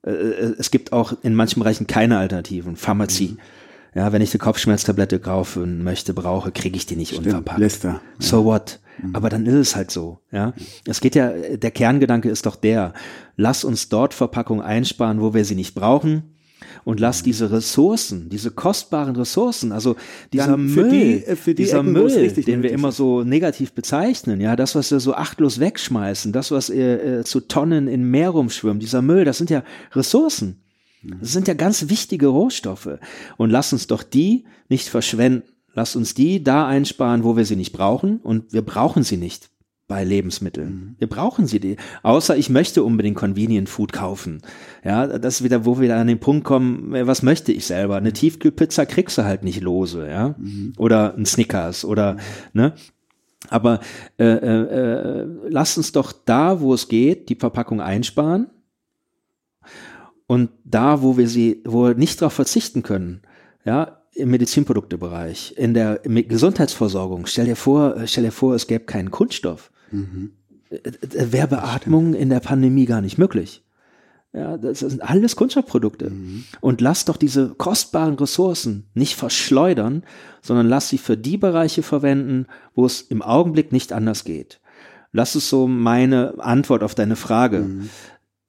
Äh, 0.04 0.10
äh, 0.10 0.54
es 0.58 0.70
gibt 0.70 0.92
auch 0.92 1.14
in 1.22 1.34
manchen 1.34 1.60
Bereichen 1.60 1.86
keine 1.86 2.18
Alternativen. 2.18 2.76
Pharmazie. 2.76 3.30
Mhm. 3.30 3.38
Ja, 3.94 4.12
wenn 4.12 4.22
ich 4.22 4.32
eine 4.32 4.38
Kopfschmerztablette 4.38 5.18
kaufen 5.18 5.82
möchte, 5.82 6.12
brauche, 6.12 6.52
kriege 6.52 6.76
ich 6.76 6.86
die 6.86 6.96
nicht 6.96 7.12
Stimmt, 7.12 7.26
unverpackt. 7.26 7.58
Lister. 7.58 8.00
So 8.18 8.44
what? 8.44 8.80
Mhm. 9.02 9.16
Aber 9.16 9.28
dann 9.28 9.46
ist 9.46 9.54
es 9.54 9.76
halt 9.76 9.90
so, 9.90 10.18
ja. 10.30 10.52
Es 10.86 11.00
geht 11.00 11.14
ja, 11.14 11.30
der 11.30 11.70
Kerngedanke 11.70 12.28
ist 12.28 12.46
doch 12.46 12.56
der, 12.56 12.92
lass 13.36 13.64
uns 13.64 13.88
dort 13.88 14.14
Verpackung 14.14 14.60
einsparen, 14.60 15.20
wo 15.20 15.34
wir 15.34 15.44
sie 15.44 15.54
nicht 15.54 15.74
brauchen. 15.74 16.34
Und 16.88 17.00
Mhm. 17.00 17.02
lass 17.02 17.22
diese 17.22 17.50
Ressourcen, 17.52 18.30
diese 18.30 18.50
kostbaren 18.50 19.14
Ressourcen, 19.14 19.72
also 19.72 19.96
dieser 20.32 20.56
Müll, 20.56 20.88
die- 20.90 21.24
äh, 21.26 21.36
die 21.46 21.54
dieser 21.54 21.80
Ecken, 21.80 21.92
Müll, 21.92 22.30
den 22.32 22.62
wir 22.62 22.70
immer 22.70 22.92
so 22.92 23.24
negativ 23.24 23.72
bezeichnen, 23.74 24.40
ja, 24.40 24.56
das, 24.56 24.74
was 24.74 24.90
wir 24.90 24.98
so 24.98 25.12
achtlos 25.12 25.60
wegschmeißen, 25.60 26.32
das, 26.32 26.50
was 26.50 26.70
äh, 26.70 27.18
äh, 27.20 27.24
zu 27.24 27.40
Tonnen 27.40 27.88
in 27.88 28.04
Meer 28.10 28.30
rumschwimmt, 28.30 28.82
dieser 28.82 29.02
Müll, 29.02 29.26
das 29.26 29.36
sind 29.36 29.50
ja 29.50 29.62
Ressourcen. 29.92 30.62
Das 31.20 31.32
sind 31.32 31.46
ja 31.46 31.52
ganz 31.54 31.90
wichtige 31.90 32.28
Rohstoffe. 32.28 32.98
Und 33.36 33.50
lass 33.50 33.70
uns 33.74 33.86
doch 33.86 34.02
die 34.02 34.44
nicht 34.70 34.88
verschwenden. 34.88 35.42
Lass 35.74 35.94
uns 35.94 36.14
die 36.14 36.42
da 36.42 36.66
einsparen, 36.66 37.22
wo 37.22 37.36
wir 37.36 37.44
sie 37.44 37.54
nicht 37.56 37.72
brauchen. 37.72 38.16
Und 38.22 38.52
wir 38.54 38.62
brauchen 38.62 39.02
sie 39.04 39.18
nicht 39.18 39.50
bei 39.88 40.04
Lebensmitteln. 40.04 40.94
Wir 40.98 41.08
brauchen 41.08 41.46
sie 41.46 41.60
die. 41.60 41.76
Außer 42.02 42.36
ich 42.36 42.50
möchte 42.50 42.84
unbedingt 42.84 43.16
Convenient 43.16 43.70
Food 43.70 43.92
kaufen. 43.94 44.42
Ja, 44.84 45.06
das 45.06 45.36
ist 45.36 45.44
wieder, 45.44 45.64
wo 45.64 45.80
wir 45.80 45.96
an 45.96 46.06
den 46.06 46.20
Punkt 46.20 46.44
kommen, 46.44 46.94
äh, 46.94 47.06
was 47.06 47.22
möchte 47.22 47.52
ich 47.52 47.66
selber? 47.66 47.96
Eine 47.96 48.12
Tiefkühlpizza 48.12 48.84
kriegst 48.84 49.16
du 49.16 49.24
halt 49.24 49.42
nicht 49.42 49.62
lose, 49.62 50.06
ja. 50.06 50.36
Oder 50.76 51.16
ein 51.16 51.24
Snickers 51.24 51.84
oder, 51.86 52.18
ne? 52.52 52.74
Aber 53.48 53.80
äh, 54.18 54.24
äh, 54.24 55.20
äh, 55.22 55.26
lass 55.48 55.78
uns 55.78 55.92
doch 55.92 56.12
da, 56.12 56.60
wo 56.60 56.74
es 56.74 56.88
geht, 56.88 57.30
die 57.30 57.36
Verpackung 57.36 57.80
einsparen. 57.80 58.48
Und 60.26 60.50
da, 60.64 61.00
wo 61.00 61.16
wir 61.16 61.28
sie, 61.28 61.62
wo 61.64 61.84
wir 61.84 61.94
nicht 61.94 62.20
darauf 62.20 62.34
verzichten 62.34 62.82
können, 62.82 63.22
ja, 63.64 64.02
im 64.14 64.30
Medizinproduktebereich, 64.30 65.54
in 65.56 65.72
der 65.72 66.00
Gesundheitsversorgung, 66.04 67.24
stell 67.26 67.46
dir 67.46 67.56
vor, 67.56 67.96
äh, 67.96 68.06
stell 68.06 68.24
dir 68.24 68.32
vor, 68.32 68.54
es 68.54 68.66
gäbe 68.66 68.84
keinen 68.84 69.10
Kunststoff. 69.10 69.70
Äh, 70.70 70.76
äh, 70.76 71.32
Wäre 71.32 71.48
Beatmung 71.48 72.14
in 72.14 72.30
der 72.30 72.40
Pandemie 72.40 72.86
gar 72.86 73.00
nicht 73.00 73.18
möglich. 73.18 73.62
Ja, 74.34 74.58
das 74.58 74.80
sind 74.80 75.02
alles 75.02 75.36
Kunststoffprodukte. 75.36 76.12
Und 76.60 76.80
lass 76.82 77.06
doch 77.06 77.16
diese 77.16 77.54
kostbaren 77.54 78.14
Ressourcen 78.14 78.84
nicht 78.92 79.14
verschleudern, 79.14 80.04
sondern 80.42 80.68
lass 80.68 80.90
sie 80.90 80.98
für 80.98 81.16
die 81.16 81.38
Bereiche 81.38 81.82
verwenden, 81.82 82.46
wo 82.74 82.84
es 82.84 83.00
im 83.00 83.22
Augenblick 83.22 83.72
nicht 83.72 83.92
anders 83.92 84.24
geht. 84.24 84.60
Lass 85.12 85.34
es 85.34 85.48
so 85.48 85.66
meine 85.66 86.34
Antwort 86.38 86.82
auf 86.82 86.94
deine 86.94 87.16
Frage, 87.16 87.66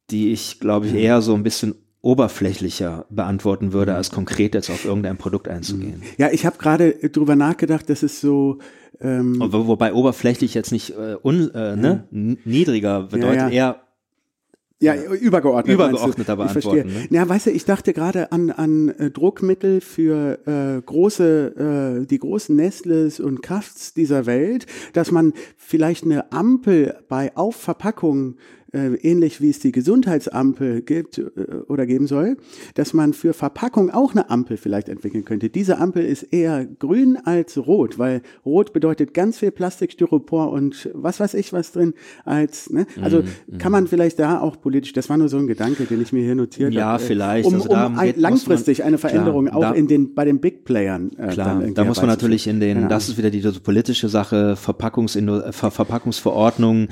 die 0.09 0.33
ich, 0.33 0.59
glaube 0.59 0.87
ich, 0.87 0.93
eher 0.93 1.21
so 1.21 1.33
ein 1.33 1.43
bisschen 1.43 1.75
oberflächlicher 2.01 3.05
beantworten 3.09 3.73
würde, 3.73 3.93
als 3.95 4.11
konkret 4.11 4.55
jetzt 4.55 4.69
auf 4.69 4.85
irgendein 4.85 5.17
Produkt 5.17 5.47
einzugehen. 5.47 6.01
Ja, 6.17 6.29
ich 6.31 6.45
habe 6.45 6.57
gerade 6.57 6.93
drüber 6.93 7.35
nachgedacht, 7.35 7.89
dass 7.89 8.03
es 8.03 8.21
so 8.21 8.59
ähm, 9.01 9.37
Wo, 9.39 9.67
wobei 9.67 9.93
oberflächlich 9.93 10.53
jetzt 10.53 10.71
nicht 10.71 10.91
äh, 10.91 11.15
un, 11.23 11.49
äh, 11.53 11.75
ne, 11.75 12.07
n- 12.11 12.37
niedriger 12.45 13.03
bedeutet 13.03 13.35
Ja, 13.35 13.47
ja. 13.49 13.49
eher 13.49 13.81
Ja, 14.81 14.95
übergeordnet. 15.13 15.73
Übergeordneter 15.73 16.35
meinst 16.37 16.55
du? 16.55 16.59
Ich 16.59 16.63
verstehe. 16.63 16.83
beantworten, 16.83 17.15
Ja, 17.15 17.27
weißt 17.27 17.47
du, 17.47 17.51
ich 17.51 17.65
dachte 17.65 17.91
gerade 17.93 18.31
an, 18.31 18.49
an 18.49 18.89
äh, 18.89 19.11
Druckmittel 19.11 19.81
für 19.81 20.39
äh, 20.47 20.81
große, 20.81 22.01
äh, 22.03 22.05
die 22.07 22.19
großen 22.19 22.55
Nestles 22.55 23.19
und 23.19 23.41
Krafts 23.41 23.93
dieser 23.93 24.25
Welt, 24.25 24.65
dass 24.93 25.11
man 25.11 25.33
vielleicht 25.57 26.05
eine 26.05 26.31
Ampel 26.31 26.95
bei 27.09 27.35
Aufverpackungen 27.35 28.33
äh, 28.35 28.37
ähnlich 28.73 29.41
wie 29.41 29.49
es 29.49 29.59
die 29.59 29.71
Gesundheitsampel 29.71 30.81
gibt 30.81 31.17
äh, 31.17 31.23
oder 31.67 31.85
geben 31.85 32.07
soll, 32.07 32.37
dass 32.75 32.93
man 32.93 33.13
für 33.13 33.33
Verpackung 33.33 33.89
auch 33.91 34.11
eine 34.11 34.29
Ampel 34.29 34.57
vielleicht 34.57 34.89
entwickeln 34.89 35.25
könnte. 35.25 35.49
Diese 35.49 35.77
Ampel 35.79 36.05
ist 36.05 36.23
eher 36.23 36.65
grün 36.65 37.17
als 37.23 37.57
rot, 37.57 37.97
weil 37.97 38.21
rot 38.45 38.73
bedeutet 38.73 39.13
ganz 39.13 39.39
viel 39.39 39.51
Plastik, 39.51 39.91
Styropor 39.93 40.51
und 40.51 40.89
was 40.93 41.19
weiß 41.19 41.33
ich 41.33 41.51
was 41.53 41.71
drin 41.71 41.93
als, 42.25 42.69
ne? 42.69 42.85
Also 43.01 43.19
Mhm, 43.47 43.57
kann 43.57 43.71
man 43.71 43.87
vielleicht 43.87 44.19
da 44.19 44.39
auch 44.39 44.59
politisch, 44.61 44.93
das 44.93 45.09
war 45.09 45.17
nur 45.17 45.29
so 45.29 45.37
ein 45.37 45.47
Gedanke, 45.47 45.85
den 45.85 46.01
ich 46.01 46.13
mir 46.13 46.23
hier 46.23 46.35
notiert 46.35 46.73
Ja, 46.73 46.85
habe. 46.93 47.03
äh, 47.03 47.05
vielleicht. 47.07 47.47
Um, 47.47 47.55
Also 47.55 47.67
da 47.69 47.87
um 47.87 47.97
ein, 47.97 48.07
muss 48.07 48.15
man- 48.15 48.21
langfristig 48.21 48.83
eine 48.83 48.97
Veränderung 48.97 49.45
klar, 49.45 49.57
auch 49.57 49.61
da- 49.61 49.71
in 49.73 49.87
den, 49.87 50.13
bei 50.13 50.25
den 50.25 50.39
Big 50.39 50.63
Playern. 50.63 51.11
Äh, 51.17 51.27
Klar, 51.29 51.61
da 51.73 51.83
muss 51.83 51.97
man 51.97 52.07
natürlich 52.07 52.47
in 52.47 52.59
den, 52.59 52.75
Keine 52.77 52.87
das 52.87 53.09
ist 53.09 53.17
wieder 53.17 53.29
die, 53.29 53.41
die 53.41 53.59
politische 53.59 54.09
Sache, 54.09 54.55
Verpackungsindo 54.55 55.39
äh, 55.39 55.51
Ver 55.51 55.71
Verpackungsverordnung, 55.71 56.87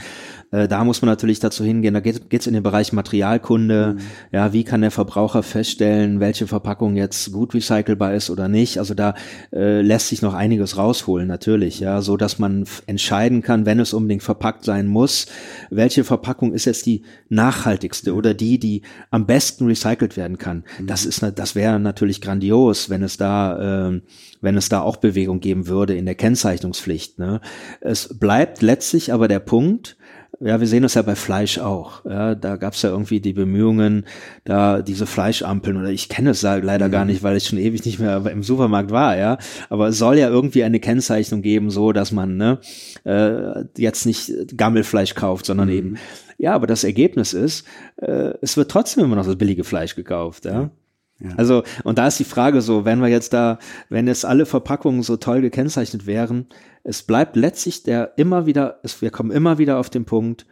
äh, 0.52 0.68
da 0.68 0.84
muss 0.84 1.02
man 1.02 1.10
natürlich 1.10 1.39
dazu 1.39 1.64
hingehen, 1.64 1.93
da 1.93 2.00
geht 2.00 2.32
es 2.32 2.48
in 2.48 2.54
den 2.54 2.64
Bereich 2.64 2.93
Materialkunde, 2.93 3.95
Mhm. 3.95 4.02
ja, 4.32 4.54
wie 4.54 4.64
kann 4.64 4.82
der 4.82 4.91
Verbraucher 4.91 5.43
feststellen, 5.43 6.20
welche 6.20 6.48
Verpackung 6.48 6.95
jetzt 6.95 7.32
gut 7.32 7.54
recycelbar 7.54 8.14
ist 8.14 8.30
oder 8.30 8.48
nicht, 8.48 8.78
also 8.78 8.93
da 8.93 9.16
äh, 9.54 9.82
lässt 9.82 10.08
sich 10.10 10.22
noch 10.22 10.34
einiges 10.34 10.78
rausholen, 10.78 11.28
natürlich, 11.28 11.80
ja, 11.80 12.02
so 12.02 12.18
dass 12.18 12.39
man 12.39 12.66
entscheiden 12.86 13.41
kann, 13.41 13.66
wenn 13.66 13.80
es 13.80 13.93
unbedingt 13.93 14.24
verpackt 14.24 14.64
sein 14.64 14.88
muss, 14.88 15.28
welche 15.70 16.04
Verpackung 16.04 16.54
ist 16.54 16.66
jetzt 16.66 16.86
die 16.86 17.04
nachhaltigste 17.30 18.14
oder 18.14 18.34
die, 18.34 18.60
die 18.60 18.82
am 19.12 19.26
besten 19.26 19.66
recycelt 19.66 20.18
werden 20.18 20.38
kann. 20.38 20.64
Das 20.86 21.06
ist, 21.06 21.24
das 21.36 21.56
wäre 21.56 21.80
natürlich 21.80 22.22
grandios, 22.22 22.89
wenn 22.89 23.04
es 23.04 23.18
da, 23.18 23.88
ähm, 23.88 24.02
wenn 24.41 24.56
es 24.56 24.70
da 24.70 24.82
auch 24.82 24.98
Bewegung 24.98 25.39
geben 25.39 25.68
würde 25.68 25.95
in 25.95 26.06
der 26.06 26.16
Kennzeichnungspflicht. 26.16 27.20
Ne? 27.20 27.41
Es 27.82 28.18
bleibt 28.20 28.62
letztlich 28.62 29.14
aber 29.14 29.28
der 29.28 29.39
Punkt, 29.39 29.98
ja, 30.39 30.59
wir 30.59 30.67
sehen 30.67 30.84
das 30.84 30.93
ja 30.93 31.01
bei 31.01 31.15
Fleisch 31.15 31.57
auch. 31.57 32.05
Ja, 32.05 32.36
da 32.36 32.57
gab 32.57 32.73
es 32.73 32.82
ja 32.82 32.89
irgendwie 32.89 33.19
die 33.19 33.34
Bemühungen, 33.34 34.05
da 34.43 34.82
diese 34.82 35.05
Fleischampeln 35.05 35.78
oder 35.78 35.89
ich 35.89 36.09
kenne 36.09 36.32
es 36.32 36.41
da 36.41 36.57
leider 36.57 36.89
gar 36.89 37.05
nicht, 37.05 37.23
weil 37.23 37.38
ich 37.38 37.45
schon 37.45 37.57
ewig 37.57 37.86
nicht 37.86 37.99
mehr 37.99 38.23
im 38.28 38.43
Supermarkt 38.43 38.91
war, 38.91 39.17
ja. 39.17 39.38
Aber 39.69 39.88
es 39.88 39.97
soll 39.97 40.17
ja 40.17 40.30
irgendwie 40.30 40.63
eine 40.63 40.80
Kennzeichnung 40.80 41.41
geben, 41.41 41.71
so 41.71 41.91
dass 41.91 42.11
man 42.11 42.38
ne, 42.38 42.59
äh, 43.03 43.63
jetzt 43.78 44.05
nicht 44.05 44.32
Gammelfleisch 44.55 45.15
kauft, 45.15 45.45
sondern 45.45 45.69
eben 45.69 45.97
ja. 46.38 46.53
Aber 46.53 46.67
das 46.67 46.84
Ergebnis 46.84 47.34
ist, 47.34 47.65
äh, 47.97 48.34
es 48.41 48.57
wird 48.57 48.69
trotzdem 48.69 49.03
immer 49.05 49.15
noch 49.15 49.25
das 49.25 49.38
billige 49.38 49.63
Fleisch 49.63 49.95
gekauft, 49.95 50.45
ja. 50.45 50.69
Ja. 51.19 51.32
Also, 51.36 51.63
und 51.84 51.97
da 51.97 52.07
ist 52.07 52.19
die 52.19 52.23
Frage 52.23 52.61
so, 52.61 52.86
wenn 52.86 52.99
wir 53.01 53.07
jetzt 53.07 53.34
da, 53.34 53.57
wenn 53.89 54.05
jetzt 54.05 54.23
alle 54.23 54.45
Verpackungen 54.45 55.01
so 55.01 55.17
toll 55.17 55.41
gekennzeichnet 55.41 56.05
wären, 56.05 56.45
es 56.88 57.04
bleibt 57.04 57.36
letztlich 57.36 57.84
der 57.84 58.18
immer 58.18 58.46
wieder, 58.46 58.80
es, 58.82 59.02
wir 59.02 59.10
kommen 59.12 59.32
immer 59.32 59.58
wieder 59.58 59.78
auf 59.78 59.90
den 59.90 60.06
Punkt, 60.06 60.46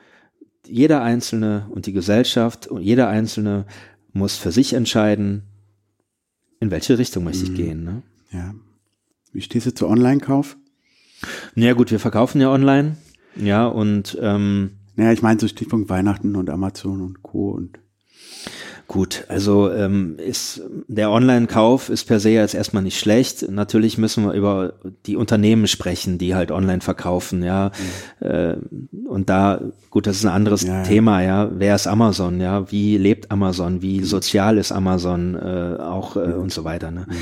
jeder 0.68 1.02
Einzelne 1.02 1.68
und 1.70 1.86
die 1.86 1.94
Gesellschaft 1.94 2.68
und 2.68 2.82
jeder 2.82 3.08
Einzelne 3.08 3.66
muss 4.12 4.36
für 4.36 4.52
sich 4.52 4.74
entscheiden, 4.74 5.44
in 6.60 6.72
welche 6.72 6.98
Richtung 6.98 7.24
möchte 7.24 7.46
ich 7.46 7.54
gehen. 7.56 7.86
Ne? 7.86 8.02
Ja. 8.32 8.54
Wie 9.32 9.42
stehst 9.42 9.68
du 9.68 9.74
zu 9.74 9.88
Online-Kauf? 9.88 10.58
Ja 11.56 11.72
gut, 11.72 11.92
wir 11.92 12.02
verkaufen 12.02 12.42
ja 12.42 12.52
online, 12.52 12.98
ja, 13.38 13.68
und 13.68 14.18
ähm, 14.22 14.72
Naja, 14.98 15.14
ich 15.14 15.22
meine 15.22 15.40
so 15.40 15.48
Stichpunkt 15.48 15.90
Weihnachten 15.90 16.36
und 16.36 16.50
Amazon 16.50 17.02
und 17.02 17.24
Co. 17.24 17.52
und 17.52 17.80
Gut, 18.88 19.26
also 19.30 19.72
ähm, 19.72 20.18
ist 20.18 20.62
der 20.88 21.10
Online-Kauf 21.10 21.90
ist 21.90 22.06
per 22.06 22.20
se 22.20 22.30
jetzt 22.30 22.54
erstmal 22.54 22.84
nicht 22.84 23.00
schlecht. 23.00 23.50
Natürlich 23.50 23.98
müssen 23.98 24.26
wir 24.26 24.34
über 24.34 24.74
die 25.08 25.16
Unternehmen 25.16 25.68
sprechen, 25.68 26.20
die 26.20 26.36
halt 26.36 26.52
online 26.52 26.82
verkaufen, 26.82 27.42
ja. 27.42 27.72
Mhm. 28.20 28.28
Äh, 28.28 28.58
und 29.08 29.30
da, 29.30 29.62
gut, 29.90 30.06
das 30.06 30.18
ist 30.18 30.26
ein 30.26 30.32
anderes 30.32 30.64
ja, 30.64 30.84
Thema, 30.84 31.24
ja. 31.24 31.50
Wer 31.52 31.74
ist 31.74 31.88
Amazon, 31.88 32.40
ja? 32.40 32.72
Wie 32.72 32.98
lebt 32.98 33.32
Amazon? 33.32 33.82
Wie 33.82 34.00
mhm. 34.00 34.06
sozial 34.06 34.60
ist 34.60 34.72
Amazon 34.72 35.36
äh, 35.36 35.78
auch 35.82 36.16
äh, 36.16 36.28
mhm. 36.28 36.42
und 36.44 36.54
so 36.54 36.64
weiter. 36.64 36.92
Ne? 36.92 37.08
Mhm. 37.08 37.16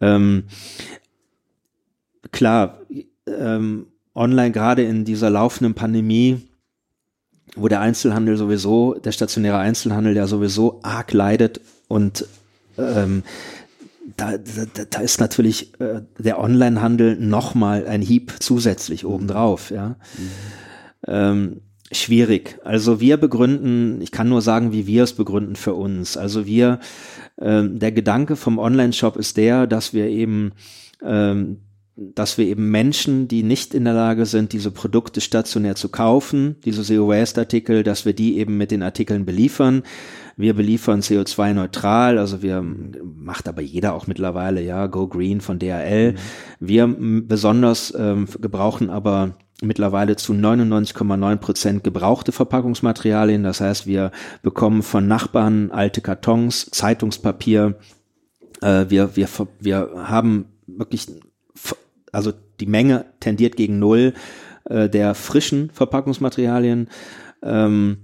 Ähm, 0.00 0.44
klar, 2.30 2.78
ähm, 3.26 3.86
online 4.14 4.52
gerade 4.52 4.82
in 4.82 5.04
dieser 5.04 5.28
laufenden 5.28 5.74
Pandemie 5.74 6.40
wo 7.56 7.68
der 7.68 7.80
Einzelhandel 7.80 8.36
sowieso, 8.36 8.94
der 8.94 9.12
stationäre 9.12 9.58
Einzelhandel 9.58 10.16
ja 10.16 10.26
sowieso 10.26 10.80
arg 10.82 11.12
leidet 11.12 11.60
und 11.88 12.26
ähm, 12.78 13.22
da, 14.16 14.36
da, 14.36 14.84
da 14.88 15.00
ist 15.00 15.20
natürlich 15.20 15.78
äh, 15.80 16.02
der 16.18 16.40
Onlinehandel 16.40 17.16
nochmal 17.16 17.86
ein 17.86 18.02
Hieb 18.02 18.34
zusätzlich 18.40 19.04
obendrauf, 19.04 19.70
ja. 19.70 19.88
Mhm. 19.88 20.30
Ähm, 21.06 21.60
schwierig. 21.92 22.58
Also 22.64 23.00
wir 23.00 23.16
begründen, 23.16 24.00
ich 24.00 24.12
kann 24.12 24.28
nur 24.28 24.42
sagen, 24.42 24.72
wie 24.72 24.86
wir 24.86 25.02
es 25.02 25.12
begründen 25.12 25.56
für 25.56 25.74
uns. 25.74 26.16
Also 26.16 26.46
wir, 26.46 26.80
ähm, 27.40 27.78
der 27.78 27.92
Gedanke 27.92 28.36
vom 28.36 28.58
Online-Shop 28.58 29.16
ist 29.16 29.36
der, 29.36 29.66
dass 29.66 29.92
wir 29.92 30.06
eben 30.06 30.52
ähm, 31.04 31.58
dass 31.94 32.38
wir 32.38 32.46
eben 32.46 32.70
Menschen, 32.70 33.28
die 33.28 33.42
nicht 33.42 33.74
in 33.74 33.84
der 33.84 33.92
Lage 33.92 34.24
sind, 34.24 34.52
diese 34.54 34.70
Produkte 34.70 35.20
stationär 35.20 35.74
zu 35.74 35.90
kaufen, 35.90 36.56
diese 36.64 36.82
Zero-Waste-Artikel, 36.82 37.82
dass 37.82 38.06
wir 38.06 38.14
die 38.14 38.38
eben 38.38 38.56
mit 38.56 38.70
den 38.70 38.82
Artikeln 38.82 39.26
beliefern. 39.26 39.82
Wir 40.36 40.54
beliefern 40.54 41.00
CO2-neutral, 41.00 42.18
also 42.18 42.40
wir, 42.40 42.62
macht 42.62 43.46
aber 43.46 43.60
jeder 43.60 43.92
auch 43.92 44.06
mittlerweile, 44.06 44.62
ja, 44.62 44.86
Go 44.86 45.06
Green 45.06 45.42
von 45.42 45.58
DHL. 45.58 46.12
Mhm. 46.12 46.16
Wir 46.60 46.96
besonders 47.26 47.92
ähm, 47.96 48.26
gebrauchen 48.40 48.88
aber 48.88 49.36
mittlerweile 49.60 50.16
zu 50.16 50.32
99,9 50.32 51.36
Prozent 51.36 51.84
gebrauchte 51.84 52.32
Verpackungsmaterialien. 52.32 53.42
Das 53.42 53.60
heißt, 53.60 53.86
wir 53.86 54.10
bekommen 54.42 54.82
von 54.82 55.06
Nachbarn 55.06 55.70
alte 55.70 56.00
Kartons, 56.00 56.70
Zeitungspapier. 56.70 57.78
Äh, 58.62 58.86
wir, 58.88 59.14
wir, 59.14 59.28
wir 59.60 59.90
haben 59.94 60.46
wirklich 60.66 61.06
also 62.12 62.32
die 62.60 62.66
Menge 62.66 63.06
tendiert 63.20 63.56
gegen 63.56 63.78
Null 63.78 64.14
äh, 64.64 64.88
der 64.88 65.14
frischen 65.14 65.70
Verpackungsmaterialien. 65.70 66.88
Ähm, 67.42 67.98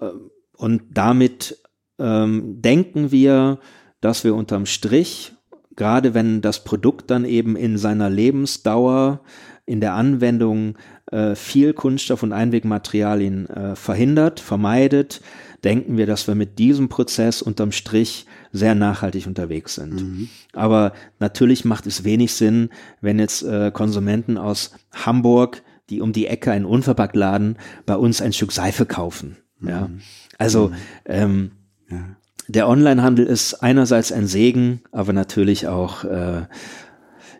äh, 0.00 0.10
und 0.56 0.82
damit 0.90 1.58
ähm, 1.98 2.60
denken 2.60 3.10
wir, 3.10 3.58
dass 4.00 4.24
wir 4.24 4.34
unterm 4.34 4.66
Strich, 4.66 5.32
gerade 5.74 6.14
wenn 6.14 6.40
das 6.40 6.64
Produkt 6.64 7.10
dann 7.10 7.24
eben 7.24 7.56
in 7.56 7.78
seiner 7.78 8.10
Lebensdauer 8.10 9.20
in 9.66 9.80
der 9.80 9.94
Anwendung 9.94 10.76
äh, 11.10 11.34
viel 11.34 11.72
Kunststoff 11.72 12.22
und 12.22 12.32
Einwegmaterialien 12.32 13.50
äh, 13.50 13.76
verhindert, 13.76 14.40
vermeidet, 14.40 15.20
denken 15.64 15.96
wir, 15.96 16.06
dass 16.06 16.28
wir 16.28 16.36
mit 16.36 16.58
diesem 16.58 16.88
Prozess 16.88 17.42
unterm 17.42 17.72
Strich 17.72 18.26
sehr 18.52 18.74
nachhaltig 18.74 19.26
unterwegs 19.26 19.74
sind. 19.74 19.94
Mhm. 19.94 20.28
Aber 20.52 20.92
natürlich 21.18 21.64
macht 21.64 21.86
es 21.86 22.04
wenig 22.04 22.32
Sinn, 22.32 22.70
wenn 23.00 23.18
jetzt 23.18 23.42
äh, 23.42 23.70
Konsumenten 23.72 24.38
aus 24.38 24.72
Hamburg, 24.92 25.62
die 25.90 26.00
um 26.00 26.12
die 26.12 26.26
Ecke 26.26 26.52
einen 26.52 26.64
Unverpacktladen, 26.64 27.58
bei 27.84 27.96
uns 27.96 28.22
ein 28.22 28.32
Stück 28.32 28.52
Seife 28.52 28.86
kaufen. 28.86 29.36
Mhm. 29.58 29.68
Ja, 29.68 29.90
also 30.38 30.68
mhm. 30.68 30.74
ähm, 31.06 31.50
ja. 31.90 32.04
der 32.46 32.68
Onlinehandel 32.68 33.26
ist 33.26 33.54
einerseits 33.54 34.12
ein 34.12 34.26
Segen, 34.26 34.82
aber 34.92 35.12
natürlich 35.12 35.66
auch 35.66 36.04
äh, 36.04 36.42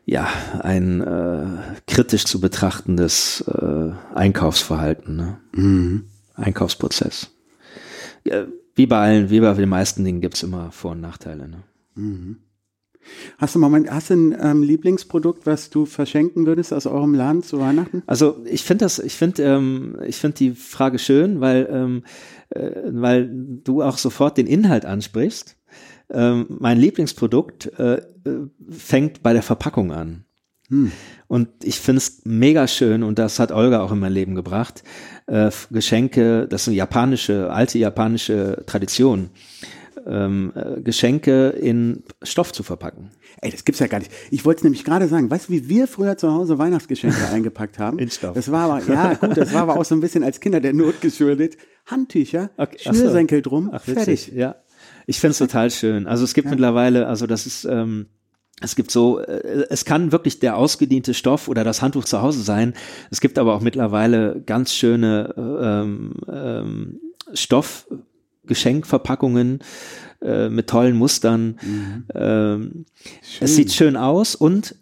ja 0.07 0.29
ein 0.61 1.03
äh, 1.03 1.47
kritisch 1.87 2.25
zu 2.25 2.41
betrachtendes 2.41 3.45
äh, 3.49 3.91
Einkaufsverhalten, 4.15 5.17
ne? 5.17 5.39
Mhm. 5.53 6.05
Einkaufsprozess. 6.35 7.31
Äh, 8.25 8.45
wie 8.75 8.87
bei 8.87 8.99
allen, 8.99 9.31
wie 9.31 9.41
bei 9.41 9.53
den 9.55 9.69
meisten 9.69 10.05
Dingen 10.05 10.21
gibt 10.21 10.35
es 10.35 10.43
immer 10.43 10.71
Vor- 10.71 10.93
und 10.93 11.01
Nachteile. 11.01 11.49
Ne? 11.49 11.63
Mhm. 11.95 12.37
Hast 13.39 13.55
du 13.55 13.59
Moment, 13.59 13.91
hast 13.91 14.11
du 14.11 14.15
ein 14.15 14.37
ähm, 14.41 14.63
Lieblingsprodukt, 14.63 15.47
was 15.47 15.71
du 15.71 15.87
verschenken 15.87 16.45
würdest 16.47 16.73
aus 16.73 16.87
eurem 16.87 17.15
Laden 17.15 17.43
zu 17.43 17.59
Weihnachten? 17.61 18.03
Also 18.07 18.45
ich 18.45 18.65
finde 18.65 18.85
das, 18.85 18.99
ich 18.99 19.15
finde, 19.15 19.45
ähm, 19.45 19.97
ich 20.07 20.17
finde 20.17 20.37
die 20.37 20.51
Frage 20.53 20.99
schön, 20.99 21.41
weil, 21.41 21.69
ähm, 21.71 22.03
äh, 22.51 22.71
weil 22.87 23.31
du 23.65 23.83
auch 23.83 23.99
sofort 23.99 24.39
den 24.39 24.47
Inhalt 24.47 24.85
ansprichst. 24.85 25.57
Ähm, 26.11 26.47
mein 26.49 26.79
Lieblingsprodukt 26.79 27.73
äh, 27.79 27.95
äh 27.95 28.03
fängt 28.71 29.23
bei 29.23 29.33
der 29.33 29.43
Verpackung 29.43 29.93
an. 29.93 30.25
Hm. 30.69 30.91
Und 31.29 31.49
ich 31.63 31.81
finde 31.81 31.99
es 31.99 32.23
mega 32.25 32.67
schön 32.67 33.03
und 33.03 33.19
das 33.19 33.39
hat 33.39 33.53
Olga 33.53 33.83
auch 33.83 33.93
in 33.93 33.99
mein 33.99 34.13
Leben 34.13 34.35
gebracht. 34.35 34.83
Äh, 35.27 35.51
Geschenke, 35.71 36.47
das 36.49 36.63
ist 36.63 36.69
eine 36.69 36.77
japanische, 36.77 37.53
alte 37.53 37.79
japanische 37.79 38.65
Tradition. 38.67 39.31
Ähm, 40.07 40.53
äh, 40.55 40.81
Geschenke 40.83 41.49
in 41.49 42.05
Stoff 42.23 42.53
zu 42.53 42.63
verpacken. 42.63 43.11
Ey, 43.43 43.51
das 43.51 43.65
gibt's 43.65 43.81
ja 43.81 43.89
gar 43.89 43.99
nicht. 43.99 44.13
Ich 44.31 44.45
wollte 44.45 44.59
es 44.59 44.65
nämlich 44.65 44.85
gerade 44.85 45.09
sagen, 45.09 45.29
weißt 45.29 45.49
du, 45.49 45.53
wie 45.53 45.69
wir 45.69 45.89
früher 45.89 46.17
zu 46.17 46.33
Hause 46.33 46.59
Weihnachtsgeschenke 46.59 47.29
eingepackt 47.33 47.81
haben? 47.81 47.99
In 47.99 48.11
Stoff. 48.11 48.35
Das 48.35 48.51
war 48.53 48.71
aber, 48.71 48.87
ja 48.87 49.15
gut, 49.15 49.37
das 49.37 49.53
war 49.53 49.63
aber 49.63 49.79
auch 49.79 49.85
so 49.85 49.97
ein 49.97 50.01
bisschen 50.01 50.23
als 50.23 50.39
Kinder 50.39 50.61
der 50.61 50.75
Not 50.75 51.01
geschuldet. 51.01 51.57
Handtücher, 51.87 52.51
okay. 52.57 52.79
Schnürsenkel 52.79 53.43
drum, 53.43 53.71
Ach, 53.73 53.83
fertig. 53.83 54.33
Ja, 54.33 54.57
ich 55.07 55.21
finde 55.21 55.33
es 55.33 55.39
total 55.39 55.71
schön. 55.71 56.07
Also 56.07 56.25
es 56.25 56.35
gibt 56.35 56.45
ja. 56.47 56.51
mittlerweile, 56.51 57.07
also 57.07 57.27
das 57.27 57.47
ist, 57.47 57.65
ähm, 57.65 58.07
es 58.61 58.75
gibt 58.75 58.91
so, 58.91 59.21
äh, 59.21 59.67
es 59.71 59.85
kann 59.85 60.11
wirklich 60.13 60.41
der 60.41 60.57
ausgediente 60.57 61.15
Stoff 61.15 61.49
oder 61.49 61.63
das 61.65 61.81
Handtuch 61.81 62.05
zu 62.05 62.21
Hause 62.23 62.43
sein. 62.43 62.75
Es 63.11 63.21
gibt 63.21 63.39
aber 63.39 63.55
auch 63.55 63.61
mittlerweile 63.61 64.43
ganz 64.45 64.75
schöne 64.75 65.33
ähm, 65.37 66.15
ähm, 66.31 66.99
Stoffgeschenkverpackungen 67.33 69.61
äh, 70.23 70.49
mit 70.49 70.69
tollen 70.69 70.97
Mustern. 70.97 71.61
Mhm. 71.63 72.05
Ähm, 72.15 72.87
es 73.41 73.55
sieht 73.55 73.73
schön 73.73 73.97
aus 73.97 74.35
und 74.35 74.75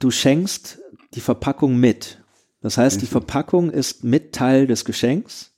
du 0.00 0.10
schenkst 0.10 0.80
die 1.14 1.20
Verpackung 1.20 1.78
mit. 1.78 2.20
Das 2.60 2.76
heißt, 2.78 3.00
die 3.00 3.06
Verpackung 3.06 3.70
ist 3.70 4.04
mit 4.04 4.34
Teil 4.34 4.66
des 4.66 4.84
Geschenks 4.84 5.53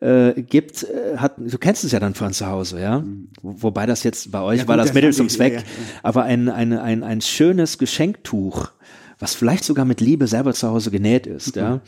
äh, 0.00 0.42
gibt, 0.42 0.84
äh, 0.84 1.18
hat, 1.18 1.34
du 1.38 1.58
kennst 1.58 1.84
es 1.84 1.92
ja 1.92 2.00
dann 2.00 2.14
von 2.14 2.32
zu 2.32 2.46
Hause, 2.46 2.80
ja. 2.80 3.00
Mhm. 3.00 3.28
Wobei 3.42 3.86
das 3.86 4.02
jetzt 4.02 4.30
bei 4.30 4.40
euch 4.40 4.60
ja, 4.60 4.68
war 4.68 4.76
das, 4.76 4.86
das 4.86 4.94
Mittel 4.94 5.12
zum 5.12 5.28
Zweck, 5.28 5.54
ja, 5.54 5.58
ja, 5.60 5.64
aber 6.02 6.24
ein, 6.24 6.48
ein, 6.48 6.72
ein, 6.72 7.02
ein 7.02 7.20
schönes 7.20 7.78
Geschenktuch, 7.78 8.70
was 9.18 9.34
vielleicht 9.34 9.64
sogar 9.64 9.84
mit 9.84 10.00
Liebe 10.00 10.26
selber 10.26 10.54
zu 10.54 10.68
Hause 10.68 10.90
genäht 10.90 11.26
ist, 11.26 11.56
mhm. 11.56 11.62
ja, 11.62 11.80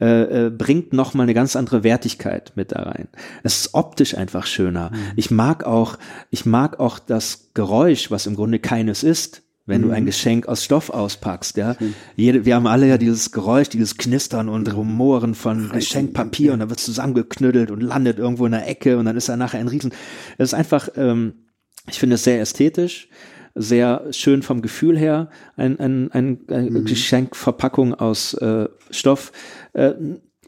äh, 0.00 0.46
äh, 0.46 0.50
bringt 0.50 0.92
noch 0.92 1.14
mal 1.14 1.24
eine 1.24 1.34
ganz 1.34 1.54
andere 1.54 1.84
Wertigkeit 1.84 2.52
mit 2.54 2.72
da 2.72 2.82
rein. 2.82 3.08
Es 3.42 3.60
ist 3.60 3.74
optisch 3.74 4.16
einfach 4.16 4.46
schöner. 4.46 4.90
Mhm. 4.90 5.12
Ich 5.16 5.30
mag 5.30 5.64
auch, 5.64 5.98
ich 6.30 6.46
mag 6.46 6.80
auch 6.80 6.98
das 6.98 7.50
Geräusch, 7.54 8.10
was 8.10 8.26
im 8.26 8.34
Grunde 8.34 8.58
keines 8.58 9.02
ist 9.02 9.42
wenn 9.64 9.82
du 9.82 9.90
ein 9.90 10.02
mhm. 10.02 10.06
Geschenk 10.06 10.48
aus 10.48 10.64
Stoff 10.64 10.90
auspackst, 10.90 11.56
ja. 11.56 11.76
Jede, 12.16 12.44
wir 12.44 12.56
haben 12.56 12.66
alle 12.66 12.88
ja 12.88 12.98
dieses 12.98 13.30
Geräusch, 13.30 13.68
dieses 13.68 13.96
Knistern 13.96 14.48
und 14.48 14.74
Rumoren 14.74 15.34
von 15.34 15.70
Geschenkpapier 15.70 16.48
ja. 16.48 16.52
und 16.54 16.60
dann 16.60 16.70
wird 16.70 16.80
zusammengeknüttelt 16.80 17.70
und 17.70 17.80
landet 17.80 18.18
irgendwo 18.18 18.46
in 18.46 18.52
der 18.52 18.68
Ecke 18.68 18.98
und 18.98 19.04
dann 19.04 19.16
ist 19.16 19.28
da 19.28 19.36
nachher 19.36 19.60
ein 19.60 19.68
Riesen. 19.68 19.92
Es 20.38 20.50
ist 20.50 20.54
einfach, 20.54 20.88
ähm, 20.96 21.46
ich 21.88 21.98
finde 21.98 22.14
es 22.14 22.24
sehr 22.24 22.40
ästhetisch, 22.40 23.08
sehr 23.54 24.12
schön 24.12 24.42
vom 24.42 24.62
Gefühl 24.62 24.98
her, 24.98 25.30
ein, 25.56 25.78
ein, 25.78 26.10
ein, 26.10 26.40
ein 26.48 26.72
mhm. 26.72 26.84
Geschenkverpackung 26.84 27.94
aus 27.94 28.34
äh, 28.34 28.68
Stoff. 28.90 29.32
Äh, 29.74 29.92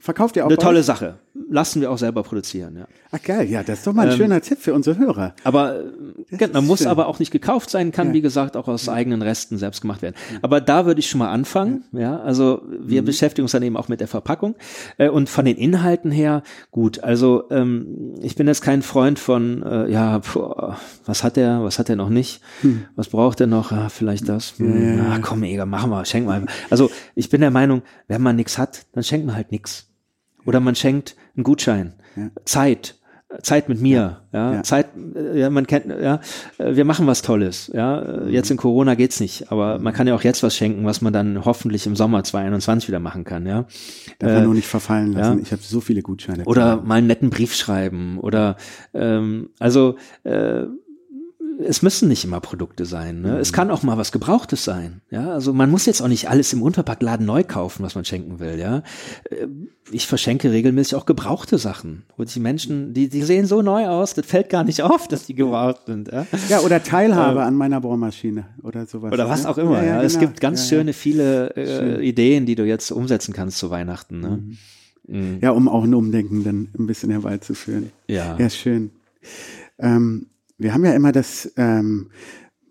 Verkauft 0.04 0.36
ihr 0.36 0.44
auch? 0.44 0.50
Eine 0.50 0.58
tolle 0.58 0.82
Sache. 0.82 1.14
Lassen 1.48 1.80
wir 1.80 1.90
auch 1.90 1.96
selber 1.96 2.22
produzieren, 2.22 2.76
ja. 2.76 2.86
Ach 3.10 3.22
geil, 3.22 3.48
ja, 3.48 3.62
das 3.62 3.78
ist 3.78 3.86
doch 3.86 3.94
mal 3.94 4.02
ein 4.02 4.12
ähm, 4.12 4.18
schöner 4.18 4.42
Tipp 4.42 4.58
für 4.60 4.74
unsere 4.74 4.98
Hörer. 4.98 5.34
Aber 5.44 5.82
das 6.30 6.52
man 6.52 6.66
muss 6.66 6.80
schön. 6.80 6.88
aber 6.88 7.06
auch 7.06 7.20
nicht 7.20 7.30
gekauft 7.30 7.70
sein, 7.70 7.90
kann 7.90 8.08
ja. 8.08 8.12
wie 8.12 8.20
gesagt 8.20 8.58
auch 8.58 8.68
aus 8.68 8.84
ja. 8.84 8.92
eigenen 8.92 9.22
Resten 9.22 9.56
selbst 9.56 9.80
gemacht 9.80 10.02
werden. 10.02 10.14
Ja. 10.30 10.40
Aber 10.42 10.60
da 10.60 10.84
würde 10.84 11.00
ich 11.00 11.08
schon 11.08 11.20
mal 11.20 11.30
anfangen, 11.30 11.84
ja. 11.92 12.20
Also 12.20 12.60
wir 12.68 13.00
mhm. 13.00 13.06
beschäftigen 13.06 13.44
uns 13.44 13.52
dann 13.52 13.62
eben 13.62 13.78
auch 13.78 13.88
mit 13.88 14.00
der 14.00 14.08
Verpackung 14.08 14.56
äh, 14.98 15.08
und 15.08 15.30
von 15.30 15.46
den 15.46 15.56
Inhalten 15.56 16.10
her 16.10 16.42
gut. 16.70 17.02
Also 17.02 17.44
ähm, 17.50 18.14
ich 18.20 18.36
bin 18.36 18.46
jetzt 18.46 18.60
kein 18.60 18.82
Freund 18.82 19.18
von 19.18 19.62
äh, 19.62 19.90
ja, 19.90 20.18
boah, 20.18 20.76
was 21.06 21.24
hat 21.24 21.36
der, 21.36 21.64
was 21.64 21.78
hat 21.78 21.88
er 21.88 21.96
noch 21.96 22.10
nicht, 22.10 22.42
hm. 22.60 22.84
was 22.94 23.08
braucht 23.08 23.40
er 23.40 23.46
noch? 23.46 23.72
Ah, 23.72 23.88
vielleicht 23.88 24.28
das. 24.28 24.58
Hm. 24.58 25.00
Ah, 25.00 25.18
komm, 25.22 25.44
egal, 25.44 25.64
machen 25.64 25.88
wir, 25.88 26.04
schenken 26.04 26.28
wir. 26.28 26.44
Also 26.68 26.90
ich 27.14 27.30
bin 27.30 27.40
der 27.40 27.50
Meinung, 27.50 27.80
wenn 28.06 28.20
man 28.20 28.36
nichts 28.36 28.58
hat, 28.58 28.84
dann 28.92 29.02
schenkt 29.02 29.26
man 29.26 29.34
halt 29.34 29.50
nichts. 29.50 29.93
Oder 30.46 30.60
man 30.60 30.74
schenkt 30.74 31.16
einen 31.36 31.44
Gutschein, 31.44 31.94
ja. 32.16 32.28
Zeit, 32.44 32.96
Zeit 33.42 33.68
mit 33.68 33.80
mir, 33.80 34.20
ja, 34.32 34.52
Ja. 34.54 34.62
Zeit, 34.62 34.86
äh, 35.16 35.40
ja, 35.40 35.50
man 35.50 35.66
kennt, 35.66 35.86
ja, 35.86 36.20
äh, 36.58 36.76
wir 36.76 36.84
machen 36.84 37.06
was 37.08 37.20
Tolles, 37.22 37.68
ja, 37.74 38.00
Äh, 38.00 38.30
jetzt 38.30 38.48
in 38.52 38.56
Corona 38.56 38.94
geht's 38.94 39.18
nicht, 39.18 39.50
aber 39.50 39.80
man 39.80 39.92
kann 39.92 40.06
ja 40.06 40.14
auch 40.14 40.22
jetzt 40.22 40.44
was 40.44 40.54
schenken, 40.54 40.84
was 40.84 41.00
man 41.00 41.12
dann 41.12 41.44
hoffentlich 41.44 41.84
im 41.86 41.96
Sommer 41.96 42.22
2021 42.22 42.86
wieder 42.88 43.00
machen 43.00 43.24
kann, 43.24 43.44
ja. 43.46 43.66
Darf 44.20 44.32
man 44.34 44.44
nur 44.44 44.54
nicht 44.54 44.68
verfallen 44.68 45.12
lassen. 45.14 45.38
ja. 45.38 45.42
Ich 45.42 45.50
habe 45.50 45.62
so 45.62 45.80
viele 45.80 46.02
Gutscheine. 46.02 46.44
Oder 46.44 46.80
mal 46.82 46.96
einen 46.98 47.08
netten 47.08 47.30
Brief 47.30 47.54
schreiben 47.56 48.18
oder 48.20 48.56
ähm, 48.92 49.50
also 49.58 49.96
äh, 50.22 50.64
es 51.62 51.82
müssen 51.82 52.08
nicht 52.08 52.24
immer 52.24 52.40
Produkte 52.40 52.84
sein. 52.84 53.20
Ne? 53.22 53.38
Es 53.38 53.52
kann 53.52 53.70
auch 53.70 53.82
mal 53.82 53.96
was 53.96 54.12
Gebrauchtes 54.12 54.64
sein. 54.64 55.00
Ja, 55.10 55.32
also 55.32 55.52
man 55.52 55.70
muss 55.70 55.86
jetzt 55.86 56.00
auch 56.02 56.08
nicht 56.08 56.28
alles 56.28 56.52
im 56.52 56.62
Unterpackladen 56.62 57.24
neu 57.26 57.44
kaufen, 57.44 57.82
was 57.84 57.94
man 57.94 58.04
schenken 58.04 58.40
will. 58.40 58.58
Ja, 58.58 58.82
Äh, 59.30 59.46
ich 59.90 60.06
verschenke 60.06 60.50
regelmäßig 60.50 60.94
auch 60.94 61.04
gebrauchte 61.04 61.58
Sachen, 61.58 62.04
wo 62.16 62.24
die 62.24 62.40
Menschen, 62.40 62.94
die 62.94 63.08
die 63.10 63.22
sehen 63.22 63.44
so 63.46 63.60
neu 63.60 63.86
aus, 63.86 64.14
das 64.14 64.24
fällt 64.24 64.48
gar 64.48 64.64
nicht 64.64 64.80
auf, 64.82 65.08
dass 65.08 65.26
die 65.26 65.34
gebraucht 65.34 65.82
sind. 65.86 66.08
Ja? 66.10 66.26
ja, 66.48 66.60
oder 66.60 66.82
Teilhabe 66.82 67.42
an 67.42 67.54
meiner 67.54 67.80
Bohrmaschine 67.82 68.46
oder 68.62 68.86
sowas. 68.86 69.12
Oder 69.12 69.28
was 69.28 69.42
ne? 69.44 69.50
auch 69.50 69.58
immer. 69.58 69.84
Ja, 69.84 70.02
Es 70.02 70.14
genau. 70.14 70.26
gibt 70.28 70.40
ganz 70.40 70.60
Ja, 70.70 70.76
ja. 70.76 70.80
schöne 70.80 70.92
viele 70.94 71.54
äh, 71.56 72.08
Ideen, 72.08 72.46
die 72.46 72.54
du 72.54 72.64
jetzt 72.64 72.90
umsetzen 72.92 73.34
kannst 73.34 73.58
zu 73.58 73.68
Weihnachten. 73.70 74.20
Ne? 74.20 74.42
Mhm. 75.06 75.38
Ja, 75.42 75.50
um 75.50 75.68
auch 75.68 75.84
ein 75.84 75.94
Umdenken 75.94 76.44
dann 76.44 76.68
ein 76.78 76.86
bisschen 76.86 77.10
herbeizuführen. 77.10 77.90
Ja. 78.08 78.38
Ja, 78.38 78.48
schön. 78.48 78.90
Ähm, 79.78 80.26
wir 80.64 80.72
haben 80.72 80.86
ja 80.86 80.94
immer 80.94 81.12
das, 81.12 81.52
ähm, 81.58 82.10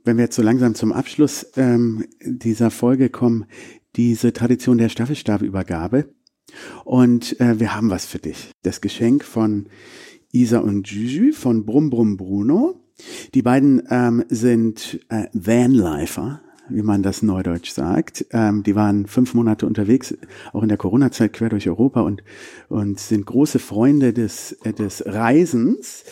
wenn 0.04 0.18
wir 0.18 0.24
jetzt 0.24 0.36
so 0.36 0.42
langsam 0.42 0.74
zum 0.74 0.92
Abschluss 0.92 1.46
ähm, 1.56 2.06
dieser 2.22 2.72
Folge 2.72 3.10
kommen, 3.10 3.46
diese 3.96 4.34
Tradition 4.34 4.80
der 4.80 4.90
Staffelstabübergabe. 4.90 6.12
Und 6.86 7.40
äh, 7.40 7.60
wir 7.60 7.76
haben 7.76 7.92
was 7.92 8.08
für 8.08 8.18
dich. 8.18 8.50
Das 8.64 8.82
Geschenk 8.82 9.24
von 9.24 9.68
Isa 10.32 10.58
und 10.58 10.88
Juju 10.88 11.34
von 11.34 11.68
Brum 11.68 11.92
Brum 11.92 12.18
Bruno. 12.18 12.82
Die 13.36 13.44
beiden 13.44 13.84
ähm, 13.92 14.26
sind 14.28 15.00
äh, 15.10 15.28
Vanlifer, 15.34 16.42
wie 16.70 16.82
man 16.82 17.04
das 17.04 17.22
neudeutsch 17.22 17.72
sagt. 17.72 18.26
Ähm, 18.32 18.64
die 18.64 18.76
waren 18.76 19.06
fünf 19.06 19.36
Monate 19.36 19.68
unterwegs, 19.68 20.16
auch 20.52 20.64
in 20.64 20.70
der 20.70 20.78
Corona-Zeit 20.78 21.34
quer 21.34 21.50
durch 21.50 21.68
Europa 21.70 22.02
und, 22.02 22.24
und 22.70 23.00
sind 23.00 23.26
große 23.26 23.60
Freunde 23.60 24.14
des, 24.14 24.54
äh, 24.64 24.74
des 24.74 25.06
Reisens. 25.06 26.06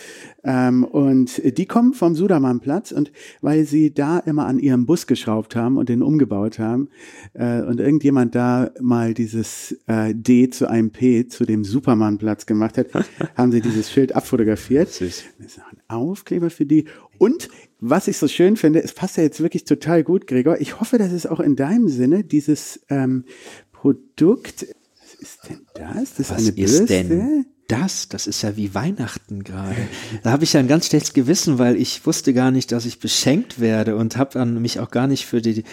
Ähm, 0.44 0.84
und 0.84 1.42
die 1.58 1.66
kommen 1.66 1.94
vom 1.94 2.16
Sudermannplatz 2.16 2.92
und 2.92 3.12
weil 3.42 3.66
sie 3.66 3.94
da 3.94 4.20
immer 4.20 4.46
an 4.48 4.60
ihrem 4.60 4.86
Bus 4.86 5.06
geschraubt 5.08 5.56
haben 5.56 5.78
und 5.78 5.90
den 5.90 6.02
umgebaut 6.02 6.58
haben 6.58 6.90
äh, 7.34 7.62
und 7.62 7.80
irgendjemand 7.80 8.34
da 8.36 8.72
mal 8.82 9.14
dieses 9.14 9.78
äh, 9.88 10.14
D 10.16 10.50
zu 10.50 10.68
einem 10.70 10.92
P 10.92 11.28
zu 11.28 11.46
dem 11.46 11.64
Supermannplatz 11.64 12.46
gemacht 12.46 12.78
hat, 12.78 12.88
haben 13.36 13.52
sie 13.52 13.62
dieses 13.62 13.92
Schild 13.92 14.16
abfotografiert. 14.16 14.90
Süß. 14.90 15.24
Das 15.38 15.48
ist 15.48 15.60
ein 15.60 15.82
Aufkleber 15.88 16.50
für 16.50 16.66
die. 16.66 16.86
Und 17.18 17.50
was 17.80 18.08
ich 18.08 18.18
so 18.18 18.28
schön 18.28 18.58
finde, 18.58 18.84
es 18.84 18.94
passt 18.94 19.18
ja 19.18 19.24
jetzt 19.24 19.42
wirklich 19.42 19.66
total 19.66 20.04
gut, 20.04 20.28
Gregor. 20.28 20.60
Ich 20.60 20.80
hoffe, 20.80 20.98
dass 20.98 21.12
es 21.12 21.26
auch 21.26 21.40
in 21.40 21.56
deinem 21.56 21.88
Sinne 21.88 22.24
dieses 22.24 22.80
ähm, 22.90 23.26
Produkt. 23.72 24.66
Was 25.00 25.14
ist 25.16 25.40
denn 25.50 25.62
das? 25.76 26.16
Das 26.16 26.20
ist 26.20 26.32
Was 26.32 26.38
eine 26.40 26.50
ist 26.50 26.56
Bürste. 26.56 26.86
denn 26.86 27.46
das? 27.72 28.10
Das 28.10 28.28
ist 28.28 28.42
ja 28.42 28.58
wie 28.58 28.74
Weihnachten 28.74 29.44
gerade. 29.44 29.76
Da 30.24 30.32
habe 30.32 30.44
ich 30.44 30.54
ja 30.54 30.60
ein 30.60 30.68
ganz 30.68 30.88
schlechtes 30.88 31.14
Gewissen, 31.14 31.60
weil 31.60 31.76
ich 31.76 32.06
wusste 32.06 32.34
gar 32.34 32.52
nicht, 32.52 32.72
dass 32.72 32.86
ich 32.86 33.00
beschenkt 33.00 33.60
werde 33.60 33.96
und 33.96 34.18
habe 34.18 34.32
dann 34.34 34.62
mich 34.62 34.80
auch 34.80 34.92
gar 34.92 35.08
nicht 35.08 35.26
für 35.26 35.42
die 35.42 35.64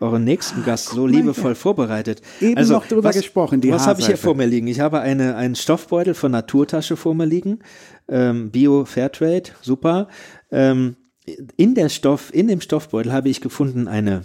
euren 0.00 0.24
nächsten 0.24 0.64
Gast 0.64 0.90
so 0.90 1.02
mal 1.02 1.10
liebevoll 1.10 1.52
hier. 1.52 1.56
vorbereitet. 1.56 2.22
Eben 2.40 2.68
noch 2.68 2.86
drüber 2.86 3.12
gesprochen, 3.12 3.60
die 3.60 3.70
was 3.70 3.86
habe 3.86 4.00
ich 4.00 4.06
hier 4.06 4.18
vor 4.18 4.34
mir 4.34 4.46
liegen? 4.46 4.66
Ich 4.66 4.80
habe 4.80 5.00
eine, 5.00 5.36
einen 5.36 5.54
Stoffbeutel 5.54 6.14
von 6.14 6.32
Naturtasche 6.32 6.96
vor 6.96 7.14
mir 7.14 7.26
liegen. 7.26 7.60
Ähm, 8.08 8.50
Bio 8.50 8.84
Fairtrade, 8.84 9.50
super. 9.62 10.08
Ähm, 10.50 10.96
in 11.56 11.74
der 11.74 11.88
Stoff, 11.88 12.32
in 12.32 12.48
dem 12.48 12.60
Stoffbeutel 12.60 13.12
habe 13.12 13.28
ich 13.28 13.40
gefunden 13.40 13.88
eine 13.88 14.22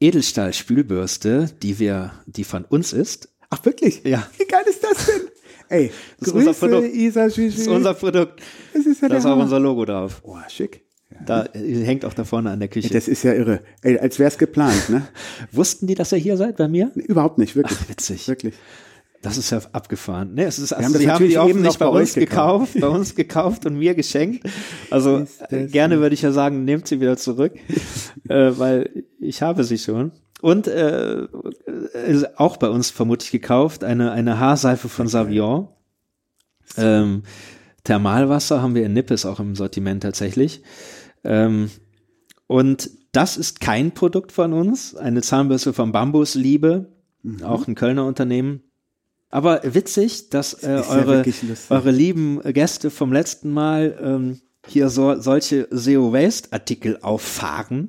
Edelstahl-Spülbürste, 0.00 1.50
die 1.62 1.78
wir, 1.78 2.12
die 2.26 2.44
von 2.44 2.64
uns 2.64 2.92
ist. 2.92 3.28
Ach, 3.50 3.64
wirklich? 3.64 4.02
Ja. 4.04 4.26
Wie 4.38 4.46
geil 4.46 4.64
ist 4.66 4.82
das 4.82 5.06
denn? 5.06 5.29
Ey, 5.70 5.90
Das 6.18 6.28
ist 6.28 6.34
unser 6.34 6.50
Grüße, 6.50 6.68
Produkt. 6.68 6.94
Isa 6.94 7.24
Das 7.24 7.38
ist 7.38 7.68
unser 7.68 7.94
Produkt. 7.94 8.40
Das 8.74 8.86
ist 8.86 9.00
ja 9.02 9.08
Da 9.08 9.16
ist 9.16 9.26
auch 9.26 9.38
unser 9.38 9.60
Logo 9.60 9.84
drauf. 9.84 10.20
Oh, 10.24 10.36
schick. 10.48 10.84
Da 11.26 11.46
hängt 11.52 12.04
auch 12.04 12.14
da 12.14 12.24
vorne 12.24 12.50
an 12.50 12.60
der 12.60 12.68
Küche. 12.68 12.92
Das 12.92 13.08
ist 13.08 13.22
ja 13.22 13.32
irre. 13.32 13.60
Ey, 13.82 13.98
als 13.98 14.18
wär's 14.18 14.38
geplant, 14.38 14.90
ne? 14.90 15.08
Wussten 15.52 15.86
die, 15.86 15.94
dass 15.94 16.12
ihr 16.12 16.18
hier 16.18 16.36
seid 16.36 16.56
bei 16.56 16.68
mir? 16.68 16.90
Überhaupt 16.94 17.38
nicht, 17.38 17.56
wirklich. 17.56 17.78
Ach, 17.82 17.88
witzig. 17.88 18.28
Wirklich. 18.28 18.54
Das 19.22 19.36
ist 19.36 19.50
ja 19.50 19.60
abgefahren. 19.72 20.34
Ne, 20.34 20.44
es 20.44 20.58
ist, 20.58 20.72
also 20.72 20.86
haben 20.86 20.92
das 20.94 21.02
sie 21.02 21.10
haben 21.10 21.28
die 21.28 21.34
eben 21.34 21.62
noch 21.62 21.76
bei 21.76 21.84
bei 21.86 22.00
uns 22.00 22.14
gekauft. 22.14 22.72
gekauft, 22.72 22.80
bei 22.80 22.98
uns 22.98 23.14
gekauft 23.14 23.66
und 23.66 23.76
mir 23.76 23.94
geschenkt. 23.94 24.48
Also 24.90 25.26
gerne 25.50 26.00
würde 26.00 26.14
ich 26.14 26.22
ja 26.22 26.32
sagen, 26.32 26.64
nehmt 26.64 26.88
sie 26.88 27.00
wieder 27.00 27.18
zurück, 27.18 27.52
äh, 28.28 28.52
weil 28.56 29.04
ich 29.20 29.42
habe 29.42 29.64
sie 29.64 29.76
schon. 29.76 30.12
Und 30.42 30.66
äh, 30.66 31.26
ist 32.06 32.38
auch 32.38 32.56
bei 32.56 32.68
uns 32.68 32.90
vermutlich 32.90 33.30
gekauft, 33.30 33.84
eine, 33.84 34.12
eine 34.12 34.38
Haarseife 34.38 34.88
von 34.88 35.06
Savion. 35.06 35.68
Ähm, 36.76 37.24
Thermalwasser 37.84 38.62
haben 38.62 38.74
wir 38.74 38.86
in 38.86 38.92
Nippes 38.92 39.26
auch 39.26 39.40
im 39.40 39.54
Sortiment 39.54 40.02
tatsächlich. 40.02 40.62
Ähm, 41.24 41.70
und 42.46 42.90
das 43.12 43.36
ist 43.36 43.60
kein 43.60 43.92
Produkt 43.92 44.32
von 44.32 44.52
uns, 44.52 44.94
eine 44.94 45.20
Zahnbürste 45.22 45.72
von 45.72 45.92
Bambus 45.92 46.34
Liebe, 46.34 46.88
Mhm. 47.22 47.42
auch 47.42 47.68
ein 47.68 47.74
Kölner 47.74 48.06
Unternehmen. 48.06 48.62
Aber 49.28 49.60
witzig, 49.62 50.30
dass 50.30 50.54
äh, 50.54 50.76
ja 50.76 50.88
eure, 50.88 51.16
lustig. 51.18 51.70
eure 51.70 51.90
lieben 51.90 52.40
Gäste 52.40 52.90
vom 52.90 53.12
letzten 53.12 53.52
Mal 53.52 53.96
ähm, 54.02 54.40
hier 54.68 54.88
so, 54.90 55.18
solche 55.20 55.68
Zero 55.70 56.12
Waste 56.12 56.52
Artikel 56.52 56.98
auffahren 57.00 57.88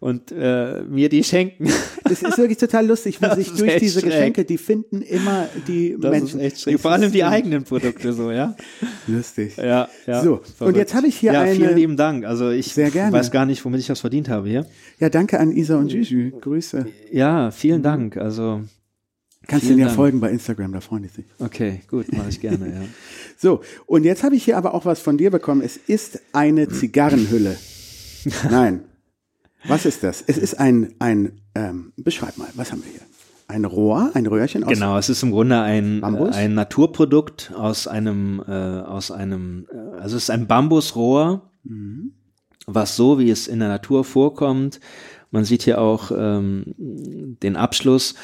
und 0.00 0.32
äh, 0.32 0.82
mir 0.82 1.08
die 1.08 1.22
schenken. 1.24 1.68
Das 2.08 2.22
ist 2.22 2.38
wirklich 2.38 2.58
total 2.58 2.86
lustig, 2.86 3.20
wie 3.20 3.24
Das 3.26 3.34
sich 3.34 3.52
durch 3.52 3.78
diese 3.78 3.98
schräg. 3.98 4.10
Geschenke, 4.12 4.44
die 4.44 4.58
finden 4.58 5.02
immer 5.02 5.48
die 5.66 5.96
Das 6.00 6.12
Menschen. 6.12 6.38
ist 6.38 6.46
echt 6.46 6.60
schräg. 6.60 6.78
Vor 6.78 6.92
allem 6.92 7.10
die 7.10 7.24
eigenen 7.24 7.64
Produkte 7.64 8.12
so, 8.12 8.30
ja. 8.30 8.54
Lustig. 9.08 9.56
Ja, 9.56 9.88
ja. 10.06 10.22
So, 10.22 10.34
und 10.34 10.46
verrückt. 10.46 10.76
jetzt 10.76 10.94
habe 10.94 11.08
ich 11.08 11.16
hier 11.16 11.32
ja, 11.32 11.40
eine- 11.40 11.56
vielen 11.56 11.74
lieben 11.74 11.96
Dank. 11.96 12.24
Also 12.24 12.50
ich 12.50 12.72
Sehr 12.72 12.92
gerne. 12.92 13.12
weiß 13.12 13.32
gar 13.32 13.44
nicht, 13.44 13.64
womit 13.64 13.80
ich 13.80 13.88
das 13.88 13.98
verdient 13.98 14.28
habe 14.28 14.48
hier. 14.48 14.66
Ja, 15.00 15.08
danke 15.08 15.40
an 15.40 15.50
Isa 15.50 15.76
und 15.78 15.90
Juju. 15.92 16.30
Grüße. 16.38 16.86
Ja, 17.10 17.50
vielen 17.50 17.82
Dank. 17.82 18.16
Also 18.16 18.60
Kannst 19.46 19.68
du 19.68 19.74
ja 19.74 19.84
Dank. 19.86 19.96
folgen 19.96 20.20
bei 20.20 20.30
Instagram, 20.30 20.72
da 20.72 20.80
freuen 20.80 21.02
die 21.04 21.08
sich. 21.08 21.24
okay, 21.38 21.80
gut, 21.88 22.12
mache 22.12 22.28
ich 22.30 22.40
gerne. 22.40 22.66
Ja. 22.66 22.80
So, 23.38 23.60
und 23.84 24.04
jetzt 24.04 24.22
habe 24.24 24.34
ich 24.34 24.44
hier 24.44 24.56
aber 24.56 24.72
auch 24.72 24.86
was 24.86 24.98
von 25.00 25.18
dir 25.18 25.30
bekommen. 25.30 25.60
Es 25.60 25.76
ist 25.76 26.20
eine 26.32 26.68
Zigarrenhülle. 26.68 27.54
Nein. 28.50 28.80
Was 29.68 29.84
ist 29.84 30.02
das? 30.02 30.24
Es 30.26 30.38
ist 30.38 30.58
ein, 30.58 30.94
ein 31.00 31.32
ähm, 31.54 31.92
beschreib 31.98 32.38
mal, 32.38 32.48
was 32.54 32.72
haben 32.72 32.82
wir 32.82 32.90
hier? 32.90 33.00
Ein 33.48 33.64
Rohr, 33.66 34.10
ein 34.14 34.26
Röhrchen 34.26 34.64
aus 34.64 34.72
Genau, 34.72 34.96
es 34.98 35.08
ist 35.10 35.22
im 35.22 35.30
Grunde 35.32 35.60
ein, 35.60 36.00
Bambus? 36.00 36.34
ein 36.34 36.54
Naturprodukt 36.54 37.52
aus 37.54 37.86
einem, 37.86 38.42
äh, 38.48 38.50
aus 38.52 39.10
einem, 39.10 39.66
äh, 39.70 40.00
also 40.00 40.16
es 40.16 40.24
ist 40.24 40.30
ein 40.30 40.46
Bambusrohr, 40.46 41.50
Mhm. 41.62 42.12
was 42.66 42.96
so 42.96 43.18
wie 43.18 43.30
es 43.30 43.46
in 43.48 43.58
der 43.60 43.68
Natur 43.68 44.04
vorkommt. 44.04 44.80
Man 45.36 45.44
sieht 45.44 45.62
hier 45.64 45.78
auch 45.82 46.10
ähm, 46.16 46.64
den 46.78 47.56
Abschluss, 47.56 48.14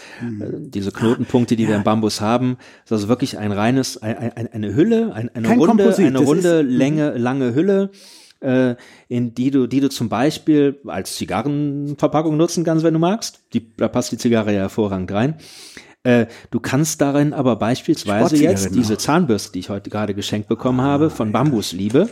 äh, 0.41 0.47
diese 0.61 0.93
Knotenpunkte, 0.93 1.57
die 1.57 1.69
wir 1.69 1.77
im 1.77 1.85
Bambus 1.85 2.23
haben. 2.23 2.57
Das 2.57 2.87
ist 2.87 2.93
also 2.93 3.09
wirklich 3.09 3.37
ein 3.37 3.53
reines, 3.53 4.01
ein, 4.01 4.17
ein, 4.17 4.47
eine 4.51 4.75
Hülle, 4.75 5.13
ein, 5.13 5.29
eine 5.35 5.47
Kein 5.47 5.59
runde, 5.59 5.85
Komposit, 5.85 6.07
eine 6.07 6.19
runde, 6.21 6.61
ist- 6.61 6.65
mhm. 6.65 6.71
Länge, 6.71 7.11
lange 7.19 7.55
Hülle, 7.55 7.91
äh, 8.41 8.77
in 9.09 9.35
die 9.35 9.51
du, 9.51 9.67
die 9.67 9.81
du 9.81 9.91
zum 9.91 10.09
Beispiel 10.09 10.81
als 10.87 11.17
Zigarrenverpackung 11.17 12.35
nutzen 12.37 12.65
kannst, 12.65 12.83
wenn 12.83 12.95
du 12.95 12.99
magst. 13.01 13.41
Die, 13.53 13.71
da 13.77 13.89
passt 13.89 14.11
die 14.13 14.17
Zigarre 14.19 14.53
ja 14.55 14.61
hervorragend 14.61 15.13
rein. 15.13 15.35
Äh, 16.05 16.27
du 16.51 16.61
kannst 16.61 17.03
darin 17.03 17.35
aber 17.35 17.57
beispielsweise 17.57 18.37
jetzt 18.37 18.75
diese 18.75 18.95
auch. 18.95 18.99
Zahnbürste, 18.99 19.53
die 19.53 19.59
ich 19.59 19.69
heute 19.69 19.91
gerade 19.91 20.15
geschenkt 20.15 20.49
bekommen 20.49 20.81
habe, 20.81 21.11
von 21.11 21.31
Bambusliebe, 21.31 22.09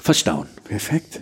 verstauen. 0.00 0.46
Perfekt. 0.64 1.20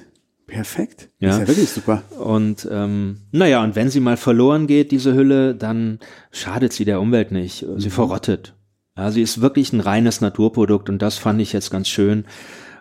Perfekt. 0.53 1.09
Ja. 1.19 1.31
Ist 1.31 1.39
ja 1.39 1.49
wirklich 1.49 1.71
super. 1.71 2.03
Und 2.19 2.69
ähm, 2.71 3.23
naja, 3.31 3.65
und 3.65 3.75
wenn 3.75 3.89
sie 3.89 4.01
mal 4.01 4.19
verloren 4.19 4.67
geht, 4.67 4.91
diese 4.91 5.15
Hülle, 5.15 5.55
dann 5.55 5.99
schadet 6.31 6.75
sie 6.75 6.85
der 6.85 7.01
Umwelt 7.01 7.33
nicht. 7.33 7.65
Sie 7.79 7.89
verrottet. 7.89 8.55
Ja, 8.95 9.11
sie 9.11 9.23
ist 9.23 9.41
wirklich 9.41 9.73
ein 9.73 9.81
reines 9.81 10.21
Naturprodukt 10.21 10.91
und 10.91 11.01
das 11.01 11.17
fand 11.17 11.41
ich 11.41 11.55
jetzt 11.55 11.71
ganz 11.71 11.89
schön. 11.89 12.27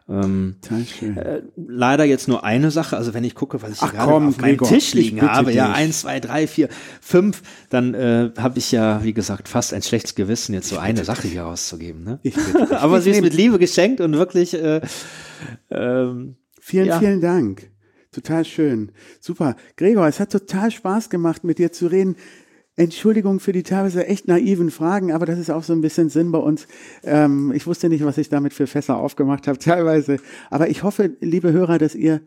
Ähm, 0.10 0.57
äh, 1.02 1.41
leider 1.56 2.03
jetzt 2.03 2.27
nur 2.27 2.43
eine 2.43 2.72
Sache, 2.72 2.98
also 2.98 3.14
wenn 3.14 3.23
ich 3.23 3.35
gucke, 3.35 3.61
was 3.61 3.72
ich 3.72 3.81
Ach 3.81 3.93
gerade 3.93 4.11
komm, 4.11 4.27
auf 4.27 4.38
meinem 4.38 4.57
Gregor, 4.57 4.68
Tisch 4.68 4.89
ich 4.89 4.93
liegen 4.95 5.22
habe, 5.22 5.53
ja, 5.53 5.72
eins, 5.72 6.02
zwei, 6.02 6.19
drei, 6.19 6.48
vier, 6.48 6.68
fünf, 6.99 7.41
dann 7.69 7.93
äh, 7.93 8.31
habe 8.38 8.60
ich 8.60 8.73
ja, 8.73 9.02
wie 9.06 9.14
gesagt, 9.14 9.48
fast 9.48 9.73
ein 9.73 9.81
schlechtes 9.81 10.15
Gewissen, 10.15 10.53
jetzt 10.53 10.68
so 10.68 10.77
eine 10.77 11.06
Sache 11.06 11.30
hier 11.30 11.43
rauszugeben. 11.43 12.03
Ne? 12.03 12.19
Aber 12.72 12.99
sie 12.99 13.11
ist 13.11 13.22
mit 13.22 13.34
Liebe 13.34 13.57
geschenkt 13.57 14.02
und 14.02 14.14
wirklich 14.14 14.53
äh, 14.53 14.81
ähm, 15.69 16.35
Vielen, 16.62 16.86
Ja. 16.88 17.00
vielen 17.00 17.20
Dank. 17.22 17.70
Total 18.12 18.46
schön. 18.46 18.92
Super. 19.20 19.56
Gregor, 19.78 20.08
es 20.08 20.20
hat 20.20 20.32
total 20.32 20.70
Spaß 20.70 21.10
gemacht, 21.10 21.44
mit 21.44 21.58
dir 21.58 21.72
zu 21.72 21.88
reden. 21.88 22.16
Entschuldigung 22.76 23.40
für 23.40 23.52
die 23.52 23.64
teilweise 23.64 24.06
echt 24.08 24.28
naiven 24.28 24.72
Fragen, 24.72 25.12
aber 25.12 25.26
das 25.26 25.40
ist 25.40 25.50
auch 25.50 25.64
so 25.64 25.74
ein 25.74 25.82
bisschen 25.82 26.10
Sinn 26.10 26.32
bei 26.32 26.40
uns. 26.40 26.68
Ähm, 27.04 27.52
ich 27.54 27.68
wusste 27.68 27.90
nicht, 27.90 28.06
was 28.06 28.18
ich 28.18 28.30
damit 28.30 28.54
für 28.54 28.68
Fässer 28.68 28.98
aufgemacht 28.98 29.48
habe, 29.48 29.60
teilweise. 29.60 30.18
Aber 30.50 30.70
ich 30.70 30.84
hoffe, 30.84 31.18
liebe 31.20 31.52
Hörer, 31.52 31.78
dass 31.78 31.96
ihr 31.96 32.22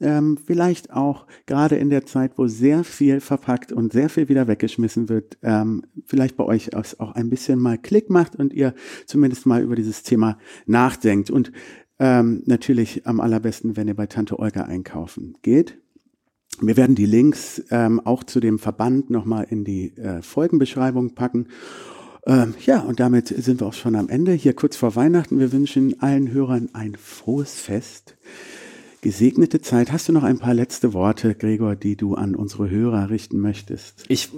ähm, 0.00 0.38
vielleicht 0.44 0.92
auch 0.92 1.26
gerade 1.46 1.76
in 1.76 1.90
der 1.90 2.06
Zeit, 2.06 2.32
wo 2.36 2.46
sehr 2.46 2.84
viel 2.84 3.20
verpackt 3.20 3.72
und 3.72 3.92
sehr 3.92 4.08
viel 4.08 4.28
wieder 4.28 4.46
weggeschmissen 4.46 5.08
wird, 5.08 5.38
ähm, 5.42 5.82
vielleicht 6.06 6.36
bei 6.36 6.44
euch 6.44 6.70
auch 6.76 7.12
ein 7.12 7.30
bisschen 7.30 7.58
mal 7.58 7.78
Klick 7.78 8.08
macht 8.10 8.36
und 8.36 8.52
ihr 8.52 8.74
zumindest 9.06 9.46
mal 9.46 9.62
über 9.62 9.74
dieses 9.74 10.04
Thema 10.04 10.38
nachdenkt. 10.66 11.30
Und 11.30 11.50
ähm, 11.98 12.42
natürlich 12.46 13.06
am 13.06 13.20
allerbesten, 13.20 13.76
wenn 13.76 13.88
ihr 13.88 13.96
bei 13.96 14.06
Tante 14.06 14.38
Olga 14.38 14.62
einkaufen 14.62 15.36
geht. 15.42 15.78
Wir 16.60 16.76
werden 16.76 16.96
die 16.96 17.06
Links 17.06 17.62
ähm, 17.70 18.00
auch 18.00 18.24
zu 18.24 18.40
dem 18.40 18.58
Verband 18.58 19.10
nochmal 19.10 19.46
in 19.48 19.64
die 19.64 19.96
äh, 19.96 20.22
Folgenbeschreibung 20.22 21.14
packen. 21.14 21.48
Ähm, 22.26 22.54
ja, 22.66 22.80
und 22.80 23.00
damit 23.00 23.28
sind 23.28 23.60
wir 23.60 23.66
auch 23.66 23.74
schon 23.74 23.94
am 23.94 24.08
Ende. 24.08 24.32
Hier 24.32 24.54
kurz 24.54 24.76
vor 24.76 24.96
Weihnachten. 24.96 25.38
Wir 25.38 25.52
wünschen 25.52 26.00
allen 26.02 26.32
Hörern 26.32 26.70
ein 26.72 26.96
frohes 26.96 27.60
Fest 27.60 28.16
gesegnete 29.00 29.60
Zeit. 29.60 29.92
Hast 29.92 30.08
du 30.08 30.12
noch 30.12 30.24
ein 30.24 30.38
paar 30.38 30.54
letzte 30.54 30.92
Worte, 30.92 31.34
Gregor, 31.34 31.76
die 31.76 31.96
du 31.96 32.14
an 32.14 32.34
unsere 32.34 32.68
Hörer 32.68 33.10
richten 33.10 33.38
möchtest? 33.40 34.04
Ich 34.08 34.30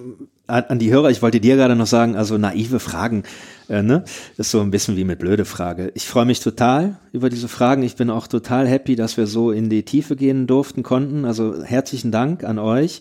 an 0.46 0.78
die 0.80 0.92
Hörer, 0.92 1.10
ich 1.10 1.22
wollte 1.22 1.40
dir 1.40 1.56
gerade 1.56 1.76
noch 1.76 1.86
sagen, 1.86 2.16
also 2.16 2.36
naive 2.36 2.80
Fragen, 2.80 3.22
äh, 3.68 3.82
ne? 3.82 4.02
Das 4.36 4.48
ist 4.48 4.50
so 4.50 4.60
ein 4.60 4.72
bisschen 4.72 4.96
wie 4.96 5.04
mit 5.04 5.20
blöde 5.20 5.44
Frage. 5.44 5.92
Ich 5.94 6.06
freue 6.06 6.24
mich 6.24 6.40
total 6.40 6.98
über 7.12 7.30
diese 7.30 7.46
Fragen. 7.46 7.84
Ich 7.84 7.94
bin 7.94 8.10
auch 8.10 8.26
total 8.26 8.66
happy, 8.66 8.96
dass 8.96 9.16
wir 9.16 9.28
so 9.28 9.52
in 9.52 9.70
die 9.70 9.84
Tiefe 9.84 10.16
gehen 10.16 10.48
durften, 10.48 10.82
konnten. 10.82 11.24
Also 11.24 11.62
herzlichen 11.62 12.10
Dank 12.10 12.42
an 12.42 12.58
euch. 12.58 13.00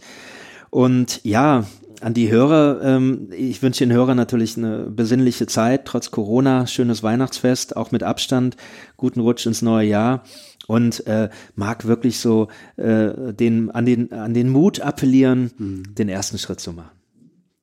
Und 0.70 1.22
ja, 1.24 1.66
an 2.02 2.14
die 2.14 2.32
Hörer, 2.32 2.82
ähm, 2.84 3.30
ich 3.32 3.62
wünsche 3.62 3.84
den 3.84 3.94
Hörern 3.94 4.16
natürlich 4.16 4.56
eine 4.56 4.84
besinnliche 4.84 5.48
Zeit, 5.48 5.86
trotz 5.86 6.12
Corona, 6.12 6.68
schönes 6.68 7.04
Weihnachtsfest, 7.04 7.76
auch 7.76 7.92
mit 7.92 8.04
Abstand, 8.04 8.56
guten 8.96 9.20
Rutsch 9.22 9.46
ins 9.46 9.62
neue 9.62 9.88
Jahr 9.88 10.24
und 10.70 11.08
äh, 11.08 11.30
mag 11.56 11.88
wirklich 11.88 12.20
so 12.20 12.48
äh, 12.78 13.34
den, 13.34 13.72
an, 13.72 13.86
den, 13.86 14.14
an 14.14 14.36
den 14.36 14.50
Mut 14.50 14.82
appellieren, 14.82 15.50
mhm. 15.58 15.96
den 15.96 16.10
ersten 16.10 16.38
Schritt 16.38 16.60
zu 16.60 16.74
machen. 16.74 16.92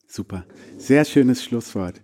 Super. 0.08 0.44
Sehr 0.76 1.04
schönes 1.04 1.44
Schlusswort. 1.44 2.02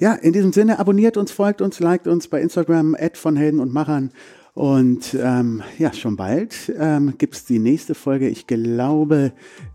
Ja, 0.00 0.14
in 0.14 0.32
diesem 0.32 0.52
Sinne, 0.52 0.80
abonniert 0.80 1.16
uns, 1.16 1.30
folgt 1.30 1.62
uns, 1.62 1.78
liked 1.78 2.08
uns 2.08 2.26
bei 2.26 2.40
Instagram, 2.40 2.96
Ad 2.98 3.16
von 3.16 3.36
Helden 3.36 3.60
und 3.60 3.72
Machern. 3.72 4.10
Und 4.54 5.14
ähm, 5.14 5.62
ja, 5.78 5.92
schon 5.92 6.16
bald 6.16 6.72
ähm, 6.76 7.14
gibt 7.16 7.34
es 7.34 7.44
die 7.44 7.60
nächste 7.60 7.94
Folge. 7.94 8.28
Ich 8.28 8.48
glaube, 8.48 9.32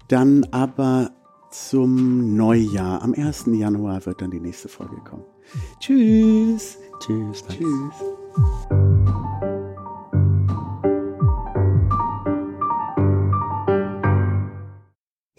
dann 0.10 0.46
aber 0.52 1.12
zum 1.52 2.36
Neujahr. 2.36 3.02
Am 3.02 3.14
1. 3.14 3.46
Januar 3.54 4.06
wird 4.06 4.22
dann 4.22 4.32
die 4.32 4.42
nächste 4.42 4.68
Folge 4.68 4.98
kommen. 5.10 5.24
Tschüss. 5.80 6.78
Tschüss. 7.00 7.46
Tschüss. 7.48 9.15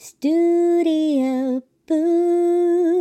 Studio 0.07 1.61
Boo. 1.85 2.96